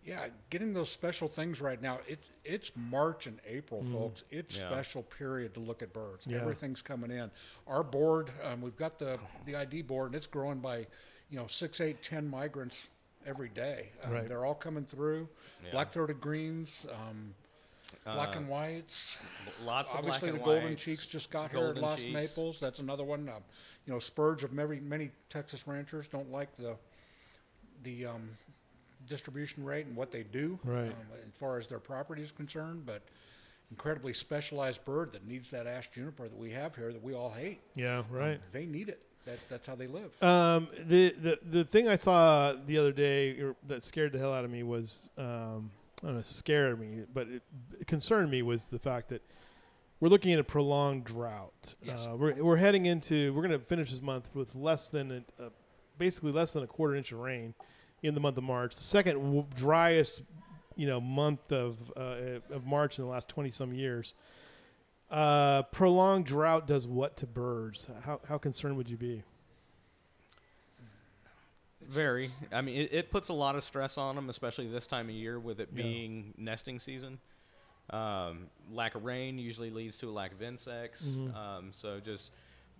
yeah, 0.06 0.28
getting 0.50 0.72
those 0.72 0.88
special 0.90 1.26
things 1.28 1.60
right 1.60 1.82
now. 1.82 1.98
It's 2.06 2.30
it's 2.44 2.70
March 2.76 3.26
and 3.26 3.40
April, 3.46 3.82
folks. 3.92 4.22
It's 4.30 4.54
Yeah. 4.60 4.68
special 4.70 5.02
period 5.02 5.52
to 5.54 5.60
look 5.60 5.82
at 5.82 5.92
birds. 5.92 6.26
Yeah. 6.26 6.38
Everything's 6.40 6.80
coming 6.80 7.10
in. 7.10 7.30
Our 7.66 7.82
board, 7.82 8.30
um, 8.42 8.60
we've 8.62 8.76
got 8.76 8.98
the 8.98 9.18
the 9.46 9.56
ID 9.56 9.82
board, 9.82 10.06
and 10.06 10.14
it's 10.14 10.26
growing 10.28 10.60
by, 10.60 10.86
you 11.28 11.36
know, 11.36 11.48
six, 11.48 11.80
eight, 11.80 12.02
ten 12.02 12.28
migrants 12.28 12.88
every 13.26 13.48
day. 13.48 13.90
Um, 14.04 14.12
Right. 14.12 14.28
They're 14.28 14.44
all 14.44 14.54
coming 14.54 14.84
through. 14.84 15.28
Yeah. 15.64 15.72
Black-throated 15.72 16.20
greens, 16.20 16.86
um, 16.92 17.34
black 18.04 18.36
Uh, 18.36 18.38
and 18.38 18.48
whites. 18.48 19.18
Lots 19.64 19.90
of 19.90 19.96
Obviously, 19.98 20.20
black 20.20 20.32
the 20.32 20.36
and 20.36 20.44
golden 20.44 20.70
whites, 20.70 20.82
cheeks 20.82 21.06
just 21.08 21.30
got 21.30 21.50
here 21.50 21.68
at 21.70 21.74
golden 21.74 21.96
cheeks. 21.98 22.12
Maples. 22.12 22.60
That's 22.60 22.78
another 22.78 23.02
one. 23.02 23.28
Um, 23.28 23.42
you 23.84 23.92
know, 23.92 23.98
spurge 23.98 24.44
of 24.44 24.52
many 24.52 24.78
many 24.78 25.10
Texas 25.28 25.66
ranchers 25.66 26.06
don't 26.06 26.30
like 26.30 26.56
the 26.56 26.76
the 27.82 28.06
um, 28.06 28.36
distribution 29.08 29.64
rate 29.64 29.86
and 29.86 29.96
what 29.96 30.10
they 30.10 30.22
do 30.22 30.58
Right. 30.64 30.88
um, 30.88 30.94
as 31.26 31.38
far 31.38 31.58
as 31.58 31.66
their 31.66 31.78
property 31.78 32.22
is 32.22 32.32
concerned. 32.32 32.84
But 32.86 33.02
incredibly 33.70 34.12
specialized 34.12 34.84
bird 34.84 35.12
that 35.12 35.26
needs 35.26 35.50
that 35.50 35.66
ash 35.66 35.90
juniper 35.90 36.24
that 36.28 36.36
we 36.38 36.50
have 36.52 36.76
here 36.76 36.92
that 36.92 37.02
we 37.02 37.14
all 37.14 37.30
hate. 37.30 37.60
Yeah. 37.74 38.02
Right. 38.10 38.40
They 38.52 38.66
need 38.66 38.88
it. 38.88 39.02
That, 39.24 39.38
that's 39.48 39.66
how 39.66 39.74
they 39.74 39.88
live. 39.88 40.10
Um, 40.22 40.68
the, 40.86 41.10
the 41.10 41.38
the 41.42 41.64
thing 41.64 41.88
I 41.88 41.96
saw 41.96 42.52
the 42.64 42.78
other 42.78 42.92
day 42.92 43.42
that 43.66 43.82
scared 43.82 44.12
the 44.12 44.18
hell 44.20 44.32
out 44.32 44.44
of 44.44 44.50
me 44.52 44.62
was 44.62 45.10
um, 45.18 45.72
I 46.02 46.06
don't 46.06 46.16
know, 46.16 46.22
scared 46.22 46.78
me, 46.78 47.02
but 47.12 47.26
it, 47.26 47.42
it 47.80 47.86
concerned 47.88 48.30
me 48.30 48.42
was 48.42 48.68
the 48.68 48.78
fact 48.78 49.08
that 49.08 49.22
we're 49.98 50.10
looking 50.10 50.32
at 50.32 50.38
a 50.38 50.44
prolonged 50.44 51.04
drought. 51.06 51.74
Yes. 51.82 52.06
Uh, 52.06 52.14
we're 52.14 52.34
we're 52.40 52.56
heading 52.56 52.86
into 52.86 53.32
we're 53.34 53.42
going 53.46 53.58
to 53.58 53.64
finish 53.64 53.90
this 53.90 54.00
month 54.00 54.28
with 54.32 54.54
less 54.54 54.88
than 54.90 55.10
a, 55.40 55.44
a, 55.44 55.50
basically 55.98 56.30
less 56.30 56.52
than 56.52 56.62
a 56.62 56.66
quarter 56.68 56.94
inch 56.94 57.10
of 57.10 57.18
rain 57.18 57.54
in 58.02 58.14
the 58.14 58.20
month 58.20 58.36
of 58.36 58.44
March. 58.44 58.76
The 58.76 58.82
second 58.84 59.16
w- 59.22 59.46
driest 59.54 60.22
you 60.76 60.86
know 60.86 61.00
month 61.00 61.52
of 61.52 61.76
uh, 61.96 62.40
of 62.50 62.66
March 62.66 62.98
in 62.98 63.04
the 63.04 63.10
last 63.10 63.28
twenty 63.28 63.50
some 63.50 63.72
years. 63.72 64.14
Uh, 65.10 65.62
prolonged 65.64 66.26
drought 66.26 66.66
does 66.66 66.86
what 66.86 67.16
to 67.18 67.26
birds? 67.26 67.88
How 68.02 68.20
how 68.28 68.38
concerned 68.38 68.76
would 68.76 68.90
you 68.90 68.96
be? 68.96 69.22
Very. 71.82 72.30
I 72.52 72.62
mean, 72.62 72.80
it, 72.80 72.88
it 72.92 73.10
puts 73.10 73.28
a 73.28 73.32
lot 73.32 73.54
of 73.54 73.62
stress 73.62 73.96
on 73.96 74.16
them, 74.16 74.28
especially 74.28 74.66
this 74.68 74.86
time 74.86 75.08
of 75.08 75.14
year 75.14 75.38
with 75.38 75.60
it 75.60 75.68
Yeah. 75.72 75.82
being 75.82 76.34
nesting 76.36 76.80
season. 76.80 77.18
Um, 77.90 78.48
lack 78.72 78.96
of 78.96 79.04
rain 79.04 79.38
usually 79.38 79.70
leads 79.70 79.96
to 79.98 80.08
a 80.08 80.10
lack 80.10 80.32
of 80.32 80.42
insects. 80.42 81.04
Mhm. 81.06 81.36
Um, 81.36 81.68
so 81.72 82.00
just 82.00 82.32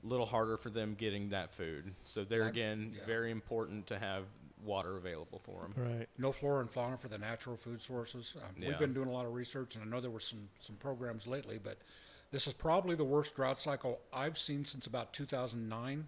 a 0.03 0.07
little 0.09 0.27
harder 0.27 0.57
for 0.57 0.71
them 0.71 0.95
getting 0.99 1.29
that 1.31 1.53
food. 1.55 1.95
So 2.05 2.25
there 2.25 2.41
That- 2.45 2.49
again, 2.51 2.95
yeah. 2.97 3.05
very 3.07 3.31
important 3.31 3.87
to 3.89 3.99
have 3.99 4.25
water 4.65 4.97
available 4.97 5.39
for 5.45 5.63
them. 5.63 5.75
Right. 5.77 6.09
no 6.19 6.33
flora 6.33 6.61
and 6.61 6.71
fauna 6.71 6.97
for 6.97 7.09
the 7.09 7.19
natural 7.19 7.57
food 7.57 7.81
sources. 7.81 8.37
Um, 8.37 8.63
Yeah. 8.63 8.71
We've 8.71 8.79
been 8.79 8.95
doing 8.95 9.09
a 9.09 9.13
lot 9.13 9.27
of 9.27 9.35
research, 9.35 9.75
and 9.77 9.85
I 9.85 9.87
know 9.87 10.01
there 10.01 10.11
were 10.11 10.21
some 10.21 10.49
some 10.61 10.77
programs 10.77 11.27
lately, 11.27 11.59
but 11.63 11.79
this 12.31 12.47
is 12.47 12.53
probably 12.53 12.97
the 12.97 13.05
worst 13.05 13.35
drought 13.37 13.59
cycle 13.61 14.01
I've 14.13 14.39
seen 14.39 14.65
since 14.65 14.87
about 14.87 15.13
2009. 15.13 16.07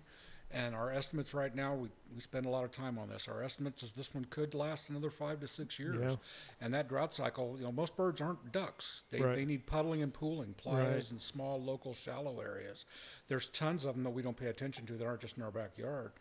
And 0.51 0.75
our 0.75 0.91
estimates 0.91 1.35
right 1.35 1.55
now, 1.55 1.75
we, 1.75 1.91
we 2.15 2.23
spend 2.23 2.47
a 2.47 2.49
lot 2.49 2.65
of 2.65 2.71
time 2.73 2.99
on 2.99 3.11
this. 3.11 3.29
Our 3.29 3.43
estimates 3.43 3.83
is 3.83 3.93
this 3.93 4.15
one 4.15 4.25
could 4.31 4.55
last 4.55 4.89
another 4.89 5.11
five 5.11 5.41
to 5.41 5.47
six 5.47 5.79
years. 5.79 5.99
Yeah. 6.01 6.17
And 6.63 6.73
that 6.73 6.89
drought 6.89 7.13
cycle, 7.13 7.57
you 7.59 7.65
know, 7.65 7.71
most 7.73 7.95
birds 7.97 8.23
aren't 8.23 8.51
ducks. 8.51 9.05
They, 9.11 9.21
Right. 9.21 9.37
they 9.37 9.45
need 9.45 9.67
puddling 9.67 10.01
and 10.03 10.11
pooling, 10.13 10.55
playas 10.55 10.95
Right. 10.95 11.11
and 11.11 11.21
small 11.21 11.63
local 11.63 11.93
shallow 11.93 12.41
areas. 12.41 12.87
There's 13.27 13.49
tons 13.49 13.85
of 13.85 13.95
them 13.95 14.05
that 14.05 14.11
we 14.11 14.23
don't 14.23 14.39
pay 14.39 14.47
attention 14.47 14.87
to 14.87 14.95
that 14.95 15.05
aren't 15.07 15.21
just 15.21 15.37
in 15.37 15.43
our 15.43 15.51
backyard. 15.51 16.13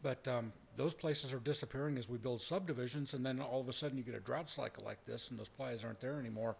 But 0.00 0.26
um, 0.28 0.54
those 0.76 0.94
places 0.94 1.32
are 1.32 1.38
disappearing 1.38 1.98
as 1.98 2.08
we 2.08 2.18
build 2.18 2.40
subdivisions, 2.40 3.14
and 3.14 3.24
then 3.24 3.40
all 3.40 3.60
of 3.60 3.68
a 3.68 3.72
sudden 3.72 3.96
you 3.96 4.04
get 4.04 4.14
a 4.14 4.20
drought 4.20 4.48
cycle 4.48 4.84
like 4.84 5.04
this, 5.04 5.30
and 5.30 5.38
those 5.38 5.50
playas 5.58 5.84
aren't 5.84 6.00
there 6.00 6.18
anymore, 6.18 6.56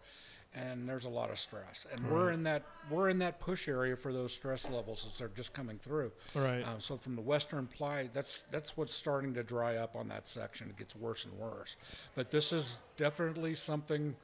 and 0.53 0.87
there's 0.87 1.05
a 1.05 1.09
lot 1.09 1.29
of 1.29 1.37
stress. 1.37 1.85
And 1.91 2.09
we're 2.09 2.31
in 2.31 2.43
that 2.43 2.63
we're 2.89 3.09
in 3.09 3.19
that 3.19 3.39
push 3.39 3.67
area 3.67 3.95
for 3.95 4.13
those 4.13 4.33
stress 4.33 4.69
levels 4.69 5.05
as 5.07 5.17
they're 5.17 5.27
just 5.29 5.53
coming 5.53 5.77
through. 5.77 6.11
Right. 6.33 6.61
Um, 6.61 6.79
so 6.79 6.97
from 6.97 7.15
the 7.15 7.21
western 7.21 7.67
ply, 7.67 8.09
that's 8.13 8.43
that's 8.51 8.77
what's 8.77 8.93
starting 8.93 9.33
to 9.33 9.43
dry 9.43 9.75
up 9.77 9.95
on 9.95 10.07
that 10.07 10.27
section. 10.27 10.69
It 10.69 10.77
gets 10.77 10.95
worse 10.95 11.25
and 11.25 11.33
worse. 11.33 11.75
But 12.15 12.31
this 12.31 12.53
is 12.53 12.79
definitely 12.97 13.55
something 13.55 14.15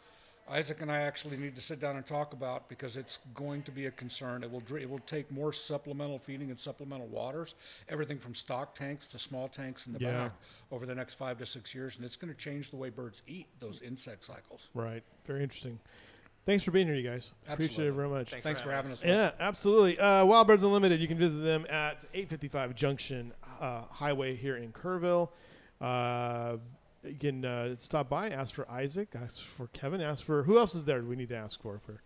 Isaac 0.50 0.82
and 0.82 0.92
I 0.92 1.00
actually 1.00 1.38
need 1.38 1.56
to 1.56 1.62
sit 1.62 1.80
down 1.80 1.96
and 1.96 2.06
talk 2.06 2.34
about 2.34 2.68
because 2.68 2.98
it's 2.98 3.20
going 3.34 3.64
to 3.64 3.72
be 3.72 3.86
a 3.86 3.92
concern. 3.92 4.44
It 4.44 4.52
will 4.52 4.64
it 4.76 4.89
will 4.89 5.00
take 5.00 5.32
more 5.32 5.54
supplemental 5.54 6.20
feeding 6.20 6.50
and 6.50 6.60
supplemental 6.60 7.08
waters, 7.08 7.56
everything 7.89 8.18
from 8.18 8.36
stock 8.36 8.76
tanks 8.76 9.08
to 9.10 9.20
small 9.20 9.48
tanks 9.48 9.88
in 9.88 9.94
the 9.94 10.00
Yeah. 10.00 10.12
back 10.12 10.32
over 10.72 10.86
the 10.86 10.96
next 10.96 11.14
five 11.16 11.38
to 11.39 11.46
six 11.46 11.74
years, 11.74 11.96
and 11.96 12.06
it's 12.06 12.16
going 12.16 12.34
to 12.34 12.38
change 12.39 12.70
the 12.70 12.76
way 12.76 12.89
birds 12.89 13.22
eat 13.28 13.48
those 13.60 13.82
insect 13.82 14.26
cycles. 14.26 14.70
Right. 14.74 15.04
Very 15.26 15.44
interesting. 15.44 15.80
Thanks 16.46 16.64
for 16.64 16.72
being 16.72 16.88
here, 16.88 16.96
you 16.96 17.08
guys. 17.08 17.34
Appreciate 17.48 17.88
it 17.88 17.92
very 17.92 18.10
much. 18.10 18.32
Thanks, 18.32 18.44
Thanks 18.44 18.62
for 18.64 18.72
having 18.72 18.92
us. 18.92 19.02
Wes. 19.02 19.08
Yeah, 19.08 19.32
absolutely. 19.39 20.00
Uh, 20.00 20.26
Wild 20.26 20.48
Birds 20.48 20.64
Unlimited. 20.64 21.00
You 21.00 21.08
can 21.08 21.18
visit 21.20 21.39
them 21.42 21.66
at 21.70 22.04
855 22.16 22.74
Junction 22.74 23.32
uh, 23.60 23.84
Highway 23.84 24.36
here 24.36 24.58
in 24.58 24.72
Kerrville. 24.74 25.30
Uh, 25.80 26.58
you 27.04 27.16
can 27.16 27.45
uh, 27.45 27.76
stop 27.78 28.10
by, 28.10 28.30
ask 28.30 28.54
for 28.54 28.70
Isaac, 28.70 29.10
ask 29.16 29.41
for 29.41 29.68
Kevin, 29.68 30.02
ask 30.02 30.24
for 30.24 30.43
who 30.43 30.58
else 30.58 30.76
is 30.76 30.86
there? 30.86 31.02
We 31.02 31.16
need 31.16 31.30
to 31.30 31.36
ask 31.36 31.62
for 31.62 31.80
for 31.80 32.02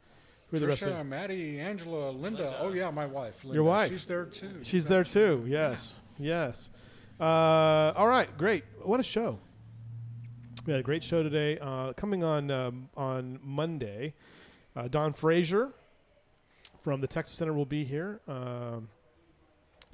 who 0.48 0.58
are 0.58 0.60
the 0.60 0.68
rest 0.68 0.84
Trisha, 0.84 1.02
of. 1.02 1.08
Maddie, 1.08 1.60
Angela, 1.60 2.12
Linda. 2.12 2.58
Oh 2.60 2.72
yeah, 2.72 2.91
my 2.91 3.06
wife. 3.06 3.43
Linda. 3.43 3.56
Your 3.56 3.64
wife. 3.64 3.91
She's 3.91 4.06
there 4.06 4.26
too. 4.26 4.60
She's 4.64 4.88
there 4.88 5.04
too. 5.04 5.43
Yes, 5.48 5.96
yes. 6.18 6.70
Uh, 7.20 7.93
all 7.96 8.08
right, 8.08 8.36
great. 8.38 8.64
What 8.84 9.00
a 9.00 9.04
show. 9.04 9.39
We 10.66 10.74
had 10.74 10.80
a 10.80 10.84
great 10.84 11.04
show 11.04 11.24
today. 11.24 11.60
Uh, 11.60 11.93
coming 11.93 12.24
on 12.24 12.50
um, 12.52 12.89
on 12.96 13.39
Monday, 13.43 14.14
uh, 14.76 14.88
Don 14.88 15.14
Frazier 15.14 15.74
from 16.82 17.02
the 17.02 17.08
Texas 17.08 17.38
Center 17.38 17.54
will 17.54 17.66
be 17.66 17.84
here. 17.84 18.22
Um, 18.28 18.89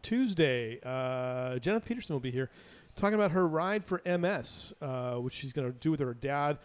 Tuesday, 0.02 0.80
uh, 0.84 1.60
Jennifer 1.60 1.86
Peterson 1.86 2.16
will 2.16 2.22
be 2.22 2.32
here 2.32 2.49
talking 2.96 3.16
about 3.16 3.32
her 3.32 3.48
ride 3.48 3.86
for 3.86 4.02
MS, 4.06 4.74
uh, 4.82 5.16
which 5.16 5.34
she's 5.34 5.54
going 5.54 5.72
to 5.72 5.78
do 5.78 5.92
with 5.92 6.00
her 6.00 6.14
dad. 6.14 6.58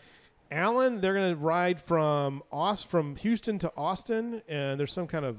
Alan, 0.51 1.01
they're 1.01 1.14
going 1.14 1.35
to 1.35 1.41
ride 1.41 1.81
from 1.81 2.43
Aus- 2.53 2.83
from 2.83 3.16
Houston 3.16 3.59
to 3.61 3.72
Austin, 3.77 4.43
and 4.49 4.79
there's 4.79 4.93
some 4.93 5.07
kind 5.07 5.24
of 5.24 5.37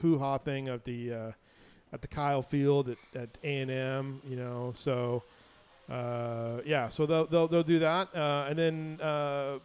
hoo 0.00 0.18
ha 0.18 0.38
thing 0.38 0.68
at 0.68 0.84
the 0.84 1.12
uh, 1.12 1.32
at 1.92 2.02
the 2.02 2.08
Kyle 2.08 2.42
Field 2.42 2.96
at 3.14 3.38
A 3.44 3.60
and 3.60 3.70
M. 3.70 4.22
You 4.28 4.36
know, 4.36 4.72
so 4.74 5.22
uh, 5.88 6.60
yeah, 6.64 6.88
so 6.88 7.06
they'll 7.06 7.26
they'll, 7.26 7.48
they'll 7.48 7.62
do 7.62 7.78
that, 7.80 8.14
uh, 8.14 8.46
and 8.48 8.58
then 8.58 8.98
uh, 9.00 9.58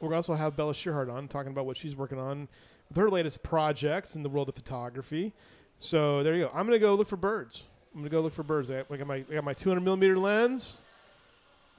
we're 0.00 0.08
gonna 0.08 0.16
also 0.16 0.34
have 0.34 0.56
Bella 0.56 0.72
Shearhart 0.74 1.10
on 1.10 1.28
talking 1.28 1.50
about 1.50 1.66
what 1.66 1.76
she's 1.76 1.96
working 1.96 2.18
on 2.18 2.48
with 2.88 2.98
her 2.98 3.10
latest 3.10 3.42
projects 3.42 4.14
in 4.14 4.22
the 4.22 4.28
world 4.28 4.48
of 4.48 4.54
photography. 4.54 5.32
So 5.78 6.22
there 6.22 6.34
you 6.34 6.44
go. 6.44 6.50
I'm 6.54 6.66
gonna 6.66 6.78
go 6.78 6.94
look 6.94 7.08
for 7.08 7.16
birds. 7.16 7.64
I'm 7.94 8.00
gonna 8.00 8.10
go 8.10 8.20
look 8.20 8.32
for 8.32 8.42
birds. 8.42 8.70
I, 8.70 8.82
got 8.82 9.06
my 9.06 9.16
I 9.16 9.34
got 9.34 9.44
my 9.44 9.54
200 9.54 9.80
millimeter 9.80 10.18
lens. 10.18 10.82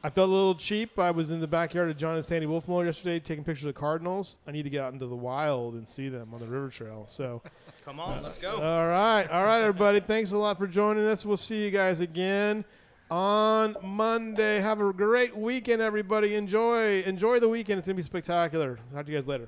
I 0.05 0.09
felt 0.09 0.29
a 0.29 0.33
little 0.33 0.55
cheap. 0.55 0.99
I 0.99 1.11
was 1.11 1.31
in 1.31 1.39
the 1.39 1.47
backyard 1.47 1.89
of 1.89 1.95
John 1.95 2.15
and 2.15 2.25
Sandy 2.25 2.45
Wolfmuller 2.45 2.85
yesterday 2.85 3.21
taking 3.21 3.45
pictures 3.45 3.67
of 3.67 3.75
cardinals. 3.75 4.37
I 4.45 4.51
need 4.51 4.63
to 4.63 4.69
get 4.69 4.83
out 4.83 4.91
into 4.91 5.07
the 5.07 5.15
wild 5.15 5.75
and 5.75 5.87
see 5.87 6.09
them 6.09 6.33
on 6.33 6.41
the 6.41 6.45
river 6.45 6.67
trail. 6.69 7.05
So. 7.07 7.41
Come 7.85 8.01
on, 8.01 8.21
let's 8.21 8.37
go. 8.37 8.61
All 8.61 8.87
right. 8.87 9.25
All 9.29 9.45
right, 9.45 9.61
everybody. 9.61 10.01
Thanks 10.01 10.33
a 10.33 10.37
lot 10.37 10.57
for 10.57 10.67
joining 10.67 11.05
us. 11.05 11.25
We'll 11.25 11.37
see 11.37 11.63
you 11.63 11.71
guys 11.71 12.01
again 12.01 12.65
on 13.09 13.77
Monday. 13.81 14.59
Have 14.59 14.81
a 14.81 14.91
great 14.91 15.37
weekend, 15.37 15.81
everybody. 15.81 16.35
Enjoy. 16.35 17.01
Enjoy 17.03 17.39
the 17.39 17.49
weekend. 17.49 17.77
It's 17.77 17.87
going 17.87 17.95
to 17.95 18.01
be 18.01 18.05
spectacular. 18.05 18.79
Talk 18.93 19.05
to 19.05 19.11
you 19.11 19.17
guys 19.17 19.27
later. 19.27 19.47